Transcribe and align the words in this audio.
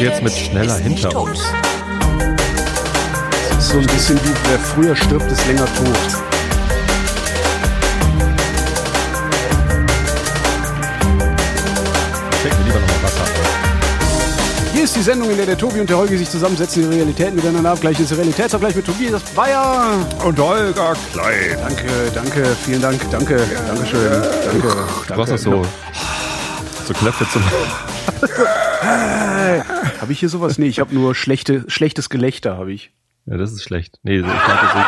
du 0.00 0.06
jetzt 0.06 0.22
mit 0.22 0.32
schneller 0.32 0.76
hinter 0.78 1.14
uns? 1.14 1.40
Das 3.50 3.64
ist 3.64 3.70
so 3.72 3.78
ein 3.78 3.86
bisschen 3.86 4.16
wie 4.24 4.34
wer 4.48 4.58
früher 4.58 4.96
stirbt, 4.96 5.30
ist 5.30 5.46
länger 5.46 5.66
tot. 5.66 5.96
Schenk 12.42 12.58
mir 12.58 12.64
lieber 12.64 12.80
nochmal 12.80 13.02
Wasser 13.02 13.22
auf. 13.22 14.72
Hier 14.72 14.84
ist 14.84 14.96
die 14.96 15.02
Sendung, 15.02 15.30
in 15.30 15.36
der 15.36 15.46
der 15.46 15.58
Tobi 15.58 15.80
und 15.80 15.90
der 15.90 15.98
Holgi 15.98 16.16
sich 16.16 16.30
zusammensetzen, 16.30 16.88
die 16.90 16.96
Realitäten 16.96 17.36
miteinander 17.36 17.72
abgleichen. 17.72 18.02
Das 18.04 18.12
ist 18.12 18.16
Realitätsabgleich 18.18 18.74
mit 18.74 18.86
Tobias 18.86 19.22
Bayer. 19.34 20.06
Und 20.24 20.38
Holger 20.38 20.94
Klein. 21.12 21.58
Danke, 21.60 21.86
danke, 22.14 22.56
vielen 22.64 22.80
Dank, 22.80 23.00
danke, 23.10 23.40
dankeschön, 23.66 24.10
danke, 24.44 24.60
Du 24.62 24.68
danke. 24.68 25.14
brauchst 25.14 25.32
noch 25.32 25.38
so, 25.38 25.66
so 26.86 26.94
Knöpfe 26.94 27.26
zum... 27.30 27.42
Habe 28.82 30.12
ich 30.12 30.20
hier 30.20 30.28
sowas? 30.28 30.58
Nee, 30.58 30.66
ich 30.68 30.80
habe 30.80 30.94
nur 30.94 31.14
schlechte, 31.14 31.64
schlechtes 31.68 32.08
Gelächter, 32.10 32.56
habe 32.56 32.72
ich. 32.72 32.92
Ja, 33.26 33.36
das 33.36 33.52
ist 33.52 33.62
schlecht. 33.62 33.98
Nee, 34.02 34.18
ich 34.18 34.24
meinte 34.26 34.66
so... 34.72 34.80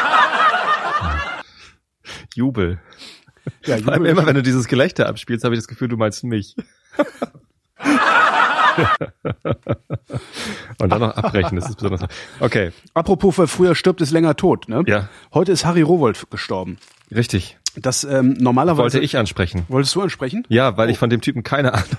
Jubel. 2.35 2.81
Ja, 3.65 3.77
Vor 3.79 3.93
allem 3.93 4.03
Jubel- 4.05 4.11
immer, 4.11 4.27
wenn 4.27 4.35
du 4.37 4.43
dieses 4.43 4.69
Gelächter 4.69 5.09
abspielst, 5.09 5.45
habe 5.45 5.55
ich 5.55 5.59
das 5.61 5.69
Gefühl, 5.69 5.89
du 5.89 5.97
meinst 5.97 6.25
mich. 6.25 6.57
Und 10.79 10.91
dann 10.91 11.01
noch 11.01 11.15
abbrechen, 11.17 11.57
das 11.57 11.69
ist 11.69 11.77
besonders... 11.77 12.03
Okay, 12.41 12.73
Apropos, 12.95 13.37
wer 13.39 13.47
früher 13.49 13.75
stirbt, 13.75 14.01
ist 14.01 14.11
länger 14.11 14.37
tot. 14.37 14.69
Ne? 14.69 14.83
Ja. 14.87 15.09
Heute 15.35 15.53
ist 15.53 15.65
Harry 15.65 15.83
Rowold 15.83 16.31
gestorben. 16.31 16.79
richtig. 17.15 17.59
Das 17.77 18.05
ähm, 18.05 18.35
normalerweise 18.39 18.83
Wollte 18.83 19.01
ich 19.01 19.17
ansprechen. 19.17 19.65
Wolltest 19.69 19.95
du 19.95 20.03
ansprechen? 20.03 20.45
Ja, 20.49 20.77
weil 20.77 20.91
ich 20.91 20.99
von 20.99 21.09
dem 21.11 21.21
Typen 21.21 21.43
keine 21.43 21.73
Ahnung. 21.75 21.87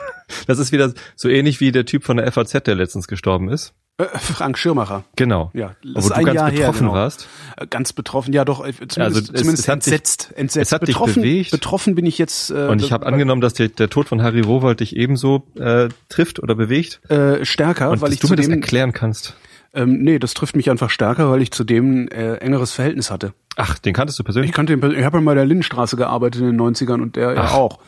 Das 0.47 0.57
ist 0.57 0.71
wieder 0.71 0.93
so 1.15 1.29
ähnlich 1.29 1.59
wie 1.59 1.71
der 1.71 1.85
Typ 1.85 2.03
von 2.03 2.17
der 2.17 2.31
FAZ, 2.31 2.63
der 2.63 2.73
letztens 2.75 3.07
gestorben 3.07 3.49
ist. 3.49 3.73
Äh, 3.99 4.05
Frank 4.17 4.57
Schirmacher. 4.57 5.03
Genau. 5.15 5.51
Ja, 5.53 5.75
das 5.83 6.05
Obwohl 6.05 6.19
du 6.19 6.25
ganz 6.25 6.35
Jahr 6.35 6.49
her, 6.49 6.59
betroffen 6.59 6.79
genau. 6.87 6.93
warst. 6.93 7.27
Äh, 7.57 7.67
Ganz 7.67 7.93
betroffen, 7.93 8.33
ja 8.33 8.43
doch, 8.43 8.65
äh, 8.65 8.71
zumindest, 8.73 8.97
Also 8.99 9.19
es- 9.19 9.25
zumindest 9.27 9.59
es 9.59 9.67
hat 9.67 9.85
dich- 9.85 9.93
entsetzt. 9.93 10.33
entsetzt. 10.35 10.67
es 10.67 10.71
hat 10.71 10.81
dich 10.81 10.87
betroffen, 10.95 11.21
bewegt. 11.21 11.51
betroffen 11.51 11.93
bin 11.95 12.05
ich 12.07 12.17
jetzt. 12.17 12.49
Äh, 12.49 12.67
Und 12.67 12.81
ich 12.81 12.91
habe 12.91 13.05
angenommen, 13.05 13.41
dass 13.41 13.53
der, 13.53 13.67
der 13.69 13.89
Tod 13.89 14.07
von 14.07 14.23
Harry 14.23 14.41
Rowold 14.41 14.79
dich 14.79 14.95
ebenso 14.95 15.45
äh, 15.59 15.89
trifft 16.09 16.41
oder 16.41 16.55
bewegt. 16.55 16.99
äh, 17.11 17.45
stärker, 17.45 17.91
Und 17.91 18.01
weil 18.01 18.09
dass 18.09 18.15
ich 18.15 18.19
du 18.21 18.29
mir 18.29 18.35
das 18.37 18.47
erklären 18.47 18.93
kannst. 18.93 19.35
Ähm, 19.73 19.99
nee, 20.03 20.19
das 20.19 20.33
trifft 20.33 20.55
mich 20.55 20.69
einfach 20.69 20.89
stärker, 20.89 21.29
weil 21.31 21.41
ich 21.41 21.51
zudem 21.51 22.07
äh, 22.09 22.35
engeres 22.37 22.71
Verhältnis 22.73 23.09
hatte. 23.11 23.33
Ach, 23.55 23.77
den 23.79 23.93
kanntest 23.93 24.17
du 24.19 24.23
persönlich? 24.23 24.49
Ich 24.51 24.55
kannte 24.55 24.73
ihn, 24.73 24.79
pers- 24.81 24.93
ich 24.97 25.03
habe 25.03 25.19
mal 25.21 25.31
in 25.31 25.37
der 25.37 25.45
Lindenstraße 25.45 25.95
gearbeitet 25.97 26.41
in 26.41 26.47
den 26.47 26.61
90ern 26.61 27.01
und 27.01 27.15
der 27.15 27.33
ja 27.33 27.41
Ach. 27.45 27.53
auch. 27.53 27.79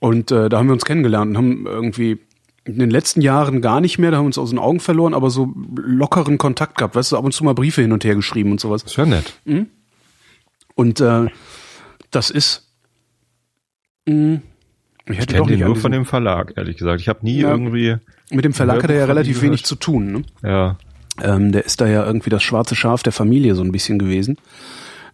Und 0.00 0.30
äh, 0.30 0.48
da 0.48 0.58
haben 0.58 0.66
wir 0.68 0.72
uns 0.72 0.84
kennengelernt 0.84 1.30
und 1.30 1.36
haben 1.36 1.66
irgendwie 1.66 2.18
in 2.64 2.78
den 2.78 2.90
letzten 2.90 3.20
Jahren 3.20 3.60
gar 3.62 3.80
nicht 3.80 3.98
mehr, 3.98 4.10
da 4.10 4.18
haben 4.18 4.24
wir 4.24 4.28
uns 4.28 4.38
aus 4.38 4.50
den 4.50 4.58
Augen 4.58 4.80
verloren, 4.80 5.14
aber 5.14 5.30
so 5.30 5.52
lockeren 5.76 6.38
Kontakt 6.38 6.78
gehabt, 6.78 6.94
weißt 6.94 7.12
du, 7.12 7.16
ab 7.16 7.24
und 7.24 7.32
zu 7.32 7.42
mal 7.44 7.54
Briefe 7.54 7.82
hin 7.82 7.92
und 7.92 8.04
her 8.04 8.14
geschrieben 8.14 8.52
und 8.52 8.60
sowas. 8.60 8.82
ist 8.82 8.96
ja 8.96 9.06
nett. 9.06 9.34
Und 10.74 11.00
äh, 11.00 11.26
das 12.10 12.30
ist. 12.30 12.68
Mh, 14.06 14.40
ich 15.06 15.18
hätte 15.18 15.34
Ich 15.34 15.38
doch 15.38 15.46
kenne 15.46 15.58
den 15.58 15.66
nur 15.66 15.76
von 15.76 15.92
dem 15.92 16.04
Verlag, 16.04 16.52
ehrlich 16.56 16.76
gesagt. 16.76 17.00
Ich 17.00 17.08
habe 17.08 17.20
nie 17.24 17.40
Ja. 17.40 17.50
irgendwie... 17.50 17.96
Mit 18.30 18.44
dem 18.44 18.52
Verlag 18.52 18.82
hat 18.82 18.90
er 18.90 18.96
ja 18.98 19.04
relativ 19.06 19.42
wenig 19.42 19.64
zu 19.64 19.74
tun. 19.74 20.12
Ne? 20.12 20.22
Ja. 20.48 20.78
Ähm, 21.22 21.52
der 21.52 21.64
ist 21.64 21.80
da 21.80 21.86
ja 21.86 22.04
irgendwie 22.04 22.30
das 22.30 22.42
schwarze 22.42 22.74
Schaf 22.74 23.02
der 23.02 23.12
Familie 23.12 23.54
so 23.54 23.62
ein 23.62 23.72
bisschen 23.72 23.98
gewesen. 23.98 24.38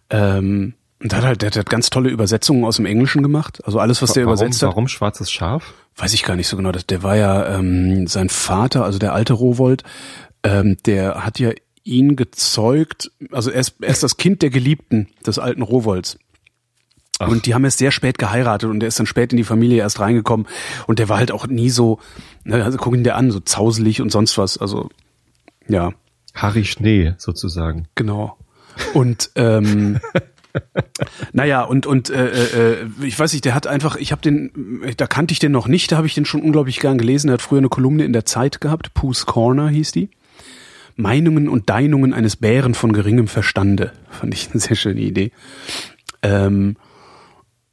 Ähm, 0.09 0.73
und 1.01 1.11
der 1.11 1.19
hat 1.19 1.25
halt, 1.25 1.41
der 1.43 1.51
hat 1.51 1.69
ganz 1.69 1.89
tolle 1.89 2.09
Übersetzungen 2.09 2.65
aus 2.65 2.77
dem 2.77 2.85
Englischen 2.85 3.21
gemacht. 3.21 3.59
Also 3.65 3.79
alles, 3.79 4.01
was 4.01 4.13
der 4.13 4.25
warum, 4.25 4.37
übersetzt 4.37 4.61
hat, 4.63 4.69
warum 4.69 4.87
schwarzes 4.87 5.31
Schaf? 5.31 5.73
weiß 5.97 6.13
ich 6.13 6.23
gar 6.23 6.35
nicht 6.35 6.47
so 6.47 6.55
genau. 6.55 6.71
Der 6.71 7.03
war 7.03 7.17
ja 7.17 7.57
ähm, 7.57 8.07
sein 8.07 8.29
Vater, 8.29 8.85
also 8.85 8.99
der 8.99 9.13
alte 9.13 9.33
Rowold, 9.33 9.83
ähm, 10.43 10.77
der 10.85 11.25
hat 11.25 11.39
ja 11.39 11.51
ihn 11.83 12.15
gezeugt. 12.15 13.11
Also 13.31 13.49
er 13.49 13.61
ist, 13.61 13.75
er 13.81 13.89
ist 13.89 14.03
das 14.03 14.17
Kind 14.17 14.41
der 14.41 14.49
Geliebten 14.49 15.07
des 15.25 15.39
alten 15.39 15.63
Rowolds. 15.63 16.19
Ach. 17.19 17.27
Und 17.27 17.47
die 17.47 17.55
haben 17.55 17.65
erst 17.65 17.79
sehr 17.79 17.91
spät 17.91 18.19
geheiratet 18.19 18.69
und 18.69 18.79
der 18.79 18.87
ist 18.87 18.99
dann 18.99 19.07
spät 19.07 19.33
in 19.33 19.37
die 19.37 19.43
Familie 19.43 19.79
erst 19.79 19.99
reingekommen. 19.99 20.47
Und 20.85 20.99
der 20.99 21.09
war 21.09 21.17
halt 21.17 21.31
auch 21.31 21.47
nie 21.47 21.71
so, 21.71 21.99
ne, 22.43 22.63
also 22.63 22.77
guck 22.77 22.93
ihn 22.93 23.03
dir 23.03 23.15
an, 23.15 23.31
so 23.31 23.39
zauselig 23.39 24.01
und 24.01 24.11
sonst 24.11 24.37
was. 24.37 24.59
Also, 24.59 24.89
ja, 25.67 25.91
Harry 26.33 26.65
Schnee, 26.65 27.13
sozusagen. 27.17 27.87
genau. 27.95 28.37
Und 28.93 29.31
ähm, 29.35 29.99
naja, 31.33 31.63
und 31.63 31.85
und 31.85 32.09
äh, 32.09 32.81
äh, 32.81 32.87
ich 33.01 33.17
weiß 33.17 33.33
nicht, 33.33 33.45
der 33.45 33.55
hat 33.55 33.67
einfach, 33.67 33.95
ich 33.95 34.11
habe 34.11 34.21
den, 34.21 34.93
da 34.97 35.07
kannte 35.07 35.31
ich 35.31 35.39
den 35.39 35.51
noch 35.51 35.67
nicht, 35.67 35.91
da 35.91 35.97
habe 35.97 36.07
ich 36.07 36.13
den 36.13 36.25
schon 36.25 36.41
unglaublich 36.41 36.79
gern 36.79 36.97
gelesen. 36.97 37.29
Er 37.29 37.33
hat 37.33 37.41
früher 37.41 37.59
eine 37.59 37.69
Kolumne 37.69 38.05
in 38.05 38.13
der 38.13 38.25
Zeit 38.25 38.61
gehabt, 38.61 38.93
Pooh's 38.93 39.25
Corner 39.25 39.69
hieß 39.69 39.91
die. 39.91 40.09
Meinungen 40.95 41.47
und 41.47 41.69
Deinungen 41.69 42.13
eines 42.13 42.35
Bären 42.35 42.73
von 42.73 42.91
geringem 42.91 43.27
Verstande. 43.27 43.91
Fand 44.09 44.33
ich 44.33 44.49
eine 44.51 44.59
sehr 44.59 44.75
schöne 44.75 45.01
Idee. 45.01 45.31
Ähm, 46.23 46.75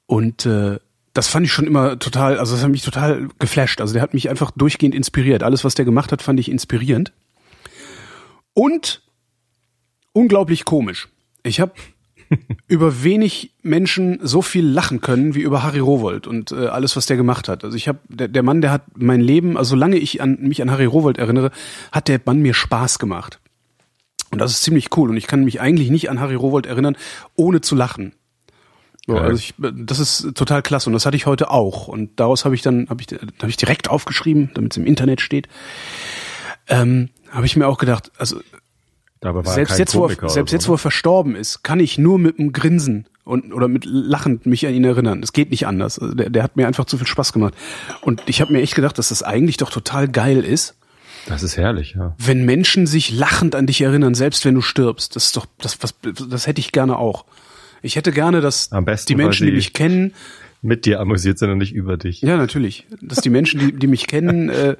und 0.06 0.44
äh, 0.44 0.78
das 1.14 1.28
fand 1.28 1.46
ich 1.46 1.52
schon 1.52 1.66
immer 1.66 1.98
total, 1.98 2.38
also 2.38 2.54
das 2.54 2.62
hat 2.62 2.70
mich 2.70 2.82
total 2.82 3.28
geflasht. 3.38 3.80
Also 3.80 3.94
der 3.94 4.02
hat 4.02 4.12
mich 4.12 4.28
einfach 4.28 4.50
durchgehend 4.50 4.94
inspiriert. 4.94 5.42
Alles, 5.42 5.64
was 5.64 5.74
der 5.74 5.86
gemacht 5.86 6.12
hat, 6.12 6.20
fand 6.20 6.38
ich 6.38 6.50
inspirierend. 6.50 7.12
Und 8.54 9.02
unglaublich 10.12 10.64
komisch. 10.64 11.08
Ich 11.42 11.60
habe 11.60 11.72
über 12.68 13.02
wenig 13.02 13.52
Menschen 13.62 14.18
so 14.22 14.42
viel 14.42 14.66
lachen 14.66 15.00
können 15.00 15.34
wie 15.34 15.42
über 15.42 15.62
Harry 15.62 15.80
Rowold 15.80 16.26
und 16.26 16.52
äh, 16.52 16.66
alles, 16.66 16.96
was 16.96 17.06
der 17.06 17.16
gemacht 17.16 17.48
hat. 17.48 17.64
Also 17.64 17.76
ich 17.76 17.88
habe 17.88 17.98
der, 18.08 18.28
der 18.28 18.42
Mann, 18.42 18.60
der 18.60 18.70
hat 18.70 18.84
mein 18.96 19.20
Leben, 19.20 19.56
also 19.56 19.70
solange 19.70 19.96
ich 19.96 20.22
an 20.22 20.38
mich 20.40 20.62
an 20.62 20.70
Harry 20.70 20.86
Rowold 20.86 21.18
erinnere, 21.18 21.50
hat 21.92 22.08
der 22.08 22.20
Mann 22.24 22.40
mir 22.40 22.54
Spaß 22.54 22.98
gemacht. 22.98 23.40
Und 24.30 24.40
das 24.40 24.52
ist 24.52 24.62
ziemlich 24.62 24.96
cool. 24.96 25.10
Und 25.10 25.16
ich 25.16 25.26
kann 25.26 25.44
mich 25.44 25.60
eigentlich 25.60 25.90
nicht 25.90 26.10
an 26.10 26.20
Harry 26.20 26.34
Rowold 26.34 26.66
erinnern, 26.66 26.96
ohne 27.36 27.60
zu 27.60 27.74
lachen. 27.74 28.14
So, 29.06 29.18
also 29.18 29.36
ich, 29.36 29.54
das 29.58 29.98
ist 29.98 30.34
total 30.34 30.62
klasse 30.62 30.88
und 30.88 30.94
das 30.94 31.04
hatte 31.04 31.16
ich 31.16 31.26
heute 31.26 31.50
auch. 31.50 31.88
Und 31.88 32.18
daraus 32.18 32.44
habe 32.44 32.54
ich 32.54 32.62
dann 32.62 32.88
habe 32.88 33.02
ich, 33.02 33.08
hab 33.12 33.48
ich 33.48 33.56
direkt 33.56 33.90
aufgeschrieben, 33.90 34.50
damit 34.54 34.72
es 34.72 34.76
im 34.78 34.86
Internet 34.86 35.20
steht. 35.20 35.48
Ähm, 36.68 37.10
habe 37.34 37.46
ich 37.46 37.56
mir 37.56 37.66
auch 37.66 37.78
gedacht, 37.78 38.12
also 38.16 38.40
selbst 39.44 39.78
jetzt, 39.78 39.94
wo 39.94 40.06
er, 40.06 40.08
selbst 40.10 40.36
oder 40.36 40.52
jetzt, 40.52 40.64
so, 40.64 40.68
wo 40.68 40.72
ne? 40.72 40.76
er 40.76 40.78
verstorben 40.78 41.34
ist, 41.34 41.62
kann 41.62 41.80
ich 41.80 41.98
nur 41.98 42.18
mit 42.18 42.38
einem 42.38 42.52
Grinsen 42.52 43.06
und 43.24 43.52
oder 43.52 43.68
mit 43.68 43.84
lachend 43.86 44.44
mich 44.46 44.66
an 44.66 44.74
ihn 44.74 44.84
erinnern. 44.84 45.22
Es 45.22 45.32
geht 45.32 45.50
nicht 45.50 45.66
anders. 45.66 45.98
Also 45.98 46.14
der, 46.14 46.30
der 46.30 46.42
hat 46.42 46.56
mir 46.56 46.66
einfach 46.66 46.84
zu 46.84 46.98
viel 46.98 47.06
Spaß 47.06 47.32
gemacht. 47.32 47.54
Und 48.02 48.22
ich 48.26 48.40
habe 48.40 48.52
mir 48.52 48.60
echt 48.60 48.74
gedacht, 48.74 48.98
dass 48.98 49.08
das 49.08 49.22
eigentlich 49.22 49.56
doch 49.56 49.70
total 49.70 50.08
geil 50.08 50.44
ist, 50.44 50.74
Das 51.26 51.42
ist 51.42 51.56
herrlich, 51.56 51.94
ja. 51.96 52.14
wenn 52.18 52.44
Menschen 52.44 52.86
sich 52.86 53.10
lachend 53.12 53.54
an 53.54 53.66
dich 53.66 53.80
erinnern, 53.80 54.14
selbst 54.14 54.44
wenn 54.44 54.54
du 54.54 54.60
stirbst. 54.60 55.16
Das 55.16 55.26
ist 55.26 55.36
doch 55.36 55.46
das 55.58 55.78
was 55.82 55.94
das 56.02 56.46
hätte 56.46 56.60
ich 56.60 56.72
gerne 56.72 56.98
auch. 56.98 57.24
Ich 57.80 57.96
hätte 57.96 58.12
gerne, 58.12 58.40
dass 58.40 58.72
Am 58.72 58.84
besten, 58.84 59.08
die 59.08 59.14
Menschen, 59.16 59.46
die 59.46 59.52
mich 59.52 59.72
kennen, 59.72 60.12
Mit 60.60 60.84
dir 60.84 61.00
amüsiert 61.00 61.38
sind 61.38 61.50
und 61.50 61.58
nicht 61.58 61.74
über 61.74 61.96
dich. 61.96 62.20
ja 62.20 62.36
natürlich, 62.36 62.86
dass 63.00 63.18
die 63.18 63.30
Menschen, 63.30 63.60
die, 63.60 63.72
die 63.72 63.86
mich 63.86 64.06
kennen, 64.06 64.48
äh, 64.50 64.76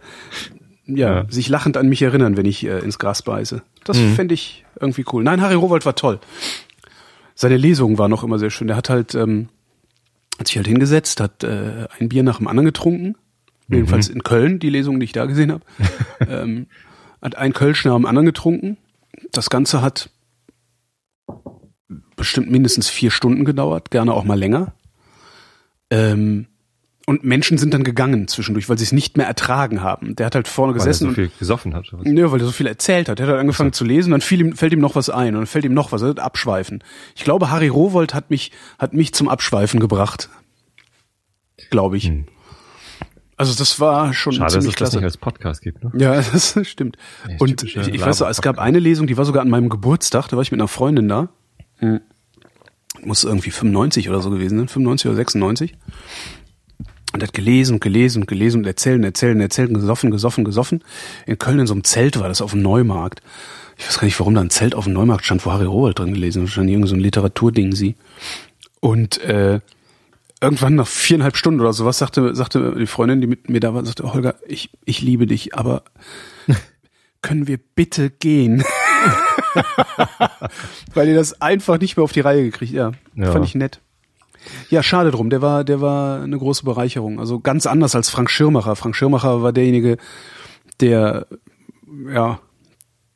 ja, 0.87 1.15
Ja. 1.22 1.27
sich 1.31 1.49
lachend 1.49 1.77
an 1.77 1.89
mich 1.89 2.03
erinnern, 2.03 2.37
wenn 2.37 2.47
ich 2.47 2.65
äh, 2.65 2.78
ins 2.81 2.99
Gras 2.99 3.22
beiße. 3.22 3.62
Das 3.84 3.99
fände 3.99 4.34
ich 4.34 4.65
irgendwie 4.81 5.05
cool. 5.12 5.22
Nein, 5.25 5.41
Harry 5.41 5.55
Rowold 5.55 5.84
war 5.87 5.95
toll. 5.95 6.19
Seine 7.34 7.56
Lesung 7.56 7.99
war 7.99 8.09
noch 8.09 8.22
immer 8.25 8.39
sehr 8.39 8.50
schön. 8.50 8.69
Der 8.69 8.77
hat 8.77 8.89
halt, 8.91 9.15
ähm, 9.15 9.49
hat 10.39 10.47
sich 10.49 10.56
halt 10.56 10.67
hingesetzt, 10.67 11.21
hat 11.21 11.44
äh, 11.44 11.87
ein 11.99 12.09
Bier 12.09 12.23
nach 12.23 12.39
dem 12.39 12.47
anderen 12.49 12.67
getrunken. 12.67 13.17
Jedenfalls 13.69 14.09
in 14.09 14.23
Köln, 14.23 14.59
die 14.59 14.69
Lesung, 14.71 15.00
die 15.00 15.05
ich 15.05 15.12
da 15.12 15.25
gesehen 15.25 15.50
habe. 15.53 15.65
ähm, 16.28 16.67
hat 17.23 17.37
ein 17.37 17.53
Kölsch 17.55 17.84
nach 17.84 17.94
dem 17.97 18.06
anderen 18.06 18.27
getrunken. 18.27 18.77
Das 19.33 19.49
Ganze 19.50 19.81
hat 19.83 20.11
bestimmt 22.17 22.50
mindestens 22.50 22.88
vier 22.88 23.11
Stunden 23.11 23.44
gedauert, 23.44 23.91
gerne 23.91 24.12
auch 24.12 24.25
mal 24.25 24.38
länger. 24.38 24.75
Ähm, 25.91 26.47
und 27.06 27.23
Menschen 27.23 27.59
sind 27.59 27.75
dann 27.75 27.85
gegangen 27.85 28.29
zwischendurch, 28.29 28.69
weil 28.69 28.79
sie 28.79 28.85
es 28.85 28.93
nicht 28.93 29.17
mehr 29.19 29.27
ertragen 29.27 29.83
haben. 29.83 30.17
Der 30.17 30.25
hat 30.27 30.35
halt 30.35 30.49
vorne 30.49 30.73
Weil 30.73 30.81
er 30.81 30.85
gesessen 30.87 31.05
so 31.05 31.09
und 31.09 31.15
viel 31.17 31.31
gesoffen 31.39 31.75
hat. 31.75 31.87
Nö, 32.03 32.31
weil 32.31 32.41
er 32.41 32.47
so 32.47 32.53
viel 32.53 32.67
erzählt 32.67 33.09
hat. 33.11 33.21
Er 33.21 33.27
hat 33.27 33.31
halt 33.33 33.41
angefangen 33.41 33.73
zu 33.75 33.85
lesen, 33.85 34.11
dann 34.11 34.23
ihm, 34.31 34.56
fällt 34.56 34.73
ihm 34.73 34.81
noch 34.81 34.95
was 34.95 35.11
ein 35.11 35.35
und 35.35 35.41
dann 35.43 35.47
fällt 35.47 35.67
ihm 35.67 35.75
noch 35.75 35.93
was. 35.93 36.01
Er 36.03 36.09
hat 36.09 36.21
abschweifen. 36.21 36.83
Ich 37.15 37.25
glaube, 37.25 37.51
Harry 37.51 37.69
Rowold 37.69 38.15
hat 38.15 38.31
mich, 38.31 38.53
hat 38.79 38.95
mich 38.95 39.12
zum 39.12 39.29
Abschweifen 39.29 39.81
gebracht. 39.81 40.31
Glaube 41.71 41.97
ich. 41.99 42.11
Also 43.37 43.55
das 43.55 43.81
war 43.81 44.12
schon 44.15 44.33
Hm. 44.33 44.39
Schade, 44.39 44.45
dass 44.45 44.53
ziemlich 44.53 44.69
es 44.69 44.73
das 44.73 44.77
klasse. 44.77 44.97
nicht 44.97 45.05
als 45.05 45.17
Podcast 45.19 45.61
gibt. 45.62 45.85
Ne? 45.85 45.93
Ja, 45.97 46.15
das 46.33 46.59
stimmt. 46.62 46.97
Ja, 47.29 47.37
Und 47.39 47.62
ich, 47.65 47.77
ich 47.77 48.00
weiß 48.00 48.19
so, 48.19 48.27
es 48.27 48.41
gab 48.43 48.59
eine 48.59 48.79
Lesung, 48.79 49.07
die 49.07 49.17
war 49.17 49.25
sogar 49.25 49.43
an 49.43 49.50
meinem 49.50 49.69
Geburtstag, 49.69 50.29
da 50.29 50.37
war 50.37 50.43
ich 50.43 50.53
mit 50.53 50.61
einer 50.61 50.69
Freundin 50.69 51.09
da. 51.09 51.29
Hm. 51.79 52.00
Muss 53.03 53.25
irgendwie 53.25 53.50
95 53.50 54.09
oder 54.09 54.23
so 54.23 54.31
gewesen 54.31 54.57
sein, 54.59 54.69
95 54.69 55.09
oder 55.09 55.17
96. 55.17 55.75
Und 57.14 57.22
hat 57.22 57.32
gelesen 57.32 57.75
und 57.75 57.81
gelesen 57.81 58.22
und 58.22 58.26
gelesen 58.26 58.58
und 58.62 58.66
erzählt 58.66 58.99
und 58.99 59.05
erzählt 59.05 59.37
und 59.37 59.40
erzählt 59.40 59.69
und 59.69 59.75
gesoffen, 59.76 60.11
gesoffen, 60.11 60.44
gesoffen. 60.44 60.82
In 61.26 61.38
Köln 61.38 61.61
in 61.61 61.66
so 61.69 61.72
einem 61.75 61.84
Zelt 61.84 62.19
war 62.19 62.26
das 62.26 62.43
auf 62.43 62.50
dem 62.50 62.62
Neumarkt. 62.62 63.22
Ich 63.78 63.87
weiß 63.87 63.99
gar 64.00 64.05
nicht, 64.06 64.19
warum 64.19 64.34
da 64.34 64.40
ein 64.40 64.50
Zelt 64.50 64.75
auf 64.75 64.84
dem 64.84 64.94
Neumarkt 64.94 65.25
stand, 65.25 65.46
wo 65.46 65.52
Harry 65.52 65.64
Rowold 65.64 65.96
drin 65.99 66.12
gelesen 66.12 66.43
hat. 66.43 66.49
Wahrscheinlich 66.49 66.75
irgend 66.75 66.88
so 66.88 66.96
ein 66.96 67.00
Literaturding 67.00 67.72
sie. 67.72 67.94
Und 68.81 69.22
äh, 69.22 69.61
irgendwann 70.40 70.75
nach 70.75 70.88
viereinhalb 70.88 71.37
Stunden 71.37 71.61
oder 71.61 71.72
sowas 71.72 71.99
sagte, 71.99 72.34
sagte 72.34 72.75
die 72.76 72.87
Freundin, 72.87 73.20
die 73.20 73.28
mit 73.28 73.49
mir 73.49 73.61
da 73.61 73.75
war, 73.75 73.84
sagte, 73.87 74.12
Holger, 74.12 74.34
ich, 74.49 74.70
ich 74.84 75.00
liebe 75.00 75.26
dich, 75.28 75.55
aber 75.55 75.84
können 77.22 77.46
wir 77.46 77.58
bitte 77.76 78.11
gehen? 78.11 78.64
Weil 80.94 81.08
ihr 81.08 81.14
das 81.14 81.40
einfach 81.40 81.78
nicht 81.78 81.96
mehr 81.96 82.02
auf 82.02 82.12
die 82.12 82.20
Reihe 82.20 82.43
gekriegt. 82.43 82.72
Ja, 82.72 82.90
Ja. 83.14 83.31
fand 83.31 83.44
ich 83.44 83.55
nett. 83.55 83.81
Ja, 84.70 84.82
schade 84.82 85.11
drum. 85.11 85.31
Der 85.31 85.43
war, 85.43 85.64
der 85.64 85.81
war 85.81 86.23
eine 86.23 86.38
große 86.38 86.64
Bereicherung. 86.64 87.20
Also 87.20 87.41
ganz 87.41 87.67
anders 87.67 87.94
als 87.94 88.11
Frank 88.11 88.31
Schirmacher. 88.31 88.76
Frank 88.76 88.96
Schirmacher 88.96 89.43
war 89.43 89.52
derjenige, 89.52 89.96
der, 90.81 91.26
ja, 92.12 92.41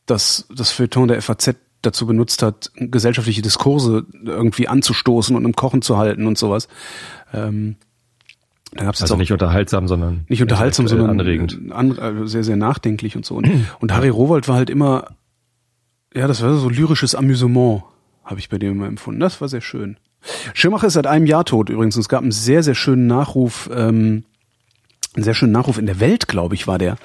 das, 0.07 0.47
das 0.55 0.71
Feuilleton 0.71 1.09
der 1.09 1.23
FAZ 1.23 1.57
dazu 1.83 2.07
benutzt 2.07 2.43
hat, 2.43 2.73
gesellschaftliche 2.75 3.43
Diskurse 3.43 4.07
irgendwie 4.25 4.69
anzustoßen 4.69 5.37
und 5.37 5.45
im 5.45 5.55
Kochen 5.55 5.83
zu 5.83 5.97
halten 5.97 6.27
und 6.27 6.37
sowas. 6.37 6.69
Ähm, 7.33 7.77
da 8.73 8.85
gab's 8.85 9.01
Also 9.01 9.15
auch 9.15 9.19
nicht 9.19 9.33
unterhaltsam, 9.33 9.89
sondern 9.89 10.25
nicht 10.29 10.43
unterhaltsam, 10.43 10.89
sondern 10.89 11.11
anregend. 11.11 11.59
An, 11.71 11.99
also 11.99 12.27
sehr, 12.27 12.45
sehr 12.45 12.57
nachdenklich 12.57 13.17
und 13.17 13.25
so. 13.25 13.37
Und, 13.37 13.49
und 13.81 13.93
Harry 13.93 14.09
Rowold 14.09 14.49
war 14.49 14.57
halt 14.57 14.71
immer, 14.71 15.15
ja, 16.15 16.27
das 16.27 16.43
war 16.43 16.55
so 16.57 16.69
lyrisches 16.69 17.15
Amüsement, 17.15 17.85
habe 18.25 18.41
ich 18.41 18.49
bei 18.49 18.59
dem 18.59 18.73
immer 18.73 18.87
empfunden. 18.87 19.21
Das 19.21 19.41
war 19.41 19.49
sehr 19.49 19.61
schön. 19.61 19.97
Schirmacher 20.55 20.89
ist 20.89 20.95
seit 20.95 21.07
einem 21.07 21.27
Jahr 21.27 21.45
tot 21.45 21.71
übrigens. 21.71 21.97
Und 21.97 22.01
es 22.01 22.09
gab 22.09 22.23
einen 22.23 22.33
sehr, 22.33 22.63
sehr 22.63 22.75
schönen 22.75 23.07
Nachruf, 23.07 23.71
ähm, 23.73 24.25
einen 25.15 25.25
sehr 25.25 25.35
schönen 25.35 25.53
Nachruf 25.53 25.79
in 25.79 25.87
der 25.87 26.01
Welt, 26.01 26.29
glaube 26.29 26.55
ich, 26.55 26.67
war 26.67 26.79
der. 26.79 26.97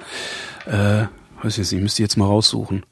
Äh, 0.66 1.06
weiß 1.42 1.52
ich 1.52 1.58
jetzt 1.58 1.72
nicht, 1.72 1.82
müsste 1.82 2.02
ich 2.02 2.06
jetzt 2.06 2.16
mal 2.16 2.26
raussuchen. 2.26 2.84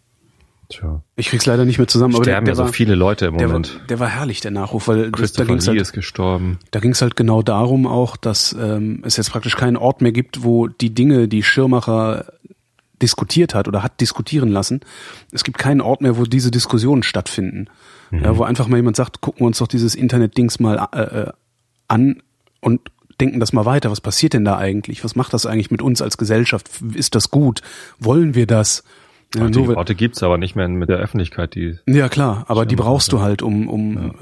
Tja. 0.69 1.03
Ich 1.17 1.29
krieg's 1.29 1.45
leider 1.45 1.65
nicht 1.65 1.79
mehr 1.79 1.87
zusammen, 1.87 2.15
aber 2.15 2.25
der, 2.25 2.33
Sterben 2.33 2.47
der, 2.47 2.53
ja 2.53 2.57
so 2.57 2.65
war, 2.65 2.73
viele 2.73 2.95
Leute 2.95 3.27
im 3.27 3.37
der, 3.37 3.49
Moment. 3.49 3.81
der 3.91 3.99
war 3.99 4.09
herrlich, 4.09 4.41
der 4.41 4.53
Nachruf, 4.53 4.89
weil 4.89 5.03
das, 5.03 5.11
da 5.11 5.19
Christopher 5.19 5.47
ging's 5.49 5.67
Lee 5.67 5.73
halt, 5.73 5.81
ist 5.83 5.93
gestorben. 5.93 6.59
da 6.71 6.81
ging 6.81 6.93
es 6.93 7.03
halt 7.03 7.15
genau 7.15 7.43
darum 7.43 7.87
auch, 7.87 8.17
dass 8.17 8.57
ähm, 8.59 9.03
es 9.05 9.17
jetzt 9.17 9.31
praktisch 9.31 9.57
keinen 9.57 9.77
Ort 9.77 10.01
mehr 10.01 10.13
gibt, 10.13 10.45
wo 10.45 10.69
die 10.69 10.95
Dinge, 10.95 11.29
die 11.29 11.43
Schirmacher 11.43 12.33
diskutiert 13.03 13.55
hat 13.55 13.69
oder 13.69 13.83
hat 13.83 14.01
diskutieren 14.01 14.49
lassen, 14.49 14.81
es 15.33 15.45
gibt 15.45 15.59
keinen 15.59 15.81
Ort 15.81 16.01
mehr, 16.01 16.17
wo 16.17 16.25
diese 16.25 16.51
Diskussionen 16.51 17.03
stattfinden. 17.03 17.69
Ja, 18.13 18.37
wo 18.37 18.43
einfach 18.45 18.69
mal 18.69 18.77
jemand 18.77 18.97
sagt, 18.97 19.21
gucken 19.21 19.41
wir 19.41 19.47
uns 19.47 19.59
doch 19.59 19.69
dieses 19.69 19.95
Internet-Dings 19.95 20.61
mal 20.61 20.89
äh, 20.93 21.01
äh, 21.01 21.33
an 21.89 22.23
und 22.61 22.81
denken 23.21 23.41
das 23.41 23.53
mal 23.53 23.65
weiter. 23.65 23.91
Was 23.91 24.01
passiert 24.01 24.35
denn 24.35 24.45
da 24.45 24.59
eigentlich? 24.59 25.03
Was 25.05 25.17
macht 25.17 25.33
das 25.33 25.47
eigentlich 25.47 25.71
mit 25.71 25.81
uns 25.83 26.03
als 26.03 26.19
Gesellschaft? 26.19 26.69
Ist 26.95 27.15
das 27.15 27.31
gut? 27.31 27.63
Wollen 27.99 28.35
wir 28.35 28.47
das? 28.47 28.85
Ja, 29.35 29.49
die 29.49 29.59
nur 29.61 29.69
wenn- 29.69 29.77
Orte 29.77 29.95
gibt's 29.95 30.23
aber 30.23 30.37
nicht 30.37 30.57
mehr 30.57 30.69
mit 30.69 30.91
der 30.91 30.99
Öffentlichkeit, 30.99 31.55
die 31.55 31.79
ja 31.87 32.11
klar, 32.11 32.45
aber 32.49 32.67
die 32.67 32.77
brauchst 32.77 33.13
du 33.13 33.17
ja. 33.17 33.23
halt, 33.23 33.41
um, 33.41 33.67
um 33.67 33.97
äh, 33.97 34.13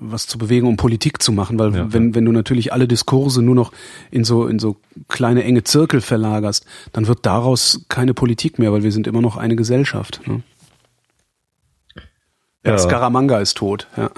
was 0.00 0.26
zu 0.26 0.36
bewegen, 0.36 0.66
um 0.66 0.76
Politik 0.76 1.22
zu 1.22 1.30
machen, 1.30 1.60
weil 1.60 1.72
Ja, 1.72 1.92
wenn 1.92 2.08
ja. 2.08 2.14
wenn 2.16 2.24
du 2.24 2.32
natürlich 2.32 2.72
alle 2.72 2.88
Diskurse 2.88 3.40
nur 3.40 3.54
noch 3.54 3.70
in 4.10 4.24
so 4.24 4.46
in 4.48 4.58
so 4.58 4.78
kleine 5.06 5.44
enge 5.44 5.62
Zirkel 5.62 6.00
verlagerst, 6.00 6.66
dann 6.92 7.06
wird 7.06 7.24
daraus 7.24 7.84
keine 7.88 8.14
Politik 8.14 8.58
mehr, 8.58 8.72
weil 8.72 8.82
wir 8.82 8.90
sind 8.90 9.06
immer 9.06 9.20
noch 9.22 9.36
eine 9.36 9.54
Gesellschaft. 9.54 10.20
Ne? 10.26 10.42
Ja. 12.72 12.78
Scaramanga 12.78 13.38
ist 13.38 13.56
tot. 13.56 13.86
Ja. 13.96 14.10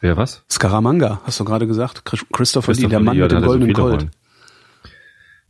Wer 0.00 0.16
was? 0.16 0.44
Scaramanga, 0.50 1.20
hast 1.24 1.38
du 1.40 1.44
gerade 1.44 1.66
gesagt? 1.66 2.04
Chris- 2.04 2.24
Christopher, 2.32 2.72
Lee, 2.72 2.76
Christopher 2.82 2.90
der 2.90 3.00
Mann 3.00 3.16
Lee, 3.16 3.22
mit 3.22 3.32
dem 3.32 3.40
so 3.40 3.46
goldenen. 3.46 3.76
Rollen. 3.76 4.10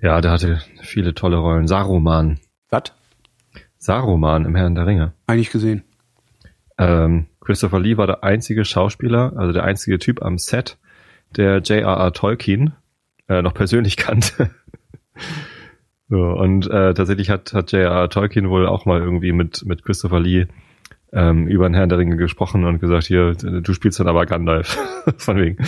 Ja, 0.01 0.21
der 0.21 0.31
hatte 0.33 0.61
viele 0.83 1.15
tolle 1.15 1.37
Rollen. 1.37 1.67
Saruman. 1.69 2.39
Was? 2.71 2.85
Saruman 3.79 4.45
im 4.45 4.55
Herrn 4.57 4.75
der 4.75 4.87
Ringe. 4.87 5.13
Eigentlich 5.27 5.51
gesehen. 5.51 5.85
Ähm, 6.79 7.27
Christopher 7.41 7.79
Lee 7.81 7.97
war 7.97 8.07
der 8.07 8.25
einzige 8.25 8.65
Schauspieler, 8.65 9.35
also 9.37 9.53
der 9.53 9.65
einzige 9.65 9.99
Typ 9.99 10.23
am 10.23 10.39
Set, 10.39 10.79
der 11.37 11.59
J.R.R. 11.59 12.13
Tolkien 12.13 12.73
äh, 13.29 13.43
noch 13.43 13.55
persönlich 13.55 13.97
kannte. 13.99 14.51
so, 16.09 16.17
und 16.17 16.67
äh, 16.71 16.95
tatsächlich 16.95 17.31
hat, 17.31 17.53
hat 17.53 17.73
J.R.R. 17.73 18.09
Tolkien 18.09 18.49
wohl 18.51 18.67
auch 18.67 18.87
mal 18.87 18.99
irgendwie 19.01 19.33
mit, 19.33 19.65
mit 19.65 19.85
Christopher 19.85 20.21
Lee 20.21 20.47
ähm, 21.13 21.47
über 21.47 21.69
den 21.69 21.75
Herrn 21.75 21.89
der 21.89 21.99
Ringe 21.99 22.17
gesprochen 22.17 22.65
und 22.65 22.81
gesagt, 22.81 23.05
hier, 23.05 23.35
du 23.35 23.73
spielst 23.73 24.01
dann 24.01 24.09
aber 24.09 24.27
Gandalf. 24.27 24.79
Von 25.17 25.37
wegen. 25.37 25.59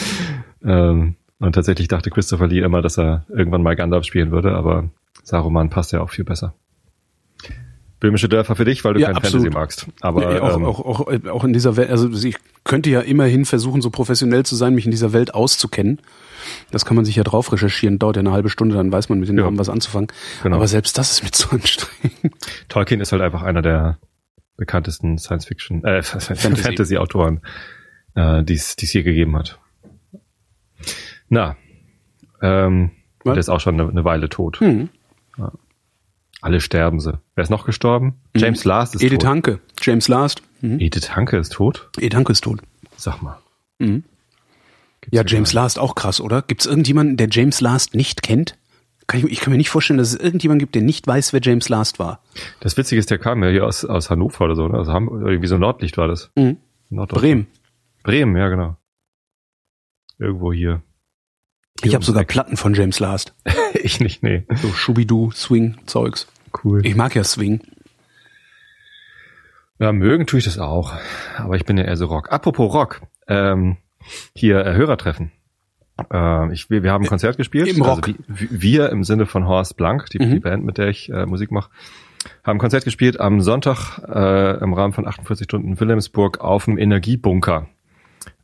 Ähm, 0.64 1.16
und 1.38 1.54
tatsächlich 1.54 1.88
dachte 1.88 2.10
Christopher 2.10 2.46
Lee 2.46 2.60
immer, 2.60 2.82
dass 2.82 2.98
er 2.98 3.24
irgendwann 3.28 3.62
mal 3.62 3.74
Gandalf 3.74 4.04
spielen 4.04 4.30
würde, 4.30 4.54
aber 4.54 4.90
Saruman 5.24 5.70
passt 5.70 5.92
ja 5.92 6.00
auch 6.00 6.10
viel 6.10 6.24
besser. 6.24 6.54
Böhmische 7.98 8.28
Dörfer 8.28 8.56
für 8.56 8.64
dich, 8.64 8.84
weil 8.84 8.94
du 8.94 9.00
Ja, 9.00 9.08
kein 9.08 9.16
absolut. 9.16 9.52
Fantasy 9.52 9.58
magst. 9.58 9.86
Aber 10.00 10.34
ja, 10.34 10.42
auch, 10.42 10.56
ähm, 10.56 10.64
auch, 10.64 10.80
auch, 10.80 11.06
auch 11.30 11.44
in 11.44 11.52
dieser 11.52 11.76
Welt, 11.76 11.90
also 11.90 12.08
ich 12.26 12.36
könnte 12.64 12.90
ja 12.90 13.00
immerhin 13.00 13.44
versuchen, 13.44 13.80
so 13.80 13.90
professionell 13.90 14.44
zu 14.44 14.56
sein, 14.56 14.74
mich 14.74 14.84
in 14.84 14.90
dieser 14.90 15.12
Welt 15.12 15.34
auszukennen. 15.34 16.00
Das 16.72 16.84
kann 16.84 16.96
man 16.96 17.04
sich 17.04 17.14
ja 17.14 17.22
drauf 17.22 17.52
recherchieren, 17.52 18.00
dauert 18.00 18.16
ja 18.16 18.20
eine 18.20 18.32
halbe 18.32 18.48
Stunde, 18.48 18.74
dann 18.74 18.90
weiß 18.90 19.08
man 19.08 19.20
mit 19.20 19.28
den. 19.28 19.36
Namen 19.36 19.58
was 19.58 19.68
anzufangen. 19.68 20.08
Genau. 20.42 20.56
Aber 20.56 20.66
selbst 20.66 20.98
das 20.98 21.12
ist 21.12 21.22
mir 21.22 21.30
zu 21.30 21.50
anstrengend. 21.50 22.34
Tolkien 22.68 23.00
ist 23.00 23.12
halt 23.12 23.22
einfach 23.22 23.42
einer 23.42 23.62
der 23.62 23.98
bekanntesten 24.62 25.18
Science-Fiction, 25.18 25.84
äh, 25.84 26.02
Fantasy-Autoren, 26.04 27.40
äh, 28.14 28.44
die 28.44 28.54
es 28.54 28.76
je 28.78 29.02
gegeben 29.02 29.36
hat. 29.36 29.58
Na, 31.28 31.56
ähm, 32.40 32.92
Was? 33.24 33.34
der 33.34 33.40
ist 33.40 33.48
auch 33.48 33.58
schon 33.60 33.80
eine, 33.80 33.90
eine 33.90 34.04
Weile 34.04 34.28
tot. 34.28 34.60
Hm. 34.60 34.88
Alle 36.40 36.60
sterben 36.60 37.00
sie. 37.00 37.18
Wer 37.34 37.42
ist 37.42 37.50
noch 37.50 37.66
gestorben? 37.66 38.14
James 38.36 38.64
Last 38.64 38.94
ist 38.96 39.02
Edith 39.02 39.20
tot. 39.20 39.28
Hanke, 39.28 39.60
James 39.80 40.08
Last. 40.08 40.42
Mhm. 40.60 40.80
Edith 40.80 41.14
Hanke 41.14 41.38
ist 41.38 41.52
tot? 41.52 41.88
Edith 41.98 42.16
Hanke 42.16 42.32
ist 42.32 42.42
tot. 42.42 42.60
Sag 42.96 43.22
mal. 43.22 43.38
Mhm. 43.78 44.04
Ja, 45.10 45.22
James. 45.26 45.52
Last 45.52 45.78
auch 45.80 45.94
krass, 45.96 46.20
oder? 46.20 46.42
Gibt 46.42 46.60
es 46.60 46.66
irgendjemanden, 46.66 47.16
der 47.16 47.28
James 47.30 47.60
Last 47.60 47.94
nicht 47.94 48.22
kennt? 48.22 48.56
Kann 49.06 49.20
ich, 49.20 49.26
ich 49.26 49.40
kann 49.40 49.50
mir 49.50 49.56
nicht 49.58 49.70
vorstellen, 49.70 49.98
dass 49.98 50.12
es 50.12 50.20
irgendjemanden 50.20 50.60
gibt, 50.60 50.74
der 50.74 50.82
nicht 50.82 51.06
weiß, 51.06 51.32
wer 51.32 51.40
James 51.42 51.68
Last 51.68 51.98
war. 51.98 52.20
Das 52.60 52.76
Witzige 52.76 52.98
ist, 52.98 53.10
der 53.10 53.18
kam 53.18 53.42
ja 53.42 53.50
hier 53.50 53.66
aus, 53.66 53.84
aus 53.84 54.10
Hannover 54.10 54.44
oder 54.44 54.54
so, 54.54 54.68
ne? 54.68 54.78
Also 54.78 54.92
Hamburg, 54.92 55.22
irgendwie 55.22 55.48
so 55.48 55.58
Nordlicht 55.58 55.96
war 55.98 56.08
das. 56.08 56.30
Mhm. 56.36 56.58
Bremen. 56.90 57.46
Bremen, 58.02 58.36
ja, 58.36 58.48
genau. 58.48 58.76
Irgendwo 60.18 60.52
hier. 60.52 60.82
Ich 61.76 61.84
Hier 61.84 61.92
habe 61.92 61.96
ums 61.96 62.06
sogar. 62.06 62.24
Platten 62.24 62.56
von 62.56 62.74
James 62.74 63.00
Last. 63.00 63.34
ich 63.74 64.00
nicht, 64.00 64.22
nee. 64.22 64.46
So 64.54 64.72
Schubidu, 64.72 65.30
Swing, 65.32 65.78
Zeugs. 65.86 66.28
Cool. 66.62 66.84
Ich 66.86 66.94
mag 66.94 67.14
ja 67.14 67.24
Swing. 67.24 67.60
Ja, 69.78 69.92
mögen 69.92 70.26
tue 70.26 70.38
ich 70.38 70.44
das 70.44 70.58
auch. 70.58 70.92
Aber 71.38 71.56
ich 71.56 71.64
bin 71.64 71.76
ja 71.76 71.84
eher 71.84 71.96
so 71.96 72.06
Rock. 72.06 72.30
Apropos 72.30 72.72
Rock. 72.72 73.00
Ähm, 73.26 73.78
hier 74.34 74.64
äh, 74.64 74.74
Hörertreffen. 74.74 75.32
Äh, 76.12 76.52
ich, 76.52 76.70
wir, 76.70 76.82
wir 76.82 76.92
haben 76.92 77.04
ein 77.04 77.08
Konzert 77.08 77.36
gespielt. 77.36 77.68
Im 77.68 77.82
Rock. 77.82 78.06
Also 78.08 78.18
wir, 78.28 78.48
wir 78.50 78.90
im 78.90 79.04
Sinne 79.04 79.26
von 79.26 79.46
Horst 79.46 79.76
Blank, 79.76 80.06
die, 80.10 80.18
Mhm. 80.18 80.30
die 80.30 80.40
Band, 80.40 80.64
mit 80.64 80.78
der 80.78 80.88
ich 80.88 81.10
äh, 81.10 81.26
Musik 81.26 81.50
mache, 81.50 81.70
haben 82.44 82.56
ein 82.56 82.60
Konzert 82.60 82.84
gespielt 82.84 83.18
am 83.20 83.40
Sonntag 83.40 83.98
äh, 84.08 84.62
im 84.62 84.72
Rahmen 84.74 84.92
von 84.92 85.06
48 85.06 85.44
Stunden 85.44 85.78
Wilhelmsburg 85.80 86.40
auf 86.40 86.64
dem 86.66 86.78
Energiebunker. 86.78 87.66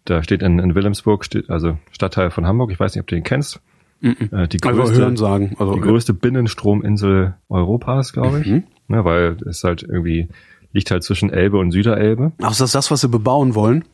Da 0.04 0.22
steht 0.22 0.42
in, 0.42 0.58
in 0.58 0.74
Wilhelmsburg, 0.74 1.24
steht, 1.24 1.50
also 1.50 1.78
Stadtteil 1.92 2.30
von 2.30 2.46
Hamburg, 2.46 2.70
ich 2.72 2.80
weiß 2.80 2.94
nicht, 2.94 3.02
ob 3.02 3.06
du 3.06 3.14
den 3.14 3.24
kennst. 3.24 3.60
Mhm. 4.00 4.16
Äh, 4.32 4.48
die 4.48 4.58
Also 4.62 4.80
größte, 4.82 4.96
hören 5.00 5.16
sagen. 5.16 5.54
Also, 5.58 5.74
die 5.74 5.80
größte 5.80 6.14
Binnenstrominsel 6.14 7.34
Europas, 7.48 8.12
glaube 8.12 8.40
ich. 8.40 8.46
Mhm. 8.46 8.64
Ne, 8.88 9.04
weil 9.04 9.36
es 9.48 9.62
halt 9.64 9.82
irgendwie 9.82 10.28
liegt 10.72 10.90
halt 10.90 11.02
zwischen 11.02 11.30
Elbe 11.30 11.58
und 11.58 11.72
Süderelbe. 11.72 12.32
Ach, 12.42 12.50
ist 12.50 12.60
das 12.60 12.72
das, 12.72 12.90
was 12.90 13.00
sie 13.00 13.08
bebauen 13.08 13.54
wollen? 13.54 13.84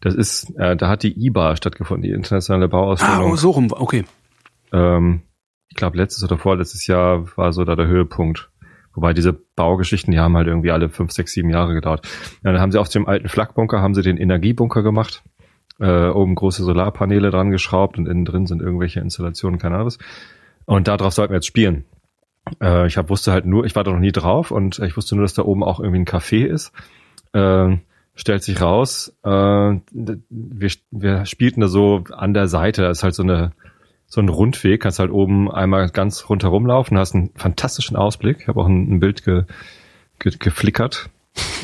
Das 0.00 0.14
ist, 0.14 0.50
äh, 0.58 0.76
da 0.76 0.88
hat 0.88 1.02
die 1.02 1.12
IBA 1.26 1.56
stattgefunden, 1.56 2.02
die 2.02 2.14
internationale 2.14 2.64
Ah, 2.66 2.68
Bauausstellung. 2.68 3.32
oh, 3.32 3.36
so 3.36 3.50
rum. 3.50 3.68
Okay. 3.70 4.04
ähm, 4.72 5.22
ich 5.68 5.76
glaube, 5.76 5.96
letztes 5.98 6.24
oder 6.24 6.36
vorletztes 6.38 6.86
Jahr 6.86 7.26
war 7.36 7.52
so 7.52 7.64
da 7.64 7.76
der 7.76 7.86
Höhepunkt. 7.86 8.50
Wobei 8.92 9.12
diese 9.12 9.32
Baugeschichten, 9.32 10.10
die 10.10 10.18
haben 10.18 10.36
halt 10.36 10.48
irgendwie 10.48 10.72
alle 10.72 10.88
fünf, 10.88 11.12
sechs, 11.12 11.32
sieben 11.32 11.48
Jahre 11.50 11.74
gedauert. 11.74 12.08
Ja, 12.42 12.50
dann 12.50 12.60
haben 12.60 12.72
sie 12.72 12.80
auf 12.80 12.88
dem 12.88 13.06
alten 13.06 13.28
Flakbunker, 13.28 13.80
haben 13.80 13.94
sie 13.94 14.02
den 14.02 14.16
Energiebunker 14.16 14.82
gemacht. 14.82 15.22
Äh, 15.78 16.08
oben 16.08 16.34
große 16.34 16.64
Solarpaneele 16.64 17.30
dran 17.30 17.50
geschraubt 17.50 17.98
und 17.98 18.06
innen 18.08 18.24
drin 18.24 18.46
sind 18.46 18.60
irgendwelche 18.60 19.00
Installationen, 19.00 19.60
keine 19.60 19.76
Ahnung 19.76 19.86
was. 19.86 19.98
Und 20.66 20.88
darauf 20.88 21.12
sollten 21.12 21.32
wir 21.32 21.36
jetzt 21.36 21.46
spielen. 21.46 21.84
Äh, 22.60 22.86
ich 22.88 22.96
hab, 22.96 23.08
wusste 23.08 23.30
halt 23.32 23.46
nur, 23.46 23.64
ich 23.64 23.76
war 23.76 23.84
da 23.84 23.92
noch 23.92 24.00
nie 24.00 24.12
drauf 24.12 24.50
und 24.50 24.80
ich 24.80 24.96
wusste 24.96 25.14
nur, 25.14 25.24
dass 25.24 25.34
da 25.34 25.42
oben 25.42 25.62
auch 25.62 25.78
irgendwie 25.78 26.00
ein 26.00 26.04
Café 26.06 26.44
ist. 26.46 26.72
Äh, 27.32 27.76
stellt 28.20 28.42
sich 28.42 28.60
raus, 28.60 29.16
äh, 29.24 29.28
wir, 29.30 30.70
wir 30.90 31.24
spielten 31.24 31.62
da 31.62 31.68
so 31.68 32.04
an 32.12 32.34
der 32.34 32.48
Seite, 32.48 32.82
das 32.82 32.98
ist 32.98 33.04
halt 33.04 33.14
so 33.14 33.22
eine 33.22 33.52
so 34.06 34.20
ein 34.20 34.28
Rundweg, 34.28 34.82
kannst 34.82 34.98
halt 34.98 35.12
oben 35.12 35.50
einmal 35.50 35.88
ganz 35.88 36.28
rundherum 36.28 36.66
laufen, 36.66 36.98
hast 36.98 37.14
einen 37.14 37.30
fantastischen 37.36 37.96
Ausblick. 37.96 38.38
Ich 38.40 38.48
habe 38.48 38.60
auch 38.60 38.66
ein, 38.66 38.94
ein 38.94 39.00
Bild 39.00 39.24
ge, 39.24 39.44
ge, 40.18 40.32
geflickert. 40.36 41.10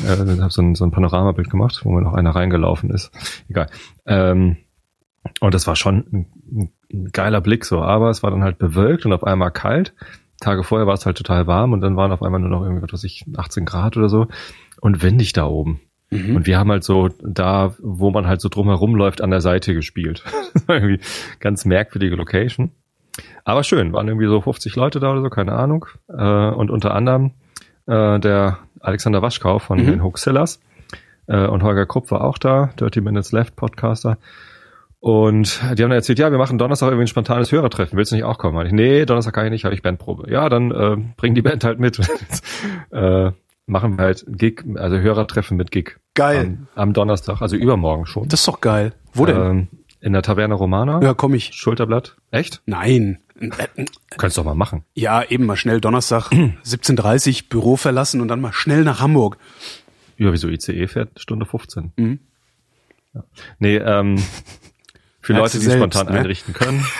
Äh, 0.05 0.15
habe 0.15 0.49
so 0.49 0.61
ein, 0.61 0.73
so 0.73 0.85
ein 0.85 0.91
Panoramabild 0.91 1.49
gemacht, 1.49 1.81
wo 1.83 1.91
mir 1.91 2.01
noch 2.01 2.13
einer 2.13 2.33
reingelaufen 2.33 2.89
ist. 2.89 3.11
Egal. 3.49 3.69
Ähm, 4.05 4.55
und 5.41 5.53
das 5.53 5.67
war 5.67 5.75
schon 5.75 6.05
ein, 6.13 6.69
ein 6.89 7.11
geiler 7.11 7.41
Blick 7.41 7.65
so, 7.65 7.81
aber 7.81 8.09
es 8.09 8.23
war 8.23 8.31
dann 8.31 8.45
halt 8.45 8.57
bewölkt 8.57 9.05
und 9.05 9.11
auf 9.11 9.25
einmal 9.25 9.51
kalt. 9.51 9.93
Tage 10.39 10.63
vorher 10.63 10.87
war 10.87 10.93
es 10.93 11.05
halt 11.05 11.17
total 11.17 11.47
warm 11.47 11.73
und 11.73 11.81
dann 11.81 11.97
waren 11.97 12.13
auf 12.13 12.23
einmal 12.23 12.39
nur 12.39 12.49
noch 12.49 12.63
irgendwie, 12.63 12.81
was 12.81 12.93
weiß 12.93 13.03
ich, 13.03 13.25
18 13.35 13.65
Grad 13.65 13.97
oder 13.97 14.07
so 14.07 14.27
und 14.79 15.03
windig 15.03 15.33
da 15.33 15.45
oben. 15.45 15.81
Mhm. 16.09 16.37
Und 16.37 16.47
wir 16.47 16.57
haben 16.57 16.71
halt 16.71 16.83
so 16.83 17.09
da, 17.21 17.75
wo 17.79 18.11
man 18.11 18.27
halt 18.27 18.41
so 18.41 18.49
drumherum 18.49 18.95
läuft, 18.95 19.21
an 19.21 19.29
der 19.31 19.41
Seite 19.41 19.73
gespielt. 19.73 20.23
Das 20.53 20.65
war 20.67 20.75
irgendwie 20.75 20.99
ganz 21.39 21.65
merkwürdige 21.65 22.15
Location. 22.15 22.71
Aber 23.43 23.63
schön, 23.63 23.93
waren 23.93 24.07
irgendwie 24.07 24.27
so 24.27 24.41
50 24.41 24.75
Leute 24.75 24.99
da 24.99 25.11
oder 25.11 25.21
so, 25.21 25.29
keine 25.29 25.53
Ahnung. 25.53 25.85
Äh, 26.09 26.49
und 26.49 26.69
unter 26.71 26.93
anderem 26.93 27.31
äh, 27.87 28.19
der 28.19 28.59
Alexander 28.79 29.21
Waschkau 29.21 29.59
von 29.59 29.79
Mhm. 29.81 29.85
den 29.87 30.03
Hoaxillas 30.03 30.61
äh, 31.27 31.47
und 31.47 31.63
Holger 31.63 31.85
Krupp 31.85 32.11
war 32.11 32.23
auch 32.23 32.37
da, 32.37 32.69
Dirty 32.79 33.01
Minutes 33.01 33.31
Left 33.31 33.55
Podcaster. 33.55 34.17
Und 34.99 35.61
die 35.61 35.83
haben 35.83 35.89
dann 35.89 35.91
erzählt, 35.91 36.19
ja, 36.19 36.31
wir 36.31 36.37
machen 36.39 36.57
Donnerstag 36.57 36.87
irgendwie 36.87 37.03
ein 37.03 37.07
spontanes 37.07 37.51
Hörertreffen. 37.51 37.97
Willst 37.97 38.11
du 38.11 38.15
nicht 38.15 38.25
auch 38.25 38.37
kommen? 38.39 38.65
Ich, 38.65 38.73
nee, 38.73 39.05
Donnerstag 39.05 39.33
kann 39.33 39.45
ich 39.45 39.51
nicht, 39.51 39.63
habe 39.65 39.75
ich 39.75 39.81
Bandprobe. 39.83 40.29
Ja, 40.31 40.49
dann 40.49 40.71
äh, 40.71 40.97
bring 41.17 41.35
die 41.35 41.41
Band 41.43 41.63
halt 41.63 41.79
mit. 41.79 41.99
äh, 42.91 43.31
machen 43.67 43.97
wir 43.97 44.05
halt 44.05 44.25
Gig, 44.27 44.63
also 44.75 44.97
Hörertreffen 44.97 45.57
mit 45.57 45.71
Gig. 45.71 45.97
Geil. 46.15 46.39
Am, 46.39 46.67
am 46.75 46.93
Donnerstag, 46.93 47.41
also 47.41 47.55
übermorgen 47.55 48.07
schon. 48.07 48.27
Das 48.27 48.39
ist 48.39 48.47
doch 48.47 48.61
geil. 48.61 48.93
Wo 49.13 49.25
denn? 49.25 49.37
Ähm, 49.37 49.67
in 49.99 50.13
der 50.13 50.21
Taverne 50.21 50.53
Romana. 50.55 51.01
ja, 51.01 51.13
komm 51.13 51.33
ich. 51.33 51.53
Schulterblatt. 51.53 52.15
Echt? 52.31 52.61
Nein. 52.65 53.19
Könntest 54.17 54.37
doch 54.37 54.43
mal 54.43 54.55
machen. 54.55 54.83
Ja, 54.93 55.23
eben 55.23 55.45
mal 55.45 55.57
schnell 55.57 55.81
Donnerstag 55.81 56.29
17.30 56.31 57.49
Büro 57.49 57.75
verlassen 57.75 58.21
und 58.21 58.27
dann 58.27 58.41
mal 58.41 58.53
schnell 58.53 58.83
nach 58.83 58.99
Hamburg. 58.99 59.37
Ja, 60.17 60.31
wieso 60.31 60.47
ICE 60.47 60.87
fährt 60.87 61.19
Stunde 61.19 61.45
15. 61.45 61.93
Mhm. 61.95 62.19
Ja. 63.13 63.23
Nee, 63.59 63.77
ähm, 63.77 64.17
für 65.21 65.33
Leute, 65.33 65.53
du 65.53 65.59
die 65.59 65.65
selbst, 65.65 65.77
spontan 65.77 66.13
ne? 66.13 66.19
einrichten 66.19 66.53
können. 66.53 66.85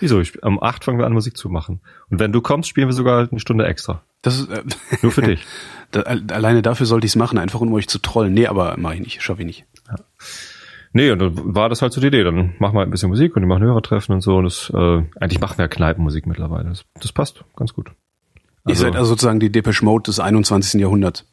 Wieso? 0.00 0.20
Ich, 0.20 0.42
um 0.42 0.62
acht 0.62 0.84
fangen 0.84 0.98
wir 0.98 1.06
an, 1.06 1.12
Musik 1.12 1.36
zu 1.36 1.48
machen. 1.48 1.80
Und 2.10 2.18
wenn 2.18 2.32
du 2.32 2.42
kommst, 2.42 2.68
spielen 2.68 2.88
wir 2.88 2.92
sogar 2.92 3.28
eine 3.30 3.40
Stunde 3.40 3.64
extra. 3.64 4.02
Das 4.24 4.40
ist, 4.40 4.48
äh, 4.48 4.62
Nur 5.02 5.12
für 5.12 5.22
dich. 5.22 5.44
da, 5.90 6.00
alleine 6.00 6.62
dafür 6.62 6.86
sollte 6.86 7.06
ich 7.06 7.12
es 7.12 7.16
machen, 7.16 7.38
einfach 7.38 7.60
um 7.60 7.72
euch 7.74 7.88
zu 7.88 7.98
trollen. 7.98 8.32
Nee, 8.32 8.46
aber 8.46 8.76
mache 8.78 8.94
ich 8.94 9.00
nicht, 9.00 9.22
schaffe 9.22 9.42
ich 9.42 9.46
nicht. 9.46 9.64
Nee, 10.94 11.10
und 11.10 11.18
dann 11.18 11.54
war 11.54 11.68
das 11.68 11.82
halt 11.82 11.92
so 11.92 12.00
die 12.00 12.06
Idee. 12.06 12.24
Dann 12.24 12.54
machen 12.58 12.74
wir 12.74 12.78
halt 12.78 12.88
ein 12.88 12.90
bisschen 12.90 13.10
Musik 13.10 13.36
und 13.36 13.42
die 13.42 13.48
machen 13.48 13.62
Hörertreffen 13.62 14.14
und 14.14 14.22
so. 14.22 14.36
Und 14.36 14.44
das, 14.44 14.70
äh, 14.74 15.02
eigentlich 15.20 15.40
machen 15.40 15.58
wir 15.58 15.64
ja 15.64 15.68
Kneipenmusik 15.68 16.26
mittlerweile. 16.26 16.70
Das, 16.70 16.84
das 16.94 17.12
passt 17.12 17.44
ganz 17.54 17.74
gut. 17.74 17.90
Ihr 18.66 18.76
seid 18.76 18.96
also 18.96 19.10
sozusagen 19.10 19.40
die 19.40 19.52
Depeche 19.52 19.84
Mode 19.84 20.04
des 20.04 20.20
21. 20.20 20.80
Jahrhunderts. 20.80 21.26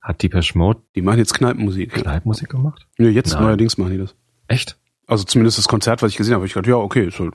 hat 0.00 0.22
Depeche 0.22 0.56
Mode 0.56 0.80
Die 0.94 1.02
machen 1.02 1.18
jetzt 1.18 1.34
Kneipenmusik. 1.34 1.94
Kneipenmusik 1.94 2.48
gemacht? 2.48 2.86
Nee, 2.96 3.08
jetzt 3.08 3.32
Nein. 3.32 3.42
neuerdings 3.42 3.76
machen 3.76 3.90
die 3.90 3.98
das. 3.98 4.14
Echt? 4.46 4.78
Also 5.08 5.24
zumindest 5.24 5.58
das 5.58 5.66
Konzert, 5.66 6.00
was 6.00 6.12
ich 6.12 6.16
gesehen 6.16 6.34
habe, 6.34 6.42
hab 6.42 6.46
ich 6.46 6.54
gedacht, 6.54 6.68
ja, 6.68 6.76
okay, 6.76 7.08
ist 7.08 7.18
halt 7.18 7.34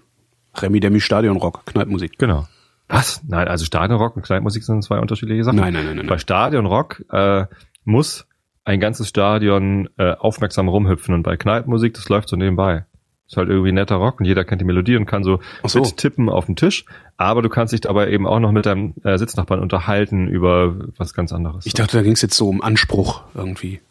Remi 0.55 0.79
Demi 0.79 1.01
Stadion 1.01 1.35
Rock, 1.35 1.65
Kneipenmusik. 1.65 2.17
Genau. 2.17 2.47
Was? 2.89 3.21
Nein, 3.27 3.47
also 3.47 3.65
Stadionrock 3.65 4.15
und 4.15 4.23
Kneipenmusik 4.23 4.63
sind 4.63 4.83
zwei 4.83 4.99
unterschiedliche 4.99 5.43
Sachen. 5.43 5.57
Nein, 5.57 5.73
nein, 5.73 5.85
nein, 5.85 5.97
nein. 5.97 6.07
Bei 6.07 6.17
Stadionrock 6.17 7.03
äh, 7.11 7.45
muss 7.83 8.27
ein 8.63 8.79
ganzes 8.79 9.07
Stadion 9.09 9.89
äh, 9.97 10.13
aufmerksam 10.13 10.67
rumhüpfen 10.67 11.13
und 11.13 11.23
bei 11.23 11.37
Kneipenmusik, 11.37 11.93
das 11.93 12.09
läuft 12.09 12.29
so 12.29 12.35
nebenbei. 12.35 12.85
Ist 13.27 13.35
halt 13.35 13.49
irgendwie 13.49 13.73
netter 13.73 13.97
Rock 13.97 14.21
und 14.21 14.25
jeder 14.25 14.45
kennt 14.45 14.61
die 14.61 14.65
Melodie 14.65 14.95
und 14.95 15.05
kann 15.05 15.21
so, 15.21 15.41
so. 15.65 15.81
tippen 15.81 16.29
auf 16.29 16.45
den 16.45 16.55
Tisch, 16.55 16.85
aber 17.17 17.41
du 17.41 17.49
kannst 17.49 17.73
dich 17.73 17.81
dabei 17.81 18.09
eben 18.09 18.25
auch 18.25 18.39
noch 18.39 18.53
mit 18.53 18.65
deinem 18.65 18.93
äh, 19.03 19.17
Sitznachbarn 19.17 19.59
unterhalten 19.59 20.29
über 20.29 20.75
was 20.97 21.13
ganz 21.13 21.33
anderes. 21.33 21.65
Ich 21.65 21.73
dachte, 21.73 21.97
da 21.97 22.03
ging 22.03 22.13
es 22.13 22.21
jetzt 22.21 22.37
so 22.37 22.47
um 22.47 22.61
Anspruch 22.61 23.23
irgendwie. 23.35 23.81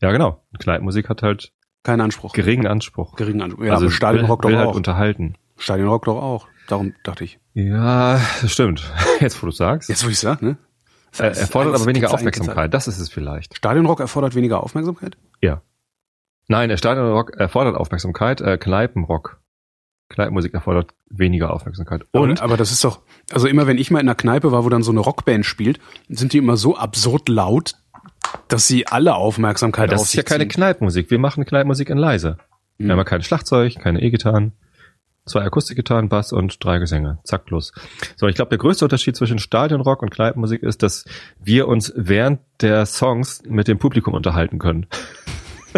ja, 0.00 0.10
genau. 0.10 0.42
Kneipenmusik 0.58 1.08
hat 1.08 1.22
halt 1.22 1.52
Kein 1.84 2.00
Anspruch. 2.00 2.32
geringen 2.32 2.66
Anspruch. 2.66 3.14
Geringen 3.14 3.42
Anspruch. 3.42 3.64
Ja, 3.64 3.76
aber 3.76 3.90
Stadionrock 3.90 4.42
will, 4.42 4.50
doch 4.50 4.56
will 4.56 4.58
halt 4.58 4.70
auch. 4.70 4.76
unterhalten. 4.76 5.36
Stadionrock 5.56 6.04
doch 6.06 6.20
auch. 6.20 6.48
Darum 6.68 6.94
dachte 7.04 7.24
ich. 7.24 7.38
Ja, 7.54 8.20
das 8.42 8.52
stimmt. 8.52 8.90
Jetzt, 9.20 9.42
wo 9.42 9.46
du 9.46 9.52
sagst. 9.52 9.88
Jetzt, 9.88 10.04
wo 10.04 10.08
ich 10.08 10.18
sag, 10.18 10.42
ne? 10.42 10.56
Äh, 11.18 11.28
erfordert 11.28 11.74
aber 11.74 11.86
weniger 11.86 12.12
Aufmerksamkeit. 12.12 12.74
Das 12.74 12.88
ist 12.88 12.98
es 12.98 13.08
vielleicht. 13.08 13.56
Stadionrock 13.56 14.00
erfordert 14.00 14.34
weniger 14.34 14.62
Aufmerksamkeit? 14.62 15.16
Ja. 15.40 15.62
Nein, 16.48 16.68
der 16.68 16.76
Stadionrock 16.76 17.34
erfordert 17.36 17.76
Aufmerksamkeit, 17.76 18.40
äh, 18.40 18.58
Kneipenrock. 18.58 19.40
Kneipenmusik 20.08 20.54
erfordert 20.54 20.92
weniger 21.10 21.52
Aufmerksamkeit. 21.52 22.04
Und 22.12 22.38
aber, 22.40 22.42
aber 22.42 22.56
das 22.56 22.70
ist 22.70 22.84
doch, 22.84 23.00
also 23.32 23.48
immer 23.48 23.66
wenn 23.66 23.78
ich 23.78 23.90
mal 23.90 23.98
in 24.00 24.06
einer 24.08 24.14
Kneipe 24.14 24.52
war, 24.52 24.64
wo 24.64 24.68
dann 24.68 24.82
so 24.84 24.92
eine 24.92 25.00
Rockband 25.00 25.44
spielt, 25.44 25.80
sind 26.08 26.32
die 26.32 26.38
immer 26.38 26.56
so 26.56 26.76
absurd 26.76 27.28
laut, 27.28 27.74
dass 28.48 28.68
sie 28.68 28.86
alle 28.86 29.14
Aufmerksamkeit 29.16 29.90
das 29.90 30.00
auf 30.02 30.06
ist 30.08 30.14
ja 30.14 30.22
keine. 30.22 30.46
Kneipenmusik. 30.46 31.10
Wir 31.10 31.18
machen 31.18 31.44
Kneipenmusik 31.44 31.90
in 31.90 31.98
leise. 31.98 32.36
Wir 32.76 32.86
Mhm. 32.86 32.90
haben 32.92 32.98
ja 32.98 33.04
kein 33.04 33.22
Schlagzeug, 33.22 33.76
keine 33.80 34.00
E-Gitarren, 34.02 34.52
zwei 35.26 35.42
Akustikgitarren, 35.42 36.08
Bass 36.08 36.32
und 36.32 36.64
drei 36.64 36.78
Gesänge. 36.78 37.18
Zack, 37.24 37.50
los. 37.50 37.72
So, 38.16 38.26
ich 38.28 38.36
glaube, 38.36 38.48
der 38.50 38.58
größte 38.58 38.84
Unterschied 38.84 39.16
zwischen 39.16 39.38
Stadionrock 39.38 40.02
und 40.02 40.10
Kneipenmusik 40.10 40.62
ist, 40.62 40.82
dass 40.82 41.04
wir 41.42 41.68
uns 41.68 41.92
während 41.96 42.40
der 42.60 42.86
Songs 42.86 43.42
mit 43.46 43.68
dem 43.68 43.78
Publikum 43.78 44.14
unterhalten 44.14 44.58
können. 44.58 44.86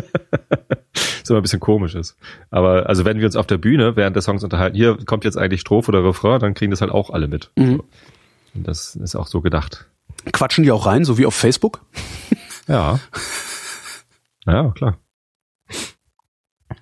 Was 0.95 1.31
immer 1.31 1.40
ein 1.40 1.43
bisschen 1.43 1.61
komisch 1.61 1.95
ist. 1.95 2.17
Aber 2.50 2.88
also 2.88 3.05
wenn 3.05 3.19
wir 3.19 3.26
uns 3.26 3.37
auf 3.37 3.47
der 3.47 3.59
Bühne 3.59 3.97
während 3.97 4.17
der 4.17 4.23
Songs 4.23 4.45
unterhalten, 4.45 4.76
hier 4.76 4.97
kommt 5.05 5.25
jetzt 5.25 5.37
eigentlich 5.37 5.61
Strophe 5.61 5.90
oder 5.90 6.05
Refrain, 6.05 6.40
dann 6.40 6.55
kriegen 6.55 6.71
das 6.71 6.81
halt 6.81 6.90
auch 6.90 7.11
alle 7.11 7.28
mit. 7.28 7.50
Mhm. 7.57 7.83
Und 8.55 8.67
das 8.69 8.97
ist 8.97 9.17
auch 9.17 9.26
so 9.26 9.40
gedacht. 9.40 9.87
Quatschen 10.33 10.64
die 10.64 10.73
auch 10.73 10.87
rein, 10.87 11.05
so 11.05 11.19
wie 11.19 11.26
auf 11.26 11.35
Facebook? 11.35 11.81
Ja. 12.69 13.00
Ja, 14.45 14.71
klar. 14.73 14.99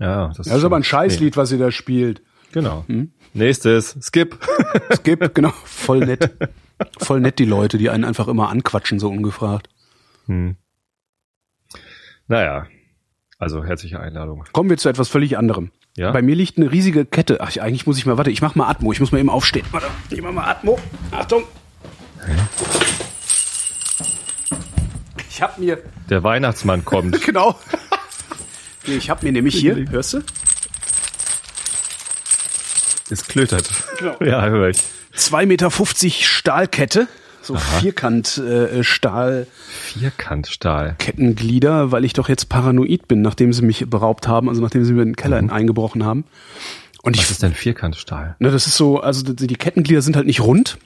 Ja, 0.00 0.28
das, 0.28 0.38
Das 0.38 0.46
ist 0.48 0.64
aber 0.64 0.74
ein 0.74 0.82
Scheißlied, 0.82 1.36
was 1.36 1.52
ihr 1.52 1.58
da 1.58 1.70
spielt. 1.70 2.22
Genau. 2.52 2.84
Hm? 2.86 3.12
Nächstes, 3.34 3.96
Skip. 4.00 4.38
Skip, 4.96 5.34
genau, 5.34 5.52
voll 5.64 6.00
nett. 6.00 6.30
Voll 6.98 7.20
nett 7.20 7.38
die 7.38 7.46
Leute, 7.46 7.78
die 7.78 7.88
einen 7.88 8.04
einfach 8.04 8.28
immer 8.28 8.50
anquatschen, 8.50 8.98
so 8.98 9.08
ungefragt. 9.08 9.70
Hm. 10.26 10.56
Naja, 12.28 12.66
also 13.38 13.64
herzliche 13.64 13.98
Einladung. 13.98 14.44
Kommen 14.52 14.68
wir 14.68 14.76
zu 14.76 14.90
etwas 14.90 15.08
völlig 15.08 15.38
anderem. 15.38 15.70
Ja? 15.96 16.12
Bei 16.12 16.20
mir 16.20 16.34
liegt 16.34 16.58
eine 16.58 16.70
riesige 16.70 17.06
Kette. 17.06 17.40
Ach, 17.40 17.56
eigentlich 17.56 17.86
muss 17.86 17.96
ich 17.96 18.04
mal, 18.04 18.18
warte, 18.18 18.30
ich 18.30 18.42
mach 18.42 18.54
mal 18.54 18.68
Atmo. 18.68 18.92
Ich 18.92 19.00
muss 19.00 19.12
mal 19.12 19.18
eben 19.18 19.30
aufstehen. 19.30 19.64
Warte, 19.70 19.86
ich 20.10 20.20
mach 20.20 20.32
mal 20.32 20.44
Atmo. 20.50 20.78
Achtung. 21.10 21.44
Ich 25.30 25.42
hab 25.42 25.58
mir, 25.58 25.82
Der 26.08 26.22
Weihnachtsmann 26.22 26.84
kommt. 26.84 27.20
genau. 27.26 27.58
Ich 28.86 29.10
hab 29.10 29.22
mir 29.22 29.32
nämlich 29.32 29.54
hier, 29.54 29.88
hörst 29.90 30.14
du? 30.14 30.22
Es 33.10 33.26
klötert. 33.26 33.68
Genau. 33.98 34.16
Ja, 34.20 34.46
höre 34.46 34.70
ich. 34.70 34.78
2,50 35.16 35.46
Meter 35.46 35.70
Stahlkette. 35.70 37.08
So 37.42 37.54
Vierkant 37.54 38.38
äh, 38.38 38.82
Stahlkettenglieder, 38.82 39.46
Vierkantstahl. 39.94 41.92
weil 41.92 42.04
ich 42.04 42.12
doch 42.12 42.28
jetzt 42.28 42.48
paranoid 42.48 43.06
bin, 43.06 43.22
nachdem 43.22 43.52
sie 43.52 43.62
mich 43.62 43.88
beraubt 43.88 44.26
haben, 44.26 44.48
also 44.48 44.60
nachdem 44.60 44.84
sie 44.84 44.92
mir 44.92 45.04
den 45.04 45.14
Keller 45.14 45.36
eingebrochen 45.36 46.04
haben. 46.04 46.24
Und 47.02 47.14
ich 47.14 47.22
Was 47.22 47.30
ist 47.30 47.44
denn 47.44 47.54
Vierkantstahl? 47.54 48.34
Ne, 48.40 48.50
das 48.50 48.66
ist 48.66 48.76
so, 48.76 48.98
also 48.98 49.22
die 49.22 49.54
Kettenglieder 49.54 50.02
sind 50.02 50.16
halt 50.16 50.26
nicht 50.26 50.40
rund. 50.40 50.76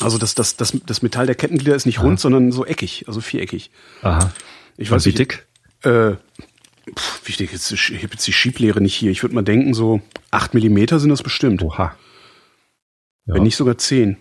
Also 0.00 0.18
das, 0.18 0.34
das, 0.34 0.56
das, 0.56 0.76
das 0.84 1.02
Metall 1.02 1.26
der 1.26 1.36
Kettenglieder 1.36 1.76
ist 1.76 1.86
nicht 1.86 2.02
rund, 2.02 2.18
sondern 2.18 2.50
so 2.50 2.66
eckig, 2.66 3.04
also 3.06 3.20
viereckig. 3.20 3.70
Aha. 4.02 4.32
Ich 4.76 4.90
weiß 4.90 5.06
wie 5.06 5.12
dick? 5.12 5.46
Äh, 5.84 6.14
wie 7.24 7.32
dick 7.32 7.52
ist 7.52 7.70
Ich 7.70 7.90
habe 7.90 8.12
jetzt 8.12 8.26
die 8.26 8.32
Schieblehre 8.32 8.80
nicht 8.80 8.94
hier. 8.94 9.10
Ich 9.10 9.22
würde 9.22 9.34
mal 9.34 9.42
denken, 9.42 9.74
so 9.74 10.00
acht 10.30 10.54
Millimeter 10.54 10.98
sind 10.98 11.10
das 11.10 11.22
bestimmt. 11.22 11.62
Oha. 11.62 11.96
Ja. 13.26 13.34
Wenn 13.34 13.44
nicht 13.44 13.56
sogar 13.56 13.78
zehn. 13.78 14.16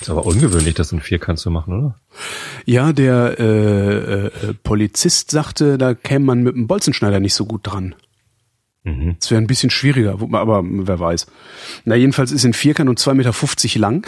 Ist 0.00 0.10
aber 0.10 0.26
ungewöhnlich, 0.26 0.74
das 0.74 0.92
in 0.92 1.00
Vierkant 1.00 1.38
zu 1.38 1.50
machen, 1.50 1.72
oder? 1.72 1.96
Ja, 2.66 2.92
der 2.92 3.36
äh, 3.38 4.26
äh, 4.26 4.54
Polizist 4.62 5.30
sagte, 5.30 5.78
da 5.78 5.94
käme 5.94 6.26
man 6.26 6.42
mit 6.42 6.54
dem 6.54 6.66
Bolzenschneider 6.66 7.20
nicht 7.20 7.34
so 7.34 7.46
gut 7.46 7.60
dran. 7.64 7.94
Mhm. 8.84 9.16
Es 9.20 9.30
wäre 9.30 9.40
ein 9.40 9.46
bisschen 9.46 9.70
schwieriger, 9.70 10.12
aber 10.12 10.62
wer 10.64 11.00
weiß. 11.00 11.26
Na, 11.84 11.94
jedenfalls 11.94 12.30
ist 12.30 12.44
in 12.44 12.52
Vierkant 12.52 12.90
und 12.90 13.00
2,50 13.00 13.14
Meter 13.14 13.78
lang, 13.80 14.06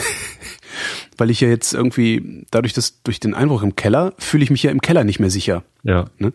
weil 1.19 1.31
ich 1.31 1.41
ja 1.41 1.49
jetzt 1.49 1.75
irgendwie, 1.75 2.47
dadurch, 2.51 2.73
dass 2.73 3.03
durch 3.03 3.21
den 3.21 3.35
Einbruch 3.35 3.63
im 3.63 3.77
Keller, 3.77 4.15
fühle 4.19 4.45
ich 4.45 4.51
mich 4.51 4.63
ja 4.63 4.71
im 4.71 4.81
Keller 4.81 5.05
nicht 5.05 5.19
mehr 5.19 5.31
sicher. 5.31 5.65
Ja. 5.83 6.07
Ne? 6.19 6.33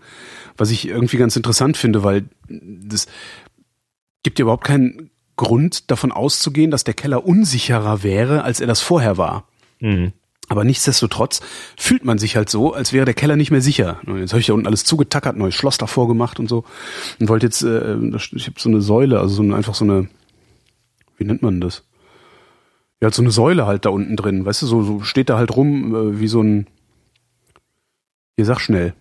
Was 0.57 0.69
ich 0.69 0.87
irgendwie 0.87 1.17
ganz 1.17 1.35
interessant 1.35 1.77
finde, 1.77 2.03
weil 2.03 2.25
das 2.47 3.07
gibt 4.21 4.39
ja 4.39 4.43
überhaupt 4.43 4.65
keinen 4.65 5.09
Grund 5.35 5.89
davon 5.89 6.11
auszugehen, 6.11 6.69
dass 6.69 6.83
der 6.83 6.93
Keller 6.93 7.25
unsicherer 7.25 8.03
wäre, 8.03 8.43
als 8.43 8.59
er 8.59 8.67
das 8.67 8.81
vorher 8.81 9.17
war. 9.17 9.47
Mhm. 9.79 10.13
Aber 10.49 10.65
nichtsdestotrotz 10.65 11.41
fühlt 11.77 12.03
man 12.03 12.17
sich 12.17 12.35
halt 12.35 12.49
so, 12.49 12.73
als 12.73 12.91
wäre 12.91 13.05
der 13.05 13.13
Keller 13.13 13.37
nicht 13.37 13.51
mehr 13.51 13.61
sicher. 13.61 13.99
Und 14.05 14.19
jetzt 14.19 14.33
habe 14.33 14.41
ich 14.41 14.47
da 14.47 14.53
unten 14.53 14.67
alles 14.67 14.83
zugetackert, 14.83 15.37
neues 15.37 15.55
Schloss 15.55 15.77
davor 15.77 16.07
gemacht 16.07 16.39
und 16.39 16.49
so. 16.49 16.65
Und 17.19 17.29
wollte 17.29 17.45
jetzt, 17.45 17.63
äh, 17.63 17.95
ich 18.33 18.47
habe 18.47 18.59
so 18.59 18.69
eine 18.69 18.81
Säule, 18.81 19.19
also 19.19 19.35
so 19.35 19.41
eine, 19.41 19.55
einfach 19.55 19.73
so 19.73 19.85
eine, 19.85 20.09
wie 21.17 21.23
nennt 21.23 21.41
man 21.41 21.61
das? 21.61 21.83
Ja, 23.03 23.11
so 23.11 23.21
eine 23.21 23.31
Säule 23.31 23.67
halt 23.67 23.83
da 23.83 23.89
unten 23.89 24.15
drin, 24.15 24.45
weißt 24.45 24.61
du, 24.61 24.65
so, 24.65 24.81
so 24.81 25.01
steht 25.01 25.29
da 25.29 25.37
halt 25.37 25.53
rum 25.57 25.93
äh, 25.93 26.19
wie 26.21 26.29
so 26.29 26.41
ein, 26.41 26.67
hier 28.37 28.45
sag 28.45 28.61
schnell, 28.61 28.93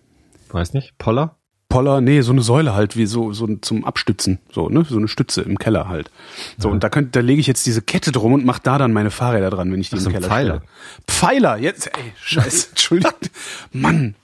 Weiß 0.51 0.73
nicht. 0.73 0.97
Poller? 0.97 1.37
Poller, 1.69 2.01
nee, 2.01 2.19
so 2.19 2.33
eine 2.33 2.41
Säule 2.41 2.75
halt, 2.75 2.97
wie 2.97 3.05
so, 3.05 3.31
so 3.31 3.47
zum 3.61 3.85
Abstützen, 3.85 4.39
so, 4.51 4.67
ne, 4.67 4.83
so 4.83 4.97
eine 4.97 5.07
Stütze 5.07 5.41
im 5.43 5.57
Keller 5.57 5.87
halt. 5.87 6.11
So, 6.57 6.69
und 6.69 6.83
da 6.83 6.89
könnt, 6.89 7.15
da 7.15 7.21
lege 7.21 7.39
ich 7.39 7.47
jetzt 7.47 7.65
diese 7.65 7.81
Kette 7.81 8.11
drum 8.11 8.33
und 8.33 8.43
mach 8.43 8.59
da 8.59 8.77
dann 8.77 8.91
meine 8.91 9.09
Fahrräder 9.09 9.49
dran, 9.49 9.71
wenn 9.71 9.79
ich 9.79 9.89
die 9.89 9.95
Ach, 9.95 9.99
im 9.99 10.03
so 10.03 10.09
Keller 10.11 10.27
Pfeiler. 10.27 10.55
stelle. 10.57 10.69
Pfeiler, 11.07 11.57
jetzt, 11.59 11.87
ey, 11.87 12.11
scheiße, 12.21 12.69
entschuldigt. 12.71 13.31
Mann, 13.71 14.15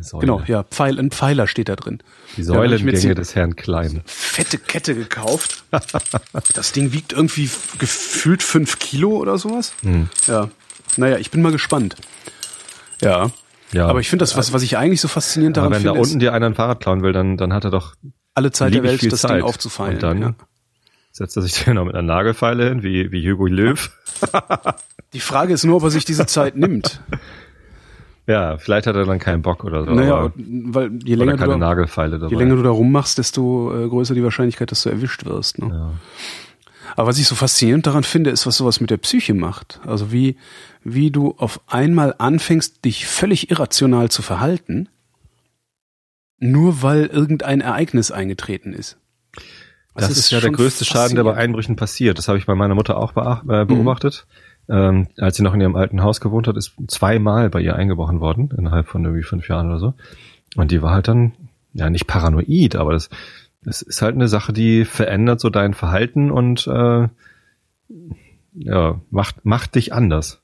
Säule. 0.00 0.20
genau, 0.20 0.42
ja, 0.46 0.62
Pfeil, 0.62 0.98
ein 0.98 1.10
Pfeiler 1.10 1.46
steht 1.46 1.68
da 1.68 1.76
drin. 1.76 1.98
Die 2.36 2.42
da 2.42 2.54
Säulengänge 2.54 3.14
des 3.14 3.34
Herrn 3.34 3.56
Klein. 3.56 4.02
Fette 4.06 4.56
Kette 4.56 4.94
gekauft. 4.94 5.64
das 6.54 6.72
Ding 6.72 6.92
wiegt 6.92 7.12
irgendwie 7.12 7.50
gefühlt 7.78 8.42
fünf 8.42 8.78
Kilo 8.78 9.10
oder 9.10 9.36
sowas. 9.36 9.74
Hm. 9.82 10.08
Ja. 10.26 10.48
Naja, 10.96 11.18
ich 11.18 11.30
bin 11.30 11.42
mal 11.42 11.52
gespannt. 11.52 11.96
Ja. 13.02 13.30
Ja. 13.72 13.86
Aber 13.86 14.00
ich 14.00 14.08
finde 14.08 14.22
das, 14.22 14.36
was, 14.36 14.52
was 14.52 14.62
ich 14.62 14.76
eigentlich 14.76 15.00
so 15.00 15.08
faszinierend 15.08 15.56
daran 15.56 15.72
wenn 15.72 15.82
da 15.82 15.90
finde, 15.90 16.00
unten 16.00 16.16
ist, 16.16 16.22
dir 16.22 16.32
einer 16.32 16.46
ein 16.46 16.54
Fahrrad 16.54 16.80
klauen 16.80 17.02
will, 17.02 17.12
dann, 17.12 17.36
dann 17.36 17.52
hat 17.52 17.64
er 17.64 17.70
doch 17.70 17.94
alle 18.34 18.50
Zeit 18.50 18.74
der 18.74 18.82
Welt, 18.82 19.12
das 19.12 19.22
Zeit. 19.22 19.38
Ding 19.38 19.42
aufzufallen. 19.42 19.94
Und 19.94 20.02
dann 20.02 20.22
ja. 20.22 20.34
setzt 21.10 21.36
er 21.36 21.42
sich 21.42 21.64
dann 21.64 21.74
noch 21.74 21.84
mit 21.84 21.94
einer 21.94 22.02
Nagelfeile 22.02 22.68
hin, 22.68 22.82
wie, 22.82 23.12
wie 23.12 23.30
Hugo 23.30 23.46
Löw. 23.46 23.90
Die 25.12 25.20
Frage 25.20 25.52
ist 25.52 25.64
nur, 25.64 25.76
ob 25.76 25.82
er 25.84 25.90
sich 25.90 26.04
diese 26.04 26.26
Zeit 26.26 26.56
nimmt. 26.56 27.00
Ja, 28.26 28.56
vielleicht 28.56 28.86
hat 28.86 28.94
er 28.94 29.04
dann 29.04 29.18
keinen 29.18 29.42
Bock 29.42 29.64
oder 29.64 29.84
so. 29.84 29.90
Naja, 29.90 30.32
weil 30.36 30.92
je 31.04 31.16
länger, 31.16 31.36
du 31.36 31.58
da, 31.58 32.28
je 32.28 32.36
länger 32.36 32.56
du 32.56 32.62
da 32.62 32.70
rummachst, 32.70 33.18
desto 33.18 33.72
äh, 33.76 33.88
größer 33.88 34.14
die 34.14 34.22
Wahrscheinlichkeit, 34.22 34.70
dass 34.70 34.82
du 34.82 34.90
erwischt 34.90 35.24
wirst. 35.24 35.58
Ne? 35.58 35.70
ja. 35.72 35.92
Aber 36.96 37.08
was 37.08 37.18
ich 37.18 37.26
so 37.26 37.34
faszinierend 37.34 37.86
daran 37.86 38.04
finde, 38.04 38.30
ist, 38.30 38.46
was 38.46 38.56
sowas 38.58 38.80
mit 38.80 38.90
der 38.90 38.98
Psyche 38.98 39.34
macht. 39.34 39.80
Also 39.86 40.12
wie, 40.12 40.36
wie 40.84 41.10
du 41.10 41.34
auf 41.38 41.60
einmal 41.66 42.14
anfängst, 42.18 42.84
dich 42.84 43.06
völlig 43.06 43.50
irrational 43.50 44.10
zu 44.10 44.22
verhalten, 44.22 44.88
nur 46.38 46.82
weil 46.82 47.06
irgendein 47.06 47.60
Ereignis 47.60 48.10
eingetreten 48.10 48.72
ist. 48.72 48.98
Das, 49.94 50.10
ist, 50.10 50.30
ja 50.30 50.40
der 50.40 50.50
größte 50.50 50.84
Schaden, 50.84 51.16
der 51.16 51.24
bei. 51.24 51.34
Einbrüchen 51.34 51.76
passiert. 51.76 52.16
Das 52.16 52.28
habe 52.28 52.38
ich 52.38 52.46
bei 52.46 52.54
meiner 52.54 52.74
Mutter 52.74 52.96
auch 52.96 53.12
beacht, 53.12 53.44
Mhm. 53.44 54.26
Äh. 54.68 54.72
Ähm, 54.72 55.08
als 55.18 55.36
sie 55.36 55.42
noch 55.42 55.54
in 55.54 55.60
ihrem 55.60 55.76
alten 55.76 56.02
Haus 56.02 56.20
gewohnt 56.20 56.48
hat, 56.48 56.56
ist 56.56 56.74
zweimal 56.88 57.50
bei 57.50 57.60
ihr 57.60 57.76
eingebrochen 57.76 58.20
worden, 58.20 58.50
innerhalb 58.56 58.88
von 58.88 59.04
irgendwie 59.04 59.24
fünf 59.24 59.48
Jahren 59.48 59.68
oder 59.68 59.78
so. 59.78 59.94
Und 60.56 60.70
die 60.70 60.82
war 60.82 60.92
halt 60.92 61.08
dann, 61.08 61.32
ja, 61.72 61.90
nicht 61.90 62.06
paranoid, 62.06 62.76
aber 62.76 62.92
das, 62.92 63.10
das 63.62 63.82
ist 63.82 64.02
halt 64.02 64.14
eine 64.14 64.28
Sache, 64.28 64.52
die 64.52 64.84
verändert 64.84 65.40
so 65.40 65.50
dein 65.50 65.74
Verhalten 65.74 66.30
und 66.30 66.66
äh, 66.66 67.08
ja, 68.54 69.00
macht, 69.10 69.44
macht 69.44 69.74
dich 69.74 69.92
anders. 69.92 70.42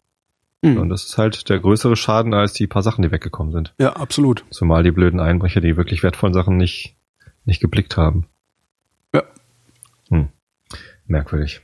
Mhm. 0.62 0.78
Und 0.78 0.88
das 0.88 1.04
ist 1.04 1.18
halt 1.18 1.48
der 1.48 1.60
größere 1.60 1.96
Schaden 1.96 2.34
als 2.34 2.52
die 2.52 2.66
paar 2.66 2.82
Sachen, 2.82 3.02
die 3.02 3.12
weggekommen 3.12 3.52
sind. 3.52 3.74
Ja, 3.78 3.94
absolut. 3.94 4.44
Zumal 4.50 4.82
die 4.82 4.90
blöden 4.90 5.20
Einbrecher, 5.20 5.60
die 5.60 5.76
wirklich 5.76 6.02
wertvollen 6.02 6.34
Sachen 6.34 6.56
nicht, 6.56 6.96
nicht 7.44 7.60
geblickt 7.60 7.96
haben. 7.96 8.26
Ja. 9.14 9.22
Hm. 10.08 10.28
Merkwürdig. 11.06 11.60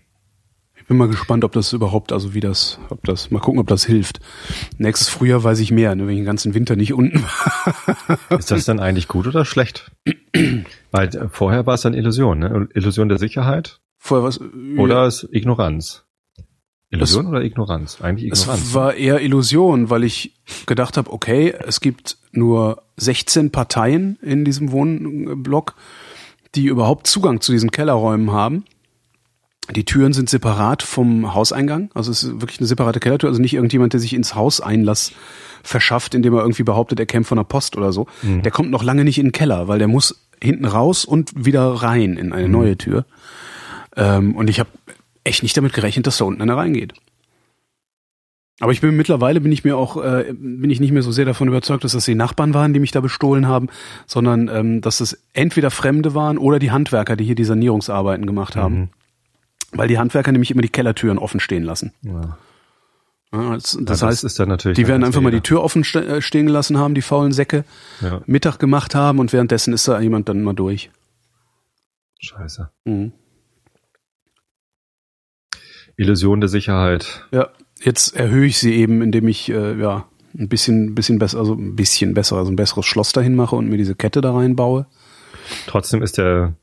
Ich 0.84 0.88
bin 0.88 0.98
mal 0.98 1.08
gespannt, 1.08 1.44
ob 1.44 1.52
das 1.52 1.72
überhaupt, 1.72 2.12
also 2.12 2.34
wie 2.34 2.40
das, 2.40 2.78
ob 2.90 3.02
das, 3.04 3.30
mal 3.30 3.38
gucken, 3.40 3.58
ob 3.58 3.66
das 3.68 3.86
hilft. 3.86 4.20
Nächstes 4.76 5.08
Frühjahr 5.08 5.42
weiß 5.42 5.60
ich 5.60 5.70
mehr, 5.70 5.94
ne, 5.94 6.02
wenn 6.06 6.12
ich 6.12 6.18
den 6.18 6.26
ganzen 6.26 6.52
Winter 6.52 6.76
nicht 6.76 6.92
unten 6.92 7.22
war. 7.22 8.18
Ist 8.38 8.50
das 8.50 8.66
dann 8.66 8.80
eigentlich 8.80 9.08
gut 9.08 9.26
oder 9.26 9.46
schlecht? 9.46 9.90
Weil 10.90 11.08
äh, 11.16 11.28
vorher 11.30 11.64
war 11.64 11.72
es 11.72 11.80
dann 11.80 11.94
Illusion, 11.94 12.38
ne? 12.38 12.68
Illusion 12.74 13.08
der 13.08 13.16
Sicherheit 13.16 13.80
Vorher 13.96 14.26
was, 14.28 14.38
oder 14.76 15.06
ist 15.06 15.26
Ignoranz? 15.32 16.04
Illusion 16.90 17.24
Das- 17.24 17.30
oder 17.30 17.42
Ignoranz? 17.42 18.02
Eigentlich 18.02 18.30
Es 18.30 18.42
Ignoranz. 18.42 18.74
war 18.74 18.92
eher 18.92 19.22
Illusion, 19.22 19.88
weil 19.88 20.04
ich 20.04 20.34
gedacht 20.66 20.98
habe, 20.98 21.10
okay, 21.10 21.54
es 21.66 21.80
gibt 21.80 22.18
nur 22.32 22.82
16 22.98 23.50
Parteien 23.52 24.18
in 24.20 24.44
diesem 24.44 24.70
Wohnblock, 24.70 25.76
die 26.54 26.66
überhaupt 26.66 27.06
Zugang 27.06 27.40
zu 27.40 27.52
diesen 27.52 27.70
Kellerräumen 27.70 28.32
haben. 28.32 28.64
Die 29.70 29.84
Türen 29.84 30.12
sind 30.12 30.28
separat 30.28 30.82
vom 30.82 31.34
Hauseingang, 31.34 31.90
also 31.94 32.10
es 32.10 32.22
ist 32.22 32.40
wirklich 32.40 32.60
eine 32.60 32.66
separate 32.66 33.00
Kellertür, 33.00 33.30
also 33.30 33.40
nicht 33.40 33.54
irgendjemand, 33.54 33.94
der 33.94 34.00
sich 34.00 34.12
ins 34.12 34.34
Haus 34.34 34.60
Einlass 34.60 35.12
verschafft, 35.62 36.14
indem 36.14 36.34
er 36.34 36.42
irgendwie 36.42 36.64
behauptet, 36.64 37.00
er 37.00 37.06
käme 37.06 37.24
von 37.24 37.36
der 37.38 37.44
Post 37.44 37.76
oder 37.76 37.90
so. 37.92 38.06
Der 38.22 38.52
kommt 38.52 38.70
noch 38.70 38.82
lange 38.82 39.04
nicht 39.04 39.18
in 39.18 39.26
den 39.26 39.32
Keller, 39.32 39.66
weil 39.66 39.78
der 39.78 39.88
muss 39.88 40.26
hinten 40.42 40.66
raus 40.66 41.06
und 41.06 41.32
wieder 41.46 41.66
rein 41.66 42.18
in 42.18 42.32
eine 42.34 42.48
neue 42.50 42.76
Tür. 42.76 43.06
Ähm, 43.96 44.36
und 44.36 44.50
ich 44.50 44.60
habe 44.60 44.68
echt 45.24 45.42
nicht 45.42 45.56
damit 45.56 45.72
gerechnet, 45.72 46.06
dass 46.06 46.18
da 46.18 46.26
unten 46.26 46.42
einer 46.42 46.56
reingeht. 46.58 46.92
Aber 48.60 48.72
ich 48.72 48.80
bin 48.80 48.94
mittlerweile 48.96 49.40
bin 49.40 49.50
ich 49.50 49.64
mir 49.64 49.76
auch 49.76 49.96
äh, 50.02 50.32
bin 50.32 50.70
ich 50.70 50.78
nicht 50.78 50.92
mehr 50.92 51.02
so 51.02 51.10
sehr 51.10 51.24
davon 51.24 51.48
überzeugt, 51.48 51.82
dass 51.82 51.92
das 51.92 52.04
die 52.04 52.14
Nachbarn 52.14 52.54
waren, 52.54 52.72
die 52.72 52.80
mich 52.80 52.92
da 52.92 53.00
bestohlen 53.00 53.48
haben, 53.48 53.68
sondern 54.06 54.48
ähm, 54.48 54.80
dass 54.80 55.00
es 55.00 55.18
entweder 55.32 55.70
Fremde 55.70 56.14
waren 56.14 56.38
oder 56.38 56.58
die 56.58 56.70
Handwerker, 56.70 57.16
die 57.16 57.24
hier 57.24 57.34
die 57.34 57.44
Sanierungsarbeiten 57.44 58.26
gemacht 58.26 58.54
haben, 58.54 58.74
Mhm. 58.74 58.88
Weil 59.74 59.88
die 59.88 59.98
Handwerker 59.98 60.32
nämlich 60.32 60.50
immer 60.50 60.62
die 60.62 60.68
Kellertüren 60.68 61.18
offen 61.18 61.40
stehen 61.40 61.62
lassen. 61.62 61.92
Ja. 62.02 62.38
Ja, 63.32 63.54
das, 63.54 63.74
Ja, 63.74 63.80
das 63.82 64.02
heißt, 64.02 64.22
ist 64.24 64.38
dann 64.38 64.48
natürlich. 64.48 64.76
die 64.76 64.86
werden 64.86 65.02
einfach 65.04 65.20
mal 65.20 65.32
die. 65.32 65.40
Tür 65.40 65.62
offen 65.64 65.82
äh, 65.94 66.22
stehen 66.22 66.46
gelassen 66.46 66.78
haben, 66.78 66.94
die 66.94 67.02
faulen 67.02 67.32
Säcke, 67.32 67.64
Ja, 68.00 68.22
Mittag 68.26 68.58
gemacht 68.58 68.94
haben 68.94 69.18
und 69.18 69.32
währenddessen 69.32 69.74
ist 69.74 69.88
da 69.88 69.98
jemand 70.00 70.28
dann 70.28 70.42
mal 70.42 70.52
durch. 70.54 70.90
scheiße. 72.20 72.70
Mhm. 72.84 73.12
Illusion 75.96 76.40
der 76.40 76.48
Sicherheit. 76.48 77.24
Ja, 77.32 77.50
jetzt 77.80 78.14
erhöhe 78.16 78.46
ich 78.46 78.58
sie 78.58 78.74
eben, 78.74 79.02
indem 79.02 79.28
ich 79.28 79.48
äh, 79.50 79.78
ja 79.78 80.08
ein 80.36 80.48
bisschen, 80.48 80.94
bisschen 80.94 81.18
besser, 81.18 81.38
also 81.38 81.54
ein 81.54 81.76
bisschen 81.76 82.14
besser, 82.14 82.36
also 82.36 82.50
ein 82.50 82.56
besseres 82.56 82.86
Schloss 82.86 83.12
dahin 83.12 83.36
mache 83.36 83.54
und 83.56 83.68
mir 83.68 83.76
diese 83.76 83.94
Kette 83.94 84.20
da 84.20 84.32
reinbaue. 84.32 84.86
Trotzdem 85.66 86.02
ist 86.02 86.18
der 86.18 86.54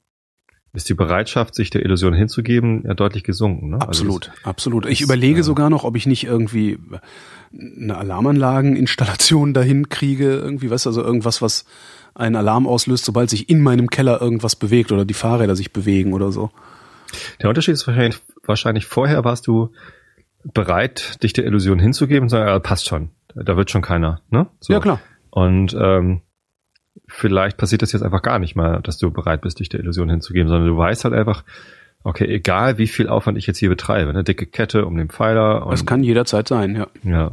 ist 0.73 0.87
die 0.87 0.93
Bereitschaft, 0.93 1.53
sich 1.53 1.69
der 1.69 1.83
Illusion 1.83 2.13
hinzugeben, 2.13 2.83
ja 2.85 2.93
deutlich 2.93 3.23
gesunken. 3.23 3.71
Ne? 3.71 3.75
Also 3.75 3.87
Absolut, 3.87 4.31
absolut. 4.43 4.85
Ich 4.85 4.99
das, 4.99 5.05
überlege 5.05 5.41
äh, 5.41 5.43
sogar 5.43 5.69
noch, 5.69 5.83
ob 5.83 5.95
ich 5.95 6.05
nicht 6.05 6.23
irgendwie 6.23 6.79
eine 7.53 7.97
Alarmanlageninstallation 7.97 9.53
dahin 9.53 9.89
kriege, 9.89 10.31
irgendwie, 10.31 10.69
weißt 10.69 10.85
du, 10.85 10.89
also 10.89 11.03
irgendwas, 11.03 11.41
was 11.41 11.65
einen 12.13 12.35
Alarm 12.35 12.67
auslöst, 12.67 13.05
sobald 13.05 13.29
sich 13.29 13.49
in 13.49 13.61
meinem 13.61 13.89
Keller 13.89 14.21
irgendwas 14.21 14.55
bewegt 14.55 14.91
oder 14.91 15.05
die 15.05 15.13
Fahrräder 15.13 15.55
sich 15.55 15.73
bewegen 15.73 16.13
oder 16.13 16.31
so. 16.31 16.51
Der 17.41 17.49
Unterschied 17.49 17.73
ist 17.73 17.87
wahrscheinlich, 17.87 18.19
wahrscheinlich 18.43 18.85
vorher 18.85 19.23
warst 19.25 19.47
du 19.47 19.71
bereit, 20.53 21.21
dich 21.23 21.33
der 21.33 21.45
Illusion 21.45 21.79
hinzugeben 21.79 22.23
und 22.23 22.29
sagen, 22.29 22.47
ja, 22.47 22.59
passt 22.59 22.87
schon, 22.87 23.11
da 23.35 23.57
wird 23.57 23.71
schon 23.71 23.81
keiner. 23.81 24.21
Ne? 24.29 24.47
So. 24.59 24.73
Ja, 24.73 24.79
klar. 24.79 24.99
Und 25.29 25.75
ähm, 25.79 26.21
vielleicht 27.07 27.57
passiert 27.57 27.81
das 27.81 27.91
jetzt 27.91 28.01
einfach 28.01 28.21
gar 28.21 28.39
nicht 28.39 28.55
mal, 28.55 28.81
dass 28.81 28.97
du 28.97 29.11
bereit 29.11 29.41
bist, 29.41 29.59
dich 29.59 29.69
der 29.69 29.79
Illusion 29.79 30.09
hinzugeben, 30.09 30.47
sondern 30.49 30.67
du 30.67 30.77
weißt 30.77 31.03
halt 31.03 31.13
einfach, 31.13 31.43
okay, 32.03 32.25
egal 32.25 32.77
wie 32.77 32.87
viel 32.87 33.07
Aufwand 33.07 33.37
ich 33.37 33.47
jetzt 33.47 33.59
hier 33.59 33.69
betreibe, 33.69 34.09
eine 34.09 34.23
dicke 34.23 34.45
Kette 34.45 34.85
um 34.85 34.97
den 34.97 35.09
Pfeiler 35.09 35.65
und 35.65 35.71
Das 35.71 35.85
kann 35.85 36.03
jederzeit 36.03 36.47
sein, 36.47 36.75
ja. 36.75 36.87
ja. 37.03 37.31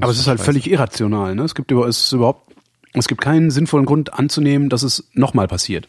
Aber 0.00 0.12
es 0.12 0.18
ist 0.18 0.26
halt 0.26 0.40
völlig 0.40 0.70
irrational, 0.70 1.34
ne? 1.34 1.42
Es 1.42 1.54
gibt 1.54 1.70
über, 1.70 1.86
es 1.86 2.12
überhaupt, 2.12 2.52
es 2.92 3.08
gibt 3.08 3.20
keinen 3.20 3.50
sinnvollen 3.50 3.86
Grund 3.86 4.12
anzunehmen, 4.12 4.68
dass 4.68 4.82
es 4.82 5.08
nochmal 5.14 5.48
passiert. 5.48 5.88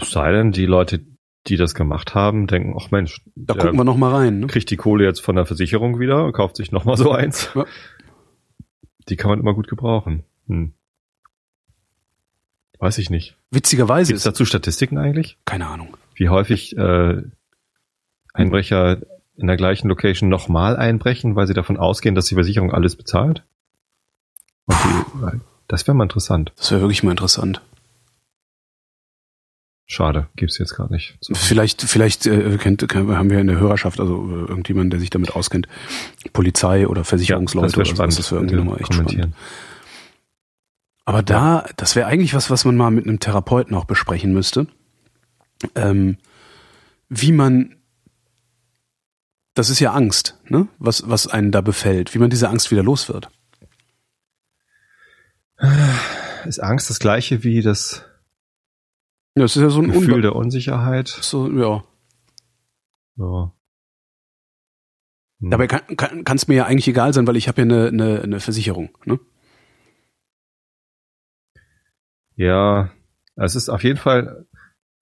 Es 0.00 0.10
sei 0.10 0.30
denn, 0.30 0.52
die 0.52 0.66
Leute, 0.66 1.00
die 1.48 1.56
das 1.56 1.74
gemacht 1.74 2.14
haben, 2.14 2.46
denken, 2.46 2.76
ach 2.78 2.92
Mensch, 2.92 3.22
Da 3.34 3.54
gucken 3.54 3.76
wir 3.76 3.84
nochmal 3.84 4.14
rein, 4.14 4.40
ne? 4.40 4.46
kriegt 4.46 4.70
die 4.70 4.76
Kohle 4.76 5.04
jetzt 5.04 5.20
von 5.20 5.34
der 5.34 5.46
Versicherung 5.46 5.98
wieder 5.98 6.24
und 6.24 6.32
kauft 6.32 6.56
sich 6.56 6.70
nochmal 6.70 6.96
so 6.96 7.10
eins. 7.10 7.50
Ja. 7.54 7.66
Die 9.08 9.16
kann 9.16 9.30
man 9.30 9.40
immer 9.40 9.54
gut 9.54 9.68
gebrauchen. 9.68 10.24
Hm. 10.46 10.72
Weiß 12.78 12.98
ich 12.98 13.10
nicht. 13.10 13.36
Witzigerweise 13.50 14.08
Gibt 14.08 14.18
es 14.18 14.24
dazu 14.24 14.44
Statistiken 14.44 14.98
eigentlich? 14.98 15.36
keine 15.44 15.66
Ahnung. 15.66 15.96
Wie 16.14 16.28
häufig 16.28 16.76
äh, 16.76 17.22
Einbrecher 18.32 18.98
in 19.36 19.46
der 19.46 19.56
gleichen 19.56 19.88
Location 19.88 20.28
nochmal 20.28 20.76
einbrechen, 20.76 21.36
weil 21.36 21.46
sie 21.46 21.54
davon 21.54 21.76
ausgehen, 21.76 22.14
dass 22.14 22.26
die 22.26 22.34
Versicherung 22.34 22.72
alles 22.72 22.96
bezahlt? 22.96 23.44
Die, 24.70 25.40
das 25.68 25.86
wäre 25.86 25.96
mal 25.96 26.04
interessant. 26.04 26.52
Das 26.56 26.70
wäre 26.70 26.80
wirklich 26.82 27.02
mal 27.02 27.12
interessant. 27.12 27.62
Schade, 29.90 30.28
gibt's 30.36 30.58
jetzt 30.58 30.76
gar 30.76 30.90
nicht. 30.92 31.16
So. 31.22 31.34
Vielleicht, 31.34 31.80
vielleicht 31.80 32.26
äh, 32.26 32.58
kennt, 32.58 32.82
haben 32.94 33.30
wir 33.30 33.40
in 33.40 33.46
der 33.46 33.58
Hörerschaft, 33.58 33.98
also 34.00 34.16
äh, 34.28 34.48
irgendjemand, 34.50 34.92
der 34.92 35.00
sich 35.00 35.08
damit 35.08 35.34
auskennt, 35.34 35.66
Polizei 36.34 36.86
oder 36.86 37.04
Versicherungsleute 37.04 37.68
das 37.68 37.76
wäre 37.78 37.86
spannend. 37.86 38.18
das 38.18 38.30
wäre 38.30 38.42
irgendwie 38.42 38.56
nochmal 38.56 38.80
echt 38.80 38.90
kommentieren. 38.90 39.32
spannend. 39.32 39.36
Aber 41.06 41.22
da, 41.22 41.64
das 41.76 41.96
wäre 41.96 42.06
eigentlich 42.06 42.34
was, 42.34 42.50
was 42.50 42.66
man 42.66 42.76
mal 42.76 42.90
mit 42.90 43.06
einem 43.06 43.18
Therapeuten 43.18 43.74
auch 43.74 43.86
besprechen 43.86 44.34
müsste. 44.34 44.66
Ähm, 45.74 46.18
wie 47.08 47.32
man, 47.32 47.76
das 49.54 49.70
ist 49.70 49.80
ja 49.80 49.94
Angst, 49.94 50.38
ne? 50.48 50.68
Was, 50.78 51.08
was 51.08 51.28
einen 51.28 51.50
da 51.50 51.62
befällt, 51.62 52.14
wie 52.14 52.18
man 52.18 52.28
diese 52.28 52.50
Angst 52.50 52.70
wieder 52.70 52.82
los 52.82 53.08
wird. 53.08 53.30
Ist 56.44 56.62
Angst 56.62 56.90
das 56.90 56.98
gleiche 56.98 57.42
wie 57.42 57.62
das 57.62 58.04
Ja, 59.38 59.44
das 59.44 59.56
ist 59.56 59.62
ja 59.62 59.70
so 59.70 59.80
ein 59.80 59.88
Gefühl 59.92 60.10
Unbe 60.14 60.22
der 60.22 60.36
Unsicherheit? 60.36 61.08
so, 61.08 61.48
ja. 61.50 61.84
Ja. 63.16 63.52
Hm. 65.40 65.50
Dabei 65.50 65.66
kann 65.66 65.96
kann 65.96 66.24
kann, 66.24 66.36
es 66.36 66.48
mir 66.48 66.54
ja 66.56 66.64
eigentlich 66.66 66.88
egal 66.88 67.12
sein, 67.12 67.26
weil 67.26 67.36
ich 67.36 67.48
habe 67.48 67.60
ja 67.60 67.64
eine, 67.64 67.88
eine, 67.88 68.22
eine 68.22 68.40
Versicherung, 68.40 68.90
ne? 69.04 69.18
Ja, 72.36 72.90
es 73.36 73.54
ist 73.56 73.68
auf 73.68 73.82
jeden 73.82 73.98
Fall 73.98 74.46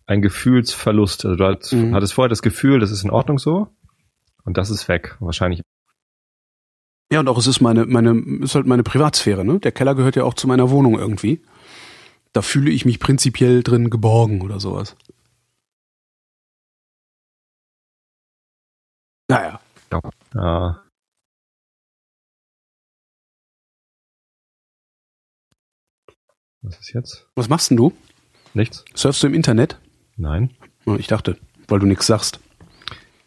ein 0.07 0.22
Gefühlsverlust. 0.22 1.25
Also 1.25 1.37
du 1.37 1.44
hattest, 1.46 1.72
Mhm. 1.72 1.94
hattest 1.94 2.14
vorher 2.14 2.29
das 2.29 2.42
Gefühl, 2.42 2.81
das 2.81 2.90
ist 2.90 3.05
in 3.05 3.11
Ordnung 3.11 3.38
so 3.38 3.68
und 4.44 4.57
das 4.57 4.70
ist 4.70 4.88
weg. 4.88 5.16
Wahrscheinlich. 5.20 5.62
Ja, 7.12 7.20
und 7.20 7.29
auch 7.29 7.38
es 7.38 7.46
ist 7.46 7.61
meine, 7.61 7.87
meine, 7.87 8.18
ist 8.42 8.55
halt 8.55 8.66
meine 8.66 8.83
Privatsphäre, 8.83 9.44
ne? 9.44 9.61
Der 9.61 9.72
Keller 9.72 9.94
gehört 9.94 10.16
ja 10.16 10.25
auch 10.25 10.35
zu 10.35 10.49
meiner 10.49 10.70
Wohnung 10.70 10.99
irgendwie. 10.99 11.42
Da 12.37 12.42
fühle 12.42 12.70
ich 12.70 12.85
mich 12.85 13.01
prinzipiell 13.01 13.62
drin 13.62 13.88
geborgen 13.88 14.42
oder 14.42 14.61
sowas. 14.61 14.94
Naja. 19.31 19.59
Ja. 20.35 20.83
Was 26.61 26.79
ist 26.79 26.92
jetzt? 26.92 27.27
Was 27.37 27.49
machst 27.49 27.70
denn 27.70 27.79
du? 27.79 27.96
Nichts? 28.53 28.85
Surfst 28.94 29.22
du 29.22 29.29
im 29.29 29.33
Internet? 29.33 29.81
Nein. 30.18 30.55
Ich 30.99 31.07
dachte, 31.07 31.38
weil 31.68 31.79
du 31.79 31.87
nichts 31.87 32.07
sagst. 32.07 32.38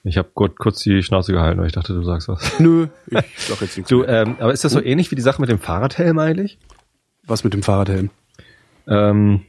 Ich 0.03 0.19
habe 0.19 0.29
kurz 0.29 0.83
die 0.83 1.01
Schnauze 1.01 1.31
gehalten, 1.31 1.59
weil 1.59 1.65
ich 1.65 1.73
dachte, 1.73 1.93
du 1.95 2.03
sagst 2.03 2.27
was. 2.27 2.59
Nö, 2.59 2.89
ich 3.07 3.39
sag 3.39 3.59
jetzt 3.61 3.75
nichts. 3.75 3.89
Du, 3.89 4.03
ähm, 4.03 4.35
aber 4.39 4.53
ist 4.53 4.63
das 4.63 4.73
so 4.73 4.79
ähnlich 4.83 5.09
wie 5.09 5.15
die 5.15 5.23
Sache 5.23 5.41
mit 5.41 5.49
dem 5.49 5.57
Fahrradhelm 5.57 6.19
eigentlich? 6.19 6.59
Was 7.23 7.43
mit 7.43 7.53
dem 7.53 7.63
Fahrradhelm? 7.63 8.11
Ähm, 8.89 9.41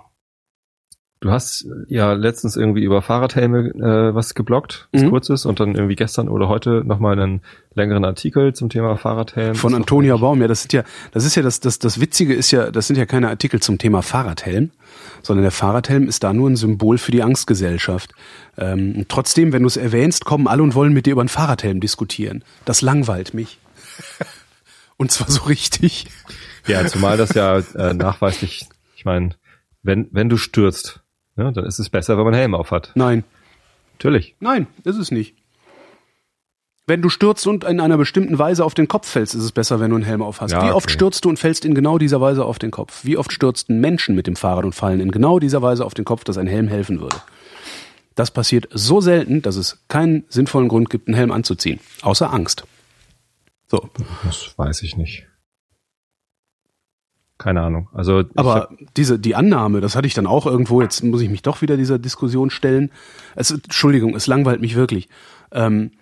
du 1.20 1.30
hast 1.30 1.66
ja 1.88 2.12
letztens 2.14 2.56
irgendwie 2.56 2.82
über 2.82 3.02
Fahrradhelme 3.02 3.68
äh, 3.74 4.14
was 4.14 4.34
geblockt, 4.34 4.88
was 4.92 5.02
Mhm. 5.02 5.10
kurzes, 5.10 5.44
und 5.46 5.60
dann 5.60 5.74
irgendwie 5.74 5.96
gestern 5.96 6.28
oder 6.28 6.48
heute 6.48 6.82
nochmal 6.84 7.12
einen 7.18 7.42
längeren 7.74 8.04
Artikel 8.04 8.54
zum 8.54 8.68
Thema 8.70 8.96
Fahrradhelm. 8.96 9.54
Von 9.54 9.74
Antonia 9.74 10.16
Baum, 10.16 10.40
ja, 10.40 10.48
das 10.48 10.62
sind 10.62 10.72
ja, 10.72 10.82
das 11.12 11.24
ist 11.24 11.34
ja 11.34 11.42
das, 11.42 11.60
das, 11.60 11.78
das 11.78 12.00
Witzige 12.00 12.34
ist 12.34 12.50
ja, 12.52 12.70
das 12.70 12.86
sind 12.86 12.96
ja 12.96 13.06
keine 13.06 13.28
Artikel 13.28 13.60
zum 13.60 13.76
Thema 13.78 14.02
Fahrradhelm, 14.02 14.70
sondern 15.22 15.42
der 15.42 15.52
Fahrradhelm 15.52 16.08
ist 16.08 16.22
da 16.24 16.32
nur 16.32 16.48
ein 16.48 16.56
Symbol 16.56 16.96
für 16.96 17.12
die 17.12 17.22
Angstgesellschaft. 17.22 18.12
Ähm, 18.56 19.04
trotzdem, 19.08 19.52
wenn 19.52 19.62
du 19.62 19.68
es 19.68 19.76
erwähnst, 19.76 20.24
kommen 20.24 20.46
alle 20.48 20.62
und 20.62 20.74
wollen 20.74 20.92
mit 20.94 21.04
dir 21.06 21.12
über 21.12 21.22
einen 21.22 21.28
Fahrradhelm 21.28 21.80
diskutieren. 21.80 22.44
Das 22.64 22.80
langweilt 22.82 23.34
mich. 23.34 23.58
und 24.96 25.10
zwar 25.10 25.30
so 25.30 25.42
richtig. 25.42 26.06
Ja, 26.66 26.86
zumal 26.86 27.16
das 27.18 27.34
ja 27.34 27.58
äh, 27.58 27.94
nachweislich, 27.94 28.66
ich 29.00 29.06
meine, 29.06 29.30
wenn, 29.82 30.08
wenn 30.12 30.28
du 30.28 30.36
stürzt, 30.36 31.00
ne, 31.34 31.50
dann 31.54 31.64
ist 31.64 31.78
es 31.78 31.88
besser, 31.88 32.18
wenn 32.18 32.24
man 32.24 32.34
einen 32.34 32.40
Helm 32.40 32.54
auf 32.54 32.70
hat. 32.70 32.92
Nein, 32.96 33.24
Natürlich. 33.94 34.36
nein, 34.40 34.66
ist 34.84 34.98
es 34.98 35.10
nicht. 35.10 35.36
Wenn 36.86 37.00
du 37.00 37.08
stürzt 37.08 37.46
und 37.46 37.64
in 37.64 37.80
einer 37.80 37.96
bestimmten 37.96 38.38
Weise 38.38 38.62
auf 38.62 38.74
den 38.74 38.88
Kopf 38.88 39.08
fällst, 39.08 39.34
ist 39.34 39.42
es 39.42 39.52
besser, 39.52 39.80
wenn 39.80 39.88
du 39.88 39.96
einen 39.96 40.04
Helm 40.04 40.20
auf 40.20 40.42
hast. 40.42 40.50
Ja, 40.52 40.66
Wie 40.66 40.70
oft 40.70 40.88
okay. 40.88 40.92
stürzt 40.92 41.24
du 41.24 41.30
und 41.30 41.38
fällst 41.38 41.64
in 41.64 41.74
genau 41.74 41.96
dieser 41.96 42.20
Weise 42.20 42.44
auf 42.44 42.58
den 42.58 42.70
Kopf? 42.70 43.02
Wie 43.02 43.16
oft 43.16 43.32
stürzen 43.32 43.80
Menschen 43.80 44.14
mit 44.14 44.26
dem 44.26 44.36
Fahrrad 44.36 44.66
und 44.66 44.74
fallen 44.74 45.00
in 45.00 45.10
genau 45.10 45.38
dieser 45.38 45.62
Weise 45.62 45.86
auf 45.86 45.94
den 45.94 46.04
Kopf, 46.04 46.24
dass 46.24 46.36
ein 46.36 46.46
Helm 46.46 46.68
helfen 46.68 47.00
würde? 47.00 47.16
Das 48.16 48.30
passiert 48.30 48.68
so 48.70 49.00
selten, 49.00 49.40
dass 49.40 49.56
es 49.56 49.82
keinen 49.88 50.24
sinnvollen 50.28 50.68
Grund 50.68 50.90
gibt, 50.90 51.08
einen 51.08 51.16
Helm 51.16 51.32
anzuziehen. 51.32 51.80
Außer 52.02 52.30
Angst. 52.30 52.64
So. 53.68 53.88
Das 54.24 54.52
weiß 54.58 54.82
ich 54.82 54.98
nicht. 54.98 55.26
Keine 57.40 57.62
Ahnung. 57.62 57.88
Also, 57.94 58.24
Aber 58.36 58.68
diese, 58.98 59.18
die 59.18 59.34
Annahme, 59.34 59.80
das 59.80 59.96
hatte 59.96 60.06
ich 60.06 60.12
dann 60.12 60.26
auch 60.26 60.44
irgendwo, 60.44 60.82
jetzt 60.82 61.02
muss 61.02 61.22
ich 61.22 61.30
mich 61.30 61.40
doch 61.40 61.62
wieder 61.62 61.78
dieser 61.78 61.98
Diskussion 61.98 62.50
stellen. 62.50 62.90
Es, 63.34 63.50
Entschuldigung, 63.50 64.14
es 64.14 64.26
langweilt 64.26 64.60
mich 64.60 64.76
wirklich. 64.76 65.08
Ähm, 65.50 65.92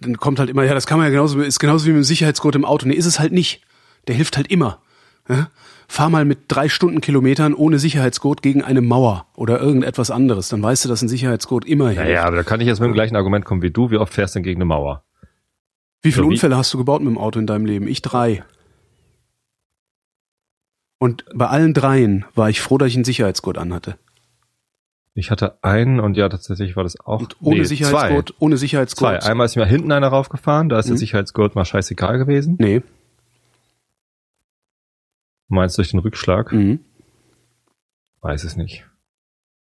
dann 0.00 0.16
kommt 0.16 0.40
halt 0.40 0.50
immer, 0.50 0.64
ja, 0.64 0.74
das 0.74 0.86
kann 0.88 0.98
man 0.98 1.06
ja 1.06 1.10
genauso, 1.12 1.40
ist 1.40 1.60
genauso 1.60 1.84
wie 1.86 1.90
mit 1.90 1.98
dem 1.98 2.02
Sicherheitsgurt 2.04 2.56
im 2.56 2.64
Auto. 2.64 2.88
Nee, 2.88 2.94
ist 2.94 3.06
es 3.06 3.20
halt 3.20 3.32
nicht. 3.32 3.62
Der 4.08 4.16
hilft 4.16 4.36
halt 4.36 4.50
immer. 4.50 4.80
Ja? 5.28 5.50
Fahr 5.86 6.10
mal 6.10 6.24
mit 6.24 6.40
drei 6.48 6.68
Stundenkilometern 6.68 7.54
ohne 7.54 7.78
Sicherheitsgurt 7.78 8.42
gegen 8.42 8.62
eine 8.64 8.80
Mauer 8.80 9.26
oder 9.36 9.60
irgendetwas 9.60 10.10
anderes. 10.10 10.48
Dann 10.48 10.64
weißt 10.64 10.84
du, 10.84 10.88
dass 10.88 11.00
ein 11.00 11.08
Sicherheitsgurt 11.08 11.64
immer 11.64 11.90
hilft. 11.90 12.02
naja, 12.02 12.24
aber 12.24 12.34
da 12.34 12.42
kann 12.42 12.60
ich 12.60 12.66
jetzt 12.66 12.80
mit 12.80 12.88
dem 12.88 12.92
gleichen 12.94 13.14
Argument 13.14 13.44
kommen 13.44 13.62
wie 13.62 13.70
du. 13.70 13.92
Wie 13.92 13.98
oft 13.98 14.12
fährst 14.12 14.34
du 14.34 14.38
denn 14.40 14.44
gegen 14.44 14.58
eine 14.58 14.64
Mauer? 14.64 15.04
Wie 16.02 16.10
viele 16.10 16.24
So, 16.24 16.28
wie- 16.30 16.34
Unfälle 16.34 16.56
hast 16.56 16.74
du 16.74 16.78
gebaut 16.78 17.02
mit 17.02 17.10
dem 17.10 17.18
Auto 17.18 17.38
in 17.38 17.46
deinem 17.46 17.66
Leben? 17.66 17.86
Ich 17.86 18.02
drei. 18.02 18.42
Und 20.98 21.24
bei 21.34 21.46
allen 21.46 21.74
dreien 21.74 22.24
war 22.34 22.48
ich 22.48 22.60
froh, 22.60 22.78
dass 22.78 22.88
ich 22.88 22.94
einen 22.96 23.04
Sicherheitsgurt 23.04 23.58
anhatte. 23.58 23.98
Ich 25.14 25.30
hatte 25.30 25.62
einen 25.62 25.98
und 26.00 26.16
ja, 26.16 26.28
tatsächlich 26.28 26.76
war 26.76 26.82
das 26.82 27.00
auch. 27.00 27.20
Und 27.20 27.36
ohne 27.40 27.58
nee, 27.58 27.64
Sicherheitsgurt, 27.64 28.34
ohne 28.38 28.54
Zwei. 28.56 28.60
Sicherheitsgurt. 28.60 29.22
zwei. 29.22 29.30
Einmal 29.30 29.46
ist 29.46 29.56
mir 29.56 29.64
hinten 29.66 29.92
einer 29.92 30.08
raufgefahren, 30.08 30.68
da 30.68 30.78
ist 30.78 30.86
der 30.86 30.94
Mhm. 30.94 30.98
Sicherheitsgurt 30.98 31.54
mal 31.54 31.64
scheißegal 31.64 32.18
gewesen. 32.18 32.56
Nee. 32.58 32.82
Meinst 35.48 35.76
du 35.78 35.82
durch 35.82 35.90
den 35.90 36.00
Rückschlag? 36.00 36.52
Mhm. 36.52 36.80
Weiß 38.20 38.44
es 38.44 38.56
nicht. 38.56 38.84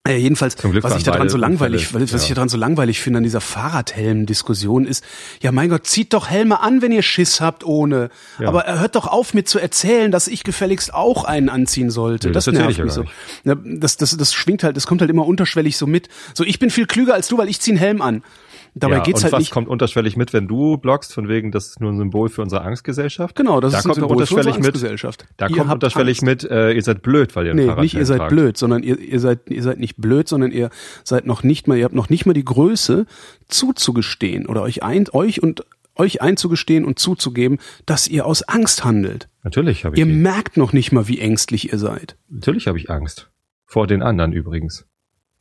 Ja, 0.07 0.15
jedenfalls, 0.15 0.55
Zum 0.55 0.71
Glück 0.71 0.83
was 0.83 0.97
ich 0.97 1.03
daran 1.03 1.29
so 1.29 1.37
langweilig, 1.37 1.93
Unfälle, 1.93 2.11
was 2.11 2.23
ich 2.23 2.29
ja. 2.29 2.35
daran 2.35 2.49
so 2.49 2.57
langweilig 2.57 2.99
finde 2.99 3.17
an 3.17 3.23
dieser 3.23 3.39
Fahrradhelm-Diskussion 3.39 4.85
ist, 4.85 5.03
ja 5.43 5.51
mein 5.51 5.69
Gott, 5.69 5.85
zieht 5.85 6.13
doch 6.13 6.27
Helme 6.27 6.59
an, 6.59 6.81
wenn 6.81 6.91
ihr 6.91 7.03
Schiss 7.03 7.39
habt 7.39 7.63
ohne. 7.63 8.09
Ja. 8.39 8.47
Aber 8.47 8.65
er 8.65 8.79
hört 8.79 8.95
doch 8.95 9.05
auf 9.05 9.35
mit 9.35 9.47
zu 9.47 9.59
erzählen, 9.59 10.11
dass 10.11 10.27
ich 10.27 10.43
gefälligst 10.43 10.91
auch 10.91 11.23
einen 11.23 11.49
anziehen 11.49 11.91
sollte. 11.91 12.29
Nee, 12.29 12.33
das 12.33 12.45
das 12.45 12.53
nervt 12.55 12.71
ich 12.71 12.83
mich 12.83 12.93
so. 12.93 13.05
Das, 13.43 13.97
das, 13.97 14.17
das 14.17 14.33
schwingt 14.33 14.63
halt, 14.63 14.75
das 14.75 14.87
kommt 14.87 15.01
halt 15.01 15.11
immer 15.11 15.27
unterschwellig 15.27 15.77
so 15.77 15.85
mit. 15.85 16.09
So, 16.33 16.43
ich 16.43 16.57
bin 16.57 16.71
viel 16.71 16.87
klüger 16.87 17.13
als 17.13 17.27
du, 17.27 17.37
weil 17.37 17.47
ich 17.47 17.61
zieh 17.61 17.71
einen 17.71 17.79
Helm 17.79 18.01
an. 18.01 18.23
Dabei 18.73 18.95
ja, 18.97 19.03
geht's 19.03 19.19
und 19.19 19.23
halt 19.25 19.33
was 19.33 19.39
nicht. 19.41 19.51
kommt 19.51 19.67
unterschwellig 19.67 20.15
mit, 20.15 20.31
wenn 20.31 20.47
du 20.47 20.77
bloggst, 20.77 21.13
von 21.13 21.27
wegen, 21.27 21.51
das 21.51 21.67
ist 21.67 21.81
nur 21.81 21.91
ein 21.91 21.97
Symbol 21.97 22.29
für 22.29 22.41
unsere 22.41 22.61
Angstgesellschaft? 22.61 23.35
Genau, 23.35 23.59
das 23.59 23.73
da 23.73 23.79
ist 23.79 23.85
ein 23.85 23.89
kommt 23.89 23.95
Symbol 23.95 24.09
für 24.09 24.21
unsere 24.21 24.39
unterschwellig 24.39 24.57
mit. 24.59 24.65
Angstgesellschaft. 24.67 25.25
Da 25.37 25.47
Ihr 25.47 25.57
kommt 25.57 25.71
unterschwellig 25.73 26.19
Angst. 26.23 26.43
mit, 26.43 26.49
äh, 26.51 26.71
ihr 26.71 26.81
seid 26.81 27.01
blöd, 27.01 27.35
weil 27.35 27.47
ihr 27.47 27.53
Nee, 27.53 27.75
nicht 27.81 27.95
ihr 27.95 28.05
seid 28.05 28.19
tragt. 28.19 28.31
blöd, 28.31 28.57
sondern 28.57 28.81
ihr, 28.83 28.97
ihr 28.97 29.19
seid 29.19 29.49
ihr 29.49 29.61
seid 29.63 29.79
nicht 29.79 29.97
blöd, 29.97 30.29
sondern 30.29 30.51
ihr 30.51 30.69
seid 31.03 31.25
noch 31.25 31.43
nicht 31.43 31.67
mal, 31.67 31.77
ihr 31.77 31.83
habt 31.83 31.95
noch 31.95 32.09
nicht 32.09 32.25
mal 32.25 32.33
die 32.33 32.45
Größe 32.45 33.05
zuzugestehen 33.49 34.45
oder 34.47 34.61
euch 34.63 34.83
ein, 34.83 35.05
euch 35.11 35.43
und 35.43 35.65
euch 35.95 36.21
einzugestehen 36.21 36.85
und 36.85 36.97
zuzugeben, 36.97 37.59
dass 37.85 38.07
ihr 38.07 38.25
aus 38.25 38.43
Angst 38.43 38.85
handelt. 38.85 39.27
Natürlich 39.43 39.83
habe 39.85 39.95
ich, 39.95 39.99
Ihr 39.99 40.05
die. 40.05 40.13
merkt 40.13 40.55
noch 40.57 40.71
nicht 40.73 40.91
mal, 40.93 41.07
wie 41.09 41.19
ängstlich 41.19 41.71
ihr 41.71 41.77
seid. 41.77 42.15
natürlich 42.29 42.67
habe 42.67 42.77
ich 42.77 42.89
Angst. 42.89 43.29
Vor 43.65 43.87
den 43.87 44.01
anderen 44.01 44.31
übrigens. 44.33 44.85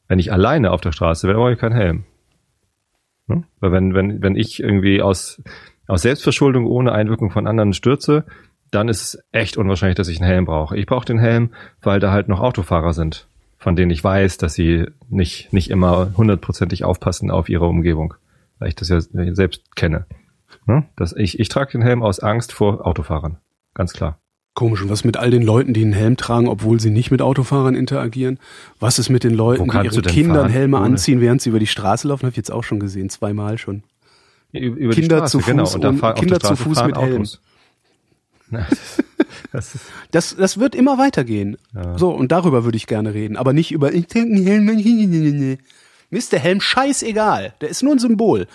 Wenn 0.09 0.19
ich 0.19 0.33
alleine 0.33 0.73
auf 0.73 0.81
der 0.81 0.91
Straße 0.93 1.29
wäre, 1.29 1.39
brauche 1.39 1.53
ich 1.53 1.59
keinen 1.59 1.75
Helm. 1.75 2.05
Ne? 3.31 3.45
Weil 3.61 3.73
wenn, 3.73 3.95
wenn, 3.95 4.23
wenn 4.23 4.35
ich 4.35 4.61
irgendwie 4.61 5.01
aus, 5.01 5.41
aus 5.87 6.03
Selbstverschuldung 6.03 6.67
ohne 6.67 6.93
Einwirkung 6.93 7.31
von 7.31 7.47
anderen 7.47 7.73
stürze, 7.73 8.25
dann 8.73 8.89
ist 8.89 9.03
es 9.03 9.23
echt 9.33 9.57
unwahrscheinlich, 9.57 9.97
dass 9.97 10.09
ich 10.09 10.21
einen 10.21 10.31
Helm 10.31 10.45
brauche. 10.45 10.77
Ich 10.77 10.87
brauche 10.87 11.07
den 11.07 11.19
Helm, 11.19 11.51
weil 11.81 12.01
da 12.01 12.11
halt 12.13 12.29
noch 12.29 12.41
Autofahrer 12.41 12.93
sind, 12.93 13.29
von 13.57 13.77
denen 13.77 13.91
ich 13.91 14.03
weiß, 14.03 14.39
dass 14.39 14.55
sie 14.55 14.87
nicht, 15.09 15.53
nicht 15.53 15.71
immer 15.71 16.13
hundertprozentig 16.17 16.85
aufpassen 16.85 17.31
auf 17.31 17.49
ihre 17.49 17.67
Umgebung. 17.67 18.15
Weil 18.59 18.69
ich 18.69 18.75
das 18.75 18.89
ja 18.89 19.01
selbst 19.01 19.75
kenne. 19.77 20.07
Ne? 20.67 20.85
Ich, 21.17 21.39
ich 21.39 21.49
trage 21.49 21.73
den 21.73 21.83
Helm 21.83 22.03
aus 22.03 22.21
Angst 22.21 22.53
vor 22.53 22.87
Autofahrern. 22.87 23.39
Ganz 23.75 23.93
klar. 23.93 24.19
Komisch. 24.61 24.83
Und 24.83 24.91
was 24.91 25.05
mit 25.05 25.17
all 25.17 25.31
den 25.31 25.41
Leuten, 25.41 25.73
die 25.73 25.81
einen 25.81 25.95
Helm 25.95 26.19
tragen, 26.19 26.47
obwohl 26.47 26.81
sie 26.81 26.91
nicht 26.91 27.11
mit 27.11 27.23
Autofahrern 27.23 27.75
interagieren? 27.75 28.39
Was 28.79 28.99
ist 28.99 29.09
mit 29.09 29.25
den 29.25 29.33
Leuten, 29.33 29.71
die 29.71 29.75
ihren 29.75 30.03
Kindern 30.03 30.37
fahren 30.37 30.51
Helme 30.51 30.77
ohne? 30.77 30.85
anziehen, 30.85 31.23
während 31.23 31.41
sie 31.41 31.49
über 31.49 31.59
die 31.59 31.67
Straße 31.67 32.07
laufen? 32.07 32.25
Habe 32.25 32.33
ich 32.33 32.37
jetzt 32.37 32.53
auch 32.53 32.63
schon 32.63 32.79
gesehen, 32.79 33.09
zweimal 33.09 33.57
schon. 33.57 33.85
Über 34.53 34.93
Kinder 34.93 35.17
Straße, 35.17 35.39
zu 35.39 35.45
genau. 35.47 35.65
Fuß 35.65 35.77
Und 35.77 35.81
da 35.85 35.89
und 35.89 36.05
auf 36.05 36.15
Kinder 36.15 36.41
zu 36.41 36.57
Fuß 36.57 36.85
mit 36.85 36.99
Helm. 36.99 37.25
Das 39.53 39.79
Das, 40.11 40.37
das 40.37 40.59
wird 40.59 40.75
immer 40.75 40.99
weitergehen. 40.99 41.57
Ja. 41.75 41.97
So, 41.97 42.11
und 42.11 42.31
darüber 42.31 42.63
würde 42.65 42.77
ich 42.77 42.87
gerne 42.87 43.15
reden. 43.15 43.39
Aber 43.39 43.55
nicht 43.55 43.73
über, 43.73 43.95
ich 43.95 44.09
trage 44.09 44.27
einen 44.27 44.45
Helm. 44.45 44.67
Mir 44.67 45.57
ist 46.11 46.33
der 46.33 46.41
Helm 46.41 46.61
scheißegal. 46.61 47.55
Der 47.63 47.71
ist 47.71 47.83
nur 47.83 47.95
ein 47.95 47.99
Symbol. 47.99 48.47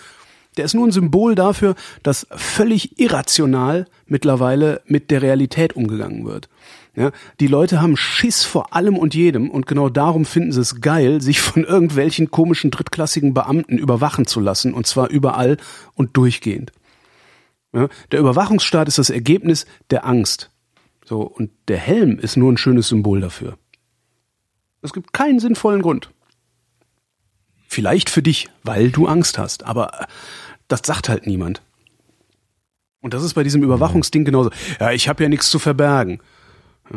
Der 0.56 0.64
ist 0.64 0.74
nur 0.74 0.86
ein 0.86 0.92
Symbol 0.92 1.34
dafür, 1.34 1.74
dass 2.02 2.26
völlig 2.30 2.98
irrational 2.98 3.86
mittlerweile 4.06 4.80
mit 4.86 5.10
der 5.10 5.22
Realität 5.22 5.74
umgegangen 5.74 6.24
wird. 6.24 6.48
Ja, 6.94 7.10
die 7.40 7.46
Leute 7.46 7.82
haben 7.82 7.96
Schiss 7.98 8.44
vor 8.44 8.74
allem 8.74 8.96
und 8.96 9.14
jedem 9.14 9.50
und 9.50 9.66
genau 9.66 9.90
darum 9.90 10.24
finden 10.24 10.52
sie 10.52 10.62
es 10.62 10.80
geil, 10.80 11.20
sich 11.20 11.42
von 11.42 11.62
irgendwelchen 11.64 12.30
komischen 12.30 12.70
drittklassigen 12.70 13.34
Beamten 13.34 13.76
überwachen 13.76 14.26
zu 14.26 14.40
lassen 14.40 14.72
und 14.72 14.86
zwar 14.86 15.10
überall 15.10 15.58
und 15.94 16.16
durchgehend. 16.16 16.72
Ja, 17.74 17.88
der 18.12 18.20
Überwachungsstaat 18.20 18.88
ist 18.88 18.96
das 18.96 19.10
Ergebnis 19.10 19.66
der 19.90 20.06
Angst. 20.06 20.50
So, 21.04 21.20
und 21.20 21.50
der 21.68 21.76
Helm 21.76 22.18
ist 22.18 22.38
nur 22.38 22.50
ein 22.50 22.56
schönes 22.56 22.88
Symbol 22.88 23.20
dafür. 23.20 23.58
Es 24.80 24.94
gibt 24.94 25.12
keinen 25.12 25.38
sinnvollen 25.38 25.82
Grund. 25.82 26.10
Vielleicht 27.68 28.08
für 28.08 28.22
dich, 28.22 28.48
weil 28.62 28.90
du 28.90 29.06
Angst 29.06 29.38
hast, 29.38 29.64
aber 29.64 30.06
das 30.68 30.80
sagt 30.84 31.08
halt 31.08 31.26
niemand. 31.26 31.62
Und 33.00 33.14
das 33.14 33.22
ist 33.22 33.34
bei 33.34 33.42
diesem 33.42 33.62
Überwachungsding 33.62 34.24
genauso. 34.24 34.50
Ja, 34.80 34.90
ich 34.92 35.08
habe 35.08 35.22
ja 35.22 35.28
nichts 35.28 35.50
zu 35.50 35.58
verbergen. 35.58 36.20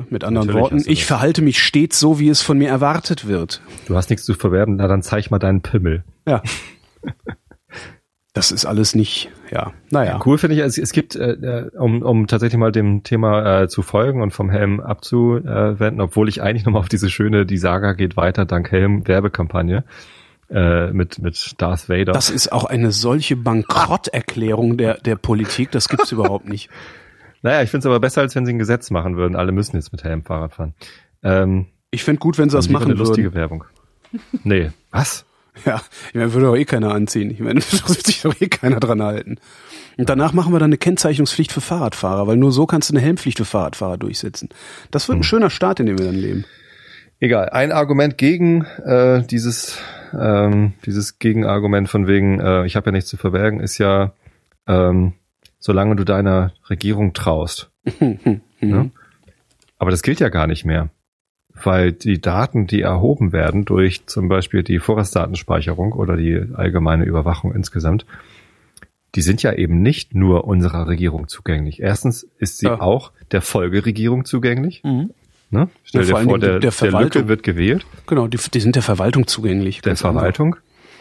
Mit 0.09 0.23
anderen 0.23 0.47
Natürlich 0.47 0.63
Worten, 0.63 0.83
ich 0.87 0.99
das. 0.99 1.07
verhalte 1.07 1.41
mich 1.41 1.61
stets 1.61 1.99
so, 1.99 2.19
wie 2.19 2.29
es 2.29 2.41
von 2.41 2.57
mir 2.57 2.69
erwartet 2.69 3.27
wird. 3.27 3.61
du 3.87 3.95
hast 3.95 4.09
nichts 4.09 4.23
zu 4.23 4.35
verwerten, 4.35 4.75
na 4.75 4.87
dann 4.87 5.01
zeig 5.01 5.31
mal 5.31 5.39
deinen 5.39 5.61
Pimmel. 5.61 6.03
Ja. 6.27 6.43
Das 8.33 8.51
ist 8.51 8.65
alles 8.65 8.93
nicht, 8.93 9.31
ja, 9.51 9.73
naja. 9.89 10.19
Cool 10.23 10.37
finde 10.37 10.55
ich, 10.55 10.61
es, 10.61 10.77
es 10.77 10.91
gibt, 10.91 11.15
äh, 11.15 11.31
äh, 11.31 11.69
um, 11.75 12.03
um 12.03 12.27
tatsächlich 12.27 12.59
mal 12.59 12.71
dem 12.71 13.01
Thema 13.01 13.63
äh, 13.63 13.67
zu 13.67 13.81
folgen 13.81 14.21
und 14.21 14.31
vom 14.31 14.51
Helm 14.51 14.79
abzuwenden, 14.79 15.99
obwohl 15.99 16.29
ich 16.29 16.41
eigentlich 16.41 16.63
nochmal 16.63 16.81
auf 16.81 16.89
diese 16.89 17.09
schöne 17.09 17.47
Die 17.47 17.57
Saga 17.57 17.93
geht 17.93 18.15
weiter 18.15 18.45
dank 18.45 18.71
Helm 18.71 19.07
Werbekampagne 19.07 19.83
äh, 20.49 20.91
mit, 20.91 21.19
mit 21.19 21.53
Darth 21.61 21.89
Vader. 21.89 22.11
Das 22.13 22.29
ist 22.29 22.51
auch 22.51 22.65
eine 22.65 22.91
solche 22.91 23.35
Bankrotterklärung 23.35 24.77
der, 24.77 24.95
der 24.95 25.15
Politik, 25.15 25.71
das 25.71 25.89
gibt's 25.89 26.11
überhaupt 26.11 26.47
nicht. 26.47 26.69
naja, 27.41 27.61
ich 27.61 27.69
finde 27.69 27.79
es 27.83 27.85
aber 27.85 27.99
besser, 27.99 28.21
als 28.21 28.35
wenn 28.35 28.45
sie 28.45 28.53
ein 28.53 28.59
Gesetz 28.59 28.89
machen 28.91 29.17
würden. 29.17 29.35
Alle 29.35 29.51
müssen 29.51 29.75
jetzt 29.75 29.91
mit 29.91 30.03
Helm 30.03 30.23
Fahrrad 30.23 30.53
fahren. 30.53 30.73
Ähm, 31.23 31.67
Ich 31.91 32.03
fänd 32.03 32.19
gut, 32.19 32.37
wenn 32.37 32.49
sie 32.49 32.55
das 32.55 32.69
machen 32.69 32.85
eine 32.91 32.93
lustige 32.95 33.29
würden. 33.29 33.35
Werbung. 33.35 33.63
Nee, 34.43 34.71
was? 34.91 35.25
Ja, 35.65 35.81
ich 36.09 36.15
meine, 36.15 36.33
würde 36.33 36.47
doch 36.47 36.55
eh 36.55 36.65
keiner 36.65 36.93
anziehen. 36.93 37.29
Ich 37.31 37.39
meine, 37.41 37.59
das 37.59 37.87
wird 37.87 38.05
sich 38.05 38.21
doch 38.21 38.33
eh 38.39 38.47
keiner 38.47 38.79
dran 38.79 39.01
halten. 39.03 39.37
Und 39.97 40.09
danach 40.09 40.31
machen 40.31 40.53
wir 40.53 40.59
dann 40.59 40.69
eine 40.69 40.77
Kennzeichnungspflicht 40.77 41.51
für 41.51 41.59
Fahrradfahrer, 41.61 42.25
weil 42.25 42.37
nur 42.37 42.53
so 42.53 42.65
kannst 42.65 42.89
du 42.89 42.93
eine 42.93 43.01
Helmpflicht 43.01 43.37
für 43.37 43.45
Fahrradfahrer 43.45 43.97
durchsetzen. 43.97 44.47
Das 44.91 45.09
wird 45.09 45.19
ein 45.19 45.23
schöner 45.23 45.49
Start, 45.49 45.81
in 45.81 45.87
dem 45.87 45.97
wir 45.97 46.05
dann 46.05 46.15
leben. 46.15 46.45
Egal. 47.19 47.49
Ein 47.49 47.71
Argument 47.71 48.17
gegen 48.17 48.63
äh, 48.85 49.23
dieses 49.23 49.79
ähm, 50.17 50.73
dieses 50.85 51.19
Gegenargument 51.19 51.89
von 51.89 52.07
wegen, 52.07 52.39
äh, 52.39 52.65
ich 52.65 52.75
habe 52.75 52.87
ja 52.87 52.91
nichts 52.93 53.09
zu 53.09 53.17
verbergen, 53.17 53.59
ist 53.59 53.77
ja, 53.77 54.13
ähm, 54.67 55.13
solange 55.59 55.95
du 55.95 56.03
deiner 56.03 56.53
Regierung 56.69 57.13
traust. 57.13 57.69
ne? 57.99 58.91
Aber 59.77 59.91
das 59.91 60.01
gilt 60.01 60.19
ja 60.19 60.29
gar 60.29 60.47
nicht 60.47 60.65
mehr, 60.65 60.89
weil 61.53 61.91
die 61.91 62.19
Daten, 62.21 62.65
die 62.67 62.81
erhoben 62.81 63.31
werden 63.31 63.65
durch 63.65 64.05
zum 64.07 64.29
Beispiel 64.29 64.63
die 64.63 64.79
Vorratsdatenspeicherung 64.79 65.93
oder 65.93 66.17
die 66.17 66.43
allgemeine 66.55 67.05
Überwachung 67.05 67.53
insgesamt, 67.53 68.05
die 69.15 69.21
sind 69.21 69.41
ja 69.43 69.53
eben 69.53 69.81
nicht 69.81 70.15
nur 70.15 70.45
unserer 70.45 70.87
Regierung 70.87 71.27
zugänglich. 71.27 71.81
Erstens 71.81 72.23
ist 72.39 72.57
sie 72.59 72.67
Ja. 72.67 72.79
auch 72.81 73.11
der 73.31 73.41
Folgeregierung 73.41 74.25
zugänglich. 74.25 74.81
Mhm. 74.83 75.11
Ne? 75.51 75.69
Stell 75.83 76.01
Ja, 76.07 76.19
dir 76.19 76.23
vor, 76.29 76.37
der, 76.39 76.59
der 76.59 76.71
der. 76.71 77.15
Lücke 77.15 77.27
wird 77.27 77.43
gewählt, 77.43 77.85
Genau, 78.07 78.27
die, 78.27 78.37
die 78.53 78.59
sind 78.59 78.75
der 78.75 78.83
Verwaltung 78.83 79.27
zugänglich. 79.27 79.81
der. 79.81 79.95
Verwaltung 79.95 80.55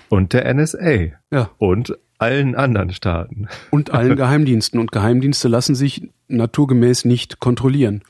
und 0.09 0.33
der 0.33 0.53
NSA 0.55 1.13
Ja. 1.31 1.51
und 1.59 1.97
allen 2.19 2.55
anderen 2.55 2.91
Staaten. 2.93 3.49
Und 3.71 3.91
allen 3.93 4.17
Geheimdiensten. 4.17 4.81
Und 4.81 4.91
Geheimdienste 4.91 5.49
lassen 5.49 5.75
sich 5.75 6.09
naturgemäß 6.29 7.05
nicht 7.05 7.39
kontrollieren. 7.41 8.03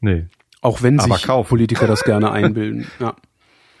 Nee, 0.00 0.26
Auch 0.60 0.82
wenn 0.82 1.00
Aber 1.00 1.14
sich 1.14 1.24
kaufen. 1.26 1.48
Politiker 1.48 1.86
das 1.86 2.04
gerne 2.04 2.30
einbilden. 2.32 2.86
Ja. 3.00 3.16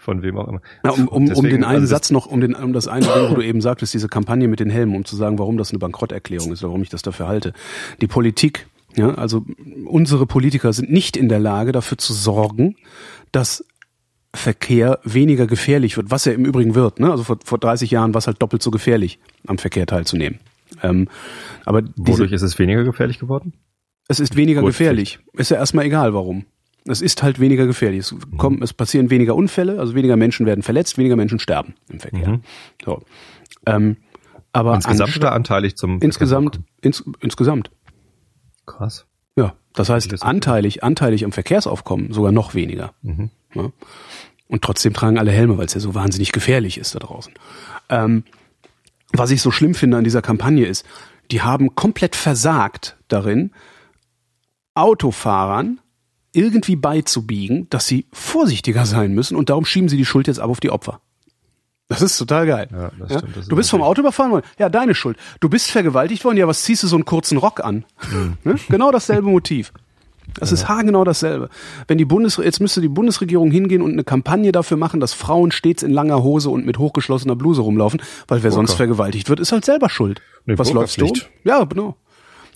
von 0.00 0.22
wem 0.22 0.38
auch 0.38 0.48
immer. 0.48 0.60
Na, 0.82 0.90
um, 0.92 1.06
um, 1.08 1.08
um 1.08 1.26
Deswegen, 1.26 1.48
den 1.50 1.64
einen 1.64 1.82
also 1.82 1.86
Satz 1.88 2.10
noch, 2.10 2.26
um 2.26 2.40
den, 2.40 2.54
um 2.54 2.72
das 2.72 2.88
eine 2.88 3.04
Ding, 3.06 3.30
wo 3.30 3.34
du 3.34 3.42
eben 3.42 3.60
sagtest, 3.60 3.92
diese 3.92 4.08
Kampagne 4.08 4.48
mit 4.48 4.58
den 4.60 4.70
Helmen, 4.70 4.94
um 4.96 5.04
zu 5.04 5.16
sagen, 5.16 5.38
warum 5.38 5.56
das 5.58 5.70
eine 5.70 5.78
Bankrotterklärung 5.80 6.52
ist, 6.52 6.62
warum 6.62 6.82
ich 6.82 6.88
das 6.88 7.02
dafür 7.02 7.28
halte. 7.28 7.52
Die 8.00 8.06
Politik, 8.06 8.66
ja, 8.96 9.14
also 9.14 9.44
unsere 9.86 10.26
Politiker 10.26 10.72
sind 10.72 10.90
nicht 10.90 11.16
in 11.16 11.28
der 11.28 11.38
Lage, 11.38 11.72
dafür 11.72 11.98
zu 11.98 12.12
sorgen, 12.12 12.76
dass 13.32 13.64
Verkehr 14.34 14.98
weniger 15.04 15.46
gefährlich 15.46 15.96
wird, 15.96 16.10
was 16.10 16.26
er 16.26 16.34
im 16.34 16.44
Übrigen 16.44 16.74
wird. 16.74 17.00
Ne? 17.00 17.10
Also 17.10 17.24
vor, 17.24 17.38
vor 17.44 17.58
30 17.58 17.90
Jahren 17.90 18.14
war 18.14 18.18
es 18.18 18.26
halt 18.26 18.42
doppelt 18.42 18.62
so 18.62 18.70
gefährlich, 18.70 19.18
am 19.46 19.58
Verkehr 19.58 19.86
teilzunehmen. 19.86 20.40
Ähm, 20.82 21.08
aber 21.64 21.82
Wodurch 21.96 22.32
ist 22.32 22.42
es 22.42 22.58
weniger 22.58 22.84
gefährlich 22.84 23.18
geworden? 23.18 23.54
es 24.08 24.20
ist 24.20 24.36
weniger 24.36 24.60
Gut, 24.60 24.70
gefährlich. 24.70 25.18
Ist 25.34 25.50
ja 25.50 25.56
erstmal 25.56 25.84
egal, 25.84 26.14
warum. 26.14 26.44
Es 26.84 27.02
ist 27.02 27.22
halt 27.22 27.40
weniger 27.40 27.66
gefährlich. 27.66 28.00
Es, 28.00 28.14
kommen, 28.36 28.62
es 28.62 28.72
passieren 28.72 29.10
weniger 29.10 29.34
Unfälle, 29.34 29.80
also 29.80 29.94
weniger 29.94 30.16
Menschen 30.16 30.46
werden 30.46 30.62
verletzt, 30.62 30.98
weniger 30.98 31.16
Menschen 31.16 31.40
sterben 31.40 31.74
im 31.88 31.98
Verkehr. 31.98 32.28
Mhm. 32.28 32.40
So. 32.84 33.02
Ähm, 33.66 33.96
aber 34.52 34.76
Insgesamt 34.76 35.16
oder 35.16 35.32
anteilig 35.32 35.76
zum 35.76 36.00
insgesamt, 36.00 36.60
ins, 36.80 37.04
insgesamt. 37.20 37.70
Krass. 38.66 39.06
Ja, 39.36 39.54
das 39.74 39.88
heißt 39.88 40.22
anteilig, 40.22 40.82
anteilig 40.82 41.24
am 41.24 41.32
Verkehrsaufkommen 41.32 42.12
sogar 42.12 42.32
noch 42.32 42.54
weniger. 42.54 42.92
Mhm. 43.02 43.30
Ja. 43.54 43.70
Und 44.48 44.62
trotzdem 44.62 44.94
tragen 44.94 45.18
alle 45.18 45.32
Helme, 45.32 45.58
weil 45.58 45.66
es 45.66 45.74
ja 45.74 45.80
so 45.80 45.94
wahnsinnig 45.94 46.32
gefährlich 46.32 46.78
ist 46.78 46.94
da 46.94 46.98
draußen. 46.98 47.34
Ähm, 47.88 48.24
was 49.12 49.30
ich 49.30 49.42
so 49.42 49.50
schlimm 49.50 49.74
finde 49.74 49.96
an 49.96 50.04
dieser 50.04 50.22
Kampagne 50.22 50.66
ist, 50.66 50.84
die 51.30 51.42
haben 51.42 51.74
komplett 51.74 52.16
versagt 52.16 52.96
darin, 53.08 53.50
Autofahrern 54.74 55.80
irgendwie 56.32 56.76
beizubiegen, 56.76 57.68
dass 57.70 57.86
sie 57.86 58.06
vorsichtiger 58.12 58.84
sein 58.84 59.12
müssen 59.12 59.36
und 59.36 59.48
darum 59.48 59.64
schieben 59.64 59.88
sie 59.88 59.96
die 59.96 60.04
Schuld 60.04 60.26
jetzt 60.26 60.38
ab 60.38 60.50
auf 60.50 60.60
die 60.60 60.70
Opfer. 60.70 61.00
Das 61.88 62.02
ist 62.02 62.18
total 62.18 62.46
geil. 62.46 62.68
Ja, 62.72 62.90
das 62.98 63.10
Ja? 63.12 63.18
stimmt, 63.18 63.36
das 63.36 63.48
Du 63.48 63.54
bist 63.56 63.70
vom 63.70 63.82
Auto 63.82 64.00
überfahren 64.00 64.32
worden. 64.32 64.44
Ja, 64.58 64.68
deine 64.68 64.94
Schuld. 64.94 65.16
Du 65.40 65.48
bist 65.48 65.70
vergewaltigt 65.70 66.24
worden. 66.24 66.36
Ja, 66.36 66.48
was 66.48 66.62
ziehst 66.64 66.82
du 66.82 66.88
so 66.88 66.96
einen 66.96 67.04
kurzen 67.04 67.38
Rock 67.38 67.64
an? 67.64 67.84
Hm. 68.10 68.36
Ne? 68.44 68.56
Genau 68.68 68.90
dasselbe 68.90 69.28
Motiv. 69.28 69.72
Das 70.34 70.50
ist 70.50 70.68
haargenau 70.68 71.04
dasselbe. 71.04 71.48
Wenn 71.86 71.98
die 71.98 72.04
Bundes 72.04 72.36
jetzt 72.38 72.60
müsste 72.60 72.80
die 72.80 72.88
Bundesregierung 72.88 73.52
hingehen 73.52 73.80
und 73.80 73.92
eine 73.92 74.02
Kampagne 74.02 74.50
dafür 74.50 74.76
machen, 74.76 74.98
dass 74.98 75.12
Frauen 75.14 75.52
stets 75.52 75.84
in 75.84 75.92
langer 75.92 76.22
Hose 76.24 76.50
und 76.50 76.66
mit 76.66 76.78
hochgeschlossener 76.78 77.36
Bluse 77.36 77.62
rumlaufen, 77.62 78.02
weil 78.26 78.42
wer 78.42 78.50
sonst 78.50 78.74
vergewaltigt 78.74 79.28
wird, 79.28 79.38
ist 79.38 79.52
halt 79.52 79.64
selber 79.64 79.88
schuld. 79.88 80.20
Nee, 80.44 80.58
Was 80.58 80.72
läufst 80.72 81.00
du? 81.00 81.06
um? 81.06 81.12
Ja, 81.44 81.62
genau. 81.64 81.96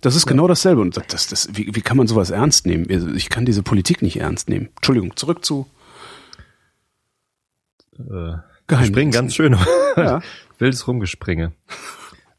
Das 0.00 0.16
ist 0.16 0.26
genau 0.26 0.48
dasselbe. 0.48 0.80
Und 0.80 0.96
das, 1.12 1.28
das, 1.28 1.48
wie, 1.52 1.70
wie 1.74 1.80
kann 1.80 1.96
man 1.96 2.08
sowas 2.08 2.30
ernst 2.30 2.66
nehmen? 2.66 2.86
Also 2.90 3.08
Ich 3.12 3.28
kann 3.30 3.44
diese 3.46 3.62
Politik 3.62 4.02
nicht 4.02 4.18
ernst 4.18 4.48
nehmen. 4.48 4.70
Entschuldigung, 4.76 5.14
zurück 5.16 5.44
zu 5.44 5.66
Äh. 7.98 8.32
Springen 8.84 9.10
ganz 9.10 9.34
schön. 9.34 9.56
Ja. 9.96 10.20
Wildes 10.58 10.86
Rumgespringe. 10.86 11.52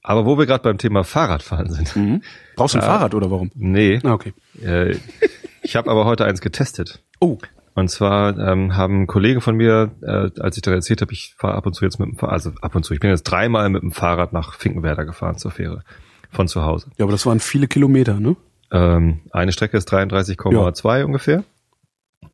Aber 0.04 0.26
wo 0.26 0.38
wir 0.38 0.46
gerade 0.46 0.64
beim 0.64 0.78
Thema 0.78 1.04
Fahrradfahren 1.04 1.72
sind. 1.72 1.96
Mhm. 1.96 2.24
Brauchst 2.56 2.74
du 2.76 2.80
ein 2.80 2.84
Fahrrad 2.86 3.14
oder 3.14 3.30
warum? 3.32 3.52
Nee, 3.56 4.00
Ah, 4.04 4.14
okay. 4.14 4.34
äh, 4.64 4.96
ich 5.62 5.76
habe 5.76 5.90
aber 5.92 6.06
heute 6.06 6.26
eins 6.26 6.42
getestet. 6.42 7.02
Oh, 7.20 7.38
Und 7.76 7.90
zwar 7.90 8.38
ähm, 8.40 8.76
haben 8.76 9.06
Kollegen 9.08 9.42
von 9.42 9.56
mir, 9.56 9.92
äh, 10.02 10.30
als 10.42 10.58
ich 10.58 10.64
da 10.64 10.72
erzählt 10.72 11.02
habe, 11.02 11.14
ich 11.14 11.36
fahre 11.38 11.56
ab 11.56 11.66
und 11.68 11.74
zu 11.74 11.86
jetzt 11.86 12.00
mit 12.00 12.10
dem 12.10 12.18
Fahrrad, 12.18 12.34
also 12.34 12.52
ab 12.62 12.76
und 12.76 12.84
zu, 12.84 12.94
ich 12.94 13.00
bin 13.00 13.10
jetzt 13.12 13.24
dreimal 13.24 13.70
mit 13.70 13.84
dem 13.84 13.92
Fahrrad 13.92 14.34
nach 14.34 14.56
Finkenwerder 14.56 15.06
gefahren 15.06 15.38
zur 15.38 15.52
Fähre 15.52 15.84
von 16.32 16.48
zu 16.48 16.64
Hause. 16.64 16.88
ja, 16.98 17.06
aber 17.06 17.12
das 17.12 17.26
waren 17.26 17.40
viele 17.40 17.68
Kilometer, 17.68 18.20
ne? 18.20 18.36
Ähm, 18.72 19.20
eine 19.32 19.52
Strecke 19.52 19.78
ist 19.78 19.92
33,2 19.94 21.04
ungefähr. 21.04 21.44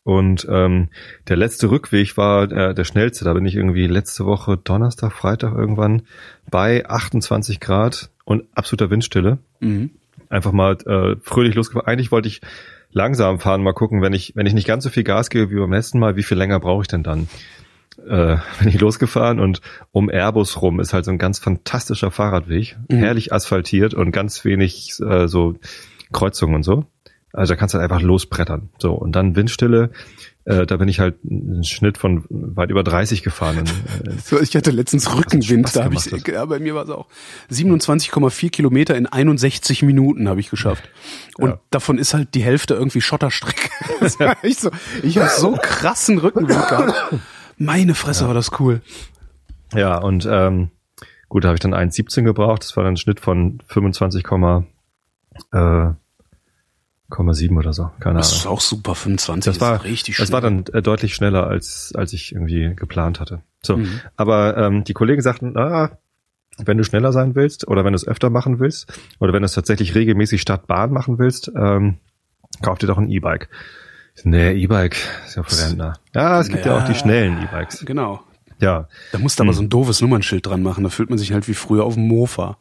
Und 0.07 0.47
ähm, 0.49 0.87
der 1.27 1.35
letzte 1.35 1.69
Rückweg 1.69 2.15
war 2.15 2.49
äh, 2.49 2.73
der 2.73 2.85
schnellste. 2.85 3.25
Da 3.25 3.33
bin 3.33 3.45
ich 3.45 3.55
irgendwie 3.55 3.87
letzte 3.87 4.25
Woche 4.25 4.55
Donnerstag, 4.55 5.11
Freitag 5.11 5.53
irgendwann 5.53 6.03
bei 6.49 6.87
28 6.87 7.59
Grad 7.59 8.09
und 8.23 8.45
absoluter 8.55 8.89
Windstille. 8.89 9.39
Mhm. 9.59 9.89
Einfach 10.29 10.53
mal 10.53 10.77
äh, 10.85 11.17
fröhlich 11.21 11.55
losgefahren. 11.55 11.89
Eigentlich 11.89 12.13
wollte 12.13 12.29
ich 12.29 12.39
langsam 12.93 13.39
fahren, 13.41 13.61
mal 13.61 13.73
gucken, 13.73 14.01
wenn 14.01 14.13
ich 14.13 14.31
wenn 14.33 14.45
ich 14.45 14.53
nicht 14.53 14.65
ganz 14.65 14.85
so 14.85 14.89
viel 14.89 15.03
Gas 15.03 15.29
gebe 15.29 15.51
wie 15.51 15.59
beim 15.59 15.73
letzten 15.73 15.99
Mal, 15.99 16.15
wie 16.15 16.23
viel 16.23 16.37
länger 16.37 16.61
brauche 16.61 16.83
ich 16.83 16.87
denn 16.87 17.03
dann? 17.03 17.27
Äh, 18.07 18.37
bin 18.59 18.69
ich 18.69 18.79
losgefahren 18.79 19.41
und 19.41 19.59
um 19.91 20.09
Airbus 20.09 20.61
rum 20.61 20.79
ist 20.79 20.93
halt 20.93 21.03
so 21.03 21.11
ein 21.11 21.17
ganz 21.17 21.37
fantastischer 21.39 22.11
Fahrradweg, 22.11 22.77
Mhm. 22.87 22.95
herrlich 22.99 23.33
asphaltiert 23.33 23.93
und 23.93 24.11
ganz 24.13 24.45
wenig 24.45 24.93
äh, 25.05 25.27
so 25.27 25.55
Kreuzungen 26.13 26.55
und 26.55 26.63
so. 26.63 26.85
Also 27.33 27.53
da 27.53 27.57
kannst 27.59 27.73
du 27.75 27.79
halt 27.79 27.91
einfach 27.91 28.03
losbrettern. 28.03 28.69
So, 28.79 28.93
und 28.93 29.11
dann 29.11 29.35
Windstille, 29.35 29.91
äh, 30.45 30.65
da 30.65 30.77
bin 30.77 30.87
ich 30.87 30.99
halt 30.99 31.15
einen 31.29 31.63
Schnitt 31.65 31.97
von 31.97 32.23
weit 32.29 32.69
über 32.71 32.83
30 32.83 33.21
gefahren. 33.21 33.65
Äh, 34.05 34.11
So, 34.23 34.39
Ich 34.39 34.55
hatte 34.55 34.71
letztens 34.71 35.13
Rückenwind, 35.13 35.75
da 35.75 35.83
habe 35.83 35.95
ich 35.95 36.05
ja, 36.27 36.45
bei 36.45 36.59
mir 36.59 36.73
war 36.73 36.83
es 36.85 36.89
auch 36.89 37.07
27,4 37.51 38.49
Kilometer 38.49 38.95
in 38.95 39.05
61 39.07 39.83
Minuten 39.83 40.29
habe 40.29 40.39
ich 40.39 40.49
geschafft. 40.49 40.89
Und 41.37 41.49
Ja. 41.49 41.59
davon 41.69 41.97
ist 41.97 42.13
halt 42.13 42.33
die 42.33 42.43
Hälfte 42.43 42.73
irgendwie 42.75 43.01
Schotterstrecke. 43.01 43.69
War 44.19 44.43
echt 44.43 44.61
so, 44.61 44.71
ich 45.03 45.17
habe 45.17 45.29
so 45.29 45.57
krassen 45.61 46.17
Rückenwind 46.19 46.67
gehabt. 46.67 46.93
Meine 47.57 47.93
Fresse 47.95 48.27
war 48.27 48.33
das 48.33 48.51
cool. 48.59 48.81
ja, 49.73 49.97
und 49.97 50.27
ähm, 50.31 50.69
gut, 51.27 51.43
da 51.43 51.49
habe 51.49 51.55
ich 51.55 51.61
dann 51.61 51.73
1,17 51.73 52.23
gebraucht. 52.23 52.63
Das 52.63 52.77
war 52.77 52.83
dann 52.83 52.93
ein 52.93 52.97
Schnitt 52.97 53.19
von 53.19 53.59
25, 53.67 54.23
äh, 55.51 55.89
0,7 57.09 57.57
oder 57.57 57.73
so. 57.73 57.89
Keine 57.99 58.17
Das 58.17 58.29
Ahnung. 58.31 58.39
ist 58.41 58.47
auch 58.47 58.61
super, 58.61 58.95
25 58.95 59.53
Das 59.53 59.61
war 59.61 59.77
ist 59.77 59.83
richtig 59.85 60.17
Das 60.17 60.31
war 60.31 60.41
dann 60.41 60.65
äh, 60.73 60.81
deutlich 60.81 61.15
schneller 61.15 61.47
als 61.47 61.93
als 61.95 62.13
ich 62.13 62.33
irgendwie 62.33 62.73
geplant 62.75 63.19
hatte. 63.19 63.41
So, 63.63 63.77
Mhm. 63.77 64.01
aber 64.15 64.57
ähm, 64.57 64.83
die 64.83 64.93
Kollegen 64.93 65.21
sagten, 65.21 65.57
ah, 65.57 65.91
wenn 66.57 66.77
du 66.77 66.83
schneller 66.83 67.11
sein 67.13 67.35
willst 67.35 67.67
oder 67.67 67.85
wenn 67.85 67.93
du 67.93 67.97
es 67.97 68.07
öfter 68.07 68.29
machen 68.29 68.59
willst 68.59 68.91
oder 69.19 69.31
wenn 69.33 69.41
du 69.41 69.45
es 69.45 69.53
tatsächlich 69.53 69.95
regelmäßig 69.95 70.41
statt 70.41 70.67
Bahn 70.67 70.91
machen 70.91 71.17
willst, 71.19 71.51
ähm, 71.55 71.97
kauf 72.61 72.77
dir 72.79 72.87
doch 72.87 72.97
ein 72.97 73.09
E-Bike. 73.09 73.49
Nee, 74.23 74.53
E-Bike 74.53 74.97
ist 75.27 75.35
ja 75.35 75.43
für 75.43 75.63
Rentner. 75.65 75.93
Ja, 76.15 76.39
es 76.39 76.49
gibt 76.49 76.65
ja, 76.65 76.75
Ja. 76.75 76.83
auch 76.83 76.87
die 76.87 76.95
schnellen 76.95 77.37
E-Bikes. 77.43 77.85
Genau. 77.85 78.21
Ja, 78.59 78.87
Da 79.11 79.19
musst 79.19 79.39
du 79.39 79.43
aber 79.43 79.53
so 79.53 79.61
ein 79.61 79.69
doofes 79.69 80.01
Nummernschild 80.01 80.47
dran 80.47 80.63
machen, 80.63 80.83
da 80.83 80.89
fühlt 80.89 81.09
man 81.11 81.19
sich 81.19 81.31
halt 81.31 81.47
wie 81.47 81.53
früher 81.53 81.83
auf 81.83 81.93
dem 81.93 82.07
Mofa. 82.07 82.57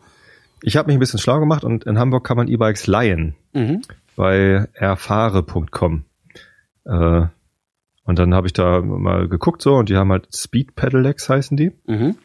ich 0.63 0.77
habe 0.77 0.89
mich 0.89 0.97
ein 0.97 1.01
bisschen 1.01 1.19
schlau 1.19 1.41
gemacht 1.41 1.65
und 1.65 1.85
in 1.85 1.99
Hamburg 1.99 2.25
kann 2.27 2.37
man 2.37 2.49
E-Bikes 2.49 2.87
leihen. 2.87 3.35
Mhm. 3.55 3.81
Bei 4.17 4.67
erfahre.com. 4.73 6.05
Äh, 6.85 7.27
und 8.05 8.19
dann 8.19 8.35
habe 8.35 8.47
ich 8.47 8.53
da 8.53 8.81
mal 8.81 9.29
geguckt 9.29 9.63
so 9.63 9.75
und 9.77 9.89
die 9.89 9.97
haben 9.97 10.11
halt 10.13 10.29
Speed 10.35 10.75
Pedelecs 10.77 11.29
heißen 11.29 11.57
die. 11.57 11.73
Mhm. 11.87 12.17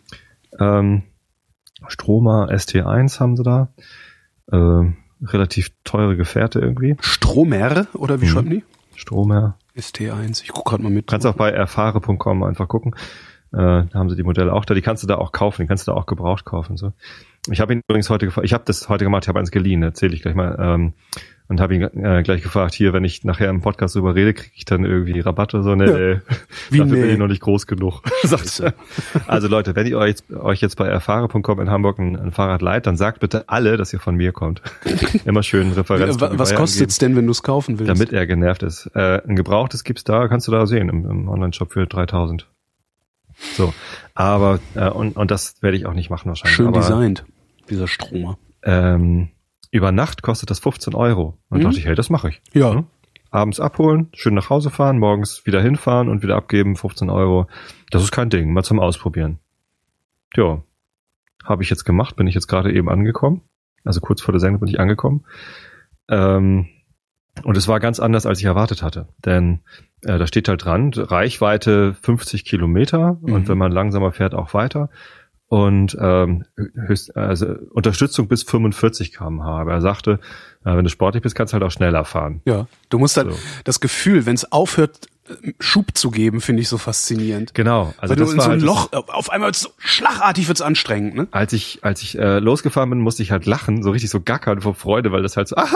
Ähm, 0.59 1.03
Stroma 1.87 2.45
ST1 2.45 3.19
haben 3.19 3.35
sie 3.37 3.43
da. 3.43 3.73
Äh, 4.51 4.91
relativ 5.23 5.71
teure 5.83 6.15
Gefährte 6.17 6.59
irgendwie. 6.59 6.97
Stromer, 7.01 7.87
oder 7.93 8.21
wie 8.21 8.25
Mhm. 8.25 8.29
schreiben 8.29 8.49
die? 8.49 8.63
Stromer. 8.95 9.57
ST1, 9.75 10.43
ich 10.43 10.49
guck 10.49 10.65
gerade 10.65 10.83
mal 10.83 10.89
mit. 10.91 11.07
Kannst 11.07 11.25
auch 11.25 11.35
bei 11.35 11.49
erfahre.com 11.49 12.43
einfach 12.43 12.67
gucken. 12.67 12.93
Äh, 13.53 13.57
da 13.57 13.89
haben 13.93 14.09
sie 14.09 14.15
die 14.15 14.23
Modelle 14.23 14.53
auch 14.53 14.65
da. 14.65 14.73
Die 14.73 14.81
kannst 14.81 15.03
du 15.03 15.07
da 15.07 15.15
auch 15.15 15.31
kaufen. 15.31 15.63
Die 15.63 15.67
kannst 15.67 15.87
du 15.87 15.91
da 15.91 15.97
auch 15.97 16.05
gebraucht 16.05 16.45
kaufen. 16.45 16.77
So. 16.77 16.93
Ich 17.49 17.59
habe 17.59 17.73
ihn 17.73 17.81
übrigens 17.87 18.09
heute. 18.09 18.31
Ich 18.43 18.53
habe 18.53 18.63
das 18.65 18.87
heute 18.89 19.03
gemacht. 19.05 19.23
Ich 19.25 19.29
habe 19.29 19.39
eins 19.39 19.51
geliehen. 19.51 19.81
Erzähle 19.83 20.13
ich 20.13 20.21
gleich 20.21 20.35
mal. 20.35 20.55
Ähm, 20.59 20.93
und 21.51 21.59
habe 21.61 21.75
ihn 21.75 21.81
äh, 21.83 22.23
gleich 22.23 22.41
gefragt, 22.41 22.73
hier, 22.73 22.93
wenn 22.93 23.03
ich 23.03 23.23
nachher 23.23 23.49
im 23.49 23.61
Podcast 23.61 23.95
drüber 23.95 24.15
rede, 24.15 24.33
kriege 24.33 24.51
ich 24.55 24.65
dann 24.65 24.85
irgendwie 24.85 25.19
Rabatt 25.19 25.53
oder 25.53 25.63
so? 25.63 25.75
Nee, 25.75 25.85
Ja. 25.85 25.97
nee. 25.97 26.19
Wie 26.69 26.77
dafür 26.79 26.93
bin 26.95 27.01
nee? 27.05 27.11
ich 27.11 27.17
noch 27.19 27.27
nicht 27.27 27.41
groß 27.41 27.67
genug. 27.67 28.01
sagt 28.23 28.59
er. 28.61 28.73
Also 29.27 29.47
Leute, 29.49 29.75
wenn 29.75 29.85
ihr 29.85 29.97
euch, 29.97 30.15
euch 30.33 30.61
jetzt 30.61 30.77
bei 30.77 30.87
erfahre.com 30.87 31.59
in 31.59 31.69
Hamburg 31.69 31.99
ein, 31.99 32.15
ein 32.15 32.31
Fahrrad 32.31 32.61
leiht, 32.61 32.87
dann 32.87 32.95
sagt 32.97 33.19
bitte 33.19 33.49
alle, 33.49 33.77
dass 33.77 33.91
ihr 33.93 33.99
von 33.99 34.15
mir 34.15 34.31
kommt. 34.31 34.61
Immer 35.25 35.43
schön 35.43 35.71
Referenz. 35.73 36.19
Wa- 36.21 36.31
Was 36.35 36.55
kostet's 36.55 36.97
denn, 36.97 37.15
wenn 37.15 37.25
du 37.25 37.31
es 37.31 37.43
kaufen 37.43 37.77
willst? 37.79 37.89
Damit 37.89 38.13
er 38.13 38.25
genervt 38.25 38.63
ist. 38.63 38.89
Äh, 38.95 39.21
ein 39.27 39.35
gebrauchtes 39.35 39.83
gibt's 39.83 40.03
da, 40.05 40.27
kannst 40.29 40.47
du 40.47 40.51
da 40.53 40.65
sehen 40.65 40.87
im, 40.89 41.05
im 41.05 41.27
Online-Shop 41.29 41.73
für 41.73 41.85
3000. 41.85 42.47
So, 43.57 43.73
aber 44.13 44.59
äh, 44.75 44.89
und, 44.89 45.17
und 45.17 45.31
das 45.31 45.61
werde 45.61 45.75
ich 45.75 45.85
auch 45.85 45.93
nicht 45.93 46.09
machen 46.09 46.29
wahrscheinlich. 46.29 46.55
Schön 46.55 46.67
aber, 46.67 46.79
designt, 46.79 47.25
dieser 47.69 47.87
Stromer. 47.87 48.37
Ähm, 48.63 49.29
über 49.71 49.91
Nacht 49.91 50.21
kostet 50.21 50.49
das 50.49 50.59
15 50.59 50.93
Euro. 50.93 51.37
Und 51.49 51.59
Mhm. 51.59 51.63
dachte 51.63 51.79
ich, 51.79 51.85
hey, 51.85 51.95
das 51.95 52.09
mache 52.09 52.29
ich. 52.29 52.41
Ja. 52.53 52.73
Hm? 52.73 52.85
Abends 53.33 53.61
abholen, 53.61 54.09
schön 54.13 54.33
nach 54.33 54.49
Hause 54.49 54.69
fahren, 54.69 54.99
morgens 54.99 55.45
wieder 55.45 55.61
hinfahren 55.61 56.09
und 56.09 56.21
wieder 56.21 56.35
abgeben, 56.35 56.75
15 56.75 57.09
Euro. 57.09 57.47
Das 57.89 58.03
ist 58.03 58.11
kein 58.11 58.29
Ding, 58.29 58.51
mal 58.51 58.63
zum 58.63 58.79
Ausprobieren. 58.79 59.39
Ja, 60.35 60.61
habe 61.45 61.63
ich 61.63 61.69
jetzt 61.69 61.85
gemacht, 61.85 62.17
bin 62.17 62.27
ich 62.27 62.35
jetzt 62.35 62.47
gerade 62.47 62.73
eben 62.73 62.89
angekommen. 62.89 63.41
Also 63.85 64.01
kurz 64.01 64.21
vor 64.21 64.33
der 64.33 64.39
Sendung 64.41 64.59
bin 64.59 64.69
ich 64.69 64.79
angekommen. 64.81 65.23
Ähm, 66.09 66.67
und 67.43 67.55
es 67.55 67.69
war 67.69 67.79
ganz 67.79 68.01
anders, 68.01 68.25
als 68.25 68.39
ich 68.39 68.45
erwartet 68.45 68.83
hatte. 68.83 69.07
Denn 69.25 69.61
äh, 70.03 70.17
da 70.19 70.27
steht 70.27 70.49
halt 70.49 70.65
dran, 70.65 70.91
Reichweite 70.93 71.93
50 71.93 72.43
Kilometer 72.43 73.17
Mhm. 73.21 73.33
und 73.33 73.47
wenn 73.47 73.57
man 73.57 73.71
langsamer 73.71 74.11
fährt, 74.11 74.33
auch 74.35 74.53
weiter. 74.53 74.89
Und 75.51 75.97
ähm, 75.99 76.45
höchst, 76.55 77.17
also 77.17 77.55
Unterstützung 77.71 78.29
bis 78.29 78.43
45 78.43 79.11
km/h. 79.13 79.59
Aber 79.59 79.73
er 79.73 79.81
sagte, 79.81 80.21
äh, 80.63 80.77
wenn 80.77 80.85
du 80.85 80.89
sportlich 80.89 81.21
bist, 81.23 81.35
kannst 81.35 81.51
du 81.51 81.55
halt 81.55 81.63
auch 81.65 81.71
schneller 81.71 82.05
fahren. 82.05 82.41
Ja. 82.45 82.67
Du 82.87 82.99
musst 82.99 83.17
halt 83.17 83.33
So. 83.33 83.37
das 83.65 83.81
Gefühl, 83.81 84.25
wenn 84.25 84.35
es 84.35 84.49
aufhört, 84.49 85.07
Schub 85.59 85.97
zu 85.97 86.11
geben, 86.11 86.41
finde 86.41 86.61
ich 86.61 86.69
so 86.69 86.77
faszinierend. 86.77 87.53
Genau. 87.53 87.93
Also 87.97 88.11
Weil 88.11 88.15
du 88.17 88.23
das 88.23 88.31
in 88.31 88.37
war 88.37 88.45
so 88.45 88.51
ein 88.51 88.59
halt 88.59 88.61
Loch, 88.63 88.93
auf 88.93 89.29
einmal 89.29 89.49
wird's 89.49 89.61
so 89.61 89.69
schlagartig 89.77 90.47
wird's 90.47 90.61
anstrengend, 90.61 91.15
ne? 91.15 91.27
als 91.31 91.53
ich 91.53 91.79
als 91.81 92.01
ich 92.01 92.17
äh, 92.17 92.39
losgefahren 92.39 92.89
bin, 92.89 92.99
musste 92.99 93.23
ich 93.23 93.31
halt 93.31 93.45
lachen, 93.45 93.83
so 93.83 93.91
richtig 93.91 94.09
so 94.09 94.21
gackern 94.21 94.61
vor 94.61 94.75
Freude, 94.75 95.11
weil 95.11 95.23
das 95.23 95.37
halt 95.37 95.47
so, 95.47 95.55
ah, 95.57 95.67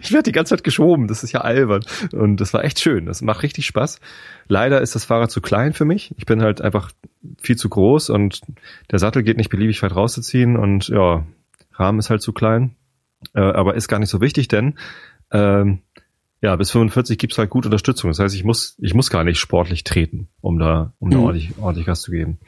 ich 0.00 0.12
werde 0.12 0.24
die 0.24 0.32
ganze 0.32 0.50
Zeit 0.50 0.64
geschoben, 0.64 1.08
das 1.08 1.22
ist 1.22 1.32
ja 1.32 1.40
albern 1.40 1.84
und 2.12 2.36
das 2.36 2.52
war 2.54 2.64
echt 2.64 2.80
schön, 2.80 3.06
das 3.06 3.22
macht 3.22 3.42
richtig 3.42 3.66
Spaß. 3.66 4.00
Leider 4.48 4.80
ist 4.80 4.94
das 4.94 5.04
Fahrrad 5.04 5.30
zu 5.30 5.40
klein 5.40 5.72
für 5.72 5.84
mich. 5.84 6.14
Ich 6.18 6.26
bin 6.26 6.42
halt 6.42 6.60
einfach 6.60 6.92
viel 7.40 7.56
zu 7.56 7.68
groß 7.68 8.10
und 8.10 8.40
der 8.90 8.98
Sattel 8.98 9.22
geht 9.22 9.36
nicht 9.36 9.50
beliebig 9.50 9.82
weit 9.82 9.94
rauszuziehen 9.94 10.56
und 10.56 10.88
ja, 10.88 11.24
Rahmen 11.72 11.98
ist 11.98 12.10
halt 12.10 12.22
zu 12.22 12.32
klein, 12.32 12.76
äh, 13.34 13.40
aber 13.40 13.74
ist 13.74 13.88
gar 13.88 13.98
nicht 13.98 14.10
so 14.10 14.20
wichtig, 14.20 14.48
denn 14.48 14.78
ähm, 15.32 15.80
ja, 16.46 16.54
bis 16.54 16.70
45 16.70 17.18
gibt's 17.18 17.38
halt 17.38 17.50
gut 17.50 17.64
Unterstützung. 17.66 18.08
Das 18.10 18.20
heißt, 18.20 18.32
ich 18.36 18.44
muss, 18.44 18.76
ich 18.80 18.94
muss 18.94 19.10
gar 19.10 19.24
nicht 19.24 19.40
sportlich 19.40 19.82
treten, 19.82 20.28
um 20.40 20.60
da, 20.60 20.92
um 21.00 21.10
da 21.10 21.18
Mhm. 21.18 21.24
ordentlich, 21.24 21.58
ordentlich 21.58 21.86
Gas 21.86 22.02
zu 22.02 22.12
geben. 22.12 22.38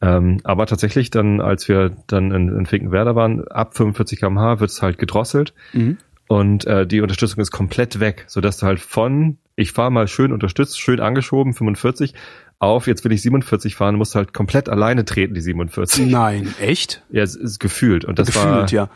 Ähm, 0.00 0.40
aber 0.44 0.64
tatsächlich 0.64 1.10
dann, 1.10 1.42
als 1.42 1.68
wir 1.68 1.90
dann 2.06 2.30
in, 2.30 2.48
in 2.48 2.64
Finkenwerder 2.64 3.14
waren, 3.16 3.46
ab 3.48 3.76
45 3.76 4.18
km/h 4.18 4.60
wird's 4.60 4.80
halt 4.80 4.96
gedrosselt 4.96 5.52
Mhm. 5.74 5.98
und 6.26 6.64
äh, 6.66 6.86
die 6.86 7.02
Unterstützung 7.02 7.40
ist 7.42 7.50
komplett 7.50 8.00
weg, 8.00 8.24
sodass 8.28 8.56
du 8.56 8.64
halt 8.66 8.80
von, 8.80 9.36
ich 9.56 9.72
fahre 9.72 9.90
mal 9.90 10.08
schön 10.08 10.32
unterstützt, 10.32 10.80
schön 10.80 10.98
angeschoben, 11.00 11.52
45, 11.52 12.14
auf, 12.60 12.86
jetzt 12.86 13.04
will 13.04 13.12
ich 13.12 13.20
47 13.20 13.74
fahren, 13.76 13.96
musst 13.96 14.14
halt 14.14 14.32
komplett 14.32 14.70
alleine 14.70 15.04
treten, 15.04 15.34
die 15.34 15.42
47. 15.42 16.06
Nein, 16.06 16.54
echt? 16.60 17.02
Ja, 17.10 17.22
es 17.22 17.36
ist 17.36 17.58
gefühlt. 17.60 18.04
Und 18.06 18.18
das 18.18 18.28
Gefühlt, 18.28 18.44
war, 18.46 18.70
ja. 18.72 18.88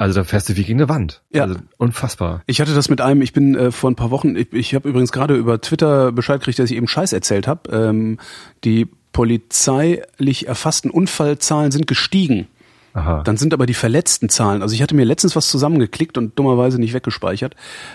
Also 0.00 0.20
da 0.20 0.24
fährst 0.24 0.48
du 0.48 0.56
wie 0.56 0.64
gegen 0.64 0.80
eine 0.80 0.88
Wand. 0.88 1.20
Ja. 1.30 1.42
Also 1.42 1.56
unfassbar. 1.76 2.42
Ich 2.46 2.62
hatte 2.62 2.74
das 2.74 2.88
mit 2.88 3.02
einem, 3.02 3.20
ich 3.20 3.34
bin 3.34 3.54
äh, 3.54 3.70
vor 3.70 3.90
ein 3.90 3.96
paar 3.96 4.10
Wochen, 4.10 4.34
ich, 4.34 4.50
ich 4.54 4.74
habe 4.74 4.88
übrigens 4.88 5.12
gerade 5.12 5.36
über 5.36 5.60
Twitter 5.60 6.10
Bescheid 6.10 6.40
gekriegt, 6.40 6.58
dass 6.58 6.70
ich 6.70 6.76
eben 6.78 6.88
Scheiß 6.88 7.12
erzählt 7.12 7.46
habe. 7.46 7.70
Ähm, 7.70 8.18
die 8.64 8.88
polizeilich 9.12 10.48
erfassten 10.48 10.90
Unfallzahlen 10.90 11.70
sind 11.70 11.86
gestiegen. 11.86 12.48
Aha. 12.94 13.22
Dann 13.24 13.36
sind 13.36 13.52
aber 13.52 13.66
die 13.66 13.74
verletzten 13.74 14.30
Zahlen, 14.30 14.62
also 14.62 14.74
ich 14.74 14.82
hatte 14.82 14.94
mir 14.94 15.04
letztens 15.04 15.36
was 15.36 15.48
zusammengeklickt 15.48 16.16
und 16.18 16.36
dummerweise 16.38 16.80
nicht 16.80 16.94
weggespeichert, 16.94 17.54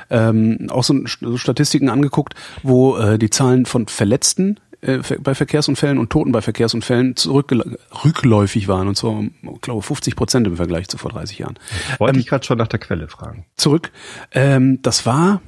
ähm, 0.10 0.68
auch 0.70 0.84
so, 0.84 0.96
so 1.20 1.38
Statistiken 1.38 1.90
angeguckt, 1.90 2.36
wo 2.64 2.98
äh, 2.98 3.18
die 3.18 3.30
Zahlen 3.30 3.66
von 3.66 3.88
Verletzten 3.88 4.60
äh, 4.86 5.00
bei 5.20 5.36
Verkehrsunfällen 5.36 5.98
und 5.98 6.10
Toten 6.10 6.32
bei 6.32 6.42
Verkehrsunfällen 6.42 7.16
rückläufig 8.04 8.68
waren 8.68 8.88
und 8.88 8.98
so, 8.98 9.26
ich 9.42 9.62
glaube 9.62 9.82
50 9.82 10.16
Prozent 10.16 10.48
im 10.48 10.58
Vergleich 10.58 10.88
zu 10.88 10.98
vor 10.98 11.12
30 11.12 11.40
Jahren. 11.40 11.58
Wollte 11.98 12.20
ich 12.20 12.28
gerade 12.28 12.46
schon 12.46 12.58
nach 12.58 12.68
der 12.68 12.80
Quelle 12.80 13.08
fragen. 13.08 13.46
Zurück, 13.56 13.92
ähm, 14.32 14.82
das 14.82 15.06
war 15.06 15.42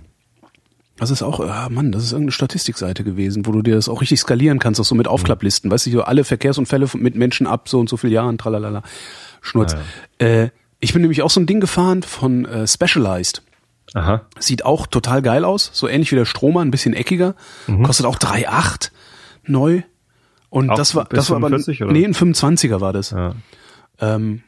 das 0.99 1.11
ist 1.11 1.21
auch, 1.21 1.39
ah 1.41 1.69
Mann, 1.69 1.91
das 1.91 2.03
ist 2.03 2.11
irgendeine 2.11 2.31
Statistikseite 2.31 3.03
gewesen, 3.03 3.45
wo 3.45 3.51
du 3.51 3.61
dir 3.61 3.75
das 3.75 3.87
auch 3.87 4.01
richtig 4.01 4.19
skalieren 4.19 4.57
kannst, 4.57 4.79
auch 4.79 4.85
so 4.85 4.95
mit 4.95 5.07
Aufklapplisten. 5.07 5.69
Weißt 5.69 5.85
du, 5.85 5.91
so 5.91 6.01
alle 6.01 6.23
Verkehrsunfälle 6.23 6.87
mit 6.95 7.15
Menschen 7.15 7.45
ab 7.45 7.69
so 7.69 7.79
und 7.79 7.87
so 7.87 7.97
viel 7.97 8.11
Jahren, 8.11 8.39
tralalala, 8.39 8.81
Schnurz. 9.41 9.75
Äh, 10.17 10.49
ich 10.79 10.93
bin 10.93 11.03
nämlich 11.03 11.21
auch 11.21 11.29
so 11.29 11.39
ein 11.39 11.45
Ding 11.45 11.59
gefahren 11.59 12.01
von 12.01 12.45
äh, 12.45 12.67
Specialized. 12.67 13.43
Aha. 13.93 14.25
Sieht 14.39 14.65
auch 14.65 14.87
total 14.87 15.21
geil 15.21 15.45
aus, 15.45 15.69
so 15.71 15.87
ähnlich 15.87 16.11
wie 16.11 16.15
der 16.15 16.25
Stromer, 16.25 16.61
ein 16.61 16.71
bisschen 16.71 16.93
eckiger. 16.93 17.35
Kostet 17.83 18.05
auch 18.05 18.17
3,8 18.17 18.91
neu. 19.49 19.81
Und 20.49 20.69
Auch 20.69 20.75
das 20.75 20.95
war, 20.95 21.05
das 21.05 21.29
war 21.29 21.37
aber, 21.37 21.47
45, 21.49 21.83
oder? 21.83 21.91
nee, 21.91 22.05
ein 22.05 22.13
25er 22.13 22.79
war 22.79 22.93
das. 22.93 23.11
Ja. 23.11 23.35
Ähm, 23.99 24.43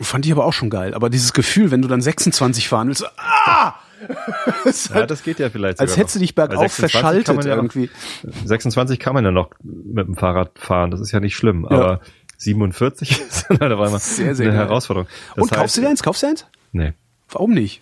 fand 0.00 0.26
ich 0.26 0.32
aber 0.32 0.44
auch 0.44 0.52
schon 0.52 0.70
geil. 0.70 0.94
Aber 0.94 1.08
dieses 1.10 1.32
Gefühl, 1.32 1.70
wenn 1.70 1.82
du 1.82 1.88
dann 1.88 2.00
26 2.00 2.68
fahren 2.68 2.88
willst, 2.88 3.06
ah! 3.18 3.74
ja, 4.64 4.94
halt, 4.94 5.10
das 5.10 5.22
geht 5.22 5.38
ja 5.38 5.48
vielleicht 5.48 5.80
als 5.80 5.96
hättest 5.96 6.16
du 6.16 6.18
dich 6.18 6.34
bergauf 6.34 6.74
26 6.74 6.92
kann 6.92 7.00
verschaltet 7.24 7.44
ja 7.46 7.56
irgendwie. 7.56 7.90
Noch, 8.22 8.46
26 8.46 8.98
kann 8.98 9.14
man 9.14 9.24
ja 9.24 9.30
noch 9.30 9.50
mit 9.62 10.06
dem 10.06 10.16
Fahrrad 10.16 10.58
fahren, 10.58 10.90
das 10.90 11.00
ist 11.00 11.12
ja 11.12 11.20
nicht 11.20 11.34
schlimm. 11.34 11.64
Aber 11.64 12.00
47 12.36 13.20
ist 13.28 13.46
dann 13.48 13.60
halt 13.60 13.72
auf 13.72 13.80
einmal 13.80 14.00
Sehr, 14.00 14.34
sehr 14.34 14.48
eine 14.48 14.56
geil. 14.56 14.66
Herausforderung. 14.66 15.08
Das 15.34 15.42
Und 15.42 15.52
kaufst 15.52 15.76
du 15.76 15.80
dir 15.80 15.88
eins? 15.88 16.02
Kaufst 16.02 16.22
du 16.22 16.26
eins? 16.26 16.46
Nee. 16.72 16.92
Warum 17.28 17.52
nicht? 17.52 17.80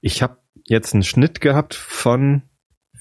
Ich 0.00 0.22
habe 0.22 0.38
jetzt 0.64 0.94
einen 0.94 1.02
Schnitt 1.02 1.40
gehabt 1.40 1.74
von 1.74 2.42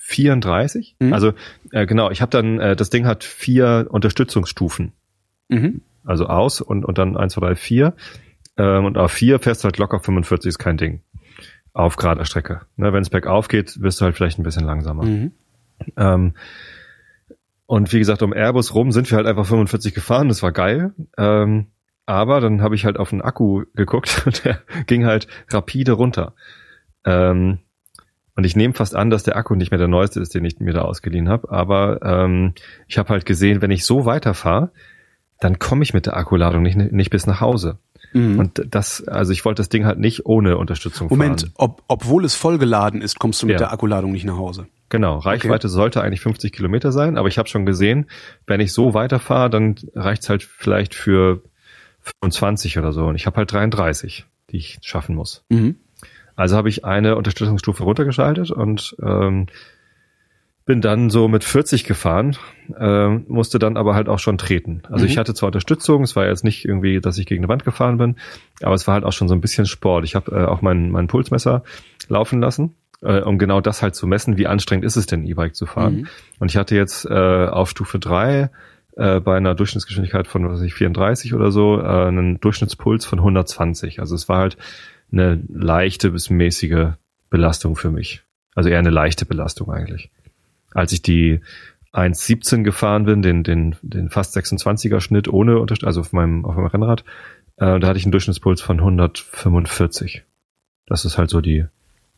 34. 0.07 0.95
Mhm. 0.99 1.13
Also 1.13 1.33
äh, 1.71 1.85
genau, 1.85 2.09
ich 2.11 2.21
habe 2.21 2.29
dann, 2.29 2.59
äh, 2.59 2.75
das 2.77 2.89
Ding 2.89 3.05
hat 3.05 3.25
vier 3.25 3.87
Unterstützungsstufen. 3.89 4.93
Mhm. 5.49 5.81
Also 6.05 6.27
aus 6.27 6.61
und, 6.61 6.85
und 6.85 6.97
dann 6.97 7.17
1, 7.17 7.33
2, 7.33 7.41
3, 7.41 7.55
4. 7.55 7.93
Ähm, 8.57 8.85
und 8.85 8.97
auf 8.97 9.11
4 9.11 9.39
fährst 9.39 9.63
du 9.63 9.65
halt 9.65 9.77
locker 9.77 9.99
45, 9.99 10.47
ist 10.47 10.59
kein 10.59 10.77
Ding. 10.77 11.01
Auf 11.73 11.97
gerader 11.97 12.23
Strecke. 12.23 12.61
Ne, 12.77 12.93
Wenn 12.93 13.01
es 13.01 13.09
bergauf 13.09 13.49
geht, 13.49 13.81
wirst 13.81 13.99
du 13.99 14.05
halt 14.05 14.15
vielleicht 14.15 14.39
ein 14.39 14.43
bisschen 14.43 14.65
langsamer. 14.65 15.03
Mhm. 15.03 15.33
Ähm, 15.97 16.33
und 17.65 17.91
wie 17.91 17.99
gesagt, 17.99 18.23
um 18.23 18.33
Airbus 18.33 18.73
rum 18.73 18.93
sind 18.93 19.11
wir 19.11 19.17
halt 19.17 19.27
einfach 19.27 19.45
45 19.45 19.93
gefahren, 19.93 20.29
das 20.29 20.41
war 20.41 20.53
geil. 20.53 20.93
Ähm, 21.17 21.67
aber 22.05 22.39
dann 22.39 22.61
habe 22.61 22.75
ich 22.75 22.85
halt 22.85 22.97
auf 22.97 23.09
den 23.09 23.21
Akku 23.21 23.65
geguckt 23.75 24.23
und 24.25 24.45
der 24.45 24.61
ging 24.85 25.05
halt 25.05 25.27
rapide 25.49 25.91
runter. 25.91 26.33
Ähm, 27.03 27.59
und 28.37 28.43
ich 28.45 28.55
nehme 28.55 28.73
fast 28.73 28.95
an, 28.95 29.09
dass 29.09 29.23
der 29.23 29.35
Akku 29.35 29.55
nicht 29.55 29.71
mehr 29.71 29.79
der 29.79 29.87
neueste 29.89 30.21
ist, 30.21 30.33
den 30.35 30.45
ich 30.45 30.59
mir 30.59 30.71
da 30.71 30.83
ausgeliehen 30.83 31.27
habe. 31.27 31.51
Aber 31.51 31.99
ähm, 32.03 32.53
ich 32.87 32.97
habe 32.99 33.09
halt 33.09 33.25
gesehen, 33.25 33.61
wenn 33.61 33.71
ich 33.71 33.83
so 33.83 34.05
weiterfahre, 34.05 34.71
dann 35.39 35.59
komme 35.59 35.83
ich 35.83 35.93
mit 35.93 36.05
der 36.05 36.15
Akkuladung 36.15 36.61
nicht, 36.61 36.77
nicht 36.77 37.09
bis 37.09 37.25
nach 37.27 37.41
Hause. 37.41 37.79
Mhm. 38.13 38.39
Und 38.39 38.65
das, 38.69 39.05
also 39.07 39.33
ich 39.33 39.43
wollte 39.43 39.59
das 39.61 39.69
Ding 39.69 39.85
halt 39.85 39.99
nicht 39.99 40.25
ohne 40.25 40.57
Unterstützung 40.57 41.09
Moment, 41.09 41.41
fahren. 41.41 41.51
ob, 41.55 41.83
obwohl 41.87 42.23
es 42.25 42.35
vollgeladen 42.35 43.01
ist, 43.01 43.19
kommst 43.19 43.41
du 43.41 43.47
mit 43.47 43.53
Ja. 43.53 43.57
der 43.59 43.73
Akkuladung 43.73 44.11
nicht 44.11 44.25
nach 44.25 44.37
Hause. 44.37 44.67
Genau, 44.89 45.17
Reichweite 45.17 45.67
sollte 45.67 46.01
eigentlich 46.01 46.21
50 46.21 46.53
Kilometer 46.53 46.91
sein, 46.93 47.17
aber 47.17 47.27
ich 47.27 47.37
habe 47.37 47.49
schon 47.49 47.65
gesehen, 47.65 48.05
wenn 48.45 48.61
ich 48.61 48.71
so 48.71 48.93
weiterfahre, 48.93 49.49
dann 49.49 49.75
reicht's 49.95 50.29
halt 50.29 50.43
vielleicht 50.43 50.95
für 50.95 51.41
25 52.21 52.77
oder 52.77 52.93
so. 52.93 53.05
Und 53.07 53.15
ich 53.15 53.25
habe 53.25 53.35
halt 53.37 53.51
33, 53.51 54.25
die 54.51 54.57
ich 54.57 54.77
schaffen 54.81 55.15
muss. 55.15 55.43
Mhm. 55.49 55.75
Also 56.37 56.55
habe 56.55 56.69
ich 56.69 56.85
eine 56.85 57.17
Unterstützungsstufe 57.17 57.83
runtergeschaltet 57.83 58.51
und 58.51 58.95
ähm, 59.03 59.47
bin 60.65 60.81
dann 60.81 61.09
so 61.09 61.27
mit 61.29 61.43
40 61.45 61.85
gefahren, 61.85 62.35
ähm, 62.77 63.25
musste 63.29 63.57
dann 63.57 63.77
aber 63.77 63.95
halt 63.95 64.09
auch 64.09 64.19
schon 64.19 64.37
treten. 64.37 64.83
Also 64.89 65.05
Mhm. 65.05 65.11
ich 65.11 65.17
hatte 65.17 65.33
zwar 65.33 65.47
Unterstützung, 65.47 66.03
es 66.03 66.15
war 66.15 66.27
jetzt 66.27 66.43
nicht 66.43 66.65
irgendwie, 66.65 66.99
dass 66.99 67.17
ich 67.17 67.25
gegen 67.25 67.43
eine 67.43 67.49
Wand 67.49 67.63
gefahren 67.63 67.97
bin, 67.97 68.17
aber 68.61 68.75
es 68.75 68.85
war 68.85 68.95
halt 68.95 69.05
auch 69.05 69.13
schon 69.13 69.29
so 69.29 69.33
ein 69.33 69.41
bisschen 69.41 69.65
Sport. 69.65 70.03
Ich 70.03 70.13
habe 70.15 70.31
äh, 70.31 70.45
auch 70.45 70.61
mein, 70.61 70.91
mein 70.91 71.07
Pulsmesser 71.07 71.63
laufen 72.09 72.41
lassen, 72.41 72.75
äh, 73.01 73.21
um 73.21 73.37
genau 73.37 73.61
das 73.61 73.81
halt 73.81 73.95
zu 73.95 74.07
messen, 74.07 74.37
wie 74.37 74.45
anstrengend 74.47 74.83
ist 74.85 74.97
es 74.97 75.05
denn, 75.05 75.25
E-Bike 75.25 75.55
zu 75.55 75.65
fahren. 75.65 75.95
Mhm. 76.01 76.07
Und 76.39 76.51
ich 76.51 76.57
hatte 76.57 76.75
jetzt 76.75 77.05
äh, 77.05 77.47
auf 77.47 77.69
Stufe 77.69 77.97
3 77.97 78.49
äh, 78.97 79.19
bei 79.21 79.37
einer 79.37 79.55
Durchschnittsgeschwindigkeit 79.55 80.27
von, 80.27 80.49
was 80.49 80.59
weiß 80.59 80.65
ich, 80.65 80.73
34 80.73 81.33
oder 81.33 81.51
so, 81.51 81.79
äh, 81.79 81.85
einen 81.85 82.41
Durchschnittspuls 82.41 83.05
von 83.05 83.19
120. 83.19 84.01
Also 84.01 84.15
es 84.15 84.27
war 84.27 84.39
halt 84.39 84.57
eine 85.11 85.41
leichte 85.47 86.11
bis 86.11 86.29
mäßige 86.29 86.93
Belastung 87.29 87.75
für 87.75 87.91
mich. 87.91 88.23
Also 88.55 88.69
eher 88.69 88.79
eine 88.79 88.89
leichte 88.89 89.25
Belastung 89.25 89.71
eigentlich. 89.71 90.11
Als 90.73 90.91
ich 90.91 91.01
die 91.01 91.41
1,17 91.93 92.63
gefahren 92.63 93.05
bin, 93.05 93.21
den, 93.21 93.43
den, 93.43 93.75
den 93.81 94.09
fast 94.09 94.35
26er 94.35 94.99
Schnitt 94.99 95.27
ohne 95.27 95.59
Unterstützung, 95.59 95.87
also 95.87 96.01
auf 96.01 96.13
meinem, 96.13 96.45
auf 96.45 96.55
meinem 96.55 96.67
Rennrad, 96.67 97.03
äh, 97.57 97.79
da 97.79 97.87
hatte 97.87 97.97
ich 97.97 98.05
einen 98.05 98.11
Durchschnittspuls 98.11 98.61
von 98.61 98.79
145. 98.79 100.23
Das 100.85 101.05
ist 101.05 101.17
halt 101.17 101.29
so 101.29 101.41
die, 101.41 101.65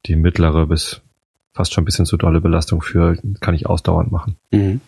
die 0.05 0.15
mittlere 0.15 0.67
bis 0.67 1.01
fast 1.53 1.73
schon 1.73 1.83
ein 1.83 1.85
bisschen 1.85 2.05
zu 2.05 2.17
dolle 2.17 2.41
Belastung 2.41 2.81
für, 2.81 3.17
kann 3.39 3.55
ich 3.55 3.65
ausdauernd 3.65 4.11
machen. 4.11 4.37
Mhm. 4.51 4.81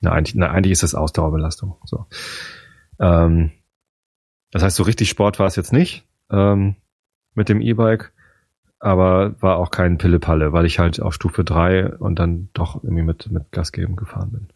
Na, 0.00 0.12
eigentlich, 0.12 0.34
na, 0.34 0.50
eigentlich 0.50 0.72
ist 0.72 0.82
das 0.82 0.94
Ausdauerbelastung. 0.94 1.76
So. 1.84 2.06
Ähm, 2.98 3.50
das 4.50 4.62
heißt, 4.62 4.76
so 4.76 4.82
richtig 4.82 5.10
Sport 5.10 5.38
war 5.38 5.46
es 5.46 5.56
jetzt 5.56 5.72
nicht 5.72 6.04
ähm, 6.30 6.76
mit 7.40 7.48
dem 7.48 7.62
E-Bike, 7.62 8.12
aber 8.78 9.34
war 9.40 9.56
auch 9.56 9.70
kein 9.70 9.96
Pillepalle, 9.96 10.52
weil 10.52 10.66
ich 10.66 10.78
halt 10.78 11.00
auf 11.00 11.14
Stufe 11.14 11.42
drei 11.42 11.90
und 11.96 12.18
dann 12.18 12.50
doch 12.52 12.84
irgendwie 12.84 13.02
mit, 13.02 13.30
mit 13.32 13.50
Gas 13.50 13.72
geben 13.72 13.96
gefahren 13.96 14.30
bin. 14.30 14.48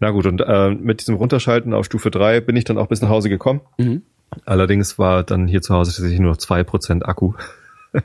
Na 0.00 0.10
gut, 0.10 0.26
und 0.26 0.42
äh, 0.42 0.70
mit 0.70 1.00
diesem 1.00 1.14
Runterschalten 1.14 1.72
auf 1.72 1.86
Stufe 1.86 2.10
drei 2.10 2.40
bin 2.40 2.56
ich 2.56 2.64
dann 2.64 2.76
auch 2.76 2.88
bis 2.88 3.00
nach 3.00 3.08
Hause 3.08 3.30
gekommen. 3.30 3.62
Mhm. 3.78 4.02
Allerdings 4.44 4.98
war 4.98 5.22
dann 5.22 5.48
hier 5.48 5.62
zu 5.62 5.74
Hause 5.74 5.92
tatsächlich 5.92 6.20
nur 6.20 6.32
noch 6.32 6.36
zwei 6.36 6.62
Prozent 6.62 7.06
Akku. 7.06 7.32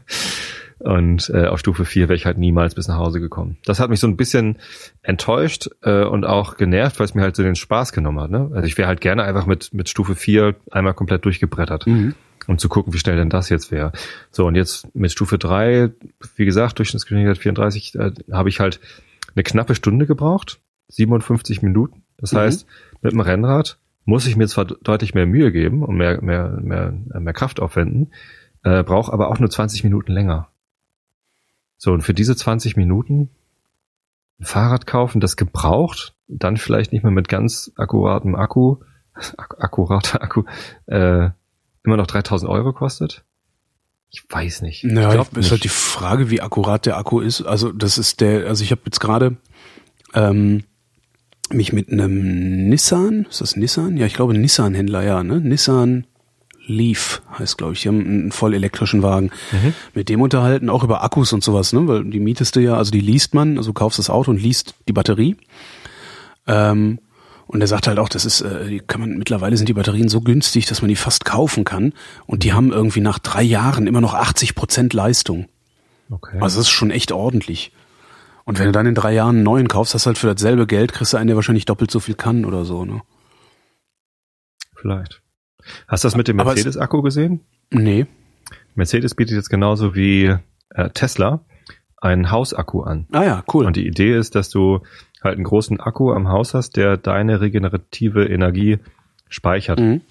Und 0.80 1.30
äh, 1.30 1.48
auf 1.48 1.60
Stufe 1.60 1.86
4 1.86 2.10
wäre 2.10 2.16
ich 2.16 2.26
halt 2.26 2.38
niemals 2.38 2.76
bis 2.76 2.88
nach 2.88 2.98
Hause 2.98 3.22
gekommen. 3.22 3.58
Das 3.66 3.80
hat 3.80 3.90
mich 3.90 4.02
so 4.02 4.08
ein 4.08 4.18
bisschen 4.18 4.58
enttäuscht 5.04 5.70
äh, 5.84 6.04
und 6.04 6.26
auch 6.26 6.58
genervt, 6.58 7.00
weil 7.00 7.06
es 7.06 7.16
mir 7.16 7.22
halt 7.22 7.36
so 7.36 7.44
den 7.44 7.56
Spaß 7.56 7.94
genommen 7.94 8.20
hat. 8.20 8.30
Ne? 8.30 8.52
Also 8.54 8.68
ich 8.68 8.78
wäre 8.78 8.88
halt 8.88 9.00
gerne 9.00 9.24
einfach 9.24 9.46
mit, 9.46 9.74
mit 9.74 9.88
Stufe 9.88 10.16
4 10.16 10.54
einmal 10.72 10.94
komplett 10.94 11.24
durchgebrettert. 11.24 11.88
Mhm. 11.88 12.14
Um 12.48 12.58
zu 12.58 12.70
gucken, 12.70 12.94
wie 12.94 13.00
schnell 13.00 13.16
denn 13.16 13.30
das 13.30 13.50
jetzt 13.50 13.72
wäre. 13.72 13.92
So, 14.32 14.46
und 14.46 14.56
jetzt 14.56 14.94
mit 14.96 15.12
Stufe 15.12 15.38
3, 15.38 15.92
wie 16.36 16.46
gesagt, 16.46 16.78
Durchschnittsgeschwindigkeit 16.78 17.38
34, 17.38 17.96
äh, 17.96 18.12
habe 18.32 18.50
ich 18.50 18.60
halt 18.60 18.80
eine 19.36 19.44
knappe 19.44 19.76
Stunde 19.76 20.06
gebraucht, 20.06 20.60
57 20.90 21.62
Minuten. 21.62 22.04
Das 22.18 22.34
mhm. 22.34 22.38
heißt, 22.38 22.68
mit 23.02 23.14
dem 23.14 23.20
Rennrad 23.20 23.80
muss 24.06 24.28
ich 24.28 24.36
mir 24.36 24.48
zwar 24.48 24.66
deutlich 24.66 25.14
mehr 25.14 25.26
Mühe 25.26 25.52
geben 25.52 25.84
und 25.84 25.98
mehr, 25.98 26.22
mehr, 26.22 26.60
mehr, 26.62 26.92
mehr 26.92 27.34
Kraft 27.34 27.60
aufwenden, 27.60 28.12
äh, 28.64 28.84
brauche 28.84 29.12
aber 29.12 29.30
auch 29.30 29.40
nur 29.40 29.50
20 29.50 29.84
Minuten 29.84 30.12
länger. 30.12 30.50
So, 31.78 31.92
und 31.92 32.02
für 32.02 32.14
diese 32.14 32.36
20 32.36 32.78
Minuten 32.78 33.30
ein 34.40 34.46
Fahrrad 34.46 34.86
kaufen, 34.86 35.20
das 35.20 35.38
gebraucht, 35.38 36.16
dann 36.28 36.58
vielleicht 36.58 36.92
nicht 36.92 37.04
mehr 37.04 37.12
mit 37.12 37.30
ganz 37.30 37.72
akkuratem 37.76 38.36
Akku, 38.36 38.78
ak 39.38 39.56
akkurater 39.60 40.22
Akku, 40.22 40.44
äh, 40.86 41.30
immer 41.86 41.98
noch 41.98 42.08
3000 42.08 42.50
Euro 42.50 42.74
kostet? 42.74 43.24
Ich 44.12 44.24
weiß 44.30 44.62
nicht. 44.62 44.84
Naja, 44.84 45.10
ich 45.10 45.14
glaub, 45.14 45.38
ist 45.38 45.52
halt 45.52 45.64
die 45.64 45.70
Frage, 45.70 46.30
wie 46.30 46.42
akkurat 46.42 46.86
der 46.86 46.98
Akku 46.98 47.20
ist. 47.20 47.42
Also 47.42 47.72
das 47.72 47.98
ist 47.98 48.22
der, 48.22 48.48
also 48.48 48.64
ich 48.64 48.72
habe 48.72 48.82
jetzt 48.86 49.00
gerade 49.00 49.38
ähm, 50.14 50.64
mich 51.50 51.74
mit 51.74 51.92
einem 51.92 52.70
Nissan, 52.70 53.28
ist 53.30 53.42
das 53.42 53.56
Nissan? 53.56 53.98
Ja, 53.98 54.06
ich 54.06 54.14
glaube 54.14 54.38
Nissan-Händler, 54.38 55.04
ja, 55.04 55.24
ne? 55.24 55.42
Nissan 55.42 56.08
Leaf 56.68 57.22
heißt, 57.38 57.58
glaube 57.58 57.74
ich. 57.74 57.82
Die 57.82 57.90
haben 57.90 58.00
einen 58.06 58.32
voll 58.32 58.54
elektrischen 58.54 59.04
Wagen. 59.04 59.32
Mhm. 59.52 59.74
Mit 59.94 60.10
dem 60.10 60.22
unterhalten, 60.22 60.70
auch 60.70 60.84
über 60.84 61.04
Akkus 61.04 61.34
und 61.34 61.44
sowas, 61.44 61.74
ne? 61.74 61.88
Weil 61.88 62.06
die 62.06 62.20
mietest 62.20 62.56
du 62.56 62.62
ja, 62.62 62.76
also 62.76 62.92
die 62.92 63.02
liest 63.02 63.34
man, 63.34 63.58
also 63.58 63.70
du 63.70 63.74
kaufst 63.74 64.00
das 64.00 64.10
Auto 64.10 64.32
und 64.32 64.42
liest 64.42 64.76
die 64.88 64.94
Batterie. 64.94 65.36
Ähm, 66.48 67.00
und 67.48 67.62
er 67.62 67.68
sagt 67.68 67.88
halt 67.88 68.00
auch, 68.00 68.10
das 68.10 68.26
ist, 68.26 68.42
äh, 68.42 68.68
die 68.68 68.80
kann 68.80 69.02
man, 69.02 69.18
mittlerweile 69.18 69.56
sind 69.58 69.70
die 69.70 69.74
Batterien 69.74 70.10
so 70.10 70.22
günstig, 70.22 70.66
dass 70.66 70.82
man 70.82 70.90
die 70.90 70.96
fast 70.96 71.26
kaufen 71.26 71.64
kann. 71.64 71.94
Und 72.26 72.44
die 72.44 72.54
haben 72.54 72.72
irgendwie 72.72 73.02
nach 73.02 73.20
drei 73.20 73.44
Jahren 73.44 73.88
immer 73.88 74.02
noch 74.02 74.14
80 74.14 74.56
Prozent 74.56 74.94
Leistung. 74.94 75.48
Okay. 76.10 76.40
Also 76.40 76.58
das 76.58 76.68
ist 76.68 76.72
schon 76.72 76.92
echt 76.92 77.12
ordentlich. 77.12 77.72
Und 78.46 78.60
wenn 78.60 78.68
du 78.68 78.72
dann 78.72 78.86
in 78.86 78.96
drei 78.96 79.14
Jahren 79.14 79.38
einen 79.38 79.44
neuen 79.44 79.68
kaufst, 79.68 79.94
hast 79.94 80.06
du 80.06 80.08
halt 80.08 80.18
für 80.18 80.34
dasselbe 80.34 80.68
Geld, 80.68 80.94
kriegst 80.94 81.14
du 81.14 81.18
einen, 81.18 81.28
der 81.28 81.36
wahrscheinlich 81.36 81.66
doppelt 81.66 81.92
so 81.92 82.00
viel 82.00 82.16
kann 82.16 82.46
oder 82.46 82.66
so, 82.66 82.86
ne? 82.86 83.02
Vielleicht. 84.76 85.22
Hast 85.88 86.04
du 86.04 86.08
das 86.08 86.16
mit 86.16 86.28
dem 86.28 86.36
Mercedes-Akku 86.36 87.02
gesehen? 87.02 87.42
Nee. 87.72 88.06
Mercedes 88.76 89.16
bietet 89.16 89.36
jetzt 89.36 89.50
genauso 89.50 89.96
wie 89.96 90.36
äh, 90.70 90.90
Tesla 90.92 91.44
einen 91.98 92.30
Hausakku 92.30 92.82
an. 92.82 93.08
Ah 93.12 93.24
ja, 93.24 93.44
cool. 93.52 93.66
Und 93.66 93.76
die 93.76 93.88
Idee 93.88 94.16
ist, 94.16 94.36
dass 94.36 94.50
du 94.50 94.82
halt 95.26 95.36
einen 95.36 95.44
großen 95.44 95.80
Akku 95.80 96.12
am 96.12 96.30
Haus 96.30 96.54
hast, 96.54 96.78
der 96.78 96.98
deine 96.98 97.42
regenerative 97.42 98.26
Energie 98.26 98.80
speichert. 99.30 99.80
Mhm. 99.80 100.02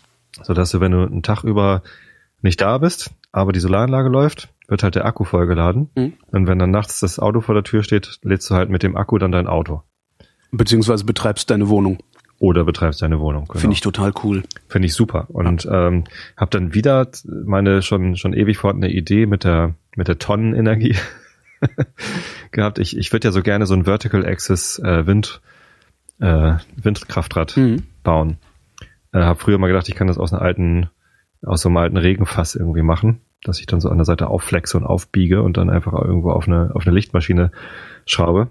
Sodass 0.43 0.71
du, 0.71 0.81
wenn 0.81 0.93
du 0.93 1.03
einen 1.03 1.23
Tag 1.23 1.45
über 1.45 1.83
nicht 2.43 2.61
da 2.61 2.79
bist, 2.79 3.13
aber 3.33 3.53
die 3.53 3.61
Solaranlage 3.61 4.09
läuft, 4.09 4.49
wird 4.69 4.83
halt 4.83 4.95
der 4.95 5.05
Akku 5.07 5.25
vollgeladen. 5.25 5.91
Mhm. 5.95 6.13
Und 6.31 6.47
wenn 6.47 6.59
dann 6.59 6.71
nachts 6.71 7.01
das 7.01 7.19
Auto 7.19 7.41
vor 7.41 7.55
der 7.55 7.65
Tür 7.65 7.83
steht, 7.83 8.19
lädst 8.23 8.51
du 8.51 8.55
halt 8.55 8.71
mit 8.71 8.83
dem 8.83 8.97
Akku 8.97 9.19
dann 9.19 9.33
dein 9.33 9.47
Auto. 9.47 9.83
Beziehungsweise 10.53 11.05
betreibst 11.05 11.51
deine 11.51 11.69
Wohnung. 11.69 11.99
Oder 12.39 12.65
betreibst 12.65 13.01
deine 13.01 13.21
Wohnung. 13.21 13.47
Genau. 13.47 13.61
Finde 13.61 13.75
ich 13.75 13.81
total 13.81 14.13
cool. 14.23 14.43
Finde 14.69 14.87
ich 14.87 14.95
super. 14.95 15.27
Und 15.29 15.65
ja. 15.65 15.89
ähm, 15.89 16.05
habe 16.37 16.51
dann 16.51 16.75
wieder 16.75 17.09
meine 17.25 17.81
schon 17.81 18.17
schon 18.17 18.35
ewig 18.35 18.59
vorhandene 18.59 18.93
Idee 18.93 19.27
mit 19.27 19.45
der 19.45 19.75
mit 19.97 20.09
der 20.09 20.19
Tonnenenergie 20.19 20.97
gehabt. 22.51 22.79
Ich, 22.79 22.97
ich 22.97 23.13
würde 23.13 23.29
ja 23.29 23.33
so 23.33 23.43
gerne 23.43 23.67
so 23.67 23.75
ein 23.75 23.85
Vertical 23.85 24.27
Axis 24.27 24.79
äh, 24.79 25.07
Wind 25.07 25.41
äh, 26.21 26.55
Windkraftrad 26.77 27.57
mhm. 27.57 27.85
bauen. 28.03 28.39
Äh, 29.13 29.21
habe 29.21 29.39
früher 29.39 29.59
mal 29.59 29.69
gedacht, 29.69 29.89
ich 29.89 29.95
kann 29.95 30.07
das 30.07 30.19
aus 30.19 30.33
einer 30.33 30.43
alten 30.43 30.91
aus 31.45 31.61
so 31.61 31.69
einem 31.69 31.77
alten 31.77 31.97
Regenfass 31.99 32.55
irgendwie 32.55 32.83
machen, 32.83 33.21
dass 33.43 33.61
ich 33.61 33.67
dann 33.67 33.81
so 33.81 33.91
an 33.91 33.99
der 33.99 34.07
Seite 34.07 34.29
aufflexe 34.29 34.79
und 34.79 34.85
aufbiege 34.85 35.43
und 35.43 35.59
dann 35.59 35.69
einfach 35.69 35.93
irgendwo 35.93 36.31
auf 36.31 36.47
eine 36.47 36.71
auf 36.75 36.87
eine 36.87 36.95
Lichtmaschine 36.95 37.51
schraube. 38.07 38.49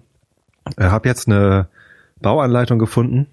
Äh, 0.77 0.85
habe 0.85 1.07
jetzt 1.07 1.27
eine 1.27 1.67
Bauanleitung 2.21 2.79
gefunden 2.79 3.27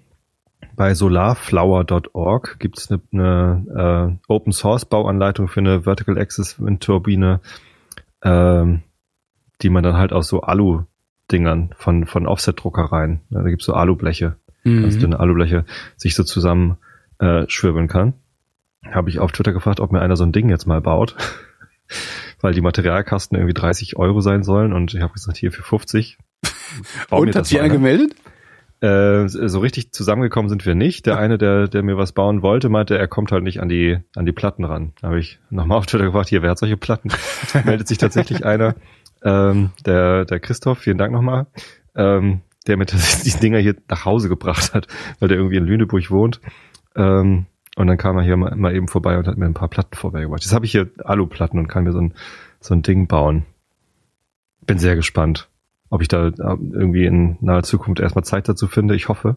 bei 0.75 0.93
solarflower.org 0.93 2.59
gibt 2.59 2.77
es 2.77 2.89
eine, 2.89 3.01
eine 3.11 4.17
äh, 4.27 4.31
Open 4.31 4.53
Source 4.53 4.85
Bauanleitung 4.85 5.47
für 5.47 5.59
eine 5.59 5.83
Vertical 5.83 6.17
Axis 6.17 6.59
Windturbine, 6.59 7.39
ähm, 8.23 8.81
die 9.61 9.69
man 9.69 9.83
dann 9.83 9.97
halt 9.97 10.13
aus 10.13 10.27
so 10.27 10.41
Alu-Dingern 10.41 11.73
von, 11.77 12.05
von 12.05 12.27
Offset-Druckereien, 12.27 13.21
da 13.29 13.41
gibt's 13.43 13.65
so 13.65 13.73
Alubleche, 13.73 14.37
mhm. 14.63 14.83
ganz 14.83 14.97
dünne 14.97 15.19
Alubleche, 15.19 15.65
sich 15.97 16.15
so 16.15 16.23
zusammen 16.23 16.77
äh, 17.19 17.45
schwirbeln 17.47 17.87
kann. 17.87 18.13
Habe 18.89 19.09
ich 19.09 19.19
auf 19.19 19.31
Twitter 19.31 19.53
gefragt, 19.53 19.79
ob 19.79 19.91
mir 19.91 20.01
einer 20.01 20.15
so 20.15 20.23
ein 20.23 20.31
Ding 20.31 20.49
jetzt 20.49 20.65
mal 20.65 20.81
baut. 20.81 21.15
Weil 22.41 22.53
die 22.53 22.61
Materialkasten 22.61 23.37
irgendwie 23.37 23.53
30 23.53 23.97
Euro 23.97 24.21
sein 24.21 24.43
sollen 24.43 24.73
und 24.73 24.93
ich 24.93 25.01
habe 25.01 25.13
gesagt, 25.13 25.37
hier 25.37 25.51
für 25.51 25.61
50. 25.61 26.17
und 27.11 27.35
hat 27.35 27.45
sich 27.45 27.61
angemeldet? 27.61 28.15
Äh, 28.81 29.27
so 29.27 29.59
richtig 29.59 29.91
zusammengekommen 29.91 30.49
sind 30.49 30.65
wir 30.65 30.73
nicht. 30.73 31.05
Der 31.05 31.19
eine, 31.19 31.37
der, 31.37 31.67
der 31.67 31.83
mir 31.83 31.97
was 31.97 32.13
bauen 32.13 32.41
wollte, 32.41 32.67
meinte, 32.67 32.97
er 32.97 33.07
kommt 33.07 33.31
halt 33.31 33.43
nicht 33.43 33.61
an 33.61 33.69
die, 33.69 33.99
an 34.15 34.25
die 34.25 34.31
Platten 34.31 34.63
ran. 34.63 34.93
Da 34.99 35.09
habe 35.09 35.19
ich 35.19 35.37
nochmal 35.51 35.77
auf 35.77 35.85
Twitter 35.85 36.05
gefragt, 36.05 36.29
hier, 36.29 36.41
wer 36.41 36.49
hat 36.49 36.57
solche 36.57 36.77
Platten? 36.77 37.11
Meldet 37.63 37.87
sich 37.87 37.99
tatsächlich 37.99 38.43
einer, 38.43 38.73
ähm, 39.23 39.71
der, 39.85 40.25
der 40.25 40.39
Christoph, 40.39 40.79
vielen 40.79 40.97
Dank 40.97 41.13
nochmal, 41.13 41.47
ähm, 41.95 42.41
der 42.67 42.77
mir 42.77 42.85
die 43.25 43.39
Dinger 43.39 43.59
hier 43.59 43.75
nach 43.89 44.05
Hause 44.05 44.29
gebracht 44.29 44.73
hat, 44.73 44.87
weil 45.19 45.29
der 45.29 45.37
irgendwie 45.37 45.57
in 45.57 45.65
Lüneburg 45.65 46.09
wohnt. 46.11 46.41
Ähm, 46.95 47.45
und 47.77 47.87
dann 47.87 47.97
kam 47.97 48.17
er 48.17 48.23
hier 48.23 48.37
mal, 48.37 48.55
mal 48.55 48.75
eben 48.75 48.87
vorbei 48.87 49.17
und 49.17 49.27
hat 49.27 49.37
mir 49.37 49.45
ein 49.45 49.53
paar 49.53 49.69
Platten 49.69 49.95
vorbeigebracht. 49.95 50.43
Jetzt 50.43 50.53
habe 50.53 50.65
ich 50.65 50.71
hier 50.71 50.89
Aluplatten 51.03 51.57
und 51.57 51.67
kann 51.67 51.85
mir 51.85 51.93
so 51.93 52.01
ein, 52.01 52.13
so 52.59 52.73
ein 52.73 52.81
Ding 52.81 53.07
bauen. 53.07 53.45
Bin 54.65 54.77
sehr 54.77 54.95
gespannt 54.95 55.49
ob 55.91 56.01
ich 56.01 56.07
da 56.07 56.31
irgendwie 56.37 57.05
in 57.05 57.37
naher 57.41 57.63
Zukunft 57.63 57.99
erstmal 57.99 58.23
Zeit 58.23 58.49
dazu 58.49 58.67
finde. 58.67 58.95
Ich 58.95 59.09
hoffe. 59.09 59.35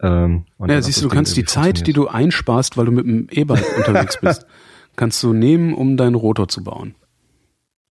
Ähm, 0.00 0.44
ja, 0.64 0.80
siehst 0.80 0.98
du, 0.98 1.08
du 1.08 1.14
kannst 1.14 1.36
die 1.36 1.46
Zeit, 1.46 1.86
die 1.86 1.94
du 1.94 2.06
einsparst, 2.06 2.76
weil 2.76 2.84
du 2.84 2.92
mit 2.92 3.06
dem 3.06 3.26
E-Bike 3.30 3.64
unterwegs 3.78 4.18
bist, 4.20 4.46
kannst 4.96 5.22
du 5.22 5.32
nehmen, 5.32 5.74
um 5.74 5.96
deinen 5.96 6.14
Rotor 6.14 6.46
zu 6.46 6.62
bauen. 6.62 6.94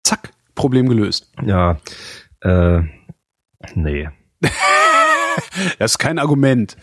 Zack, 0.03 0.31
Problem 0.55 0.89
gelöst. 0.89 1.31
Ja, 1.43 1.77
äh, 2.41 2.81
nee. 3.75 4.09
das 5.79 5.91
ist 5.91 5.97
kein 5.97 6.19
Argument. 6.19 6.77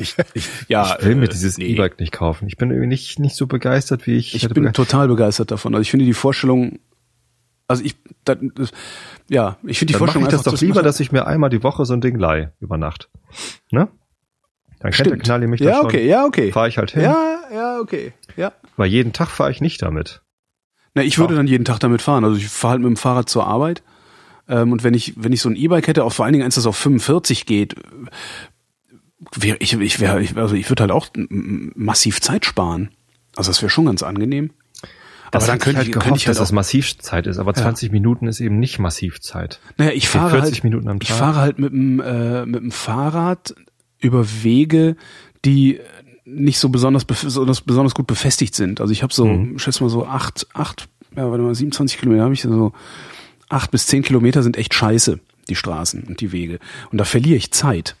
Ich, 0.00 0.16
ich, 0.34 0.48
ja, 0.68 0.96
ich 0.98 1.04
will 1.04 1.14
mir 1.14 1.26
äh, 1.26 1.28
dieses 1.28 1.58
nee. 1.58 1.66
E-Bike 1.66 2.00
nicht 2.00 2.12
kaufen. 2.12 2.48
Ich 2.48 2.56
bin 2.56 2.70
irgendwie 2.70 2.88
nicht, 2.88 3.18
nicht 3.18 3.36
so 3.36 3.46
begeistert, 3.46 4.06
wie 4.06 4.16
ich. 4.16 4.34
Ich 4.34 4.42
bin 4.42 4.54
begeistert. 4.54 4.76
total 4.76 5.08
begeistert 5.08 5.50
davon. 5.50 5.74
Also 5.74 5.82
ich 5.82 5.90
finde 5.90 6.06
die 6.06 6.14
Vorstellung 6.14 6.78
also 7.68 7.84
ich, 7.84 7.96
das, 8.24 8.38
ja, 9.30 9.56
ich 9.64 9.78
finde 9.78 9.92
die 9.92 9.92
Dann 9.94 9.98
Vorstellung 9.98 10.28
ich 10.28 10.32
das 10.32 10.42
doch 10.42 10.60
lieber, 10.60 10.82
dass 10.82 11.00
ich 11.00 11.10
mir 11.10 11.26
einmal 11.26 11.48
die 11.48 11.62
Woche 11.62 11.86
so 11.86 11.94
ein 11.94 12.02
Ding 12.02 12.18
leih 12.18 12.52
über 12.60 12.76
Nacht. 12.76 13.08
Ne? 13.70 13.88
Dann 14.80 14.92
kennt 14.92 15.10
der 15.10 15.16
Knalli 15.16 15.46
mich 15.46 15.60
ja, 15.60 15.80
okay, 15.80 16.00
schon. 16.00 16.08
Ja, 16.08 16.24
okay, 16.26 16.52
Fahre 16.52 16.68
ich 16.68 16.76
halt 16.76 16.90
hin. 16.90 17.02
Ja, 17.02 17.38
ja, 17.50 17.78
okay, 17.80 18.12
ja. 18.36 18.52
Weil 18.76 18.88
jeden 18.88 19.12
Tag 19.12 19.28
fahre 19.28 19.50
ich 19.50 19.60
nicht 19.60 19.80
damit. 19.80 20.22
Na, 20.94 21.02
ich 21.02 21.18
würde 21.18 21.34
dann 21.34 21.46
jeden 21.46 21.64
Tag 21.64 21.78
damit 21.80 22.02
fahren. 22.02 22.24
Also 22.24 22.36
ich 22.36 22.48
fahre 22.48 22.72
halt 22.72 22.82
mit 22.82 22.88
dem 22.88 22.96
Fahrrad 22.96 23.28
zur 23.28 23.46
Arbeit. 23.46 23.82
Ähm, 24.48 24.72
und 24.72 24.84
wenn 24.84 24.94
ich, 24.94 25.14
wenn 25.16 25.32
ich 25.32 25.40
so 25.40 25.48
ein 25.48 25.56
E-Bike 25.56 25.86
hätte, 25.86 26.04
auch 26.04 26.12
vor 26.12 26.24
allen 26.24 26.32
Dingen 26.32 26.44
eins, 26.44 26.56
das 26.56 26.66
auf 26.66 26.76
45 26.76 27.46
geht, 27.46 27.74
wäre 29.34 29.56
ich, 29.60 29.72
ich 29.74 30.00
wäre, 30.00 30.22
ich, 30.22 30.36
also 30.36 30.54
ich 30.54 30.68
würde 30.68 30.82
halt 30.82 30.90
auch 30.90 31.08
massiv 31.74 32.20
Zeit 32.20 32.44
sparen. 32.44 32.90
Also 33.36 33.50
das 33.50 33.62
wäre 33.62 33.70
schon 33.70 33.86
ganz 33.86 34.02
angenehm. 34.02 34.50
Das 35.30 35.44
aber 35.44 35.52
dann 35.52 35.60
könnte 35.60 35.80
ich, 35.80 35.86
halt 35.86 35.92
gehofft, 35.92 36.20
ich 36.20 36.26
halt 36.26 36.36
dass 36.36 36.42
das 36.42 36.52
Massivzeit 36.52 37.26
ist, 37.26 37.38
aber 37.38 37.54
20 37.54 37.88
ja. 37.88 37.92
Minuten 37.92 38.26
ist 38.26 38.40
eben 38.40 38.58
nicht 38.58 38.78
Massivzeit. 38.78 39.60
Naja, 39.78 39.92
ich 39.92 40.08
fahre 40.08 40.30
40 40.32 40.52
halt, 40.52 40.64
Minuten 40.64 40.88
am 40.88 41.00
Tag. 41.00 41.08
Ich 41.08 41.14
fahre 41.14 41.40
halt 41.40 41.58
mit 41.58 41.72
dem, 41.72 42.00
äh, 42.00 42.44
mit 42.44 42.60
dem 42.60 42.70
Fahrrad 42.70 43.54
über 43.98 44.26
Wege, 44.42 44.96
die 45.46 45.80
nicht 46.24 46.58
so 46.58 46.68
besonders, 46.68 47.04
besonders, 47.04 47.60
besonders 47.60 47.94
gut 47.94 48.06
befestigt 48.06 48.54
sind. 48.54 48.80
Also 48.80 48.92
ich 48.92 49.02
habe 49.02 49.12
so, 49.12 49.26
mhm. 49.26 49.58
schätze 49.58 49.82
mal 49.82 49.90
so 49.90 50.06
acht, 50.06 50.46
acht 50.54 50.88
ja, 51.16 51.30
warte 51.30 51.42
mal, 51.42 51.54
27 51.54 51.98
Kilometer 51.98 52.24
habe 52.24 52.34
ich 52.34 52.42
so, 52.42 52.72
acht 53.48 53.70
bis 53.70 53.86
zehn 53.86 54.02
Kilometer 54.02 54.42
sind 54.42 54.56
echt 54.56 54.74
scheiße, 54.74 55.18
die 55.48 55.54
Straßen 55.54 56.04
und 56.04 56.20
die 56.20 56.32
Wege. 56.32 56.58
Und 56.90 56.98
da 56.98 57.04
verliere 57.04 57.36
ich 57.36 57.50
Zeit. 57.50 57.96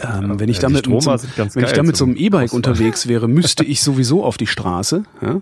Ähm, 0.00 0.30
ja, 0.30 0.40
wenn 0.40 0.48
ich 0.48 0.58
damit, 0.58 0.86
mit 0.86 1.02
so, 1.02 1.10
wenn 1.10 1.64
ich 1.64 1.72
damit 1.72 1.96
so 1.96 2.04
einem 2.04 2.16
E-Bike 2.16 2.52
unterwegs 2.52 3.08
wäre, 3.08 3.28
müsste 3.28 3.64
ich 3.64 3.82
sowieso 3.82 4.24
auf 4.24 4.36
die 4.36 4.46
Straße. 4.46 5.04
Ja? 5.22 5.40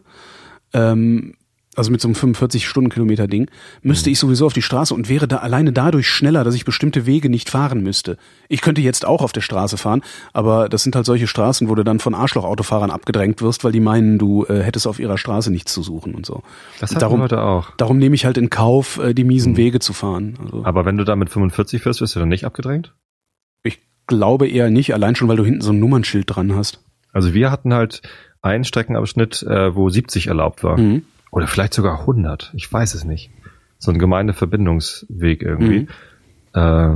Ähm, 0.72 1.34
also 1.76 1.90
mit 1.90 2.00
so 2.00 2.08
einem 2.08 2.14
45 2.14 2.66
Stundenkilometer 2.66 3.26
Ding, 3.26 3.50
müsste 3.82 4.08
mhm. 4.08 4.12
ich 4.12 4.18
sowieso 4.18 4.46
auf 4.46 4.52
die 4.52 4.62
Straße 4.62 4.94
und 4.94 5.08
wäre 5.08 5.28
da 5.28 5.38
alleine 5.38 5.72
dadurch 5.72 6.08
schneller, 6.08 6.42
dass 6.44 6.54
ich 6.54 6.64
bestimmte 6.64 7.06
Wege 7.06 7.28
nicht 7.28 7.50
fahren 7.50 7.82
müsste. 7.82 8.16
Ich 8.48 8.62
könnte 8.62 8.80
jetzt 8.80 9.06
auch 9.06 9.22
auf 9.22 9.32
der 9.32 9.40
Straße 9.40 9.76
fahren, 9.76 10.02
aber 10.32 10.68
das 10.68 10.82
sind 10.82 10.96
halt 10.96 11.06
solche 11.06 11.26
Straßen, 11.26 11.68
wo 11.68 11.74
du 11.74 11.84
dann 11.84 11.98
von 11.98 12.14
Arschlochautofahrern 12.14 12.90
abgedrängt 12.90 13.42
wirst, 13.42 13.64
weil 13.64 13.72
die 13.72 13.80
meinen, 13.80 14.18
du 14.18 14.44
äh, 14.46 14.62
hättest 14.62 14.86
auf 14.86 14.98
ihrer 14.98 15.18
Straße 15.18 15.50
nichts 15.50 15.72
zu 15.72 15.82
suchen 15.82 16.14
und 16.14 16.26
so. 16.26 16.42
Das 16.80 16.94
hat 16.94 17.02
darum, 17.02 17.20
heute 17.20 17.42
auch. 17.42 17.70
Darum 17.76 17.98
nehme 17.98 18.14
ich 18.14 18.24
halt 18.24 18.38
in 18.38 18.50
Kauf, 18.50 18.98
äh, 18.98 19.14
die 19.14 19.24
miesen 19.24 19.52
mhm. 19.52 19.56
Wege 19.58 19.78
zu 19.78 19.92
fahren. 19.92 20.38
Also. 20.42 20.64
Aber 20.64 20.84
wenn 20.84 20.96
du 20.96 21.04
da 21.04 21.16
mit 21.16 21.30
45 21.30 21.82
fährst, 21.82 22.00
wirst 22.00 22.16
du 22.16 22.20
dann 22.20 22.28
nicht 22.28 22.44
abgedrängt? 22.44 22.94
Ich 23.62 23.80
glaube 24.06 24.48
eher 24.48 24.70
nicht, 24.70 24.94
allein 24.94 25.16
schon, 25.16 25.28
weil 25.28 25.36
du 25.36 25.44
hinten 25.44 25.60
so 25.60 25.72
ein 25.72 25.80
Nummernschild 25.80 26.24
dran 26.28 26.54
hast. 26.54 26.80
Also 27.12 27.34
wir 27.34 27.50
hatten 27.50 27.72
halt 27.74 28.02
einen 28.42 28.64
Streckenabschnitt, 28.64 29.42
äh, 29.42 29.74
wo 29.74 29.88
70 29.88 30.28
erlaubt 30.28 30.62
war. 30.62 30.78
Mhm. 30.78 31.02
Oder 31.30 31.46
vielleicht 31.46 31.74
sogar 31.74 32.00
100. 32.00 32.52
Ich 32.54 32.72
weiß 32.72 32.94
es 32.94 33.04
nicht. 33.04 33.30
So 33.78 33.90
ein 33.90 33.98
Gemeindeverbindungsweg 33.98 35.42
irgendwie. 35.42 35.80
Mhm. 35.80 35.88
Äh, 36.54 36.94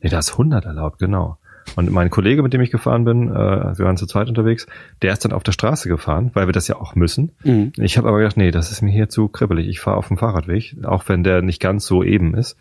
nee, 0.00 0.08
da 0.08 0.18
ist 0.18 0.32
100 0.32 0.64
erlaubt, 0.64 0.98
genau. 0.98 1.38
Und 1.76 1.90
mein 1.90 2.10
Kollege, 2.10 2.42
mit 2.42 2.52
dem 2.52 2.60
ich 2.60 2.70
gefahren 2.70 3.04
bin, 3.04 3.30
äh, 3.30 3.78
wir 3.78 3.84
waren 3.84 3.96
zu 3.96 4.06
zweit 4.06 4.28
unterwegs, 4.28 4.66
der 5.02 5.12
ist 5.12 5.24
dann 5.24 5.32
auf 5.32 5.42
der 5.42 5.52
Straße 5.52 5.88
gefahren, 5.88 6.30
weil 6.34 6.46
wir 6.46 6.52
das 6.52 6.68
ja 6.68 6.76
auch 6.76 6.94
müssen. 6.94 7.32
Mhm. 7.42 7.72
Ich 7.78 7.98
habe 7.98 8.08
aber 8.08 8.18
gedacht, 8.18 8.36
nee, 8.36 8.50
das 8.50 8.70
ist 8.70 8.82
mir 8.82 8.92
hier 8.92 9.08
zu 9.08 9.28
kribbelig. 9.28 9.66
Ich 9.66 9.80
fahre 9.80 9.96
auf 9.96 10.08
dem 10.08 10.18
Fahrradweg, 10.18 10.76
auch 10.84 11.08
wenn 11.08 11.24
der 11.24 11.42
nicht 11.42 11.60
ganz 11.60 11.86
so 11.86 12.02
eben 12.02 12.34
ist. 12.34 12.56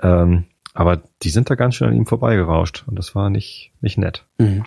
Ähm, 0.00 0.44
aber 0.72 1.02
die 1.22 1.30
sind 1.30 1.50
da 1.50 1.56
ganz 1.56 1.74
schön 1.74 1.88
an 1.88 1.96
ihm 1.96 2.06
vorbeigerauscht 2.06 2.84
und 2.86 2.96
das 2.96 3.14
war 3.14 3.30
nicht, 3.30 3.72
nicht 3.80 3.98
nett. 3.98 4.26
Mhm. 4.38 4.64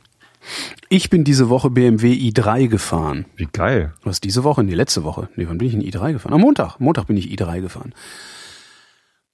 Ich 0.89 1.09
bin 1.09 1.23
diese 1.23 1.49
Woche 1.49 1.69
BMW 1.69 2.13
i3 2.13 2.67
gefahren. 2.67 3.25
Wie 3.35 3.47
geil. 3.51 3.93
Was 4.03 4.21
diese 4.21 4.43
Woche? 4.43 4.63
Nee, 4.63 4.73
letzte 4.73 5.03
Woche. 5.03 5.29
Nee, 5.35 5.45
wann 5.47 5.57
bin 5.57 5.67
ich 5.67 5.73
in 5.73 5.81
i3 5.81 6.13
gefahren? 6.13 6.33
Am 6.33 6.41
Montag. 6.41 6.79
Montag 6.79 7.07
bin 7.07 7.17
ich 7.17 7.27
i3 7.27 7.61
gefahren. 7.61 7.93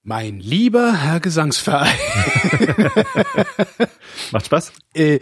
Mein 0.02 0.40
lieber 0.40 0.94
Herr 0.94 1.20
Gesangsverein. 1.20 1.98
Macht 4.32 4.46
Spaß? 4.46 4.72
Äh, 4.94 5.20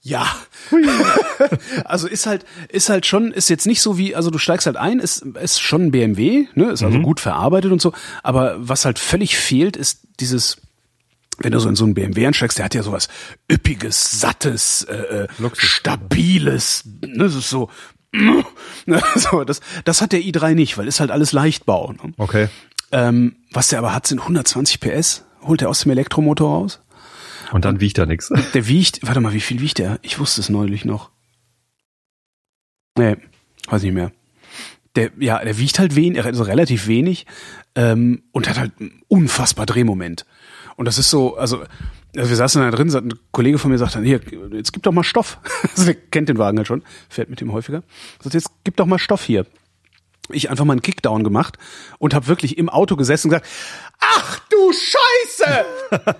ja. 0.00 0.26
also 1.84 2.08
ist 2.08 2.26
halt, 2.26 2.44
ist 2.68 2.88
halt 2.88 3.06
schon, 3.06 3.32
ist 3.32 3.48
jetzt 3.48 3.66
nicht 3.66 3.82
so 3.82 3.98
wie, 3.98 4.14
also 4.14 4.30
du 4.30 4.38
steigst 4.38 4.66
halt 4.66 4.76
ein, 4.76 4.98
ist, 4.98 5.22
ist 5.22 5.60
schon 5.60 5.86
ein 5.86 5.90
BMW, 5.90 6.46
ne, 6.54 6.70
ist 6.70 6.82
also 6.82 6.98
mhm. 6.98 7.02
gut 7.02 7.20
verarbeitet 7.20 7.72
und 7.72 7.82
so, 7.82 7.92
aber 8.22 8.56
was 8.58 8.84
halt 8.84 8.98
völlig 8.98 9.36
fehlt, 9.36 9.76
ist 9.76 10.06
dieses, 10.20 10.62
wenn 11.38 11.52
du 11.52 11.60
so 11.60 11.68
in 11.68 11.76
so 11.76 11.84
einen 11.84 11.94
BMW 11.94 12.26
einsteigst, 12.26 12.58
der 12.58 12.64
hat 12.64 12.74
ja 12.74 12.82
sowas 12.82 13.08
üppiges, 13.50 14.20
sattes, 14.20 14.82
äh, 14.84 15.24
äh 15.24 15.28
stabiles, 15.54 16.84
ne, 17.00 17.24
das 17.24 17.34
ist 17.34 17.50
so, 17.50 17.70
ne, 18.12 19.02
so 19.16 19.44
das, 19.44 19.60
das 19.84 20.02
hat 20.02 20.12
der 20.12 20.20
i3 20.20 20.54
nicht, 20.54 20.78
weil 20.78 20.88
ist 20.88 21.00
halt 21.00 21.10
alles 21.10 21.32
Leichtbau. 21.32 21.92
Ne? 21.92 22.12
Okay. 22.16 22.48
Ähm, 22.90 23.36
was 23.52 23.68
der 23.68 23.78
aber 23.78 23.94
hat, 23.94 24.06
sind 24.06 24.20
120 24.20 24.80
PS. 24.80 25.24
Holt 25.42 25.62
er 25.62 25.68
aus 25.68 25.80
dem 25.80 25.92
Elektromotor 25.92 26.50
raus. 26.50 26.80
Und 27.52 27.64
dann 27.64 27.80
wiegt 27.80 27.98
er 27.98 28.06
nix. 28.06 28.30
Der 28.54 28.66
wiegt, 28.66 29.06
warte 29.06 29.20
mal, 29.20 29.32
wie 29.32 29.40
viel 29.40 29.60
wiegt 29.60 29.78
der? 29.78 29.98
Ich 30.02 30.18
wusste 30.18 30.40
es 30.40 30.50
neulich 30.50 30.84
noch. 30.84 31.10
Nee, 32.98 33.16
weiß 33.68 33.82
nicht 33.82 33.94
mehr. 33.94 34.12
Der, 34.96 35.12
ja, 35.18 35.42
der 35.42 35.58
wiegt 35.58 35.78
halt 35.78 35.94
wenig, 35.94 36.22
also 36.24 36.42
relativ 36.42 36.88
wenig 36.88 37.24
ähm, 37.74 38.24
und 38.32 38.48
hat 38.48 38.58
halt 38.58 38.72
unfassbar 39.06 39.64
Drehmoment. 39.64 40.26
Und 40.78 40.84
das 40.84 40.96
ist 40.96 41.10
so, 41.10 41.36
also, 41.36 41.64
also 42.16 42.30
wir 42.30 42.36
saßen 42.36 42.62
da 42.62 42.70
drin, 42.70 42.94
ein 42.94 43.12
Kollege 43.32 43.58
von 43.58 43.72
mir 43.72 43.78
sagt 43.78 43.96
dann, 43.96 44.04
hier, 44.04 44.20
jetzt 44.52 44.72
gib 44.72 44.84
doch 44.84 44.92
mal 44.92 45.02
Stoff. 45.02 45.38
also 45.70 45.86
der 45.86 45.96
kennt 45.96 46.28
den 46.28 46.38
Wagen 46.38 46.56
halt 46.56 46.68
schon, 46.68 46.84
fährt 47.08 47.28
mit 47.28 47.40
dem 47.40 47.52
häufiger. 47.52 47.82
Sagt, 48.22 48.34
jetzt 48.34 48.50
gib 48.62 48.76
doch 48.76 48.86
mal 48.86 49.00
Stoff 49.00 49.24
hier. 49.24 49.44
Ich 50.30 50.50
einfach 50.50 50.64
mal 50.64 50.74
einen 50.74 50.82
Kickdown 50.82 51.24
gemacht 51.24 51.58
und 51.98 52.14
habe 52.14 52.28
wirklich 52.28 52.58
im 52.58 52.68
Auto 52.68 52.94
gesessen 52.94 53.26
und 53.26 53.30
gesagt, 53.30 53.48
ach 53.98 54.38
du 54.50 54.72
Scheiße! 54.72 55.64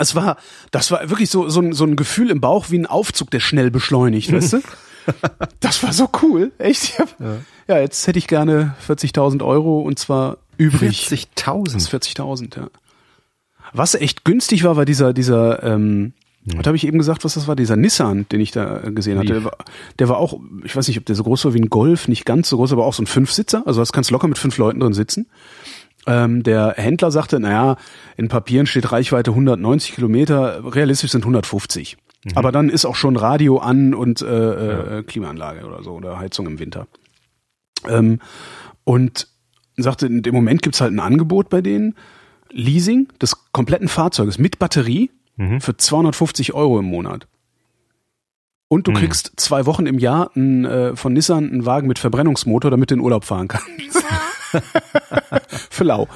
Es 0.00 0.14
war, 0.14 0.36
das 0.70 0.92
war 0.92 1.10
wirklich 1.10 1.28
so, 1.28 1.48
so, 1.48 1.60
ein, 1.60 1.72
so 1.72 1.82
ein 1.82 1.96
Gefühl 1.96 2.30
im 2.30 2.40
Bauch 2.40 2.66
wie 2.70 2.78
ein 2.78 2.86
Aufzug, 2.86 3.32
der 3.32 3.40
schnell 3.40 3.72
beschleunigt, 3.72 4.32
weißt 4.32 4.52
du? 4.52 4.60
Das 5.58 5.82
war 5.82 5.92
so 5.92 6.08
cool, 6.22 6.52
echt. 6.58 7.00
Hab, 7.00 7.18
ja. 7.18 7.38
ja. 7.66 7.78
jetzt 7.80 8.06
hätte 8.06 8.20
ich 8.20 8.28
gerne 8.28 8.76
40.000 8.86 9.44
Euro 9.44 9.80
und 9.80 9.98
zwar 9.98 10.36
übrig. 10.56 11.08
40.000? 11.10 11.90
40.000, 11.90 12.60
ja. 12.60 12.68
Was 13.72 13.94
echt 13.94 14.24
günstig 14.24 14.64
war, 14.64 14.76
war 14.76 14.84
dieser, 14.84 15.12
dieser, 15.12 15.62
ähm, 15.62 16.12
hm. 16.48 16.58
was 16.58 16.66
habe 16.66 16.76
ich 16.76 16.86
eben 16.86 16.98
gesagt, 16.98 17.24
was 17.24 17.34
das 17.34 17.48
war? 17.48 17.56
Dieser 17.56 17.76
Nissan, 17.76 18.26
den 18.30 18.40
ich 18.40 18.50
da 18.50 18.78
gesehen 18.90 19.18
hatte. 19.18 19.34
Der 19.34 19.44
war, 19.44 19.56
der 19.98 20.08
war 20.08 20.18
auch, 20.18 20.40
ich 20.64 20.74
weiß 20.74 20.88
nicht, 20.88 20.98
ob 20.98 21.06
der 21.06 21.14
so 21.14 21.24
groß 21.24 21.44
war 21.44 21.54
wie 21.54 21.60
ein 21.60 21.70
Golf, 21.70 22.08
nicht 22.08 22.24
ganz 22.24 22.48
so 22.48 22.56
groß, 22.56 22.72
aber 22.72 22.84
auch 22.84 22.94
so 22.94 23.02
ein 23.02 23.06
Fünfsitzer. 23.06 23.62
Also 23.66 23.80
das 23.80 23.92
kannst 23.92 24.10
locker 24.10 24.28
mit 24.28 24.38
fünf 24.38 24.56
Leuten 24.58 24.80
drin 24.80 24.92
sitzen. 24.92 25.26
Ähm, 26.06 26.42
der 26.42 26.74
Händler 26.76 27.10
sagte, 27.10 27.38
naja, 27.38 27.76
in 28.16 28.28
Papieren 28.28 28.66
steht 28.66 28.90
Reichweite 28.92 29.32
190 29.32 29.94
Kilometer, 29.94 30.62
realistisch 30.74 31.10
sind 31.10 31.22
150. 31.22 31.98
Mhm. 32.24 32.30
Aber 32.34 32.52
dann 32.52 32.70
ist 32.70 32.84
auch 32.84 32.96
schon 32.96 33.16
Radio 33.16 33.58
an 33.58 33.94
und 33.94 34.22
äh, 34.22 34.26
äh, 34.26 34.94
ja. 34.96 35.02
Klimaanlage 35.02 35.66
oder 35.66 35.82
so 35.82 35.92
oder 35.92 36.18
Heizung 36.18 36.46
im 36.46 36.58
Winter. 36.58 36.86
Ähm, 37.86 38.20
und 38.84 39.28
sagte, 39.76 40.06
in 40.06 40.22
dem 40.22 40.34
Moment 40.34 40.62
gibt's 40.62 40.80
halt 40.80 40.92
ein 40.92 41.00
Angebot 41.00 41.50
bei 41.50 41.60
denen 41.60 41.94
Leasing 42.50 43.08
des 43.20 43.36
kompletten 43.52 43.88
Fahrzeuges 43.88 44.38
mit 44.38 44.58
Batterie 44.58 45.10
mhm. 45.36 45.60
für 45.60 45.76
250 45.76 46.54
Euro 46.54 46.78
im 46.78 46.86
Monat. 46.86 47.26
Und 48.68 48.86
du 48.86 48.90
mhm. 48.90 48.96
kriegst 48.96 49.32
zwei 49.36 49.66
Wochen 49.66 49.86
im 49.86 49.98
Jahr 49.98 50.30
ein, 50.36 50.64
äh, 50.64 50.94
von 50.94 51.12
Nissan 51.14 51.50
einen 51.50 51.66
Wagen 51.66 51.88
mit 51.88 51.98
Verbrennungsmotor, 51.98 52.70
damit 52.70 52.90
du 52.90 52.94
in 52.94 53.00
Urlaub 53.00 53.24
fahren 53.24 53.48
kannst. 53.48 54.04
für 55.70 55.84
lau. 55.84 56.08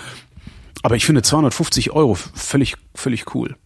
Aber 0.82 0.96
ich 0.96 1.06
finde 1.06 1.22
250 1.22 1.92
Euro 1.92 2.14
völlig, 2.14 2.74
völlig 2.94 3.34
cool. 3.34 3.56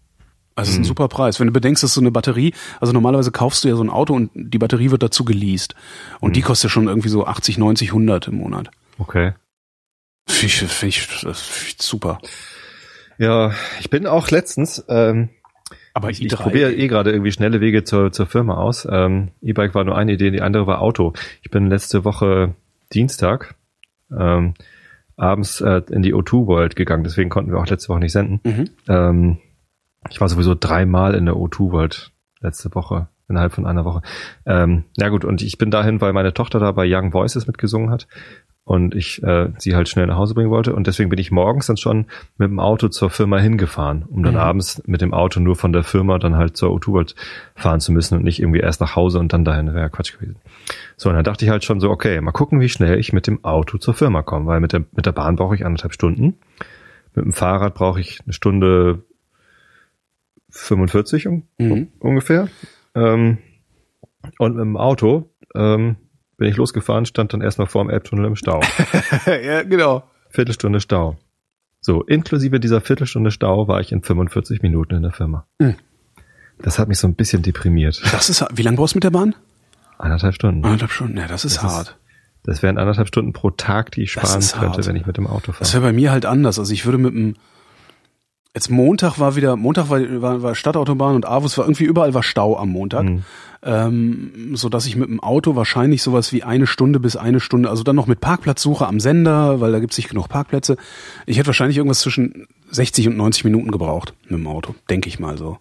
Also 0.54 0.70
ist 0.70 0.78
ein 0.78 0.82
mhm. 0.82 0.86
super 0.86 1.08
Preis. 1.08 1.38
Wenn 1.38 1.48
du 1.48 1.52
bedenkst, 1.52 1.82
dass 1.82 1.94
so 1.94 2.00
eine 2.00 2.10
Batterie, 2.10 2.54
also 2.80 2.92
normalerweise 2.92 3.30
kaufst 3.30 3.64
du 3.64 3.68
ja 3.68 3.76
so 3.76 3.82
ein 3.82 3.90
Auto 3.90 4.14
und 4.14 4.30
die 4.34 4.58
Batterie 4.58 4.90
wird 4.90 5.02
dazu 5.02 5.24
geleast. 5.24 5.74
Und 6.20 6.30
mhm. 6.30 6.34
die 6.34 6.42
kostet 6.42 6.70
schon 6.70 6.88
irgendwie 6.88 7.10
so 7.10 7.26
80, 7.26 7.58
90, 7.58 7.88
100 7.88 8.28
im 8.28 8.36
Monat. 8.36 8.70
Okay. 8.98 9.34
Finde 10.28 10.46
ich, 10.46 10.56
find 10.56 10.96
ich, 10.96 11.02
find 11.02 11.36
ich 11.36 11.76
super. 11.80 12.20
Ja, 13.18 13.52
ich 13.80 13.90
bin 13.90 14.06
auch 14.06 14.30
letztens, 14.30 14.84
ähm, 14.88 15.30
aber 15.94 16.10
ich, 16.10 16.22
ich 16.22 16.34
probiere 16.34 16.74
eh 16.74 16.88
gerade 16.88 17.10
irgendwie 17.10 17.32
schnelle 17.32 17.60
Wege 17.60 17.84
zur, 17.84 18.12
zur 18.12 18.26
Firma 18.26 18.56
aus. 18.56 18.86
Ähm, 18.90 19.30
E-Bike 19.40 19.74
war 19.74 19.84
nur 19.84 19.96
eine 19.96 20.12
Idee, 20.12 20.30
die 20.30 20.42
andere 20.42 20.66
war 20.66 20.82
Auto. 20.82 21.14
Ich 21.42 21.50
bin 21.50 21.68
letzte 21.68 22.04
Woche 22.04 22.54
Dienstag 22.92 23.54
ähm, 24.16 24.54
abends 25.16 25.60
äh, 25.60 25.82
in 25.90 26.02
die 26.02 26.14
O2 26.14 26.46
World 26.46 26.76
gegangen, 26.76 27.04
deswegen 27.04 27.30
konnten 27.30 27.50
wir 27.50 27.58
auch 27.58 27.66
letzte 27.66 27.88
Woche 27.88 28.00
nicht 28.00 28.12
senden. 28.12 28.40
Mhm. 28.44 28.70
Ähm, 28.88 29.38
ich 30.10 30.20
war 30.20 30.28
sowieso 30.28 30.54
dreimal 30.54 31.14
in 31.14 31.24
der 31.24 31.34
O2 31.34 31.72
World 31.72 32.12
letzte 32.40 32.74
Woche, 32.74 33.08
innerhalb 33.28 33.52
von 33.52 33.66
einer 33.66 33.84
Woche. 33.84 34.02
Ähm, 34.44 34.84
na 34.96 35.08
gut, 35.08 35.24
und 35.24 35.42
ich 35.42 35.58
bin 35.58 35.70
dahin, 35.70 36.00
weil 36.00 36.12
meine 36.12 36.34
Tochter 36.34 36.60
da 36.60 36.72
bei 36.72 36.84
Young 36.86 37.12
Voices 37.12 37.46
mitgesungen 37.46 37.90
hat 37.90 38.06
und 38.66 38.96
ich 38.96 39.22
äh, 39.22 39.50
sie 39.58 39.76
halt 39.76 39.88
schnell 39.88 40.08
nach 40.08 40.16
Hause 40.16 40.34
bringen 40.34 40.50
wollte. 40.50 40.74
Und 40.74 40.88
deswegen 40.88 41.08
bin 41.08 41.20
ich 41.20 41.30
morgens 41.30 41.66
dann 41.66 41.76
schon 41.76 42.06
mit 42.36 42.50
dem 42.50 42.58
Auto 42.58 42.88
zur 42.88 43.10
Firma 43.10 43.38
hingefahren, 43.38 44.02
um 44.02 44.24
dann 44.24 44.34
mhm. 44.34 44.40
abends 44.40 44.82
mit 44.86 45.02
dem 45.02 45.14
Auto 45.14 45.38
nur 45.38 45.54
von 45.54 45.72
der 45.72 45.84
Firma 45.84 46.18
dann 46.18 46.34
halt 46.34 46.56
zur 46.56 46.70
O2 46.70 47.14
fahren 47.54 47.78
zu 47.78 47.92
müssen 47.92 48.16
und 48.16 48.24
nicht 48.24 48.40
irgendwie 48.40 48.58
erst 48.58 48.80
nach 48.80 48.96
Hause 48.96 49.20
und 49.20 49.32
dann 49.32 49.44
dahin. 49.44 49.72
Wäre 49.72 49.88
Quatsch 49.88 50.14
gewesen. 50.14 50.34
So, 50.96 51.08
und 51.08 51.14
dann 51.14 51.22
dachte 51.22 51.44
ich 51.44 51.50
halt 51.52 51.62
schon 51.62 51.78
so, 51.78 51.90
okay, 51.90 52.20
mal 52.20 52.32
gucken, 52.32 52.60
wie 52.60 52.68
schnell 52.68 52.98
ich 52.98 53.12
mit 53.12 53.28
dem 53.28 53.44
Auto 53.44 53.78
zur 53.78 53.94
Firma 53.94 54.22
komme, 54.22 54.46
weil 54.46 54.58
mit 54.58 54.72
der, 54.72 54.84
mit 54.96 55.06
der 55.06 55.12
Bahn 55.12 55.36
brauche 55.36 55.54
ich 55.54 55.64
anderthalb 55.64 55.92
Stunden. 55.92 56.34
Mit 57.14 57.24
dem 57.24 57.32
Fahrrad 57.32 57.74
brauche 57.74 58.00
ich 58.00 58.18
eine 58.24 58.32
Stunde 58.32 59.04
45 60.50 61.28
um, 61.28 61.44
mhm. 61.58 61.86
ungefähr. 62.00 62.48
Ähm, 62.96 63.38
und 64.38 64.56
mit 64.56 64.64
dem 64.64 64.76
Auto 64.76 65.30
ähm, 65.54 65.94
bin 66.36 66.48
ich 66.48 66.56
losgefahren, 66.56 67.06
stand 67.06 67.32
dann 67.32 67.40
erstmal 67.40 67.66
vor 67.66 67.84
dem 67.84 67.90
Elbtunnel 67.90 68.26
im 68.26 68.36
Stau. 68.36 68.60
ja, 69.26 69.62
genau. 69.62 70.04
Viertelstunde 70.30 70.80
Stau. 70.80 71.16
So, 71.80 72.02
inklusive 72.02 72.60
dieser 72.60 72.80
Viertelstunde 72.80 73.30
Stau 73.30 73.68
war 73.68 73.80
ich 73.80 73.92
in 73.92 74.02
45 74.02 74.62
Minuten 74.62 74.96
in 74.96 75.02
der 75.02 75.12
Firma. 75.12 75.46
Mhm. 75.58 75.76
Das 76.58 76.78
hat 76.78 76.88
mich 76.88 76.98
so 76.98 77.06
ein 77.06 77.14
bisschen 77.14 77.42
deprimiert. 77.42 78.02
Das 78.12 78.28
ist, 78.28 78.44
wie 78.52 78.62
lange 78.62 78.76
brauchst 78.76 78.94
du 78.94 78.96
mit 78.96 79.04
der 79.04 79.10
Bahn? 79.10 79.34
Anderthalb 79.98 80.34
Stunden. 80.34 80.64
Anderthalb 80.64 80.90
Stunden, 80.90 81.16
ja, 81.16 81.26
das 81.26 81.44
ist 81.44 81.56
das 81.56 81.62
hart. 81.62 81.88
Ist, 81.88 81.96
das 82.44 82.62
wären 82.62 82.78
anderthalb 82.78 83.08
Stunden 83.08 83.32
pro 83.32 83.50
Tag, 83.50 83.90
die 83.92 84.02
ich 84.02 84.12
sparen 84.12 84.40
könnte, 84.40 84.78
hart. 84.78 84.86
wenn 84.86 84.96
ich 84.96 85.06
mit 85.06 85.16
dem 85.16 85.26
Auto 85.26 85.52
fahre. 85.52 85.60
Das 85.60 85.72
wäre 85.74 85.82
bei 85.82 85.92
mir 85.92 86.10
halt 86.10 86.26
anders. 86.26 86.58
Also 86.58 86.72
ich 86.72 86.84
würde 86.84 86.98
mit 86.98 87.12
dem, 87.12 87.34
Jetzt 88.56 88.70
Montag 88.70 89.18
war 89.18 89.36
wieder, 89.36 89.54
Montag 89.54 89.90
war, 89.90 90.00
war, 90.22 90.42
war 90.42 90.54
Stadtautobahn 90.54 91.14
und 91.14 91.28
Avus 91.28 91.58
war 91.58 91.66
irgendwie 91.66 91.84
überall 91.84 92.14
war 92.14 92.22
Stau 92.22 92.56
am 92.56 92.70
Montag. 92.70 93.04
Hm. 93.04 93.22
Ähm, 93.62 94.30
so 94.54 94.70
dass 94.70 94.86
ich 94.86 94.96
mit 94.96 95.10
dem 95.10 95.20
Auto 95.20 95.56
wahrscheinlich 95.56 96.02
sowas 96.02 96.32
wie 96.32 96.42
eine 96.42 96.66
Stunde 96.66 96.98
bis 96.98 97.16
eine 97.16 97.38
Stunde, 97.40 97.68
also 97.68 97.82
dann 97.82 97.96
noch 97.96 98.06
mit 98.06 98.20
Parkplatzsuche 98.20 98.86
am 98.86 98.98
Sender, 98.98 99.60
weil 99.60 99.72
da 99.72 99.78
gibt's 99.78 99.98
nicht 99.98 100.08
genug 100.08 100.30
Parkplätze. 100.30 100.78
Ich 101.26 101.36
hätte 101.36 101.48
wahrscheinlich 101.48 101.76
irgendwas 101.76 102.00
zwischen 102.00 102.46
60 102.70 103.08
und 103.08 103.18
90 103.18 103.44
Minuten 103.44 103.70
gebraucht 103.70 104.14
mit 104.22 104.38
dem 104.40 104.46
Auto, 104.46 104.74
denke 104.88 105.08
ich 105.10 105.18
mal 105.18 105.36
so. 105.36 105.58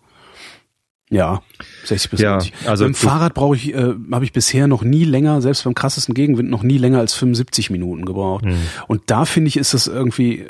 Ja, 1.09 1.41
60 1.83 2.11
bis 2.11 2.19
Ja, 2.21 2.31
90. 2.35 2.53
also 2.65 2.85
Mit 2.85 2.95
dem 2.95 3.01
du- 3.01 3.07
Fahrrad 3.07 3.33
brauche 3.33 3.57
ich, 3.57 3.73
äh, 3.73 3.93
habe 4.11 4.23
ich 4.23 4.31
bisher 4.31 4.67
noch 4.67 4.83
nie 4.83 5.03
länger, 5.03 5.41
selbst 5.41 5.65
beim 5.65 5.75
krassesten 5.75 6.15
Gegenwind, 6.15 6.49
noch 6.49 6.63
nie 6.63 6.77
länger 6.77 6.99
als 6.99 7.13
75 7.13 7.69
Minuten 7.71 8.05
gebraucht. 8.05 8.45
Hm. 8.45 8.55
Und 8.87 9.01
da 9.07 9.25
finde 9.25 9.49
ich, 9.49 9.57
ist 9.57 9.73
das 9.73 9.87
irgendwie, 9.87 10.47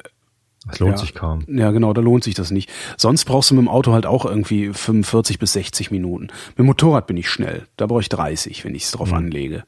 Das 0.68 0.80
lohnt 0.80 0.94
Ja. 0.94 0.98
sich 0.98 1.14
kaum. 1.14 1.44
ja 1.48 1.72
genau, 1.72 1.94
da 1.94 2.02
lohnt 2.02 2.24
sich 2.24 2.34
das 2.34 2.50
nicht. 2.52 2.72
Sonst 2.98 3.26
brauchst 3.26 3.52
du 3.52 3.56
mit 3.56 3.62
dem 3.64 3.68
Auto 3.70 3.94
halt 3.94 4.06
auch 4.06 4.26
irgendwie 4.26 4.74
45 4.74 5.38
bis 5.40 5.54
60 5.54 5.92
Minuten. 5.92 6.28
Mit 6.50 6.58
dem 6.60 6.66
Motorrad 6.66 7.06
bin 7.08 7.18
ich 7.18 7.30
schnell. 7.30 7.68
Da 7.78 7.86
brauche 7.86 8.02
ich 8.02 8.10
30, 8.10 8.66
wenn 8.66 8.74
ich 8.76 8.84
es 8.84 8.92
drauf 8.92 9.10
Hm. 9.12 9.18
anlege. 9.18 9.64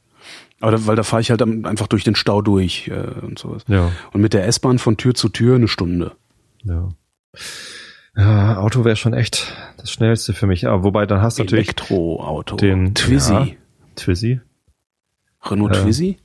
Aber 0.60 0.72
da, 0.72 0.88
weil 0.88 0.95
da 0.95 1.04
fahre 1.04 1.22
ich 1.22 1.30
halt 1.30 1.41
einfach 1.43 1.86
durch 1.88 2.04
den 2.04 2.16
Stau 2.16 2.41
durch 2.41 2.88
äh, 2.88 3.20
und 3.22 3.38
sowas. 3.38 3.64
Ja, 3.68 3.91
Und 4.12 4.22
mit 4.22 4.34
der 4.34 4.48
S-Bahn 4.48 4.80
von 4.80 4.98
Tür 4.98 5.14
zu 5.14 5.30
Tür 5.30 5.56
eine 5.56 5.68
Stunde. 5.68 6.14
ja. 6.64 6.89
Ja, 8.16 8.58
Auto 8.58 8.84
wäre 8.84 8.95
schon 8.95 9.14
echt 9.14 9.54
das 9.78 9.91
Schnellste 9.91 10.34
für 10.34 10.48
mich. 10.48 10.66
Aber 10.68 10.84
wobei, 10.84 11.06
dann 11.06 11.22
hast 11.22 11.38
du 11.38 11.43
natürlich 11.43 11.68
Elektroauto. 11.68 12.56
den- 12.56 12.95
Twizy. 12.95 13.32
ja. 13.34 13.48
Twizy. 13.95 14.39
Renault 15.45 15.76
Äh, 15.76 15.82
Twizy. 15.84 16.18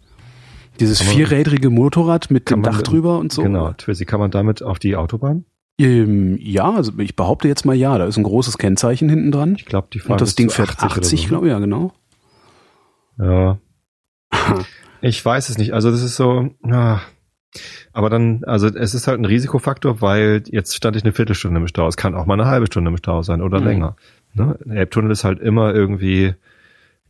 Dieses 0.81 1.05
man- 1.05 1.15
vierrädrige 1.15 1.71
Motorrad 1.71 2.31
mit 2.31 2.51
dem 2.51 2.61
man 2.61 2.71
Dach 2.71 2.79
mit- 2.79 2.89
drüber 2.89 3.19
und 3.19 3.33
so. 3.33 3.43
Genau, 3.43 3.73
Twizy. 3.73 4.05
Kann 4.05 4.21
man 4.21 4.31
damit 4.31 4.63
auf 4.63 4.79
die 4.79 4.97
Autobahn? 4.97 5.45
Ähm, 5.79 6.37
ja, 6.41 6.71
also 6.71 6.93
ich 6.99 7.17
behaupte 7.17 7.49
jetzt 7.49 7.65
mal 7.65 7.75
ja, 7.75 7.97
da 7.99 8.07
ist 8.07 8.17
ein 8.17 8.23
großes 8.25 8.59
Kennzeichen 8.59 9.09
hinten 9.09 9.33
dran. 9.33 9.55
Ich 9.57 9.65
glaube, 9.67 9.89
die 9.93 9.99
fahren 10.01 10.13
Und 10.13 10.21
das 10.21 10.35
Ding 10.35 10.51
fährt 10.51 10.71
80, 10.71 10.83
80, 10.85 11.03
oder 11.13 11.17
so. 11.23 11.29
glaube 11.29 11.47
ich, 11.47 11.53
ja, 11.53 11.59
genau. 11.59 11.93
Ja. 13.19 13.59
Ich 15.05 15.25
weiß 15.25 15.49
es 15.49 15.59
nicht. 15.59 15.75
Also 15.75 15.91
das 15.91 16.01
ist 16.03 16.15
so, 16.15 16.51
ja. 16.65 17.01
aber 17.93 18.09
dann, 18.09 18.45
also 18.45 18.69
es 18.69 18.95
ist 18.95 19.09
halt 19.09 19.19
ein 19.19 19.25
Risikofaktor, 19.25 20.01
weil 20.01 20.45
jetzt 20.47 20.77
stand 20.77 20.95
ich 20.97 21.03
eine 21.03 21.13
Viertelstunde 21.13 21.59
im 21.61 21.67
Stau. 21.67 21.89
Es 21.89 21.97
kann 21.97 22.15
auch 22.15 22.25
mal 22.25 22.35
eine 22.35 22.47
halbe 22.49 22.67
Stunde 22.67 22.89
im 22.89 22.97
Stau 22.97 23.23
sein 23.23 23.43
oder 23.43 23.59
Mhm. 23.59 23.67
länger. 23.67 23.97
Ne? 24.35 24.57
Der 24.65 24.77
Elbtunnel 24.77 25.11
ist 25.11 25.25
halt 25.25 25.41
immer 25.41 25.75
irgendwie 25.75 26.35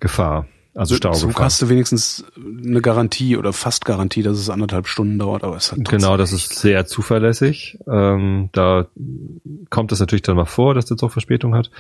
Gefahr. 0.01 0.47
Also 0.75 0.95
Zug 0.95 1.14
Staugefahr. 1.14 1.45
hast 1.45 1.61
du 1.61 1.68
wenigstens 1.68 2.25
eine 2.37 2.81
Garantie 2.81 3.37
oder 3.37 3.53
fast 3.53 3.85
Garantie, 3.85 4.23
dass 4.23 4.39
es 4.39 4.49
anderthalb 4.49 4.87
Stunden 4.87 5.18
dauert, 5.18 5.45
aber 5.45 5.57
es 5.57 5.70
hat 5.70 5.87
Genau, 5.89 6.16
das 6.16 6.33
ist 6.33 6.59
sehr 6.59 6.87
zuverlässig. 6.87 7.79
Ähm, 7.87 8.49
da 8.53 8.87
kommt 9.68 9.93
es 9.93 10.01
natürlich 10.01 10.23
dann 10.23 10.37
mal 10.37 10.47
vor, 10.47 10.75
dass 10.75 10.87
der 10.87 10.97
Zug 10.97 11.12
Verspätung 11.12 11.55
hat 11.55 11.70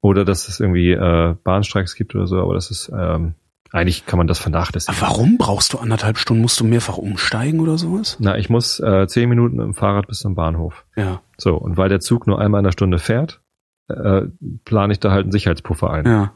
oder 0.00 0.24
dass 0.24 0.48
es 0.48 0.60
irgendwie 0.60 0.92
äh, 0.92 1.34
Bahnstreiks 1.44 1.94
gibt 1.94 2.14
oder 2.14 2.26
so, 2.26 2.40
aber 2.40 2.54
das 2.54 2.70
ist 2.70 2.90
ähm, 2.96 3.34
eigentlich 3.70 4.06
kann 4.06 4.16
man 4.16 4.26
das 4.26 4.38
vernachlässigen. 4.38 4.96
Aber 4.98 5.08
warum 5.08 5.36
brauchst 5.36 5.74
du 5.74 5.78
anderthalb 5.78 6.16
Stunden? 6.16 6.40
Musst 6.40 6.58
du 6.58 6.64
mehrfach 6.64 6.96
umsteigen 6.96 7.60
oder 7.60 7.76
sowas? 7.76 8.16
Na, 8.18 8.38
ich 8.38 8.48
muss 8.48 8.80
äh, 8.80 9.06
zehn 9.06 9.28
Minuten 9.28 9.56
mit 9.56 9.66
dem 9.66 9.74
Fahrrad 9.74 10.06
bis 10.06 10.20
zum 10.20 10.34
Bahnhof. 10.34 10.86
Ja, 10.96 11.20
So, 11.36 11.56
und 11.56 11.76
weil 11.76 11.90
der 11.90 12.00
Zug 12.00 12.26
nur 12.26 12.40
einmal 12.40 12.60
in 12.60 12.64
der 12.64 12.72
Stunde 12.72 12.98
fährt, 12.98 13.42
äh, 13.88 14.22
plane 14.64 14.92
ich 14.92 15.00
da 15.00 15.10
halt 15.10 15.24
einen 15.24 15.32
Sicherheitspuffer 15.32 15.90
ein 15.90 16.06
ja. 16.06 16.32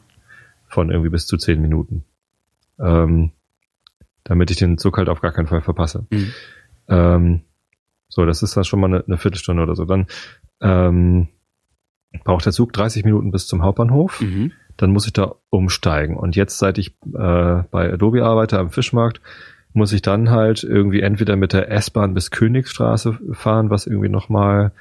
Von 0.72 0.90
irgendwie 0.90 1.10
bis 1.10 1.26
zu 1.26 1.36
zehn 1.36 1.60
Minuten. 1.60 2.04
Ähm, 2.78 3.32
damit 4.24 4.50
ich 4.50 4.56
den 4.56 4.78
Zug 4.78 4.98
halt 4.98 5.08
auf 5.08 5.20
gar 5.20 5.32
keinen 5.32 5.48
Fall 5.48 5.60
verpasse. 5.60 6.06
Mhm. 6.10 6.32
Ähm, 6.88 7.40
so, 8.08 8.24
das 8.24 8.42
ist 8.42 8.56
dann 8.56 8.64
schon 8.64 8.80
mal 8.80 8.86
eine, 8.86 9.04
eine 9.04 9.18
Viertelstunde 9.18 9.62
oder 9.62 9.74
so. 9.74 9.84
Dann 9.84 10.06
ähm, 10.60 11.28
braucht 12.24 12.44
der 12.44 12.52
Zug 12.52 12.72
30 12.72 13.04
Minuten 13.04 13.30
bis 13.30 13.46
zum 13.46 13.62
Hauptbahnhof. 13.62 14.20
Mhm. 14.20 14.52
Dann 14.76 14.90
muss 14.90 15.06
ich 15.06 15.12
da 15.12 15.34
umsteigen. 15.50 16.16
Und 16.16 16.36
jetzt, 16.36 16.58
seit 16.58 16.78
ich 16.78 16.96
äh, 17.14 17.62
bei 17.70 17.92
Adobe 17.92 18.24
arbeite 18.24 18.58
am 18.58 18.70
Fischmarkt, 18.70 19.20
muss 19.72 19.92
ich 19.92 20.02
dann 20.02 20.30
halt 20.30 20.62
irgendwie 20.62 21.00
entweder 21.00 21.36
mit 21.36 21.52
der 21.52 21.70
S-Bahn 21.70 22.14
bis 22.14 22.30
Königsstraße 22.30 23.18
fahren, 23.32 23.70
was 23.70 23.86
irgendwie 23.86 24.10
nochmal 24.10 24.72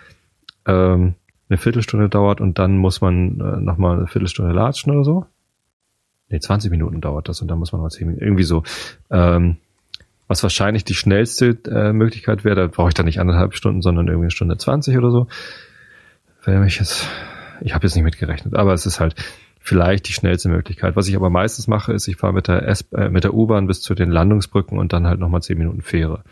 ähm, 0.66 1.16
eine 1.50 1.58
Viertelstunde 1.58 2.10
dauert 2.10 2.42
und 2.42 2.60
dann 2.60 2.78
muss 2.78 3.02
man 3.02 3.40
äh, 3.40 3.62
nochmal 3.62 3.98
eine 3.98 4.08
Viertelstunde 4.08 4.54
latschen 4.54 4.94
oder 4.94 5.04
so. 5.04 5.26
Nee, 6.32 6.40
20 6.40 6.72
Minuten 6.72 7.02
dauert 7.02 7.30
das 7.30 7.42
und 7.42 7.48
dann 7.50 7.60
muss 7.60 7.72
man 7.72 7.82
noch 7.82 7.90
10 7.90 8.08
Minuten, 8.08 8.24
irgendwie 8.24 8.44
so. 8.44 8.64
Ähm, 9.10 9.58
was 10.28 10.44
wahrscheinlich 10.44 10.86
die 10.86 10.94
schnellste 10.94 11.58
äh, 11.70 11.92
Möglichkeit 11.92 12.46
wäre, 12.46 12.56
da 12.56 12.68
brauche 12.68 12.88
ich 12.88 12.94
dann 12.94 13.06
nicht 13.06 13.20
anderthalb 13.20 13.54
Stunden, 13.54 13.82
sondern 13.82 14.08
irgendwie 14.08 14.26
eine 14.26 14.32
Stunde 14.32 14.58
20 14.58 14.98
oder 14.98 15.12
so. 15.12 15.28
Wenn 16.46 16.64
ich 16.66 16.80
jetzt, 16.80 17.06
ich 17.60 17.74
habe 17.74 17.86
jetzt 17.86 17.96
nicht 17.96 18.06
mitgerechnet, 18.06 18.56
aber 18.56 18.74
es 18.74 18.86
ist 18.86 19.00
halt 19.02 19.16
vielleicht 19.60 20.08
die 20.08 20.14
schnellste 20.14 20.48
Möglichkeit. 20.50 20.96
Was 20.96 21.08
ich 21.08 21.16
aber 21.16 21.30
meistens 21.30 21.68
mache, 21.68 21.92
ist, 21.94 22.08
ich 22.08 22.16
fahre 22.16 22.34
mit 22.34 22.48
der 22.48 22.68
S 22.68 22.82
äh, 22.94 23.10
mit 23.10 23.26
der 23.26 23.34
U-Bahn 23.34 23.68
bis 23.68 23.82
zu 23.82 23.94
den 23.94 24.10
Landungsbrücken 24.10 24.78
und 24.80 24.94
dann 24.94 25.06
halt 25.06 25.20
nochmal 25.20 25.42
10 25.42 25.58
Minuten 25.58 25.82
Fähre. 25.82 26.24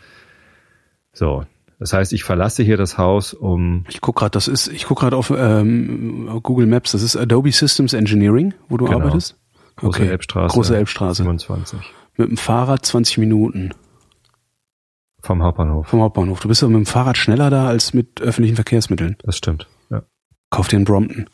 So. 1.12 1.44
Das 1.78 1.94
heißt, 1.94 2.12
ich 2.12 2.24
verlasse 2.24 2.62
hier 2.62 2.76
das 2.76 2.98
Haus 2.98 3.32
um 3.32 3.84
Ich 3.88 4.02
guck 4.02 4.16
gerade, 4.16 4.32
das 4.32 4.48
ist, 4.48 4.68
ich 4.68 4.84
guck 4.84 4.98
gerade 5.00 5.16
auf 5.16 5.32
ähm, 5.34 6.40
Google 6.42 6.66
Maps, 6.66 6.92
das 6.92 7.02
ist 7.02 7.16
Adobe 7.16 7.52
Systems 7.52 7.94
Engineering, 7.94 8.52
wo 8.68 8.76
du 8.76 8.84
Genau. 8.84 8.98
arbeitest. 8.98 9.36
Große 9.80 10.08
Elbstraße. 10.10 10.54
Große 10.54 10.76
Elbstraße. 10.76 11.22
27. 11.22 11.80
Mit 12.16 12.28
dem 12.30 12.36
Fahrrad 12.36 12.84
20 12.84 13.18
Minuten 13.18 13.70
Vom 15.22 15.42
Hauptbahnhof. 15.42 15.88
vom 15.88 16.00
Hauptbahnhof. 16.02 16.40
Du 16.40 16.48
bist 16.48 16.62
aber 16.62 16.70
mit 16.70 16.80
dem 16.80 16.86
Fahrrad 16.86 17.16
schneller 17.16 17.50
da 17.50 17.66
als 17.66 17.94
mit 17.94 18.20
öffentlichen 18.20 18.56
Verkehrsmitteln. 18.56 19.16
Das 19.22 19.36
stimmt. 19.36 19.68
Ja. 19.90 20.02
Kauf 20.50 20.68
dir 20.68 20.76
einen 20.76 20.84
Brompton. 20.84 21.26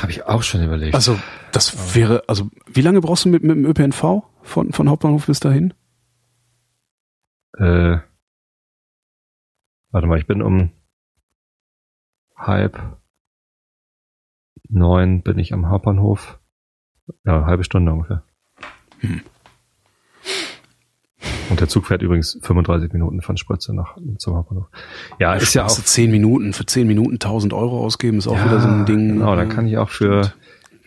Habe 0.00 0.12
ich 0.12 0.24
auch 0.24 0.42
schon 0.42 0.62
überlegt. 0.64 0.94
Also, 0.94 1.18
das 1.52 1.94
wäre, 1.94 2.22
also, 2.26 2.48
wie 2.66 2.80
lange 2.80 3.00
brauchst 3.00 3.24
du 3.26 3.28
mit, 3.28 3.42
mit 3.42 3.56
dem 3.56 3.66
ÖPNV 3.66 4.22
von, 4.42 4.72
von 4.72 4.88
Hauptbahnhof 4.88 5.26
bis 5.26 5.40
dahin? 5.40 5.74
Äh, 7.58 7.98
warte 9.90 10.06
mal, 10.06 10.18
ich 10.18 10.26
bin 10.26 10.40
um 10.40 10.70
halb 12.36 12.98
neun 14.68 15.22
bin 15.22 15.38
ich 15.38 15.52
am 15.52 15.68
Hauptbahnhof. 15.68 16.38
Ja, 17.24 17.46
halbe 17.46 17.64
Stunde 17.64 17.92
ungefähr. 17.92 18.22
Hm. 19.00 19.20
Und 21.50 21.60
der 21.60 21.68
Zug 21.68 21.86
fährt 21.86 22.02
übrigens 22.02 22.38
35 22.42 22.92
Minuten 22.92 23.22
von 23.22 23.36
Spritze 23.38 23.74
nach 23.74 23.96
zum 24.18 24.34
Hauptbahnhof. 24.34 24.66
Ja, 25.18 25.34
ist 25.34 25.54
ja 25.54 25.62
auch 25.64 25.70
Sparst 25.70 25.78
du 25.78 25.82
10 26.02 26.10
Minuten, 26.10 26.52
für 26.52 26.66
10 26.66 26.86
Minuten 26.86 27.14
1000 27.14 27.54
Euro 27.54 27.82
ausgeben, 27.84 28.18
ist 28.18 28.28
auch 28.28 28.36
ja, 28.36 28.44
wieder 28.44 28.60
so 28.60 28.68
ein 28.68 28.84
Ding. 28.84 29.08
Genau, 29.14 29.34
dann 29.34 29.48
kann 29.48 29.66
ich 29.66 29.78
auch 29.78 29.88
für 29.88 30.32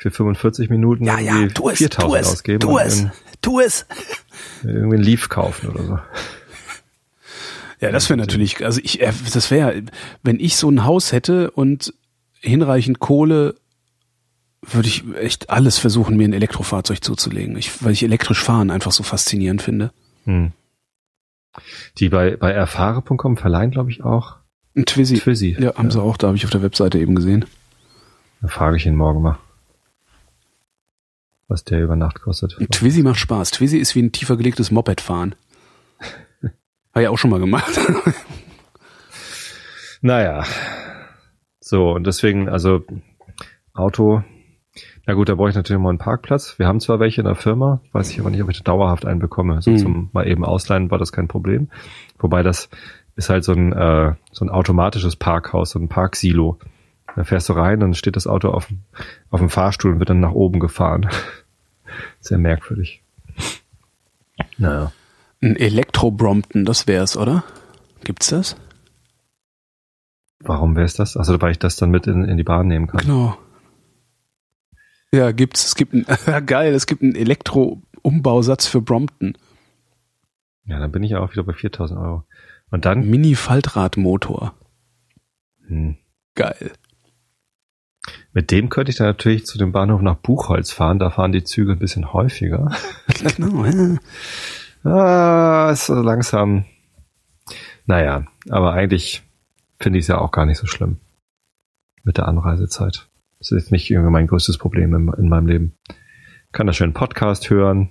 für 0.02 0.10
45 0.10 0.72
Minuten 0.72 1.06
ja, 1.06 1.20
ja, 1.20 1.48
tu 1.50 1.70
es, 1.70 1.78
4000 1.78 2.02
tu 2.02 2.16
es, 2.16 2.28
ausgeben 2.28 2.60
tu 2.60 2.80
es, 2.80 3.06
tu 3.40 3.60
es. 3.60 3.86
irgendwie 4.64 4.96
einen 4.96 5.04
Leaf 5.04 5.30
kaufen 5.30 5.70
oder 5.70 5.84
so. 5.84 6.00
Ja, 7.82 7.92
das 7.92 8.10
wäre 8.10 8.18
natürlich, 8.18 8.66
also 8.66 8.82
ich, 8.84 9.02
äh, 9.02 9.14
das 9.32 9.52
wäre, 9.52 9.84
wenn 10.24 10.40
ich 10.40 10.56
so 10.56 10.70
ein 10.72 10.86
Haus 10.86 11.12
hätte 11.12 11.52
und 11.52 11.94
hinreichend 12.40 13.00
Kohle, 13.00 13.56
würde 14.62 14.88
ich 14.88 15.04
echt 15.16 15.50
alles 15.50 15.78
versuchen, 15.78 16.18
mir 16.18 16.28
ein 16.28 16.34
Elektrofahrzeug 16.34 17.04
zuzulegen, 17.04 17.58
ich, 17.58 17.84
weil 17.84 17.94
ich 17.94 18.04
elektrisch 18.04 18.44
fahren 18.44 18.70
einfach 18.70 18.92
so 18.92 19.04
faszinierend 19.04 19.62
finde. 19.62 19.92
Hm. 20.26 20.52
Die 21.98 22.10
bei 22.10 22.38
bei 22.38 22.52
erfahre.com 22.52 23.38
verleihen, 23.38 23.72
glaube 23.72 23.92
ich, 23.92 24.04
auch 24.04 24.38
Ein 24.76 24.86
Twizy. 24.86 25.18
Twizy. 25.20 25.58
Ja, 25.60 25.76
haben 25.76 25.92
sie 25.92 26.02
auch, 26.02 26.16
da 26.18 26.28
habe 26.28 26.38
ich 26.38 26.46
auf 26.46 26.52
der 26.52 26.62
Webseite 26.62 27.00
eben 27.00 27.16
gesehen. 27.16 27.46
Da 28.42 28.48
frage 28.48 28.78
ich 28.78 28.86
ihn 28.86 28.96
morgen 28.96 29.22
mal, 29.22 29.38
was 31.48 31.64
der 31.64 31.82
über 31.84 31.96
Nacht 31.96 32.22
kostet. 32.22 32.58
Ein 32.60 32.70
Twizy 32.70 33.04
macht 33.04 33.20
Spaß. 33.20 33.52
Twizy 33.52 33.78
ist 33.78 33.96
wie 33.96 34.02
ein 34.02 34.12
tiefer 34.12 34.38
gelegtes 34.38 34.72
Moped 34.72 35.02
fahren. 35.02 35.36
Habe 36.94 37.04
ich 37.04 37.08
auch 37.08 37.18
schon 37.18 37.32
mal 37.32 37.40
gemacht. 37.40 37.80
Naja, 40.02 40.44
so 41.60 41.92
und 41.92 42.08
deswegen, 42.08 42.50
also 42.50 42.84
Auto, 43.74 44.24
na 45.06 45.14
gut, 45.14 45.30
da 45.30 45.36
brauche 45.36 45.50
ich 45.50 45.56
natürlich 45.56 45.82
mal 45.82 45.90
einen 45.90 45.98
Parkplatz. 45.98 46.58
Wir 46.60 46.68
haben 46.68 46.80
zwar 46.80 47.00
welche 47.00 47.22
in 47.22 47.26
der 47.26 47.36
Firma, 47.36 47.82
weiß 47.92 48.10
ich 48.12 48.20
aber 48.20 48.30
nicht, 48.30 48.42
ob 48.44 48.50
ich 48.50 48.58
da 48.60 48.64
dauerhaft 48.72 49.06
einen 49.06 49.20
bekomme. 49.20 49.62
So 49.62 49.72
Mhm. 49.72 49.78
zum 49.78 50.10
mal 50.14 50.28
eben 50.28 50.46
ausleihen 50.46 50.92
war 50.92 50.98
das 51.00 51.12
kein 51.12 51.28
Problem. 51.28 51.70
Wobei 52.20 52.44
das 52.44 52.70
ist 53.16 53.30
halt 53.30 53.44
so 53.44 53.52
ein, 53.54 53.74
äh, 53.74 54.14
so 54.32 54.46
ein 54.46 54.50
automatisches 54.50 55.16
Parkhaus, 55.16 55.72
so 55.72 55.80
ein 55.80 55.90
Parksilo. 55.90 56.60
Da 57.16 57.24
fährst 57.26 57.50
du 57.50 57.54
rein, 57.54 57.80
dann 57.80 57.94
steht 57.94 58.16
das 58.16 58.26
Auto 58.28 58.50
auf, 58.50 58.68
dem- 58.68 58.84
auf 59.32 59.40
dem 59.40 59.50
Fahrstuhl 59.50 59.92
und 59.94 60.00
wird 60.00 60.10
dann 60.10 60.20
nach 60.22 60.32
oben 60.32 60.60
gefahren. 60.60 61.10
Sehr 62.22 62.38
merkwürdig. 62.38 63.04
Naja. 64.58 64.92
Ein 65.42 65.56
Elektro-Brompton, 65.58 66.64
das 66.66 66.88
wär's, 66.88 67.18
oder? 67.18 67.44
Gibt's 68.04 68.30
das? 68.30 68.56
Warum 70.40 70.76
wäre 70.76 70.86
es 70.86 70.94
das? 70.96 71.18
Also 71.18 71.40
weil 71.42 71.52
ich 71.52 71.60
das 71.60 71.76
dann 71.76 71.92
mit 71.92 72.08
in, 72.08 72.24
in 72.26 72.38
die 72.38 72.44
Bahn 72.44 72.68
nehmen 72.68 72.88
kann. 72.88 73.02
Genau. 73.02 73.38
Ja, 75.14 75.32
gibt's. 75.32 75.66
Es 75.66 75.76
gibt 75.76 75.94
ein, 75.94 76.06
geil, 76.46 76.74
es 76.74 76.88
gibt 76.88 77.02
einen 77.02 77.16
Elektro-Umbausatz 77.16 78.68
für 78.68 78.82
Brompton. 78.82 79.38
Ja, 80.66 80.80
dann 80.80 80.92
bin 80.92 81.04
ich 81.04 81.12
ja 81.12 81.20
auch 81.20 81.32
wieder 81.32 81.44
bei 81.44 81.54
4000 81.54 82.00
Euro. 82.00 82.24
Und 82.70 82.86
dann? 82.86 83.10
Mini-Faltradmotor. 83.10 84.54
Hm. 85.68 85.98
Geil. 86.36 86.72
Mit 88.34 88.52
dem 88.52 88.70
könnte 88.70 88.92
ich 88.92 88.98
dann 88.98 89.08
natürlich 89.08 89.46
zu 89.46 89.58
dem 89.58 89.74
Bahnhof 89.74 90.02
nach 90.02 90.16
Buchholz 90.16 90.72
fahren. 90.72 91.00
Da 91.00 91.10
fahren 91.10 91.34
die 91.34 91.44
Züge 91.44 91.74
ein 91.74 91.80
bisschen 91.80 92.14
häufiger. 92.14 92.72
Genau, 93.36 93.66
ja. 93.66 93.98
ah, 94.90 95.72
ist 95.72 95.86
so 95.86 96.02
langsam. 96.02 96.66
Naja, 97.86 98.26
aber 98.50 98.74
eigentlich 98.74 99.22
finde 99.80 100.00
ich 100.00 100.06
es 100.06 100.08
ja 100.08 100.18
auch 100.18 100.32
gar 100.32 100.46
nicht 100.46 100.58
so 100.58 100.66
schlimm. 100.66 100.98
Mit 102.04 102.18
der 102.18 102.28
Anreisezeit. 102.28 103.11
Das 103.42 103.52
ist 103.52 103.72
nicht 103.72 103.90
irgendwie 103.90 104.12
mein 104.12 104.28
größtes 104.28 104.60
Problem 104.60 104.94
in, 104.94 105.12
in 105.18 105.28
meinem 105.28 105.48
Leben. 105.48 105.74
Kann 106.52 106.68
da 106.68 106.74
schön 106.74 106.94
Podcast 106.94 107.50
hören. 107.50 107.90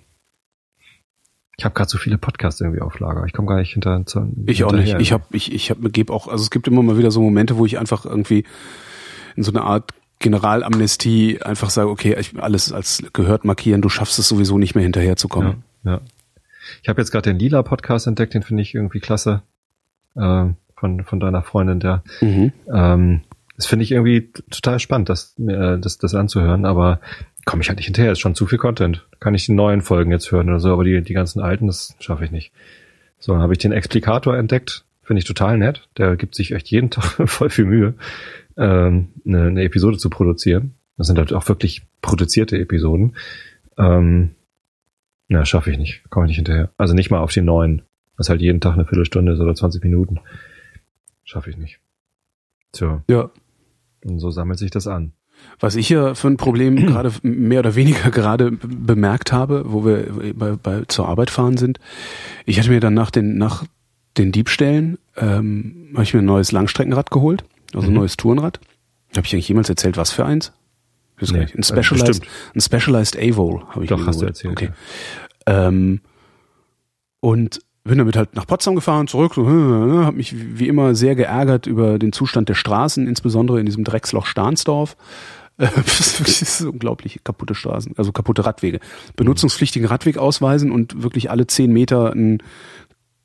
Ich 1.58 1.64
habe 1.64 1.74
gerade 1.74 1.90
so 1.90 1.98
viele 1.98 2.18
Podcasts 2.18 2.60
irgendwie 2.60 2.80
auf 2.80 3.00
Lager. 3.00 3.24
Ich 3.26 3.32
komme 3.32 3.48
gar 3.48 3.58
nicht 3.58 3.72
hinter. 3.72 4.06
Zu, 4.06 4.32
Ich 4.46 4.62
auch 4.62 4.70
nicht. 4.70 4.94
Ich 5.00 5.10
habe, 5.10 5.24
ich, 5.32 5.52
ich 5.52 5.70
habe, 5.70 5.90
gebe 5.90 6.12
auch. 6.12 6.28
Also 6.28 6.44
es 6.44 6.50
gibt 6.50 6.68
immer 6.68 6.84
mal 6.84 6.98
wieder 6.98 7.10
so 7.10 7.20
Momente, 7.20 7.58
wo 7.58 7.66
ich 7.66 7.80
einfach 7.80 8.04
irgendwie 8.04 8.44
in 9.34 9.42
so 9.42 9.50
eine 9.50 9.62
Art 9.62 9.90
Generalamnestie 10.20 11.42
einfach 11.42 11.70
sage, 11.70 11.90
okay, 11.90 12.16
ich, 12.16 12.40
alles 12.40 12.72
als 12.72 13.02
gehört 13.12 13.44
markieren. 13.44 13.82
Du 13.82 13.88
schaffst 13.88 14.20
es 14.20 14.28
sowieso 14.28 14.56
nicht 14.56 14.76
mehr 14.76 14.84
hinterherzukommen. 14.84 15.64
Ja, 15.82 15.94
ja. 15.94 16.00
Ich 16.80 16.88
habe 16.88 17.00
jetzt 17.00 17.10
gerade 17.10 17.28
den 17.28 17.40
Lila 17.40 17.64
Podcast 17.64 18.06
entdeckt. 18.06 18.34
Den 18.34 18.42
finde 18.42 18.62
ich 18.62 18.72
irgendwie 18.74 19.00
klasse. 19.00 19.42
Äh, 20.14 20.46
von 20.76 21.04
von 21.04 21.18
deiner 21.18 21.42
Freundin, 21.42 21.80
der. 21.80 22.04
Mhm. 22.20 22.52
Ähm, 22.72 23.20
das 23.60 23.66
finde 23.66 23.82
ich 23.82 23.92
irgendwie 23.92 24.32
total 24.50 24.78
spannend, 24.78 25.10
das, 25.10 25.38
äh, 25.38 25.78
das, 25.78 25.98
das 25.98 26.14
anzuhören, 26.14 26.64
aber 26.64 26.98
komme 27.44 27.60
ich 27.60 27.68
halt 27.68 27.76
nicht 27.76 27.84
hinterher, 27.84 28.12
ist 28.12 28.18
schon 28.18 28.34
zu 28.34 28.46
viel 28.46 28.56
Content. 28.56 29.06
Kann 29.20 29.34
ich 29.34 29.44
die 29.44 29.52
neuen 29.52 29.82
Folgen 29.82 30.10
jetzt 30.12 30.32
hören 30.32 30.48
oder 30.48 30.60
so, 30.60 30.72
aber 30.72 30.82
die, 30.82 31.02
die 31.02 31.12
ganzen 31.12 31.42
alten, 31.42 31.66
das 31.66 31.94
schaffe 32.00 32.24
ich 32.24 32.30
nicht. 32.30 32.52
So, 33.18 33.32
dann 33.34 33.42
habe 33.42 33.52
ich 33.52 33.58
den 33.58 33.72
Explikator 33.72 34.34
entdeckt, 34.34 34.86
finde 35.02 35.18
ich 35.18 35.26
total 35.26 35.58
nett. 35.58 35.86
Der 35.98 36.16
gibt 36.16 36.36
sich 36.36 36.52
echt 36.52 36.70
jeden 36.70 36.88
Tag 36.90 37.28
voll 37.28 37.50
viel 37.50 37.66
Mühe, 37.66 37.92
ähm, 38.56 39.08
eine, 39.26 39.48
eine 39.48 39.62
Episode 39.62 39.98
zu 39.98 40.08
produzieren. 40.08 40.76
Das 40.96 41.06
sind 41.06 41.18
halt 41.18 41.34
auch 41.34 41.46
wirklich 41.46 41.82
produzierte 42.00 42.58
Episoden. 42.58 43.14
Ähm, 43.76 44.36
na, 45.28 45.44
schaffe 45.44 45.70
ich 45.70 45.76
nicht, 45.76 46.08
komme 46.08 46.24
ich 46.24 46.30
nicht 46.30 46.36
hinterher. 46.38 46.70
Also 46.78 46.94
nicht 46.94 47.10
mal 47.10 47.20
auf 47.20 47.32
die 47.32 47.42
neuen, 47.42 47.82
was 48.16 48.30
halt 48.30 48.40
jeden 48.40 48.62
Tag 48.62 48.72
eine 48.72 48.86
Viertelstunde 48.86 49.32
ist 49.32 49.40
oder 49.40 49.54
20 49.54 49.84
Minuten. 49.84 50.18
Schaffe 51.24 51.50
ich 51.50 51.58
nicht. 51.58 51.78
Tja. 52.72 53.02
Ja. 53.06 53.30
Und 54.04 54.18
so 54.18 54.30
sammelt 54.30 54.58
sich 54.58 54.70
das 54.70 54.86
an. 54.86 55.12
Was 55.58 55.74
ich 55.74 55.86
hier 55.86 56.14
für 56.14 56.28
ein 56.28 56.36
Problem 56.36 56.76
gerade 56.86 57.12
mehr 57.22 57.60
oder 57.60 57.74
weniger 57.74 58.10
gerade 58.10 58.50
bemerkt 58.52 59.32
habe, 59.32 59.64
wo 59.66 59.84
wir 59.84 60.34
bei, 60.34 60.52
bei, 60.52 60.82
zur 60.88 61.08
Arbeit 61.08 61.30
fahren 61.30 61.56
sind, 61.56 61.78
ich 62.46 62.58
hatte 62.58 62.70
mir 62.70 62.80
dann 62.80 62.94
nach 62.94 63.10
den, 63.10 63.38
nach 63.38 63.64
den 64.18 64.32
Diebstählen, 64.32 64.98
ähm, 65.16 65.90
habe 65.94 66.02
ich 66.02 66.12
mir 66.14 66.20
ein 66.20 66.24
neues 66.26 66.52
Langstreckenrad 66.52 67.10
geholt, 67.10 67.44
also 67.74 67.86
ein 67.86 67.90
Mhm. 67.92 67.98
neues 68.00 68.16
Tourenrad. 68.16 68.60
Habe 69.16 69.26
ich 69.26 69.32
eigentlich 69.32 69.48
jemals 69.48 69.68
erzählt, 69.68 69.96
was 69.96 70.10
für 70.12 70.24
eins? 70.24 70.52
Nee. 71.20 71.38
Ein 71.40 71.46
äh, 71.60 71.62
Specialized, 71.62 72.22
ein 72.54 72.60
Specialized 72.60 73.16
Avol 73.18 73.62
habe 73.68 73.84
ich 73.84 73.90
Doch, 73.90 73.98
mir 73.98 74.06
hast 74.06 74.16
du 74.16 74.26
geholt. 74.26 74.30
erzählt, 74.36 74.52
Okay. 74.52 74.70
Ähm, 75.46 76.00
und 77.20 77.60
bin 77.84 77.98
damit 77.98 78.16
halt 78.16 78.34
nach 78.36 78.46
Potsdam 78.46 78.74
gefahren, 78.74 79.06
zurück, 79.06 79.34
so, 79.34 79.46
habe 79.48 80.16
mich 80.16 80.34
wie 80.58 80.68
immer 80.68 80.94
sehr 80.94 81.14
geärgert 81.14 81.66
über 81.66 81.98
den 81.98 82.12
Zustand 82.12 82.48
der 82.48 82.54
Straßen, 82.54 83.06
insbesondere 83.06 83.58
in 83.60 83.66
diesem 83.66 83.84
Drecksloch 83.84 84.26
Stahnsdorf. 84.26 84.96
Das 85.56 86.00
ist 86.00 86.20
wirklich- 86.20 86.40
das 86.40 86.60
ist 86.60 86.62
unglaublich 86.62 87.20
kaputte 87.22 87.54
Straßen, 87.54 87.92
also 87.98 88.12
kaputte 88.12 88.46
Radwege. 88.46 88.80
Benutzungspflichtigen 89.16 89.88
Radweg 89.88 90.16
ausweisen 90.16 90.70
und 90.70 91.02
wirklich 91.02 91.30
alle 91.30 91.46
zehn 91.46 91.70
Meter 91.72 92.12
ein 92.14 92.42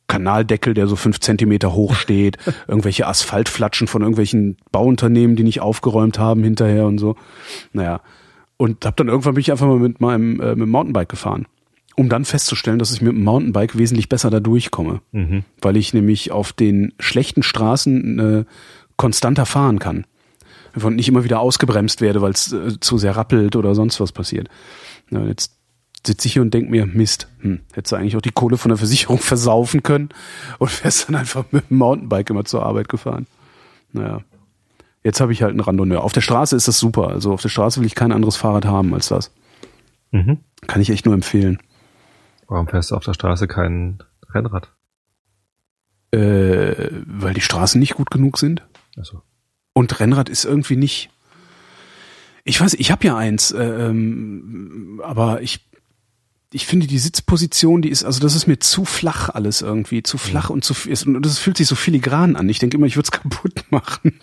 Kanaldeckel, 0.08 0.74
der 0.74 0.88
so 0.88 0.96
fünf 0.96 1.20
Zentimeter 1.20 1.74
hoch 1.74 1.96
steht, 1.96 2.38
irgendwelche 2.68 3.08
Asphaltflatschen 3.08 3.88
von 3.88 4.02
irgendwelchen 4.02 4.58
Bauunternehmen, 4.72 5.36
die 5.36 5.44
nicht 5.44 5.62
aufgeräumt 5.62 6.20
haben 6.20 6.44
hinterher 6.44 6.86
und 6.86 6.98
so. 6.98 7.16
Naja. 7.74 8.02
Und 8.58 8.86
hab 8.86 8.96
dann 8.98 9.08
irgendwann 9.10 9.34
bin 9.34 9.42
ich 9.42 9.52
einfach 9.52 9.68
mal 9.68 9.80
mit 9.80 10.00
meinem 10.00 10.40
äh, 10.40 10.50
mit 10.50 10.62
dem 10.62 10.70
Mountainbike 10.70 11.10
gefahren, 11.10 11.46
um 11.96 12.10
dann 12.10 12.26
festzustellen, 12.26 12.80
dass 12.80 12.92
ich 12.94 13.02
mit 13.02 13.14
dem 13.14 13.24
Mountainbike 13.24 13.78
wesentlich 13.78 14.10
besser 14.10 14.30
da 14.30 14.40
durchkomme, 14.40 15.02
Mhm. 15.12 15.44
weil 15.62 15.78
ich 15.78 15.94
nämlich 15.94 16.32
auf 16.32 16.54
den 16.54 16.94
schlechten 17.00 17.44
Straßen 17.44 18.20
äh, 18.20 18.46
konstanter 18.98 19.46
fahren 19.46 19.80
kann 19.80 20.06
und 20.82 20.96
nicht 20.96 21.08
immer 21.08 21.24
wieder 21.24 21.40
ausgebremst 21.40 22.02
werde, 22.02 22.22
weil 22.22 22.32
es 22.32 22.52
äh, 22.52 22.80
zu 22.80 22.98
sehr 22.98 23.16
rappelt 23.16 23.56
oder 23.56 23.76
sonst 23.76 24.00
was 24.00 24.12
passiert. 24.12 24.50
Ja, 25.10 25.24
jetzt 25.26 25.54
sitze 26.06 26.28
ich 26.28 26.34
hier 26.34 26.42
und 26.42 26.54
denk 26.54 26.70
mir, 26.70 26.86
Mist, 26.86 27.28
hm, 27.40 27.62
hättest 27.74 27.92
du 27.92 27.96
eigentlich 27.96 28.16
auch 28.16 28.22
die 28.22 28.32
Kohle 28.32 28.58
von 28.58 28.70
der 28.70 28.78
Versicherung 28.78 29.18
versaufen 29.20 29.82
können 29.84 30.10
und 30.60 30.84
wärst 30.84 31.08
dann 31.08 31.16
einfach 31.16 31.46
mit 31.52 31.70
dem 31.70 31.78
Mountainbike 31.78 32.30
immer 32.30 32.46
zur 32.46 32.64
Arbeit 32.64 32.90
gefahren. 32.90 33.26
Naja. 33.94 34.22
Jetzt 35.04 35.22
habe 35.22 35.32
ich 35.34 35.44
halt 35.44 35.52
einen 35.52 35.60
Randonneur. 35.60 36.04
Auf 36.04 36.14
der 36.14 36.22
Straße 36.22 36.56
ist 36.56 36.68
das 36.68 36.80
super. 36.80 37.10
Also 37.10 37.32
auf 37.32 37.42
der 37.42 37.50
Straße 37.50 37.80
will 37.80 37.86
ich 37.86 37.94
kein 37.96 38.12
anderes 38.12 38.38
Fahrrad 38.38 38.66
haben 38.66 38.92
als 38.94 39.08
das. 39.10 39.32
Mhm. 40.12 40.40
Kann 40.66 40.82
ich 40.82 40.90
echt 40.90 41.06
nur 41.06 41.14
empfehlen. 41.14 41.60
Warum 42.48 42.68
fährst 42.68 42.92
du 42.92 42.96
auf 42.96 43.04
der 43.04 43.14
Straße 43.14 43.48
kein 43.48 44.04
Rennrad? 44.34 44.72
Äh, 46.12 46.92
weil 47.08 47.34
die 47.34 47.42
Straßen 47.42 47.80
nicht 47.80 47.96
gut 47.96 48.12
genug 48.12 48.38
sind. 48.38 48.66
Also, 48.98 49.22
Und 49.74 50.00
Rennrad 50.00 50.30
ist 50.30 50.46
irgendwie 50.46 50.78
nicht. 50.78 51.10
Ich 52.44 52.62
weiß, 52.62 52.76
ich 52.76 52.92
habe 52.92 53.06
ja 53.08 53.18
eins, 53.18 53.52
äh, 53.52 53.64
ähm, 53.64 55.02
aber 55.04 55.42
ich 55.42 55.66
ich 56.52 56.68
finde 56.68 56.88
die 56.88 57.00
Sitzposition, 57.00 57.82
die 57.82 57.90
ist 57.90 58.06
also 58.06 58.22
das 58.22 58.34
ist 58.34 58.48
mir 58.48 58.60
zu 58.60 58.86
flach 58.86 59.28
alles 59.28 59.62
irgendwie, 59.62 60.04
zu 60.04 60.18
flach 60.18 60.50
und 60.50 60.64
zu 60.64 60.74
viel 60.74 60.94
ist 60.94 61.06
und 61.06 61.22
das 61.22 61.38
fühlt 61.38 61.58
sich 61.58 61.68
so 61.68 61.76
filigran 61.76 62.38
an. 62.38 62.48
Ich 62.48 62.60
denke 62.60 62.78
immer, 62.78 62.86
ich 62.86 62.96
würde 62.96 63.10
es 63.12 63.12
kaputt 63.20 63.66
machen. 63.72 64.20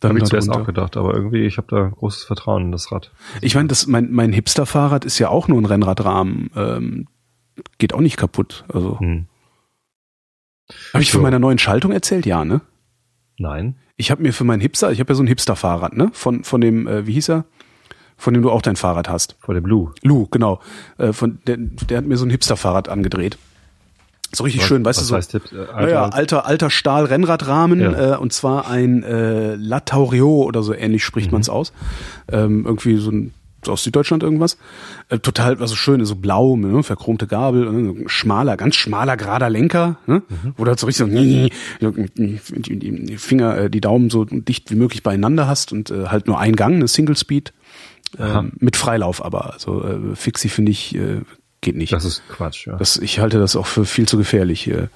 Dann 0.00 0.10
habe 0.10 0.18
ich 0.18 0.24
zuerst 0.26 0.50
auch 0.50 0.64
gedacht, 0.66 0.96
aber 0.96 1.14
irgendwie, 1.14 1.44
ich 1.44 1.56
habe 1.58 1.68
da 1.70 1.88
großes 1.88 2.24
Vertrauen 2.24 2.64
in 2.66 2.72
das 2.72 2.90
Rad. 2.92 3.12
Ich 3.40 3.54
meine, 3.54 3.68
das 3.68 3.86
mein 3.86 4.10
mein 4.12 4.32
Hipster-Fahrrad 4.32 5.04
ist 5.04 5.18
ja 5.18 5.28
auch 5.28 5.48
nur 5.48 5.60
ein 5.60 5.64
Rennradrahmen, 5.64 6.50
ähm, 6.56 7.08
geht 7.78 7.92
auch 7.94 8.00
nicht 8.00 8.16
kaputt. 8.16 8.64
Also 8.72 8.98
Hm. 9.00 9.26
habe 10.92 11.02
ich 11.02 11.10
von 11.10 11.20
So. 11.20 11.22
meiner 11.22 11.38
neuen 11.38 11.58
Schaltung 11.58 11.92
erzählt, 11.92 12.26
ja, 12.26 12.44
ne? 12.44 12.60
Nein. 13.38 13.76
Ich 13.96 14.10
habe 14.10 14.22
mir 14.22 14.32
für 14.32 14.44
meinen 14.44 14.60
Hipster, 14.60 14.92
ich 14.92 15.00
habe 15.00 15.10
ja 15.12 15.14
so 15.14 15.22
ein 15.22 15.26
Hipster-Fahrrad, 15.28 15.94
ne? 15.96 16.10
Von 16.12 16.44
von 16.44 16.60
dem, 16.60 16.86
äh, 16.86 17.06
wie 17.06 17.12
hieß 17.12 17.30
er? 17.30 17.44
Von 18.18 18.32
dem 18.34 18.42
du 18.42 18.50
auch 18.50 18.62
dein 18.62 18.76
Fahrrad 18.76 19.08
hast. 19.08 19.36
Vor 19.40 19.54
der 19.54 19.60
Blue. 19.60 19.92
Lou, 20.02 20.26
genau. 20.28 20.60
Äh, 20.98 21.12
von 21.12 21.38
der, 21.46 21.58
der 21.58 21.98
hat 21.98 22.06
mir 22.06 22.16
so 22.16 22.24
ein 22.24 22.30
Hipster-Fahrrad 22.30 22.88
angedreht. 22.88 23.36
So 24.32 24.44
richtig 24.44 24.64
schön, 24.64 24.84
weißt 24.84 24.98
was 24.98 25.04
du 25.06 25.08
so. 25.10 25.16
heißt 25.16 25.30
Tipps? 25.30 25.52
Äh, 25.52 25.58
Alter, 25.58 25.80
naja, 25.82 26.08
alter, 26.08 26.46
alter 26.46 26.70
Stahl-Rennradrahmen, 26.70 27.80
Ja. 27.80 28.14
äh, 28.14 28.16
und 28.18 28.32
zwar 28.32 28.68
ein 28.68 29.02
äh, 29.02 29.54
Lataurio 29.54 30.42
oder 30.42 30.62
so 30.62 30.74
ähnlich 30.74 31.04
spricht 31.04 31.32
man's 31.32 31.48
aus. 31.48 31.72
Ähm, 32.30 32.64
irgendwie 32.66 32.96
so 32.96 33.10
ein 33.10 33.32
aus 33.68 33.82
Süddeutschland 33.82 34.22
irgendwas. 34.22 34.58
Äh, 35.08 35.18
total, 35.18 35.58
also 35.60 35.74
schön, 35.74 36.04
so 36.04 36.14
blau, 36.14 36.56
ne, 36.56 36.84
verchromte 36.84 37.26
Gabel, 37.26 37.68
ne, 37.72 38.04
schmaler, 38.08 38.56
ganz 38.56 38.76
schmaler, 38.76 39.16
gerader 39.16 39.50
Lenker, 39.50 39.96
ne, 40.06 40.22
wo 40.56 40.62
du 40.64 40.68
halt 40.70 40.78
so 40.78 40.86
richtig 40.86 41.06
so, 41.06 41.12
die, 41.12 41.50
Finger, 43.18 43.58
äh, 43.58 43.70
die 43.70 43.80
Daumen 43.80 44.10
so 44.10 44.24
dicht 44.24 44.70
wie 44.70 44.76
möglich 44.76 45.02
beieinander 45.02 45.48
hast 45.48 45.72
und 45.72 45.90
äh, 45.90 46.06
halt 46.06 46.26
nur 46.26 46.38
ein 46.38 46.54
Gang, 46.54 46.74
eine 46.76 46.88
Single 46.88 47.16
Speed, 47.16 47.52
ähm, 48.18 48.52
mit 48.58 48.76
Freilauf 48.76 49.24
aber. 49.24 49.52
Also 49.54 49.82
äh, 49.84 50.14
Fixie 50.14 50.48
finde 50.48 50.70
ich, 50.72 50.94
äh, 50.94 51.22
geht 51.66 51.76
nicht. 51.76 51.92
Das 51.92 52.04
ist 52.06 52.22
Quatsch, 52.28 52.66
ja. 52.66 52.76
Das, 52.76 52.96
ich 52.96 53.18
halte 53.18 53.38
das 53.38 53.56
auch 53.56 53.66
für 53.66 53.84
viel 53.84 54.08
zu 54.08 54.16
gefährlich. 54.16 54.68
äh. 54.68 54.88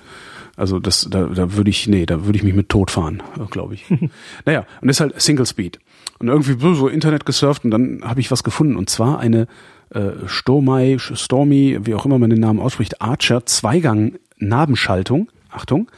Also 0.57 0.79
das, 0.79 1.07
da, 1.11 1.25
da 1.25 1.55
würde 1.55 1.71
ich, 1.71 1.87
nee, 1.89 2.07
da 2.07 2.27
würde 2.27 2.37
ich 2.37 2.43
mich 2.43 2.55
mit 2.55 2.69
tot 2.69 2.91
fahren, 2.91 3.23
glaube 3.51 3.75
ich. 3.75 3.85
naja, 4.45 4.67
und 4.81 4.89
das 4.89 4.97
ist 4.97 5.01
halt 5.01 5.21
Single 5.21 5.47
Speed. 5.47 5.79
Und 6.19 6.29
irgendwie 6.29 6.61
so 6.61 6.75
so 6.75 6.89
Internet 6.89 7.25
gesurft 7.25 7.65
und 7.65 7.71
dann 7.71 8.03
habe 8.05 8.21
ich 8.21 8.31
was 8.31 8.45
gefunden. 8.45 8.77
Und 8.77 8.91
zwar 8.91 9.19
eine 9.21 9.47
äh, 9.91 10.11
Stormy, 10.27 10.99
Stormy, 10.99 11.79
wie 11.83 11.95
auch 11.95 12.05
immer 12.05 12.19
man 12.19 12.31
den 12.31 12.41
Namen 12.41 12.61
ausspricht, 12.61 13.01
Archer 13.01 13.47
Zweigang 13.47 14.17
Nabenschaltung, 14.37 15.31
Achtung, 15.49 15.91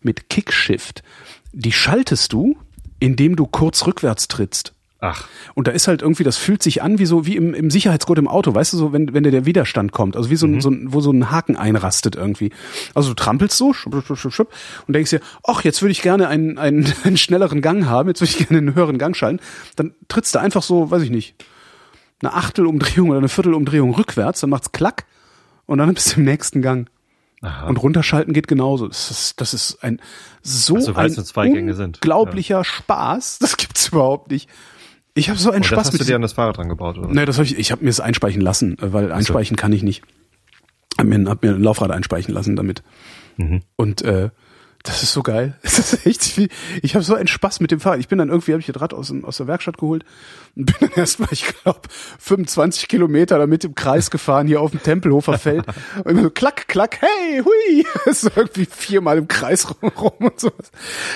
mit 0.00 0.28
Kickshift. 0.28 1.02
Die 1.52 1.72
schaltest 1.72 2.32
du, 2.32 2.56
indem 2.98 3.36
du 3.36 3.46
kurz 3.46 3.86
rückwärts 3.86 4.26
trittst. 4.28 4.72
Ach, 5.00 5.28
Und 5.54 5.68
da 5.68 5.70
ist 5.70 5.86
halt 5.86 6.02
irgendwie, 6.02 6.24
das 6.24 6.36
fühlt 6.36 6.60
sich 6.60 6.82
an 6.82 6.98
wie 6.98 7.06
so, 7.06 7.24
wie 7.24 7.36
im, 7.36 7.54
im 7.54 7.70
Sicherheitsgurt 7.70 8.18
im 8.18 8.26
Auto, 8.26 8.52
weißt 8.52 8.72
du, 8.72 8.76
so, 8.76 8.92
wenn, 8.92 9.14
wenn 9.14 9.22
dir 9.22 9.30
der 9.30 9.46
Widerstand 9.46 9.92
kommt, 9.92 10.16
also 10.16 10.28
wie 10.28 10.34
so, 10.34 10.46
ein, 10.46 10.60
so 10.60 10.70
ein, 10.70 10.92
wo 10.92 11.00
so 11.00 11.12
ein 11.12 11.30
Haken 11.30 11.56
einrastet 11.56 12.16
irgendwie. 12.16 12.50
Also 12.96 13.10
du 13.10 13.14
trampelst 13.14 13.56
so, 13.56 13.72
schupp, 13.72 13.94
schupp, 14.04 14.18
schupp, 14.18 14.32
schupp, 14.32 14.52
und 14.88 14.94
denkst 14.94 15.10
dir, 15.10 15.20
ach, 15.46 15.62
jetzt 15.62 15.82
würde 15.82 15.92
ich 15.92 16.02
gerne 16.02 16.26
einen, 16.26 16.58
einen, 16.58 16.92
einen 17.04 17.16
schnelleren 17.16 17.62
Gang 17.62 17.86
haben, 17.86 18.08
jetzt 18.08 18.20
würde 18.20 18.32
ich 18.32 18.48
gerne 18.48 18.58
einen 18.58 18.74
höheren 18.74 18.98
Gang 18.98 19.16
schalten. 19.16 19.38
Dann 19.76 19.94
trittst 20.08 20.34
du 20.34 20.40
einfach 20.40 20.64
so, 20.64 20.90
weiß 20.90 21.02
ich 21.02 21.10
nicht, 21.10 21.36
eine 22.20 22.34
Achtelumdrehung 22.34 23.10
oder 23.10 23.18
eine 23.18 23.28
Viertelumdrehung 23.28 23.94
rückwärts, 23.94 24.40
dann 24.40 24.50
macht's 24.50 24.72
klack, 24.72 25.04
und 25.66 25.78
dann 25.78 25.94
bist 25.94 26.16
du 26.16 26.18
im 26.18 26.24
nächsten 26.24 26.60
Gang. 26.60 26.90
aha. 27.42 27.68
Und 27.68 27.76
runterschalten 27.76 28.34
geht 28.34 28.48
genauso. 28.48 28.88
Das 28.88 29.12
ist, 29.12 29.40
das 29.40 29.54
ist 29.54 29.84
ein 29.84 30.00
so 30.42 30.74
Also, 30.74 30.92
ein 30.92 31.92
unglaublicher 31.94 32.64
Spaß. 32.64 33.38
Das 33.42 33.56
gibt's 33.56 33.88
überhaupt 33.88 34.32
nicht. 34.32 34.48
Ich 35.18 35.28
habe 35.28 35.38
so 35.38 35.50
einen 35.50 35.56
Und 35.56 35.62
das 35.64 35.68
Spaß 35.68 35.86
hast 35.86 35.92
mit 35.92 36.00
du 36.02 36.04
dir 36.06 36.16
an 36.16 36.22
das 36.22 36.32
Fahrrad 36.32 36.56
dran 36.56 36.68
gebaut, 36.68 36.98
oder? 36.98 37.08
Nee, 37.08 37.24
das 37.24 37.36
habe 37.36 37.46
ich, 37.46 37.58
ich 37.58 37.72
habe 37.72 37.82
mir 37.84 37.90
es 37.90 38.00
einspeichen 38.00 38.40
lassen, 38.40 38.78
äh, 38.78 38.92
weil 38.92 39.12
einspeichen 39.12 39.56
kann 39.56 39.72
ich 39.72 39.82
nicht. 39.82 40.02
Hab 40.96 41.06
mir, 41.06 41.28
hab 41.28 41.42
mir 41.42 41.54
ein 41.54 41.62
Laufrad 41.62 41.90
einspeichen 41.90 42.32
lassen 42.34 42.56
damit. 42.56 42.82
Mhm. 43.36 43.62
Und 43.76 44.02
äh, 44.02 44.30
Das 44.84 45.02
ist 45.02 45.12
so 45.12 45.22
geil. 45.22 45.56
Das 45.62 45.78
ist 45.78 46.06
echt 46.06 46.24
viel. 46.24 46.48
Ich 46.82 46.94
habe 46.94 47.04
so 47.04 47.14
einen 47.14 47.28
Spaß 47.28 47.60
mit 47.60 47.70
dem 47.70 47.78
Fahrrad. 47.80 48.00
Ich 48.00 48.08
bin 48.08 48.18
dann 48.18 48.28
irgendwie, 48.30 48.52
habe 48.52 48.60
ich 48.60 48.66
das 48.66 48.80
Rad 48.80 48.94
aus, 48.94 49.12
aus 49.22 49.36
der 49.36 49.46
Werkstatt 49.46 49.78
geholt 49.78 50.04
und 50.56 50.66
bin 50.66 50.74
dann 50.80 50.90
erstmal, 50.96 51.28
ich 51.32 51.46
glaube, 51.46 51.82
25 52.18 52.88
Kilometer 52.88 53.38
damit 53.38 53.64
im 53.64 53.74
Kreis 53.74 54.10
gefahren, 54.10 54.46
hier 54.46 54.60
auf 54.60 54.70
dem 54.72 54.82
Tempelhofer 54.82 55.38
Feld. 55.38 55.64
Und 56.04 56.20
so 56.22 56.30
klack, 56.30 56.66
klack, 56.68 56.98
hey, 57.00 57.42
hui. 57.44 57.86
Das 58.04 58.22
ist 58.24 58.36
irgendwie 58.36 58.66
viermal 58.66 59.18
im 59.18 59.28
Kreis 59.28 59.68
rum, 59.70 59.90
rum 59.90 60.12
und 60.20 60.40
sowas. 60.40 60.70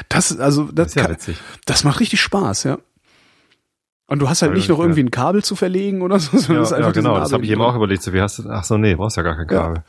Das, 0.08 0.36
also, 0.38 0.64
das, 0.64 0.74
Das 0.74 0.86
ist 0.88 0.94
ja 0.96 1.02
kann, 1.02 1.12
witzig. 1.12 1.36
das 1.64 1.84
macht 1.84 1.98
richtig 2.00 2.20
Spaß, 2.20 2.64
ja. 2.64 2.78
Und 4.06 4.18
du 4.20 4.28
hast 4.28 4.42
halt 4.42 4.52
Ja, 4.52 4.56
nicht 4.56 4.68
noch 4.68 4.78
ja. 4.78 4.84
irgendwie 4.84 5.02
ein 5.02 5.10
Kabel 5.10 5.42
zu 5.42 5.56
verlegen 5.56 6.02
oder 6.02 6.18
so, 6.18 6.36
sondern 6.36 6.56
Ja, 6.56 6.62
ist 6.62 6.70
ja 6.72 6.76
einfach 6.78 6.92
genau, 6.92 7.10
diese 7.14 7.20
das 7.22 7.32
habe 7.32 7.44
ich 7.44 7.50
eben 7.50 7.62
auch 7.62 7.74
überlegt. 7.76 8.02
So, 8.02 8.12
wie 8.12 8.20
hast 8.20 8.38
du, 8.40 8.48
ach 8.50 8.64
so, 8.64 8.76
nee, 8.76 8.94
brauchst 8.94 9.16
ja 9.16 9.22
gar 9.22 9.36
kein 9.36 9.48
Ja. 9.48 9.62
Kabel. 9.62 9.82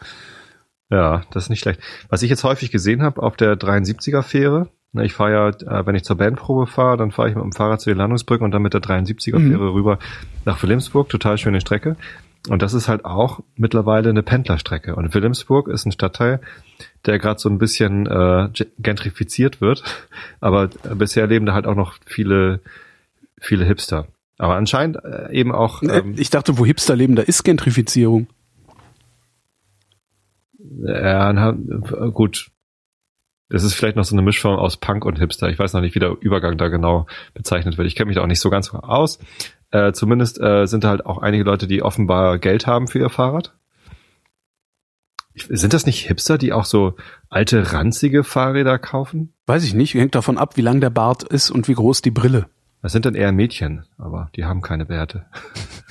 Ja. 0.89 1.23
das 1.31 1.43
ist 1.43 1.49
nicht 1.49 1.59
schlecht. 1.61 1.81
Was 2.09 2.21
ich 2.21 2.29
jetzt 2.29 2.43
häufig 2.43 2.71
gesehen 2.71 3.01
habe 3.01 3.21
auf 3.21 3.35
der 3.35 3.55
73er 3.57 4.21
Fähre, 4.21 4.69
ne, 4.91 5.05
ich 5.05 5.13
fahre 5.13 5.31
ja, 5.31 5.47
äh, 5.79 5.85
wenn 5.87 5.95
ich 5.95 6.03
zur 6.03 6.17
Bandprobe 6.17 6.67
fahre, 6.67 6.97
dann 6.97 7.11
fahre 7.11 7.29
ich 7.29 7.35
mit 7.35 7.43
dem 7.43 7.51
Fahrrad 7.51 7.81
zu 7.81 7.89
den 7.89 7.97
Landungsbrücken 7.97 8.45
und 8.45 8.51
dann 8.51 8.61
mit 8.61 8.73
der 8.73 8.81
73er 8.81 9.39
Mhm. 9.39 9.49
Fähre 9.51 9.73
rüber 9.73 9.97
nach 10.45 10.61
Wilhelmsburg, 10.61 11.09
total 11.09 11.37
schöne 11.37 11.59
Strecke. 11.61 11.95
Und 12.49 12.61
das 12.61 12.73
ist 12.73 12.89
halt 12.89 13.05
auch 13.05 13.39
mittlerweile 13.55 14.09
eine 14.09 14.21
Pendlerstrecke. 14.21 14.95
Und 14.95 15.13
Wilhelmsburg 15.13 15.69
ist 15.69 15.85
ein 15.85 15.93
Stadtteil, 15.93 16.41
der 17.05 17.17
gerade 17.17 17.39
so 17.39 17.49
ein 17.49 17.57
bisschen 17.57 18.05
äh, 18.05 18.49
gentrifiziert 18.79 19.61
wird. 19.61 19.83
Aber 20.41 20.67
bisher 20.95 21.25
leben 21.25 21.45
da 21.45 21.53
halt 21.53 21.65
auch 21.65 21.75
noch 21.75 21.93
viele, 22.05 22.59
viele 23.43 23.65
Hipster. 23.65 24.07
Aber 24.37 24.55
anscheinend 24.55 24.97
äh, 25.03 25.31
eben 25.31 25.51
auch 25.51 25.83
ähm, 25.83 26.15
Ich 26.17 26.29
dachte, 26.29 26.57
wo 26.57 26.65
Hipster 26.65 26.95
leben, 26.95 27.15
da 27.15 27.21
ist 27.21 27.43
Gentrifizierung. 27.43 28.27
Ja, 30.85 31.31
na, 31.33 31.49
äh, 31.49 32.11
gut. 32.11 32.49
Es 33.49 33.63
ist 33.63 33.75
vielleicht 33.75 33.95
noch 33.95 34.05
so 34.05 34.15
eine 34.15 34.23
Mischform 34.23 34.57
aus 34.57 34.77
Punk 34.77 35.05
und 35.05 35.19
Hipster. 35.19 35.49
Ich 35.49 35.59
weiß 35.59 35.73
noch 35.73 35.81
nicht, 35.81 35.93
wie 35.93 35.99
der 35.99 36.17
Übergang 36.19 36.57
da 36.57 36.69
genau 36.69 37.05
bezeichnet 37.33 37.77
wird. 37.77 37.87
Ich 37.87 37.95
kenne 37.95 38.07
mich 38.07 38.15
da 38.15 38.23
auch 38.23 38.27
nicht 38.27 38.39
so 38.39 38.49
ganz 38.49 38.73
aus. 38.73 39.19
Äh, 39.69 39.91
zumindest 39.93 40.41
äh, 40.41 40.65
sind 40.65 40.83
da 40.83 40.89
halt 40.89 41.05
auch 41.05 41.19
einige 41.19 41.43
Leute, 41.43 41.67
die 41.67 41.83
offenbar 41.83 42.39
Geld 42.39 42.65
haben 42.65 42.87
für 42.87 42.99
ihr 42.99 43.09
Fahrrad. 43.09 43.53
Sind 45.35 45.73
das 45.73 45.85
nicht 45.85 46.07
Hipster, 46.07 46.37
die 46.37 46.53
auch 46.53 46.65
so 46.65 46.95
alte, 47.29 47.73
ranzige 47.73 48.23
Fahrräder 48.23 48.77
kaufen? 48.77 49.33
Weiß 49.47 49.63
ich 49.63 49.73
nicht, 49.73 49.93
hängt 49.95 50.15
davon 50.15 50.37
ab, 50.37 50.57
wie 50.57 50.61
lang 50.61 50.79
der 50.79 50.91
Bart 50.91 51.23
ist 51.23 51.49
und 51.49 51.67
wie 51.67 51.73
groß 51.73 52.01
die 52.01 52.11
Brille. 52.11 52.47
Das 52.83 52.91
sind 52.91 53.05
dann 53.05 53.15
eher 53.15 53.31
Mädchen, 53.31 53.85
aber 53.97 54.29
die 54.35 54.45
haben 54.45 54.61
keine 54.61 54.85
Bärte. 54.85 55.25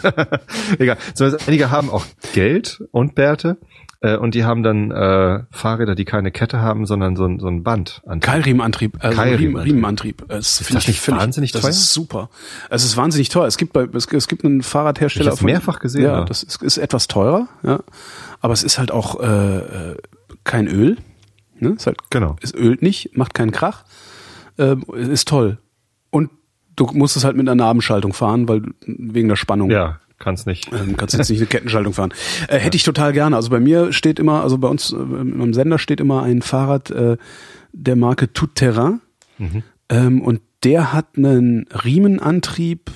Egal. 0.78 0.98
Zumindest 1.14 1.48
einige 1.48 1.70
haben 1.70 1.90
auch 1.90 2.04
Geld 2.34 2.82
und 2.92 3.14
Bärte. 3.14 3.56
Äh, 4.00 4.16
und 4.16 4.34
die 4.34 4.44
haben 4.44 4.62
dann 4.62 4.90
äh, 4.90 5.44
Fahrräder, 5.50 5.94
die 5.94 6.04
keine 6.04 6.30
Kette 6.32 6.60
haben, 6.60 6.86
sondern 6.86 7.16
so 7.16 7.24
ein, 7.24 7.38
so 7.40 7.46
ein 7.46 7.62
Band. 7.62 8.02
Keilriemenantrieb, 8.20 8.96
also 9.02 9.08
Riemen, 9.08 9.16
Keilriemenantrieb. 9.16 9.72
Riemenantrieb. 9.74 10.24
Das 10.28 10.60
Ist 10.60 10.74
das 10.74 10.86
nicht 10.88 11.00
find 11.00 11.18
wahnsinnig 11.18 11.52
das 11.52 11.62
teuer? 11.62 11.70
ist 11.70 11.92
super. 11.94 12.28
Es 12.68 12.84
ist 12.84 12.96
wahnsinnig 12.96 13.28
teuer. 13.30 13.46
Es 13.46 13.56
gibt 13.56 13.72
bei, 13.72 13.84
es, 13.94 14.06
es 14.06 14.28
gibt 14.28 14.44
einen 14.44 14.62
Fahrradhersteller. 14.62 15.26
Ich 15.26 15.30
hab's 15.30 15.42
mehrfach 15.42 15.78
gesehen, 15.80 16.02
Ja, 16.04 16.18
ja. 16.18 16.24
das 16.24 16.42
ist, 16.42 16.62
ist 16.62 16.76
etwas 16.78 17.08
teurer, 17.08 17.48
ja. 17.62 17.80
Aber 18.40 18.52
es 18.52 18.64
ist 18.64 18.78
halt 18.78 18.90
auch 18.90 19.18
äh, 19.20 19.58
äh, 19.92 19.96
kein 20.44 20.66
Öl. 20.66 20.98
Ne? 21.58 21.74
Es, 21.78 21.86
halt, 21.86 21.96
Genau. 22.10 22.36
es 22.42 22.52
ölt 22.52 22.82
nicht, 22.82 23.16
macht 23.16 23.32
keinen 23.34 23.52
Krach. 23.52 23.84
Ähm, 24.58 24.84
ist 24.94 25.28
toll. 25.28 25.58
Und 26.10 26.28
du 26.76 26.86
musst 26.92 27.16
es 27.16 27.24
halt 27.24 27.36
mit 27.36 27.48
einer 27.48 27.54
Nabenschaltung 27.54 28.12
fahren, 28.12 28.48
weil 28.48 28.62
wegen 28.86 29.28
der 29.28 29.36
Spannung. 29.36 29.70
Ja, 29.70 30.00
kann's 30.18 30.46
nicht. 30.46 30.70
Ähm, 30.72 30.96
kannst 30.96 31.14
jetzt 31.16 31.30
nicht 31.30 31.40
eine 31.40 31.46
Kettenschaltung 31.48 31.92
fahren. 31.92 32.12
Äh, 32.48 32.58
hätte 32.58 32.76
ich 32.76 32.84
total 32.84 33.12
gerne. 33.12 33.36
Also 33.36 33.50
bei 33.50 33.60
mir 33.60 33.92
steht 33.92 34.18
immer, 34.18 34.42
also 34.42 34.58
bei 34.58 34.68
uns 34.68 34.92
äh, 34.92 34.96
im 34.96 35.54
Sender 35.54 35.78
steht 35.78 36.00
immer 36.00 36.22
ein 36.22 36.42
Fahrrad 36.42 36.90
äh, 36.90 37.16
der 37.72 37.96
Marke 37.96 38.32
Tout 38.32 38.54
Terrain. 38.54 39.00
Mhm. 39.38 39.62
Ähm, 39.88 40.20
und 40.20 40.40
der 40.64 40.92
hat 40.92 41.16
einen 41.16 41.66
Riemenantrieb 41.84 42.90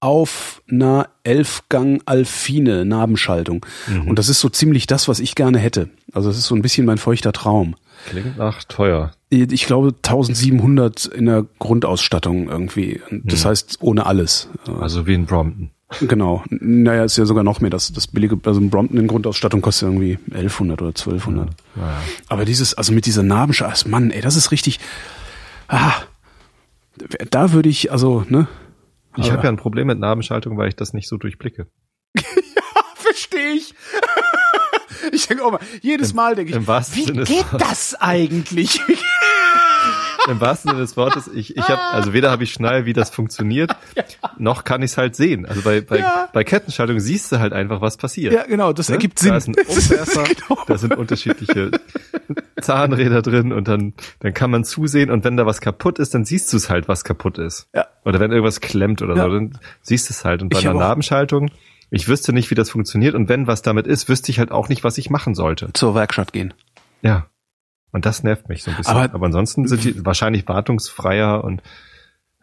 auf 0.00 0.62
einer 0.70 1.08
Elfgang 1.22 2.02
Alfine 2.04 2.84
Nabenschaltung. 2.84 3.64
Mhm. 3.86 4.08
Und 4.08 4.18
das 4.18 4.28
ist 4.28 4.40
so 4.40 4.50
ziemlich 4.50 4.86
das, 4.86 5.08
was 5.08 5.18
ich 5.18 5.34
gerne 5.34 5.58
hätte. 5.58 5.88
Also 6.12 6.28
das 6.28 6.36
ist 6.36 6.46
so 6.46 6.54
ein 6.54 6.60
bisschen 6.60 6.84
mein 6.84 6.98
feuchter 6.98 7.32
Traum. 7.32 7.74
Klingt 8.06 8.36
nach 8.36 8.64
teuer. 8.64 9.12
Ich 9.42 9.66
glaube 9.66 9.88
1700 9.88 11.06
in 11.06 11.26
der 11.26 11.46
Grundausstattung 11.58 12.48
irgendwie. 12.48 13.00
Das 13.10 13.44
heißt 13.44 13.78
ohne 13.80 14.06
alles. 14.06 14.48
Also 14.80 15.06
wie 15.06 15.14
in 15.14 15.26
Brompton. 15.26 15.70
Genau. 16.00 16.42
Naja, 16.50 17.04
ist 17.04 17.16
ja 17.16 17.24
sogar 17.24 17.44
noch 17.44 17.60
mehr. 17.60 17.70
Das, 17.70 17.92
das 17.92 18.06
billige, 18.06 18.38
also 18.44 18.60
ein 18.60 18.70
Brompton 18.70 18.98
in 18.98 19.06
Grundausstattung 19.06 19.60
kostet 19.60 19.88
irgendwie 19.88 20.18
1100 20.30 20.80
oder 20.80 20.88
1200. 20.88 21.50
Naja. 21.76 22.02
Aber 22.28 22.44
dieses, 22.44 22.74
also 22.74 22.92
mit 22.92 23.06
dieser 23.06 23.22
Narbenscheiß, 23.22 23.86
Mann, 23.86 24.10
ey, 24.10 24.20
das 24.20 24.36
ist 24.36 24.50
richtig, 24.50 24.80
ah, 25.68 25.92
da 27.30 27.52
würde 27.52 27.68
ich, 27.68 27.92
also, 27.92 28.24
ne? 28.28 28.48
Ich 29.16 29.30
habe 29.30 29.44
ja 29.44 29.48
ein 29.48 29.56
Problem 29.56 29.86
mit 29.86 30.00
Nabenschaltung, 30.00 30.56
weil 30.56 30.68
ich 30.68 30.76
das 30.76 30.92
nicht 30.92 31.08
so 31.08 31.16
durchblicke. 31.16 31.68
Verstehe 32.96 33.52
ich. 33.52 33.74
Ich 35.12 35.26
denke 35.28 35.44
auch 35.44 35.52
mal, 35.52 35.60
jedes 35.82 36.14
Mal 36.14 36.34
denke 36.34 36.50
ich, 36.50 36.56
im 36.56 36.66
wie 36.66 37.04
geht 37.24 37.46
das 37.58 37.94
eigentlich? 38.00 38.80
Im 40.26 40.40
wahrsten 40.40 40.70
Sinne 40.70 40.80
des 40.80 40.96
Wortes, 40.96 41.28
ich, 41.34 41.54
ich 41.54 41.68
habe, 41.68 41.78
also 41.92 42.14
weder 42.14 42.30
habe 42.30 42.44
ich 42.44 42.52
Schnall, 42.54 42.86
wie 42.86 42.94
das 42.94 43.10
funktioniert, 43.10 43.76
noch 44.38 44.64
kann 44.64 44.80
ich 44.80 44.92
es 44.92 44.96
halt 44.96 45.14
sehen. 45.14 45.44
Also 45.44 45.60
bei, 45.60 45.82
bei, 45.82 45.98
Ja. 45.98 46.30
bei 46.32 46.44
Kettenschaltung 46.44 46.98
siehst 46.98 47.30
du 47.30 47.40
halt 47.40 47.52
einfach, 47.52 47.82
was 47.82 47.98
passiert. 47.98 48.32
ja, 48.32 48.44
genau, 48.44 48.72
das 48.72 48.88
Ne? 48.88 48.94
ergibt 48.94 49.18
Sinn. 49.18 49.32
Da 49.32 49.36
ist 49.36 49.48
ein 49.48 49.54
Umwerfer, 49.68 50.24
Genau. 50.24 50.62
da 50.66 50.78
sind 50.78 50.96
unterschiedliche 50.96 51.72
Zahnräder 52.58 53.20
drin 53.20 53.52
und 53.52 53.68
dann, 53.68 53.92
dann 54.20 54.32
kann 54.32 54.50
man 54.50 54.64
zusehen 54.64 55.10
und 55.10 55.24
wenn 55.24 55.36
da 55.36 55.44
was 55.44 55.60
kaputt 55.60 55.98
ist, 55.98 56.14
dann 56.14 56.24
siehst 56.24 56.50
du 56.54 56.56
es 56.56 56.70
halt, 56.70 56.88
was 56.88 57.04
kaputt 57.04 57.36
ist. 57.36 57.68
Ja. 57.74 57.86
Oder 58.06 58.18
wenn 58.18 58.30
irgendwas 58.30 58.62
klemmt 58.62 59.02
oder 59.02 59.16
Ja. 59.16 59.24
so, 59.24 59.30
dann 59.30 59.58
siehst 59.82 60.08
du 60.08 60.14
es 60.14 60.24
halt. 60.24 60.40
Und 60.40 60.48
bei 60.48 60.58
Ich 60.60 60.66
einer 60.66 60.78
Nabenschaltung, 60.78 61.50
ich 61.94 62.08
wüsste 62.08 62.32
nicht, 62.32 62.50
wie 62.50 62.54
das 62.54 62.70
funktioniert 62.70 63.14
und 63.14 63.28
wenn 63.28 63.46
was 63.46 63.62
damit 63.62 63.86
ist, 63.86 64.08
wüsste 64.08 64.30
ich 64.30 64.38
halt 64.38 64.50
auch 64.50 64.68
nicht, 64.68 64.84
was 64.84 64.98
ich 64.98 65.10
machen 65.10 65.34
sollte. 65.34 65.70
Zur 65.72 65.94
Werkstatt 65.94 66.32
gehen. 66.32 66.54
Ja. 67.02 67.26
Und 67.92 68.06
das 68.06 68.22
nervt 68.22 68.48
mich 68.48 68.62
so 68.64 68.70
ein 68.70 68.76
bisschen. 68.76 68.94
Aber- 68.96 69.14
Aber, 69.14 69.26
ansonsten 69.26 69.68
sind 69.68 69.84
die 69.84 70.04
wahrscheinlich 70.04 70.48
wartungsfreier 70.48 71.44
und 71.44 71.62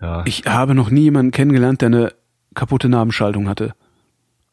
ja. 0.01 0.23
Ich 0.25 0.45
habe 0.47 0.73
noch 0.73 0.89
nie 0.89 1.01
jemanden 1.01 1.31
kennengelernt, 1.31 1.81
der 1.81 1.87
eine 1.87 2.13
kaputte 2.55 2.89
Nabenschaltung 2.89 3.47
hatte. 3.47 3.73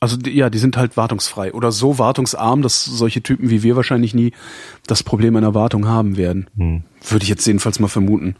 Also 0.00 0.16
ja, 0.28 0.50
die 0.50 0.58
sind 0.58 0.76
halt 0.76 0.96
wartungsfrei 0.96 1.52
oder 1.54 1.72
so 1.72 1.98
wartungsarm, 1.98 2.62
dass 2.62 2.84
solche 2.84 3.22
Typen 3.22 3.50
wie 3.50 3.62
wir 3.62 3.74
wahrscheinlich 3.74 4.14
nie 4.14 4.32
das 4.86 5.02
Problem 5.02 5.34
einer 5.36 5.54
Wartung 5.54 5.88
haben 5.88 6.16
werden. 6.16 6.48
Hm. 6.56 6.84
Würde 7.08 7.22
ich 7.24 7.28
jetzt 7.28 7.46
jedenfalls 7.46 7.80
mal 7.80 7.88
vermuten. 7.88 8.36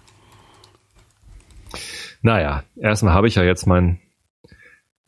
Naja, 2.23 2.65
erstmal 2.77 3.15
habe 3.15 3.29
ich 3.29 3.37
ja 3.37 3.43
jetzt 3.43 3.67
mein 3.67 3.99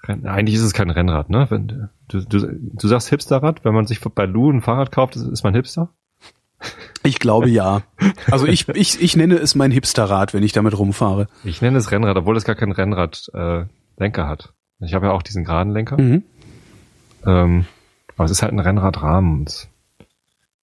eigentlich 0.07 0.57
ist 0.57 0.63
es 0.63 0.73
kein 0.73 0.91
Rennrad, 0.91 1.31
ne? 1.31 1.47
Wenn, 1.51 1.89
du, 2.09 2.25
du, 2.25 2.49
du 2.49 2.89
sagst 2.89 3.09
Hipsterrad, 3.09 3.65
wenn 3.65 3.75
man 3.75 3.87
sich 3.87 4.01
bei 4.01 4.25
Lu 4.25 4.51
ein 4.51 4.63
Fahrrad 4.63 4.93
kauft, 4.93 5.17
ist, 5.17 5.45
man 5.45 5.55
Hipster? 5.55 5.91
Ich 7.03 7.19
glaube 7.19 7.49
ja. 7.49 7.83
Also 8.31 8.47
ich, 8.47 8.69
ich, 8.69 9.01
ich 9.01 9.17
nenne 9.17 9.37
es 9.37 9.55
mein 9.55 9.71
Hipsterrad, 9.71 10.35
wenn 10.35 10.43
ich 10.43 10.53
damit 10.53 10.79
rumfahre. 10.79 11.29
Ich 11.45 11.63
nenne 11.63 11.79
es 11.79 11.91
Rennrad, 11.91 12.17
obwohl 12.17 12.37
es 12.37 12.45
gar 12.45 12.55
kein 12.57 12.73
Rennradlenker 12.73 13.63
äh, 13.63 13.67
Lenker 13.99 14.27
hat. 14.27 14.55
Ich 14.81 14.95
habe 14.95 15.07
ja 15.07 15.13
auch 15.13 15.23
diesen 15.23 15.45
geraden 15.45 15.73
Lenker. 15.73 16.01
Mhm. 16.01 16.25
Ähm, 17.27 17.67
aber 18.17 18.25
es 18.25 18.31
ist 18.31 18.43
halt 18.43 18.53
ein 18.53 18.59
Rennradrahmen. 18.59 19.41
und 19.41 19.69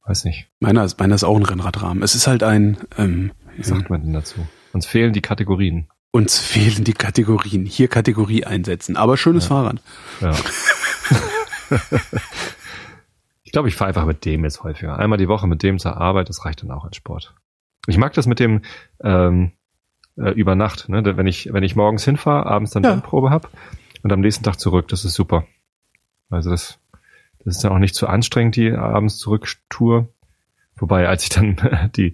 Weiß 0.06 0.24
nicht, 0.24 0.48
Meiner 0.60 0.84
ist, 0.84 1.00
meiner 1.00 1.16
ist 1.16 1.24
auch 1.24 1.36
ein 1.36 1.44
Rennradrahmen. 1.44 2.02
Es 2.02 2.16
ist 2.16 2.28
halt 2.28 2.42
ein, 2.42 2.78
ähm, 2.98 3.32
wie 3.56 3.64
sagt 3.64 3.90
man 3.90 4.02
denn 4.02 4.14
dazu? 4.14 4.48
Uns 4.74 4.86
fehlen 4.86 5.14
die 5.14 5.22
Kategorien. 5.22 5.88
Uns 6.18 6.40
fehlen 6.40 6.84
die 6.84 6.94
Kategorien. 6.94 7.66
Hier 7.66 7.88
Kategorie 7.88 8.44
einsetzen. 8.44 8.98
Aber 8.98 9.18
schönes 9.18 9.46
Fahrrad. 9.46 9.82
Ja. 10.20 10.34
ich 13.44 13.52
glaube, 13.52 13.68
ich 13.68 13.76
fahre 13.76 13.90
einfach 13.90 14.06
mit 14.06 14.26
dem 14.26 14.44
jetzt 14.44 14.64
häufiger. 14.64 14.98
Einmal 14.98 15.20
die 15.20 15.28
Woche 15.28 15.46
mit 15.46 15.62
dem 15.62 15.78
zur 15.78 15.96
Arbeit, 15.96 16.30
das 16.30 16.44
reicht 16.44 16.64
dann 16.64 16.72
auch 16.72 16.86
als 16.86 16.96
Sport. 16.96 17.36
Ich 17.86 18.00
mag 18.00 18.14
das 18.14 18.26
mit 18.26 18.40
dem 18.40 18.64
ähm, 19.02 19.52
äh, 20.18 20.32
über 20.32 20.56
Nacht, 20.56 20.90
ne? 20.90 21.06
wenn 21.18 21.28
ich 21.28 21.54
wenn 21.54 21.62
ich 21.64 21.76
morgens 21.76 22.04
hinfahre, 22.04 22.48
abends 22.48 22.72
dann 22.72 22.84
Ja. 22.84 22.90
Bandprobe 22.90 23.30
hab 23.30 23.52
und 24.02 24.12
am 24.12 24.22
nächsten 24.22 24.44
Tag 24.44 24.60
zurück. 24.60 24.88
Das 24.88 25.06
ist 25.06 25.14
super. 25.14 25.46
Also 26.32 26.50
das 26.50 26.80
das 27.46 27.58
ist 27.58 27.64
dann 27.64 27.74
auch 27.74 27.80
nicht 27.80 27.94
zu 27.94 28.08
anstrengend 28.08 28.56
die 28.56 28.72
abends 28.72 29.20
zurücktour. 29.20 30.10
Wobei, 30.76 31.08
als 31.08 31.24
ich 31.24 31.30
dann 31.30 31.92
die 31.96 32.14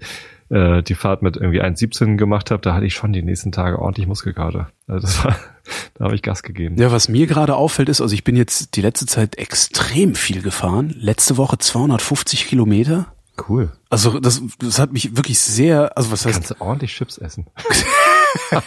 äh, 0.54 0.84
die 0.84 0.96
Fahrt 0.96 1.24
mit 1.24 1.36
irgendwie 1.36 1.62
1,17 1.62 2.16
gemacht 2.16 2.52
habe, 2.52 2.62
da 2.62 2.76
hatte 2.76 2.86
ich 2.86 2.94
schon 2.94 3.12
die 3.12 3.24
nächsten 3.24 3.52
Tage 3.52 3.80
ordentlich 3.80 4.08
Muskelkater. 4.08 4.70
Also 4.88 5.08
das 5.08 5.26
war, 5.26 5.36
da 5.96 6.06
habe 6.06 6.16
ich 6.16 6.22
Gas 6.22 6.44
gegeben. 6.44 6.78
Ja, 6.78 6.92
was 6.92 7.10
mir 7.10 7.28
gerade 7.28 7.56
auffällt 7.56 7.90
ist, 7.90 8.02
also 8.02 8.14
ich 8.14 8.24
bin 8.24 8.36
jetzt 8.36 8.76
die 8.76 8.82
letzte 8.82 9.06
Zeit 9.06 9.38
extrem 9.38 10.16
viel 10.16 10.42
gefahren. 10.42 10.94
Letzte 10.98 11.38
Woche 11.38 11.58
250 11.58 12.48
Kilometer. 12.48 13.08
Cool. 13.50 13.72
Also 13.90 14.20
das, 14.20 14.44
das 14.60 14.78
hat 14.78 14.94
mich 14.94 15.18
wirklich 15.18 15.40
sehr, 15.40 15.98
also 15.98 16.12
was 16.12 16.26
heißt, 16.26 16.36
Kannst 16.36 16.52
du 16.52 16.62
ordentlich 16.62 16.94
Chips 16.94 17.18
essen. 17.18 17.48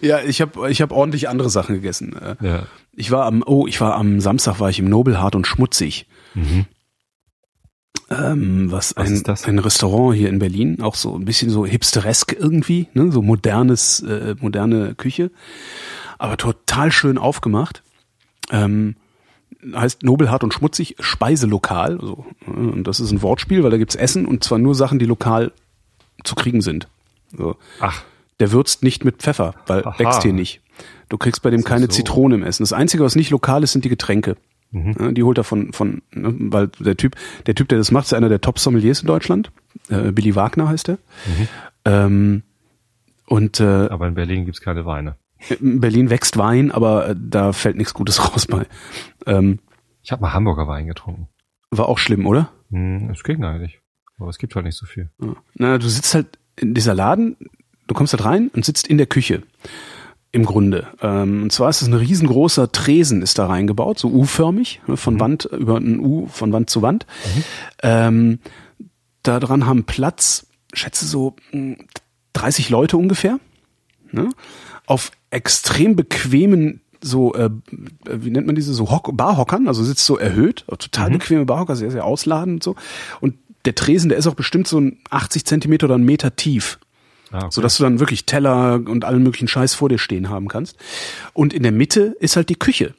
ja, 0.00 0.20
ich 0.20 0.40
habe 0.40 0.70
ich 0.70 0.82
hab 0.82 0.90
ordentlich 0.90 1.28
andere 1.28 1.48
Sachen 1.48 1.76
gegessen. 1.76 2.16
Äh, 2.16 2.36
Ja. 2.40 2.62
Ich 2.94 3.10
war 3.10 3.24
am, 3.24 3.42
oh, 3.46 3.66
ich 3.66 3.80
war 3.80 3.94
am 3.94 4.20
Samstag 4.20 4.60
war 4.60 4.68
ich 4.68 4.78
im 4.78 4.88
Nobelhart 4.88 5.34
und 5.34 5.46
schmutzig. 5.46 6.06
Mhm. 6.34 6.66
Ähm, 8.12 8.70
was, 8.70 8.94
Was 8.96 9.08
ein, 9.08 9.14
ist 9.14 9.28
das? 9.28 9.44
ein 9.44 9.58
Restaurant 9.58 10.16
hier 10.16 10.28
in 10.28 10.38
Berlin, 10.38 10.80
auch 10.82 10.94
so 10.94 11.14
ein 11.14 11.24
bisschen 11.24 11.50
so 11.50 11.66
hipsteresk 11.66 12.32
irgendwie, 12.38 12.88
ne? 12.94 13.10
so 13.12 13.22
modernes, 13.22 14.00
äh, 14.00 14.34
moderne 14.40 14.94
Küche, 14.94 15.30
aber 16.18 16.36
total 16.36 16.92
schön 16.92 17.18
aufgemacht. 17.18 17.82
Ähm, 18.50 18.96
heißt 19.74 20.02
Nobelhart 20.02 20.42
und 20.44 20.52
schmutzig 20.54 20.96
Speiselokal. 21.00 21.98
Also, 22.00 22.24
äh, 22.46 22.50
und 22.50 22.84
das 22.84 23.00
ist 23.00 23.12
ein 23.12 23.22
Wortspiel, 23.22 23.62
weil 23.62 23.70
da 23.70 23.78
gibt's 23.78 23.94
Essen 23.94 24.26
und 24.26 24.42
zwar 24.44 24.58
nur 24.58 24.74
Sachen, 24.74 24.98
die 24.98 25.06
lokal 25.06 25.52
zu 26.24 26.34
kriegen 26.34 26.60
sind. 26.60 26.88
So. 27.36 27.56
Ach, 27.80 28.02
Der 28.40 28.52
würzt 28.52 28.82
nicht 28.82 29.04
mit 29.04 29.16
Pfeffer, 29.18 29.54
weil 29.66 29.84
Aha. 29.86 29.98
wächst 29.98 30.22
hier 30.22 30.32
nicht. 30.32 30.60
Du 31.08 31.18
kriegst 31.18 31.42
bei 31.42 31.50
dem 31.50 31.62
keine 31.64 31.86
so. 31.86 31.92
Zitrone 31.92 32.34
im 32.34 32.42
Essen. 32.42 32.62
Das 32.62 32.72
Einzige, 32.72 33.04
was 33.04 33.14
nicht 33.16 33.30
lokal 33.30 33.62
ist, 33.62 33.72
sind 33.72 33.84
die 33.84 33.88
Getränke. 33.88 34.36
Mhm. 34.72 34.96
Ja, 34.98 35.12
die 35.12 35.22
holt 35.22 35.38
er 35.38 35.44
von, 35.44 35.72
von 35.72 36.02
ne, 36.12 36.34
weil 36.38 36.68
der 36.80 36.96
Typ, 36.96 37.14
der 37.46 37.54
Typ, 37.54 37.68
der 37.68 37.78
das 37.78 37.90
macht, 37.90 38.06
ist 38.06 38.14
einer 38.14 38.28
der 38.28 38.40
Top-Sommeliers 38.40 39.00
in 39.02 39.06
Deutschland. 39.06 39.52
Äh, 39.88 40.10
Billy 40.12 40.34
Wagner 40.34 40.68
heißt 40.68 40.88
er. 40.88 40.94
Mhm. 41.26 41.48
Ähm, 41.84 42.42
und 43.26 43.60
äh, 43.60 43.64
aber 43.88 44.08
in 44.08 44.14
Berlin 44.14 44.44
gibt's 44.44 44.60
keine 44.60 44.84
Weine. 44.86 45.16
in 45.60 45.80
Berlin 45.80 46.10
wächst 46.10 46.36
Wein, 46.38 46.70
aber 46.72 47.10
äh, 47.10 47.16
da 47.18 47.52
fällt 47.52 47.76
nichts 47.76 47.94
Gutes 47.94 48.22
raus 48.32 48.46
bei. 48.46 48.66
Ähm, 49.26 49.58
Ich 50.02 50.10
habe 50.12 50.22
mal 50.22 50.32
Hamburger 50.32 50.66
Wein 50.66 50.86
getrunken. 50.86 51.28
war 51.70 51.88
auch 51.88 51.98
schlimm, 51.98 52.26
oder? 52.26 52.50
Hm, 52.70 53.10
es 53.10 53.22
ging 53.22 53.44
eigentlich. 53.44 53.80
Aber 54.18 54.28
es 54.30 54.38
gibt 54.38 54.54
halt 54.54 54.64
nicht 54.66 54.76
so 54.78 54.86
viel. 54.86 55.10
Na, 55.54 55.78
du 55.78 55.88
sitzt 55.88 56.14
halt 56.14 56.38
in 56.56 56.74
dieser 56.74 56.94
Laden, 56.94 57.36
du 57.88 57.94
kommst 57.94 58.12
halt 58.12 58.24
rein 58.24 58.50
und 58.54 58.64
sitzt 58.64 58.86
in 58.86 58.98
der 58.98 59.06
Küche. 59.06 59.42
Im 60.34 60.46
Grunde. 60.46 60.88
Ähm, 61.02 61.44
und 61.44 61.52
zwar 61.52 61.68
ist 61.68 61.82
es 61.82 61.88
ein 61.88 61.94
riesengroßer 61.94 62.72
Tresen 62.72 63.20
ist 63.20 63.38
da 63.38 63.46
reingebaut, 63.46 63.98
so 63.98 64.08
U-förmig, 64.08 64.80
ne, 64.86 64.96
von 64.96 65.20
Wand 65.20 65.44
über 65.44 65.76
ein 65.76 66.00
U, 66.00 66.26
von 66.28 66.52
Wand 66.52 66.70
zu 66.70 66.80
Wand. 66.80 67.06
Ähm, 67.82 68.38
da 69.22 69.40
dran 69.40 69.66
haben 69.66 69.84
Platz, 69.84 70.46
schätze 70.72 71.06
so 71.06 71.36
mh, 71.52 71.76
30 72.32 72.70
Leute 72.70 72.96
ungefähr. 72.96 73.38
Ne? 74.10 74.30
Auf 74.86 75.10
extrem 75.30 75.96
bequemen 75.96 76.80
so, 77.02 77.34
äh, 77.34 77.50
wie 78.08 78.30
nennt 78.30 78.46
man 78.46 78.54
diese, 78.54 78.72
so 78.72 78.90
Hock 78.90 79.14
Barhockern, 79.14 79.68
also 79.68 79.82
sitzt 79.82 80.06
so 80.06 80.16
erhöht, 80.16 80.64
total 80.66 81.10
bequeme 81.10 81.44
Barhocker, 81.44 81.76
sehr, 81.76 81.90
sehr 81.90 82.04
ausladend 82.04 82.54
und 82.54 82.62
so. 82.62 82.76
Und 83.20 83.34
der 83.64 83.74
Tresen, 83.74 84.08
der 84.08 84.18
ist 84.18 84.26
auch 84.26 84.34
bestimmt 84.34 84.66
so 84.66 84.80
ein 84.80 84.98
80 85.10 85.44
Zentimeter 85.44 85.86
oder 85.86 85.96
einen 85.96 86.04
Meter 86.04 86.36
tief 86.36 86.78
Ah, 87.32 87.38
okay. 87.38 87.46
so 87.50 87.60
dass 87.62 87.76
du 87.78 87.82
dann 87.82 87.98
wirklich 87.98 88.26
Teller 88.26 88.74
und 88.74 89.04
allen 89.04 89.22
möglichen 89.22 89.48
Scheiß 89.48 89.74
vor 89.74 89.88
dir 89.88 89.98
stehen 89.98 90.28
haben 90.28 90.48
kannst. 90.48 90.76
Und 91.32 91.52
in 91.52 91.62
der 91.62 91.72
Mitte 91.72 92.14
ist 92.20 92.36
halt 92.36 92.48
die 92.50 92.54
Küche. 92.56 92.94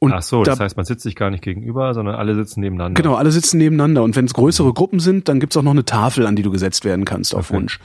Und 0.00 0.12
Ach 0.12 0.22
so, 0.22 0.42
da, 0.42 0.52
das 0.52 0.60
heißt, 0.60 0.76
man 0.76 0.84
sitzt 0.84 1.02
sich 1.02 1.14
gar 1.14 1.30
nicht 1.30 1.42
gegenüber, 1.42 1.94
sondern 1.94 2.14
alle 2.16 2.34
sitzen 2.34 2.60
nebeneinander. 2.60 3.00
genau, 3.00 3.14
alle 3.14 3.30
sitzen 3.30 3.58
nebeneinander. 3.58 4.02
Und 4.02 4.16
wenn 4.16 4.24
es 4.24 4.34
größere 4.34 4.72
Gruppen 4.72 4.98
sind, 5.00 5.28
dann 5.28 5.40
gibt's 5.40 5.56
auch 5.56 5.62
noch 5.62 5.70
eine 5.70 5.84
Tafel, 5.84 6.26
an 6.26 6.36
die 6.36 6.42
du 6.42 6.50
gesetzt 6.50 6.84
werden 6.84 7.04
kannst 7.04 7.34
auf 7.34 7.50
Okay. 7.50 7.56
Wunsch. 7.58 7.78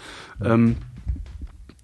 Ähm, 0.44 0.76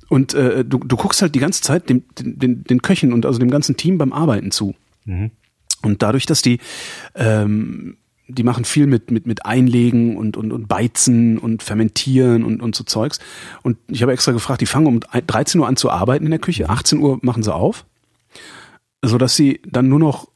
und 0.10 0.34
äh, 0.34 0.66
du, 0.66 0.80
du 0.80 0.96
guckst 0.98 1.22
halt 1.22 1.36
die 1.36 1.40
ganze 1.40 1.62
Zeit 1.62 1.90
dem, 1.90 2.04
den, 2.20 2.38
den, 2.40 2.64
den 2.64 2.82
Köchen 2.82 3.14
und 3.14 3.26
also 3.26 3.40
dem 3.40 3.50
ganzen 3.50 3.78
Team 3.78 3.98
beim 3.98 4.14
Arbeiten 4.14 4.52
zu. 4.52 4.76
Mhm. 5.06 5.32
Und 5.84 6.02
dadurch, 6.02 6.26
dass 6.26 6.42
die, 6.42 6.60
ähm, 7.16 7.98
die 8.28 8.44
machen 8.44 8.66
viel 8.66 8.88
mit, 8.88 9.12
mit, 9.12 9.28
mit 9.28 9.46
Einlegen 9.46 10.18
und, 10.18 10.38
und, 10.38 10.52
und 10.52 10.68
Beizen 10.68 11.38
und 11.38 11.62
Fermentieren 11.62 12.44
und, 12.44 12.62
und 12.62 12.76
so 12.76 12.84
Zeugs. 12.84 13.20
Und 13.62 13.78
ich 13.88 14.02
habe 14.02 14.14
extra 14.14 14.32
gefragt, 14.32 14.62
die 14.62 14.66
fangen 14.66 14.88
um 14.88 15.00
13 15.00 15.62
Uhr 15.62 15.68
an 15.68 15.76
zu 15.76 15.90
arbeiten 15.90 16.26
in 16.26 16.32
der 16.32 16.40
Küche, 16.40 16.70
18 16.70 17.00
Uhr 17.00 17.20
machen 17.22 17.44
sie 17.44 17.54
auf, 17.54 17.86
so 19.04 19.18
dass 19.18 19.36
sie 19.36 19.62
dann 19.66 19.90
nur 19.90 20.00
noch 20.00 20.28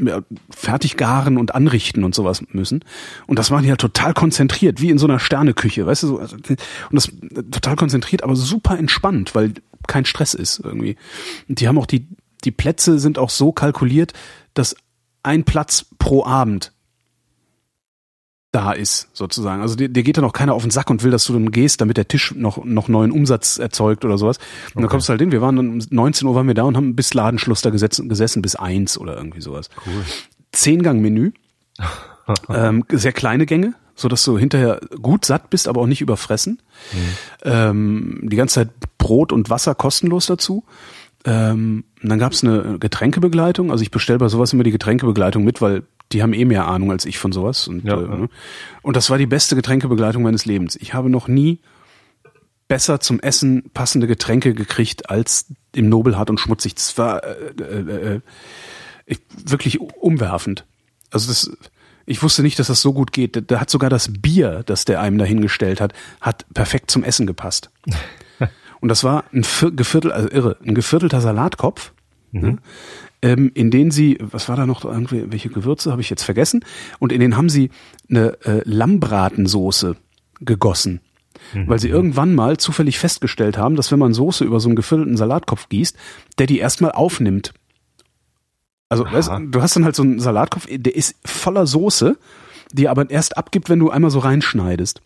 ja, 0.00 0.20
fertig 0.50 0.96
garen 0.96 1.38
und 1.38 1.54
anrichten 1.54 2.04
und 2.04 2.14
sowas 2.14 2.42
müssen. 2.52 2.84
Und 3.26 3.38
das 3.38 3.50
machen 3.50 3.64
die 3.64 3.70
halt 3.70 3.80
total 3.80 4.14
konzentriert, 4.14 4.80
wie 4.80 4.90
in 4.90 4.98
so 4.98 5.06
einer 5.06 5.18
Sterneküche, 5.18 5.86
weißt 5.86 6.04
du, 6.04 6.06
so, 6.06 6.18
also, 6.18 6.36
und 6.36 6.58
das 6.90 7.10
total 7.50 7.76
konzentriert, 7.76 8.22
aber 8.22 8.36
super 8.36 8.78
entspannt, 8.78 9.34
weil 9.34 9.54
kein 9.86 10.04
Stress 10.04 10.34
ist 10.34 10.60
irgendwie. 10.62 10.96
Und 11.48 11.60
die 11.60 11.68
haben 11.68 11.78
auch 11.78 11.86
die, 11.86 12.06
die 12.44 12.50
Plätze 12.50 12.98
sind 12.98 13.18
auch 13.18 13.30
so 13.30 13.52
kalkuliert, 13.52 14.12
dass 14.54 14.76
ein 15.22 15.44
Platz 15.44 15.86
pro 15.98 16.24
Abend 16.24 16.72
da 18.50 18.72
ist, 18.72 19.08
sozusagen. 19.12 19.60
Also 19.60 19.76
dir, 19.76 19.88
dir 19.90 20.02
geht 20.02 20.16
dann 20.16 20.24
auch 20.24 20.32
keiner 20.32 20.54
auf 20.54 20.62
den 20.62 20.70
Sack 20.70 20.88
und 20.88 21.02
will, 21.02 21.10
dass 21.10 21.24
du 21.26 21.34
dann 21.34 21.50
gehst, 21.50 21.80
damit 21.82 21.98
der 21.98 22.08
Tisch 22.08 22.34
noch, 22.34 22.64
noch 22.64 22.88
neuen 22.88 23.10
Umsatz 23.12 23.58
erzeugt 23.58 24.04
oder 24.06 24.16
sowas. 24.16 24.38
Und 24.38 24.76
dann 24.76 24.84
Okay. 24.84 24.90
kommst 24.92 25.08
du 25.08 25.10
halt 25.10 25.20
hin. 25.20 25.32
Wir 25.32 25.42
waren 25.42 25.56
dann 25.56 25.68
um 25.68 25.80
19 25.90 26.26
Uhr 26.26 26.34
waren 26.34 26.46
wir 26.46 26.54
da 26.54 26.62
und 26.62 26.76
haben 26.76 26.96
bis 26.96 27.12
Ladenschluss 27.12 27.60
da 27.60 27.68
gesessen, 27.70 28.08
gesessen 28.08 28.40
bis 28.40 28.56
eins 28.56 28.96
oder 28.96 29.16
irgendwie 29.16 29.42
sowas. 29.42 29.68
Cool. 29.86 30.02
Zehn-Gang-Menü. 30.52 31.32
ähm, 32.48 32.84
sehr 32.90 33.12
kleine 33.12 33.44
Gänge, 33.46 33.74
so 33.94 34.08
dass 34.08 34.24
du 34.24 34.38
hinterher 34.38 34.80
gut 35.00 35.24
satt 35.26 35.50
bist, 35.50 35.68
aber 35.68 35.82
auch 35.82 35.86
nicht 35.86 36.00
überfressen. 36.00 36.60
Ähm, 37.42 38.20
die 38.22 38.36
ganze 38.36 38.54
Zeit 38.56 38.70
Brot 38.98 39.32
und 39.32 39.50
Wasser 39.50 39.74
kostenlos 39.74 40.26
dazu. 40.26 40.64
Ähm, 41.24 41.84
dann 42.02 42.18
gab's 42.18 42.42
eine 42.44 42.78
Getränkebegleitung. 42.78 43.70
Also 43.70 43.82
ich 43.82 43.90
bestelle 43.90 44.18
bei 44.18 44.28
sowas 44.28 44.52
immer 44.52 44.62
die 44.62 44.70
Getränkebegleitung 44.70 45.44
mit, 45.44 45.60
weil 45.60 45.82
die 46.12 46.22
haben 46.22 46.32
eh 46.32 46.44
mehr 46.44 46.66
Ahnung 46.66 46.90
als 46.90 47.04
ich 47.04 47.18
von 47.18 47.32
sowas. 47.32 47.68
Und, 47.68 47.84
Ja, 47.84 48.00
äh, 48.00 48.06
ne? 48.06 48.28
und 48.82 48.96
das 48.96 49.10
war 49.10 49.18
die 49.18 49.26
beste 49.26 49.56
Getränkebegleitung 49.56 50.22
meines 50.22 50.44
Lebens. 50.46 50.76
Ich 50.76 50.94
habe 50.94 51.10
noch 51.10 51.28
nie 51.28 51.60
besser 52.66 53.00
zum 53.00 53.18
Essen 53.20 53.70
passende 53.72 54.06
Getränke 54.06 54.54
gekriegt 54.54 55.08
als 55.10 55.46
im 55.74 55.88
Nobelhart 55.88 56.30
und 56.30 56.38
Schmutzig. 56.40 56.74
Das 56.74 56.96
war 56.98 57.22
äh, 57.24 57.50
äh, 57.60 58.14
äh, 58.16 58.20
ich, 59.06 59.20
wirklich 59.44 59.80
umwerfend. 59.80 60.66
Also 61.10 61.28
das, 61.28 61.50
ich 62.04 62.22
wusste 62.22 62.42
nicht, 62.42 62.58
dass 62.58 62.66
das 62.66 62.82
so 62.82 62.92
gut 62.92 63.12
geht. 63.12 63.36
Da, 63.36 63.40
da 63.40 63.60
hat 63.60 63.70
sogar 63.70 63.88
das 63.88 64.10
Bier, 64.20 64.62
das 64.66 64.84
der 64.84 65.00
einem 65.00 65.16
dahingestellt 65.18 65.80
hat, 65.80 65.94
hat 66.20 66.44
perfekt 66.52 66.90
zum 66.90 67.04
Essen 67.04 67.26
gepasst. 67.26 67.70
Und 68.80 68.88
das 68.90 69.02
war 69.02 69.24
ein 69.32 69.44
Vier- 69.44 69.72
Geviertel, 69.72 70.12
also 70.12 70.30
irre, 70.30 70.56
ein 70.64 70.74
geviertelter 70.74 71.20
Salatkopf, 71.20 71.92
ne, 72.32 72.58
ähm, 73.22 73.50
in 73.54 73.70
den 73.70 73.90
sie, 73.90 74.18
was 74.20 74.48
war 74.48 74.56
da 74.56 74.66
noch, 74.66 74.84
irgendwie, 74.84 75.30
welche 75.30 75.48
Gewürze 75.48 75.90
habe 75.90 76.00
ich 76.00 76.10
jetzt 76.10 76.22
vergessen? 76.22 76.64
Und 76.98 77.12
in 77.12 77.20
den 77.20 77.36
haben 77.36 77.48
sie 77.48 77.70
eine 78.08 78.38
äh, 78.44 78.62
Lammbratensoße 78.64 79.96
gegossen. 80.40 81.00
Weil 81.66 81.78
sie 81.78 81.88
irgendwann 81.88 82.34
mal 82.34 82.56
zufällig 82.56 82.98
festgestellt 82.98 83.56
haben, 83.56 83.76
dass 83.76 83.92
wenn 83.92 83.98
man 83.98 84.12
Soße 84.12 84.44
über 84.44 84.60
so 84.60 84.68
einen 84.68 84.76
geviertelten 84.76 85.16
Salatkopf 85.16 85.68
gießt, 85.68 85.96
der 86.38 86.46
die 86.46 86.58
erstmal 86.58 86.92
aufnimmt. 86.92 87.54
Also, 88.88 89.04
weißt, 89.04 89.28
du, 89.28 89.46
du 89.48 89.62
hast 89.62 89.76
dann 89.76 89.84
halt 89.84 89.96
so 89.96 90.02
einen 90.02 90.18
Salatkopf, 90.18 90.66
der 90.68 90.96
ist 90.96 91.16
voller 91.24 91.66
Soße, 91.66 92.18
die 92.72 92.88
aber 92.88 93.08
erst 93.08 93.36
abgibt, 93.36 93.68
wenn 93.68 93.78
du 93.78 93.90
einmal 93.90 94.10
so 94.10 94.18
reinschneidest. 94.18 95.00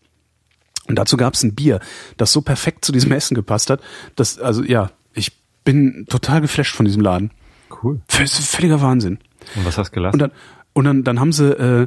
Und 0.88 0.96
dazu 0.96 1.16
gab 1.16 1.34
es 1.34 1.42
ein 1.42 1.54
Bier, 1.54 1.80
das 2.16 2.32
so 2.32 2.42
perfekt 2.42 2.84
zu 2.84 2.92
diesem 2.92 3.12
Essen 3.12 3.34
gepasst 3.34 3.70
hat, 3.70 3.80
dass, 4.16 4.38
also 4.38 4.62
ja, 4.62 4.90
ich 5.14 5.32
bin 5.64 6.06
total 6.08 6.40
geflasht 6.40 6.74
von 6.74 6.86
diesem 6.86 7.02
Laden. 7.02 7.30
Cool. 7.82 8.00
V- 8.08 8.24
Völliger 8.26 8.80
Wahnsinn. 8.82 9.18
Und 9.56 9.64
was 9.66 9.78
hast 9.78 9.90
du 9.90 9.94
gelassen? 9.94 10.14
Und 10.14 10.18
dann, 10.20 10.32
und 10.72 10.84
dann, 10.84 11.04
dann 11.04 11.20
haben 11.20 11.32
sie, 11.32 11.50
äh, 11.52 11.86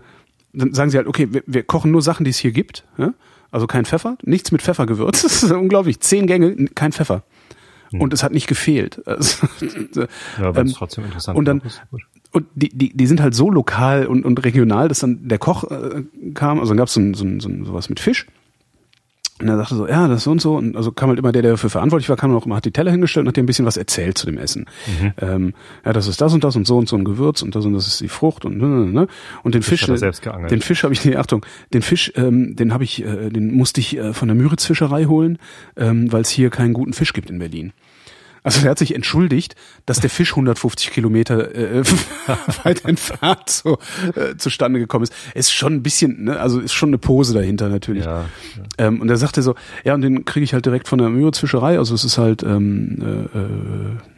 dann 0.53 0.73
sagen 0.73 0.89
sie 0.91 0.97
halt, 0.97 1.07
okay, 1.07 1.27
wir, 1.31 1.43
wir 1.47 1.63
kochen 1.63 1.91
nur 1.91 2.01
Sachen, 2.01 2.23
die 2.23 2.29
es 2.31 2.37
hier 2.37 2.51
gibt. 2.51 2.85
Ja? 2.97 3.13
Also 3.51 3.67
kein 3.67 3.85
Pfeffer, 3.85 4.17
nichts 4.23 4.51
mit 4.51 4.61
Pfeffergewürz. 4.61 5.21
Das 5.23 5.43
ist 5.43 5.51
unglaublich. 5.51 5.99
Zehn 6.01 6.27
Gänge, 6.27 6.55
kein 6.75 6.91
Pfeffer. 6.91 7.23
Und 7.97 8.13
es 8.13 8.23
hat 8.23 8.33
nicht 8.33 8.47
gefehlt. 8.47 9.01
Also, 9.05 9.47
ja, 10.37 10.47
aber 10.47 10.61
ähm, 10.61 10.67
ist 10.67 10.75
trotzdem 10.75 11.05
interessant. 11.05 11.37
und 11.37 11.45
dann- 11.45 11.61
und 12.31 12.45
die, 12.55 12.67
die, 12.69 12.89
die 12.95 13.07
sind 13.07 13.21
halt 13.21 13.33
so 13.33 13.49
lokal 13.49 14.07
und, 14.07 14.25
und 14.25 14.43
regional, 14.43 14.89
dass 14.89 14.99
dann 14.99 15.25
der 15.29 15.37
Koch 15.37 15.63
äh, 15.71 16.03
kam, 16.33 16.59
also 16.59 16.71
dann 16.71 16.77
gab 16.77 16.87
es 16.89 16.93
so, 16.93 17.13
so, 17.13 17.25
so 17.39 17.49
sowas 17.63 17.87
mit 17.87 18.01
Fisch. 18.01 18.27
Und 19.41 19.49
er 19.49 19.57
sagte 19.57 19.75
so, 19.75 19.85
ja, 19.85 20.07
das 20.07 20.23
so 20.23 20.31
und 20.31 20.39
so. 20.39 20.55
Und 20.55 20.77
also 20.77 20.93
kam 20.93 21.09
halt 21.09 21.19
immer 21.19 21.33
der, 21.33 21.41
der 21.41 21.51
dafür 21.51 21.69
verantwortlich 21.69 22.07
war, 22.07 22.15
kam 22.15 22.33
auch 22.33 22.45
immer, 22.45 22.55
hat 22.55 22.63
die 22.63 22.71
Teller 22.71 22.91
hingestellt 22.91 23.25
und 23.25 23.27
hat 23.29 23.35
dir 23.35 23.43
ein 23.43 23.45
bisschen 23.45 23.65
was 23.65 23.75
erzählt 23.75 24.17
zu 24.17 24.25
dem 24.25 24.37
Essen. 24.37 24.65
Mhm. 24.87 25.13
Ähm, 25.19 25.53
ja, 25.83 25.91
das 25.91 26.07
ist 26.07 26.21
das 26.21 26.33
und 26.33 26.45
das 26.45 26.55
und 26.55 26.65
so 26.65 26.77
und 26.77 26.87
so 26.87 26.95
ein 26.95 27.03
Gewürz 27.03 27.41
und 27.41 27.53
das 27.53 27.65
und 27.65 27.73
das 27.73 27.85
ist 27.85 27.99
die 27.99 28.07
Frucht 28.07 28.45
und 28.45 28.57
ne, 28.57 28.65
ne, 28.65 28.85
ne. 28.85 29.07
Und 29.43 29.53
den 29.53 29.61
Fisch, 29.61 29.81
geangelt. 30.21 30.51
den 30.51 30.61
Fisch 30.61 30.83
habe 30.83 30.93
ich, 30.93 31.03
nee, 31.05 31.17
Achtung, 31.17 31.45
den 31.73 31.81
Fisch, 31.81 32.13
ähm, 32.15 32.55
den 32.55 32.73
habe 32.73 32.85
ich, 32.85 33.03
äh, 33.03 33.29
den 33.29 33.53
musste 33.53 33.81
ich 33.81 33.97
äh, 33.97 34.13
von 34.13 34.29
der 34.29 34.35
Müritz-Fischerei 34.35 35.05
holen, 35.05 35.37
ähm, 35.75 36.09
weil 36.13 36.21
es 36.21 36.29
hier 36.29 36.49
keinen 36.49 36.71
guten 36.71 36.93
Fisch 36.93 37.11
gibt 37.11 37.29
in 37.29 37.39
Berlin. 37.39 37.73
Also 38.45 38.65
er 38.65 38.69
hat 38.69 38.77
sich 38.77 38.93
entschuldigt, 38.93 39.55
dass 39.87 39.99
der 39.99 40.11
Fisch 40.11 40.33
150 40.33 40.91
Kilometer 40.91 41.55
äh, 41.55 41.83
weit 42.63 42.85
entfernt 42.85 43.49
so 43.49 43.79
äh, 44.15 44.37
zustande 44.37 44.77
gekommen 44.77 45.01
ist. 45.01 45.13
Ist 45.33 45.51
schon 45.51 45.73
ein 45.73 45.81
bisschen, 45.83 46.25
ne, 46.25 46.39
also 46.39 46.59
ist 46.59 46.73
schon 46.73 46.89
eine 46.89 46.99
Pose 46.99 47.33
dahinter 47.33 47.69
natürlich. 47.69 48.05
Ja, 48.05 48.25
Ähm, 48.77 49.01
und 49.01 49.09
er 49.09 49.17
sagte 49.17 49.41
so, 49.41 49.55
ja, 49.83 49.95
und 49.95 50.01
den 50.01 50.25
kriege 50.25 50.43
ich 50.43 50.53
halt 50.53 50.63
direkt 50.63 50.87
von 50.87 50.99
der 50.99 51.09
Müritz-Fischerei. 51.09 51.79
Also 51.79 51.95
es 51.95 52.03
ist 52.03 52.19
halt 52.19 52.43
ähm, 52.43 53.27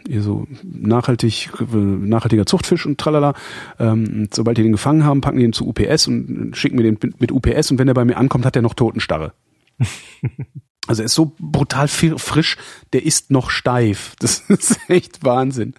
äh, 0.05 0.13
äh, 0.13 0.19
so 0.19 0.45
nachhaltig, 0.61 1.49
äh, 1.61 1.75
nachhaltiger 1.78 2.45
Zuchtfisch 2.45 2.86
und 2.86 2.97
tralala. 2.97 3.34
Ähm, 3.80 4.11
und 4.13 4.36
sobald 4.36 4.57
die 4.57 4.63
den 4.63 4.73
gefangen 4.73 5.05
haben, 5.05 5.21
packen 5.21 5.38
die 5.38 5.45
ihn 5.45 5.53
zu 5.53 5.65
UPS 5.65 6.07
und 6.07 6.51
schicken 6.57 6.75
mir 6.75 6.84
den 6.84 6.99
mit 7.19 7.32
UPS. 7.32 7.71
Und 7.71 7.80
wenn 7.80 7.88
er 7.88 7.93
bei 7.93 8.03
mir 8.03 8.17
ankommt, 8.17 8.45
hat 8.45 8.57
er 8.57 8.61
noch 8.61 8.73
Totenstarre. 8.73 9.32
Also 10.88 11.01
er 11.01 11.05
ist 11.05 11.13
so 11.13 11.33
brutal 11.39 11.88
frisch, 11.88 12.57
der 12.93 13.05
ist 13.05 13.31
noch 13.31 13.49
steif. 13.49 14.15
Das 14.19 14.39
ist 14.47 14.79
echt 14.88 15.23
Wahnsinn. 15.23 15.73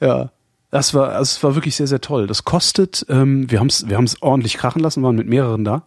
Ja. 0.00 0.32
Das 0.72 0.94
war, 0.94 1.20
es 1.20 1.42
war 1.42 1.56
wirklich 1.56 1.74
sehr, 1.74 1.88
sehr 1.88 2.00
toll. 2.00 2.28
Das 2.28 2.44
kostet, 2.44 3.04
ähm, 3.08 3.50
wir 3.50 3.58
haben 3.58 3.66
es 3.66 3.88
wir 3.88 3.96
haben's 3.96 4.22
ordentlich 4.22 4.54
krachen 4.56 4.80
lassen, 4.80 5.02
waren 5.02 5.16
mit 5.16 5.26
mehreren 5.28 5.64
da. 5.64 5.82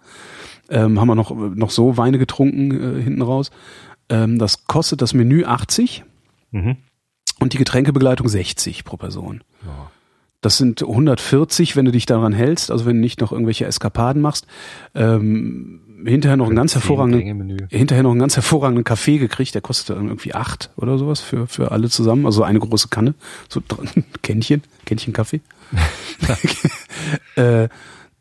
Ähm, 0.69 0.99
haben 0.99 1.07
wir 1.07 1.15
noch, 1.15 1.31
noch 1.33 1.69
so 1.71 1.95
Weine 1.95 2.17
getrunken 2.19 2.71
äh, 2.99 3.01
hinten 3.01 3.21
raus. 3.21 3.49
Ähm, 4.09 4.39
das 4.39 4.65
kostet 4.67 5.01
das 5.01 5.13
Menü 5.13 5.45
80 5.45 6.03
Mhm. 6.51 6.75
und 7.39 7.53
die 7.53 7.57
Getränkebegleitung 7.57 8.27
60 8.27 8.83
pro 8.83 8.97
Person. 8.97 9.43
Ja. 9.65 9.89
Das 10.41 10.57
sind 10.57 10.81
140, 10.83 11.75
wenn 11.77 11.85
du 11.85 11.91
dich 11.91 12.05
daran 12.05 12.33
hältst, 12.33 12.69
also 12.69 12.85
wenn 12.85 12.97
du 12.97 13.01
nicht 13.01 13.21
noch 13.21 13.31
irgendwelche 13.31 13.65
Eskapaden 13.65 14.21
machst. 14.21 14.45
Ähm, 14.93 15.79
hinterher 16.05 16.37
noch 16.37 16.47
einen 16.47 16.55
ganz 16.55 16.75
hervorragenden, 16.75 17.67
hinterher 17.69 18.03
noch 18.03 18.11
einen 18.11 18.19
ganz 18.19 18.35
hervorragenden 18.35 18.83
Kaffee 18.83 19.17
gekriegt, 19.17 19.53
der 19.55 19.61
kostet 19.61 19.95
dann 19.95 20.07
irgendwie 20.07 20.33
acht 20.33 20.69
oder 20.75 20.97
sowas 20.97 21.19
für, 21.19 21.47
für 21.47 21.71
alle 21.71 21.89
zusammen, 21.89 22.25
also 22.25 22.43
eine 22.43 22.59
große 22.59 22.87
Kanne, 22.89 23.13
so 23.49 23.61
Kännchen, 24.21 24.63
Kännchen 24.85 25.13
Kaffee. 25.13 25.41
äh, 27.35 27.67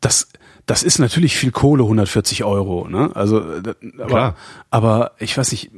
das, 0.01 0.27
das 0.65 0.83
ist 0.83 0.99
natürlich 0.99 1.35
viel 1.35 1.51
Kohle, 1.51 1.83
140 1.83 2.43
Euro, 2.43 2.87
ne? 2.87 3.11
Also, 3.13 3.39
äh, 3.39 3.73
aber, 3.97 4.07
Klar. 4.07 4.35
aber 4.69 5.11
ich 5.19 5.37
weiß 5.37 5.51
nicht, 5.51 5.71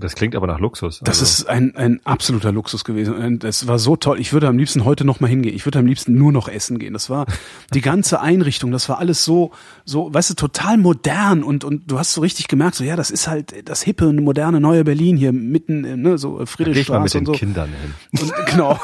Das 0.00 0.14
klingt 0.14 0.36
aber 0.36 0.46
nach 0.46 0.60
Luxus. 0.60 1.00
das 1.00 1.18
also. 1.18 1.24
ist 1.24 1.48
ein, 1.48 1.74
ein 1.74 2.00
absoluter 2.04 2.52
Luxus 2.52 2.84
gewesen. 2.84 3.14
Und 3.14 3.42
Das 3.42 3.66
war 3.66 3.80
so 3.80 3.96
toll. 3.96 4.20
Ich 4.20 4.32
würde 4.32 4.46
am 4.46 4.56
liebsten 4.56 4.84
heute 4.84 5.04
noch 5.04 5.18
mal 5.18 5.26
hingehen. 5.26 5.56
Ich 5.56 5.66
würde 5.66 5.80
am 5.80 5.86
liebsten 5.86 6.14
nur 6.14 6.30
noch 6.30 6.46
essen 6.46 6.78
gehen. 6.78 6.92
Das 6.92 7.10
war 7.10 7.26
die 7.74 7.80
ganze 7.80 8.20
Einrichtung. 8.20 8.70
Das 8.70 8.88
war 8.88 9.00
alles 9.00 9.24
so, 9.24 9.50
so, 9.84 10.14
weißt 10.14 10.30
du, 10.30 10.34
total 10.34 10.78
modern 10.78 11.42
und, 11.42 11.64
und 11.64 11.90
du 11.90 11.98
hast 11.98 12.12
so 12.12 12.20
richtig 12.20 12.46
gemerkt, 12.46 12.76
so, 12.76 12.84
ja, 12.84 12.94
das 12.94 13.10
ist 13.10 13.26
halt 13.26 13.68
das 13.68 13.82
hippe, 13.82 14.12
moderne 14.12 14.60
neue 14.60 14.84
Berlin 14.84 15.16
hier 15.16 15.32
mitten, 15.32 15.84
äh, 15.84 15.96
ne, 15.96 16.16
so 16.16 16.38
mit 16.38 16.48
Friedrichstraße 16.48 17.18
den 17.18 17.26
und 17.26 17.26
so. 17.26 17.32
Kindern 17.32 17.70
hin. 17.70 18.22
Und, 18.22 18.46
genau. 18.46 18.78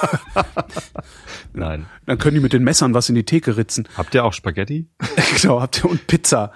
Nein. 1.53 1.87
Dann 2.07 2.19
können 2.19 2.35
die 2.35 2.41
mit 2.41 2.53
den 2.53 2.65
Messern 2.65 2.93
was 2.93 3.09
in 3.09 3.15
die 3.15 3.25
Theke 3.25 3.57
ritzen. 3.57 3.87
Habt 3.97 4.17
ihr 4.17 4.25
auch 4.25 4.33
Spaghetti? 4.33 4.89
genau, 5.41 5.61
habt 5.61 5.85
ihr 5.85 5.91
und 5.91 6.09
Pizza. 6.09 6.51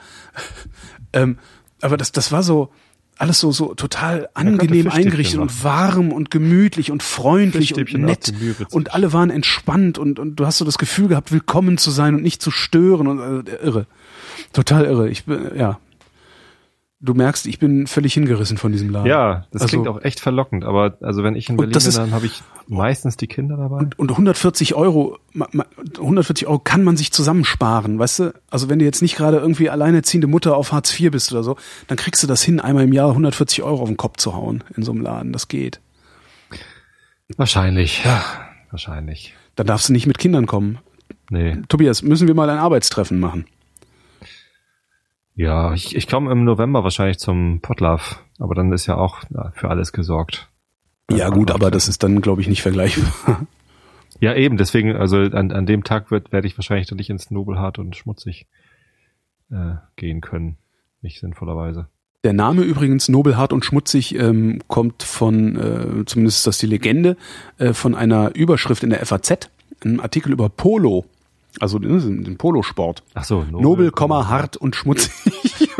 Ähm, 1.12 1.38
aber 1.80 1.96
das, 1.96 2.10
das 2.10 2.32
war 2.32 2.42
so 2.42 2.72
alles 3.18 3.40
so, 3.40 3.52
so 3.52 3.74
total 3.74 4.28
angenehm 4.34 4.88
eingerichtet 4.88 5.40
und 5.40 5.64
warm 5.64 6.12
und 6.12 6.30
gemütlich 6.30 6.90
und 6.90 7.02
freundlich 7.02 7.74
und 7.76 7.92
nett. 7.94 8.32
Und 8.70 8.94
alle 8.94 9.12
waren 9.12 9.30
entspannt 9.30 9.98
und, 9.98 10.18
und 10.18 10.36
du 10.36 10.46
hast 10.46 10.58
so 10.58 10.64
das 10.64 10.78
Gefühl 10.78 11.08
gehabt, 11.08 11.32
willkommen 11.32 11.78
zu 11.78 11.90
sein 11.90 12.14
und 12.14 12.22
nicht 12.22 12.40
zu 12.40 12.50
stören 12.50 13.08
und 13.08 13.48
äh, 13.48 13.56
irre. 13.56 13.86
Total 14.52 14.84
irre. 14.84 15.08
Ich 15.08 15.24
bin, 15.24 15.50
ja. 15.56 15.78
Du 17.00 17.14
merkst, 17.14 17.46
ich 17.46 17.60
bin 17.60 17.86
völlig 17.86 18.14
hingerissen 18.14 18.56
von 18.58 18.72
diesem 18.72 18.90
Laden. 18.90 19.06
Ja, 19.06 19.46
das 19.52 19.62
Also- 19.62 19.70
klingt 19.70 19.86
auch 19.86 20.02
echt 20.02 20.18
verlockend. 20.18 20.64
Aber 20.64 20.98
also 21.00 21.22
wenn 21.22 21.36
ich 21.36 21.48
in 21.48 21.52
Und 21.52 21.58
Berlin 21.58 21.72
das 21.72 21.84
bin, 21.84 21.88
ist- 21.90 21.96
dann 21.98 22.10
habe 22.10 22.26
ich 22.26 22.42
meistens 22.66 23.16
die 23.16 23.28
Kinder 23.28 23.56
dabei. 23.56 23.86
Und 23.96 24.10
140 24.10 24.74
Euro, 24.74 25.16
ma- 25.32 25.46
ma- 25.52 25.66
140 26.00 26.48
Euro 26.48 26.58
kann 26.58 26.82
man 26.82 26.96
sich 26.96 27.12
zusammensparen, 27.12 28.00
weißt 28.00 28.18
du? 28.18 28.34
Also 28.50 28.68
wenn 28.68 28.80
du 28.80 28.84
jetzt 28.84 29.00
nicht 29.00 29.14
gerade 29.16 29.36
irgendwie 29.36 29.70
alleinerziehende 29.70 30.26
Mutter 30.26 30.56
auf 30.56 30.72
Hartz 30.72 30.98
IV 30.98 31.12
bist 31.12 31.30
oder 31.30 31.44
so, 31.44 31.56
dann 31.86 31.96
kriegst 31.96 32.20
du 32.24 32.26
das 32.26 32.42
hin, 32.42 32.58
einmal 32.58 32.82
im 32.82 32.92
Jahr 32.92 33.14
140 33.14 33.62
Euro 33.62 33.82
auf 33.82 33.88
den 33.88 33.96
Kopf 33.96 34.16
zu 34.16 34.34
hauen 34.34 34.64
in 34.76 34.82
so 34.82 34.90
einem 34.90 35.02
Laden. 35.02 35.32
Das 35.32 35.46
geht. 35.46 35.80
Wahrscheinlich. 37.36 38.04
Ja, 38.04 38.24
wahrscheinlich. 38.70 39.34
Dann 39.54 39.66
darfst 39.68 39.88
du 39.88 39.92
nicht 39.92 40.06
mit 40.06 40.18
Kindern 40.18 40.46
kommen. 40.46 40.78
Nee. 41.30 41.58
Tobias, 41.68 42.02
müssen 42.02 42.26
wir 42.26 42.34
mal 42.34 42.48
ein 42.50 42.58
Arbeitstreffen 42.58 43.20
machen? 43.20 43.46
Ja, 45.38 45.72
ich, 45.72 45.94
ich 45.94 46.08
komme 46.08 46.32
im 46.32 46.42
November 46.42 46.82
wahrscheinlich 46.82 47.20
zum 47.20 47.60
Potlauf. 47.60 48.24
Aber 48.40 48.56
dann 48.56 48.72
ist 48.72 48.86
ja 48.86 48.96
auch 48.96 49.22
na, 49.30 49.52
für 49.54 49.70
alles 49.70 49.92
gesorgt. 49.92 50.50
Ja 51.08 51.30
gut, 51.30 51.52
aber 51.52 51.70
das 51.70 51.86
ist 51.86 52.02
dann, 52.02 52.20
glaube 52.20 52.40
ich, 52.40 52.48
nicht 52.48 52.62
vergleichbar. 52.62 53.46
Ja, 54.20 54.34
eben, 54.34 54.56
deswegen, 54.56 54.96
also 54.96 55.18
an, 55.18 55.52
an 55.52 55.64
dem 55.64 55.84
Tag 55.84 56.10
wird, 56.10 56.32
werde 56.32 56.48
ich 56.48 56.58
wahrscheinlich 56.58 56.88
dann 56.88 56.96
nicht 56.96 57.10
ins 57.10 57.30
Nobelhart 57.30 57.78
und 57.78 57.94
schmutzig 57.94 58.48
äh, 59.48 59.74
gehen 59.94 60.20
können. 60.20 60.56
Nicht 61.02 61.20
sinnvollerweise. 61.20 61.86
Der 62.24 62.32
Name 62.32 62.62
übrigens 62.62 63.08
Nobelhart 63.08 63.52
und 63.52 63.64
Schmutzig 63.64 64.18
ähm, 64.18 64.60
kommt 64.66 65.04
von, 65.04 65.54
äh, 65.54 66.04
zumindest 66.04 66.38
ist 66.38 66.46
das 66.48 66.58
die 66.58 66.66
Legende, 66.66 67.16
äh, 67.58 67.74
von 67.74 67.94
einer 67.94 68.34
Überschrift 68.34 68.82
in 68.82 68.90
der 68.90 69.06
FAZ, 69.06 69.50
einem 69.84 70.00
Artikel 70.00 70.32
über 70.32 70.48
Polo, 70.48 71.04
also 71.60 71.78
den, 71.78 72.24
den 72.24 72.36
Polosport. 72.36 73.02
Ach 73.14 73.24
so, 73.24 73.44
Nobel, 73.50 73.90
Komma, 73.90 74.28
hart 74.28 74.56
und 74.56 74.76
schmutzig. 74.76 75.12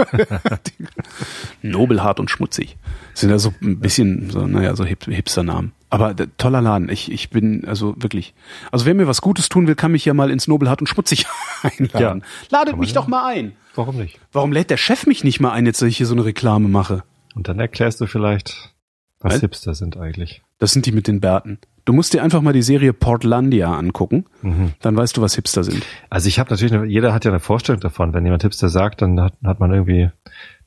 Nobel, 1.63 2.03
hart 2.03 2.21
und 2.21 2.31
schmutzig. 2.31 2.77
Sind 3.15 3.31
ja 3.31 3.39
so 3.39 3.53
ein 3.63 3.79
bisschen, 3.79 4.31
so, 4.31 4.47
naja, 4.47 4.75
so 4.77 4.85
Hip 4.85 5.05
Hipster-Namen. 5.05 5.73
Aber 5.91 6.15
der, 6.15 6.37
toller 6.37 6.61
Laden. 6.61 6.89
Ich, 6.89 7.11
ich 7.11 7.31
bin, 7.31 7.65
also 7.67 7.95
wirklich. 7.99 8.35
Also 8.71 8.87
wer 8.87 8.95
mir 8.95 9.07
was 9.07 9.21
Gutes 9.21 9.49
tun 9.49 9.67
will, 9.67 9.75
kann 9.75 9.93
mich 9.93 10.05
ja 10.05 10.15
mal 10.15 10.31
ins 10.31 10.49
Nobel, 10.49 10.69
hart 10.69 10.81
und 10.81 10.87
schmutzig 10.87 11.27
einladen. 11.63 12.25
Ladet 12.51 12.73
man 12.73 12.81
mich 12.81 12.91
ja. 12.91 12.95
doch 12.97 13.07
mal 13.07 13.27
ein. 13.27 13.53
Warum 13.75 13.97
nicht? 13.97 14.19
Warum 14.33 14.53
lädt 14.53 14.71
der 14.71 14.77
Chef 14.77 15.07
mich 15.07 15.25
nicht 15.25 15.41
mal 15.41 15.53
ein, 15.53 15.67
jetzt, 15.67 15.81
dass 15.81 15.89
ich 15.89 15.97
hier 15.97 16.07
so 16.07 16.15
eine 16.15 16.25
Reklame 16.25 16.69
mache? 16.69 17.05
Und 17.35 17.49
dann 17.49 17.61
erklärst 17.61 18.01
du 18.01 18.07
vielleicht, 18.07 18.75
Was? 19.21 19.41
Hipster 19.41 19.75
sind 19.75 19.97
eigentlich. 19.97 20.43
Das 20.59 20.73
sind 20.73 20.87
die 20.87 20.93
mit 20.93 21.07
den 21.07 21.21
Bärten. 21.21 21.59
Du 21.89 21.95
musst 21.95 22.13
dir 22.13 22.23
einfach 22.23 22.43
mal 22.43 22.53
die 22.53 22.61
Serie 22.61 22.93
Portlandia 22.93 23.75
angucken. 23.75 24.27
Mhm. 24.43 24.75
Dann 24.83 24.95
weißt 24.95 25.17
du, 25.17 25.23
was 25.23 25.35
Hipster 25.37 25.65
sind. 25.65 25.87
Also 26.11 26.29
ich 26.29 26.39
habe 26.39 26.51
natürlich, 26.51 26.75
eine, 26.75 26.85
jeder 26.85 27.15
hat 27.15 27.25
ja 27.25 27.31
eine 27.31 27.41
Vorstellung 27.41 27.81
davon. 27.81 28.13
Wenn 28.13 28.27
jemand 28.27 28.43
Hipster 28.43 28.69
sagt, 28.69 29.01
dann 29.01 29.19
hat, 29.19 29.33
hat 29.43 29.59
man 29.59 29.73
irgendwie 29.73 30.03
eine 30.03 30.13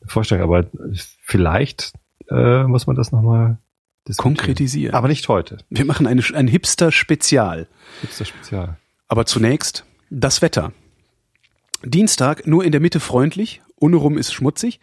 Vorstellung. 0.07 0.43
Aber 0.43 0.65
vielleicht 1.21 1.93
äh, 2.27 2.63
muss 2.63 2.87
man 2.87 2.95
das 2.95 3.11
nochmal. 3.11 3.59
Konkretisieren. 4.17 4.95
Aber 4.95 5.09
nicht 5.09 5.27
heute. 5.27 5.59
Wir 5.69 5.85
machen 5.85 6.07
eine, 6.07 6.23
ein 6.33 6.47
Hipster-Spezial. 6.47 7.67
Hipster 8.01 8.25
Spezial. 8.25 8.77
Aber 9.07 9.27
zunächst 9.27 9.85
das 10.09 10.41
Wetter. 10.41 10.73
Dienstag 11.83 12.47
nur 12.47 12.65
in 12.65 12.71
der 12.71 12.81
Mitte 12.81 12.99
freundlich, 12.99 13.61
untenrum 13.81 14.17
ist 14.17 14.33
schmutzig, 14.33 14.79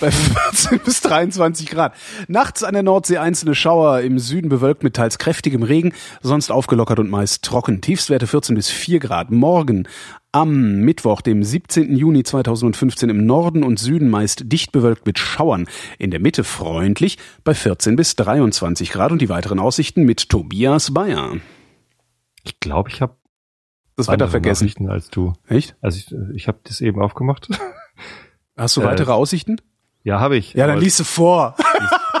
bei 0.00 0.10
14 0.50 0.80
bis 0.80 1.00
23 1.00 1.68
Grad. 1.68 1.94
Nachts 2.28 2.62
an 2.62 2.74
der 2.74 2.82
Nordsee 2.82 3.18
einzelne 3.18 3.54
Schauer, 3.54 4.00
im 4.00 4.18
Süden 4.18 4.48
bewölkt 4.48 4.82
mit 4.82 4.94
teils 4.94 5.18
kräftigem 5.18 5.62
Regen, 5.62 5.92
sonst 6.22 6.50
aufgelockert 6.50 6.98
und 6.98 7.10
meist 7.10 7.44
trocken. 7.44 7.80
Tiefstwerte 7.80 8.26
14 8.26 8.54
bis 8.54 8.70
4 8.70 9.00
Grad. 9.00 9.30
Morgen 9.30 9.88
am 10.32 10.80
Mittwoch, 10.80 11.20
dem 11.20 11.44
17. 11.44 11.96
Juni 11.96 12.24
2015 12.24 13.08
im 13.08 13.24
Norden 13.24 13.62
und 13.62 13.78
Süden 13.78 14.10
meist 14.10 14.52
dicht 14.52 14.72
bewölkt 14.72 15.06
mit 15.06 15.18
Schauern. 15.18 15.66
In 15.98 16.10
der 16.10 16.20
Mitte 16.20 16.42
freundlich 16.42 17.18
bei 17.44 17.54
14 17.54 17.94
bis 17.94 18.16
23 18.16 18.90
Grad 18.90 19.12
und 19.12 19.22
die 19.22 19.28
weiteren 19.28 19.60
Aussichten 19.60 20.02
mit 20.02 20.28
Tobias 20.28 20.92
Bayer. 20.92 21.36
Ich 22.42 22.58
glaube, 22.58 22.90
ich 22.90 23.00
habe 23.00 23.16
Das 23.96 24.08
Wetter 24.08 24.28
vergessen. 24.28 24.88
Als 24.88 25.08
du. 25.08 25.34
Echt? 25.46 25.76
Also 25.80 25.98
ich, 25.98 26.12
ich 26.34 26.48
habe 26.48 26.58
das 26.64 26.80
eben 26.80 27.00
aufgemacht. 27.00 27.48
Hast 28.56 28.76
du 28.76 28.82
Äh, 28.82 28.84
weitere 28.84 29.12
Aussichten? 29.12 29.56
ja, 30.02 30.20
habe 30.20 30.36
ich. 30.36 30.54
Ja, 30.54 30.66
dann 30.66 30.78
liest 30.80 31.00
du 31.00 31.04
vor. 31.04 31.56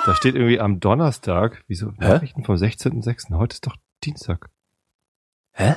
Da 0.06 0.14
steht 0.14 0.34
irgendwie 0.34 0.60
am 0.60 0.80
Donnerstag. 0.80 1.64
Wieso? 1.68 1.92
Hä? 1.98 2.08
Nachrichten 2.14 2.44
vom 2.44 2.56
16.06. 2.56 3.34
Heute 3.36 3.54
ist 3.54 3.66
doch 3.66 3.76
Dienstag. 4.04 4.50
Hä? 5.52 5.76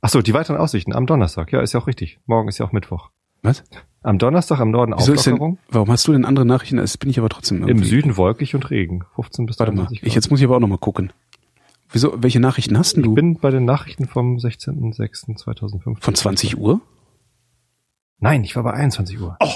Ach 0.00 0.08
so, 0.08 0.22
die 0.22 0.32
weiteren 0.34 0.56
Aussichten 0.58 0.94
am 0.94 1.06
Donnerstag. 1.06 1.52
Ja, 1.52 1.60
ist 1.60 1.72
ja 1.72 1.80
auch 1.80 1.86
richtig. 1.86 2.18
Morgen 2.26 2.48
ist 2.48 2.58
ja 2.58 2.66
auch 2.66 2.72
Mittwoch. 2.72 3.10
Was? 3.42 3.62
Am 4.02 4.18
Donnerstag 4.18 4.60
am 4.60 4.70
Norden 4.70 4.94
Wieso 4.96 5.12
ist 5.12 5.26
denn, 5.26 5.34
Auflockerung. 5.34 5.58
warum 5.70 5.90
hast 5.90 6.06
du 6.08 6.12
denn 6.12 6.24
andere 6.24 6.46
Nachrichten? 6.46 6.76
Das 6.78 6.96
bin 6.96 7.10
ich 7.10 7.18
aber 7.18 7.28
trotzdem 7.28 7.62
Im 7.62 7.68
irgendwie- 7.68 7.88
Süden 7.88 8.16
wolkig 8.16 8.54
und 8.54 8.70
Regen. 8.70 9.04
15 9.16 9.46
bis 9.46 9.58
Warte 9.58 9.72
mal, 9.72 9.76
23 9.82 10.00
Grad. 10.00 10.08
ich, 10.08 10.14
jetzt 10.14 10.30
muss 10.30 10.40
ich 10.40 10.46
aber 10.46 10.56
auch 10.56 10.60
noch 10.60 10.68
mal 10.68 10.78
gucken. 10.78 11.12
Wieso, 11.90 12.22
welche 12.22 12.40
Nachrichten 12.40 12.78
hast 12.78 12.94
denn 12.96 13.02
Ich 13.04 13.08
du? 13.08 13.14
bin 13.14 13.38
bei 13.38 13.50
den 13.50 13.64
Nachrichten 13.66 14.06
vom 14.06 14.36
16.06.2015. 14.38 16.02
Von 16.02 16.14
20 16.14 16.56
Uhr? 16.58 16.80
Nein, 18.24 18.42
ich 18.42 18.56
war 18.56 18.62
bei 18.62 18.72
21 18.72 19.20
Uhr. 19.20 19.36
Oh, 19.38 19.52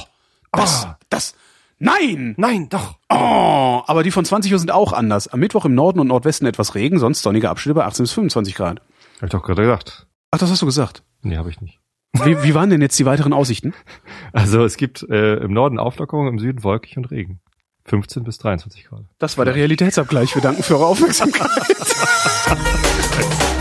das, 0.52 0.84
Ah. 0.84 0.98
das, 1.08 1.34
nein! 1.78 2.34
Nein, 2.36 2.68
doch. 2.68 2.98
Oh, 3.08 3.80
aber 3.86 4.02
die 4.02 4.10
von 4.10 4.26
20 4.26 4.52
Uhr 4.52 4.58
sind 4.58 4.70
auch 4.70 4.92
anders. 4.92 5.26
Am 5.28 5.40
Mittwoch 5.40 5.64
im 5.64 5.74
Norden 5.74 6.00
und 6.00 6.08
Nordwesten 6.08 6.46
etwas 6.46 6.74
Regen, 6.74 6.98
sonst 6.98 7.22
sonnige 7.22 7.48
Abschnitte 7.48 7.76
bei 7.76 7.86
18 7.86 8.02
bis 8.02 8.12
25 8.12 8.54
Grad. 8.54 8.82
Hab 9.16 9.22
ich 9.24 9.30
doch 9.30 9.42
gerade 9.42 9.62
gesagt. 9.62 10.06
Ach, 10.32 10.38
das 10.38 10.50
hast 10.50 10.60
du 10.60 10.66
gesagt. 10.66 11.02
Nee, 11.22 11.38
habe 11.38 11.48
ich 11.48 11.62
nicht. 11.62 11.80
Wie, 12.12 12.42
wie 12.42 12.54
waren 12.54 12.68
denn 12.68 12.82
jetzt 12.82 12.98
die 12.98 13.06
weiteren 13.06 13.32
Aussichten? 13.32 13.72
Also 14.34 14.62
es 14.66 14.76
gibt 14.76 15.02
äh, 15.08 15.36
im 15.36 15.54
Norden 15.54 15.78
Auflockerung, 15.78 16.28
im 16.28 16.38
Süden 16.38 16.62
wolkig 16.62 16.98
und 16.98 17.10
Regen. 17.10 17.40
15 17.86 18.22
bis 18.22 18.36
23 18.36 18.84
Grad. 18.84 19.04
Das 19.18 19.38
war 19.38 19.46
der 19.46 19.54
Realitätsabgleich. 19.54 20.34
Wir 20.34 20.42
danken 20.42 20.62
für 20.62 20.74
eure 20.74 20.88
Aufmerksamkeit. 20.88 21.48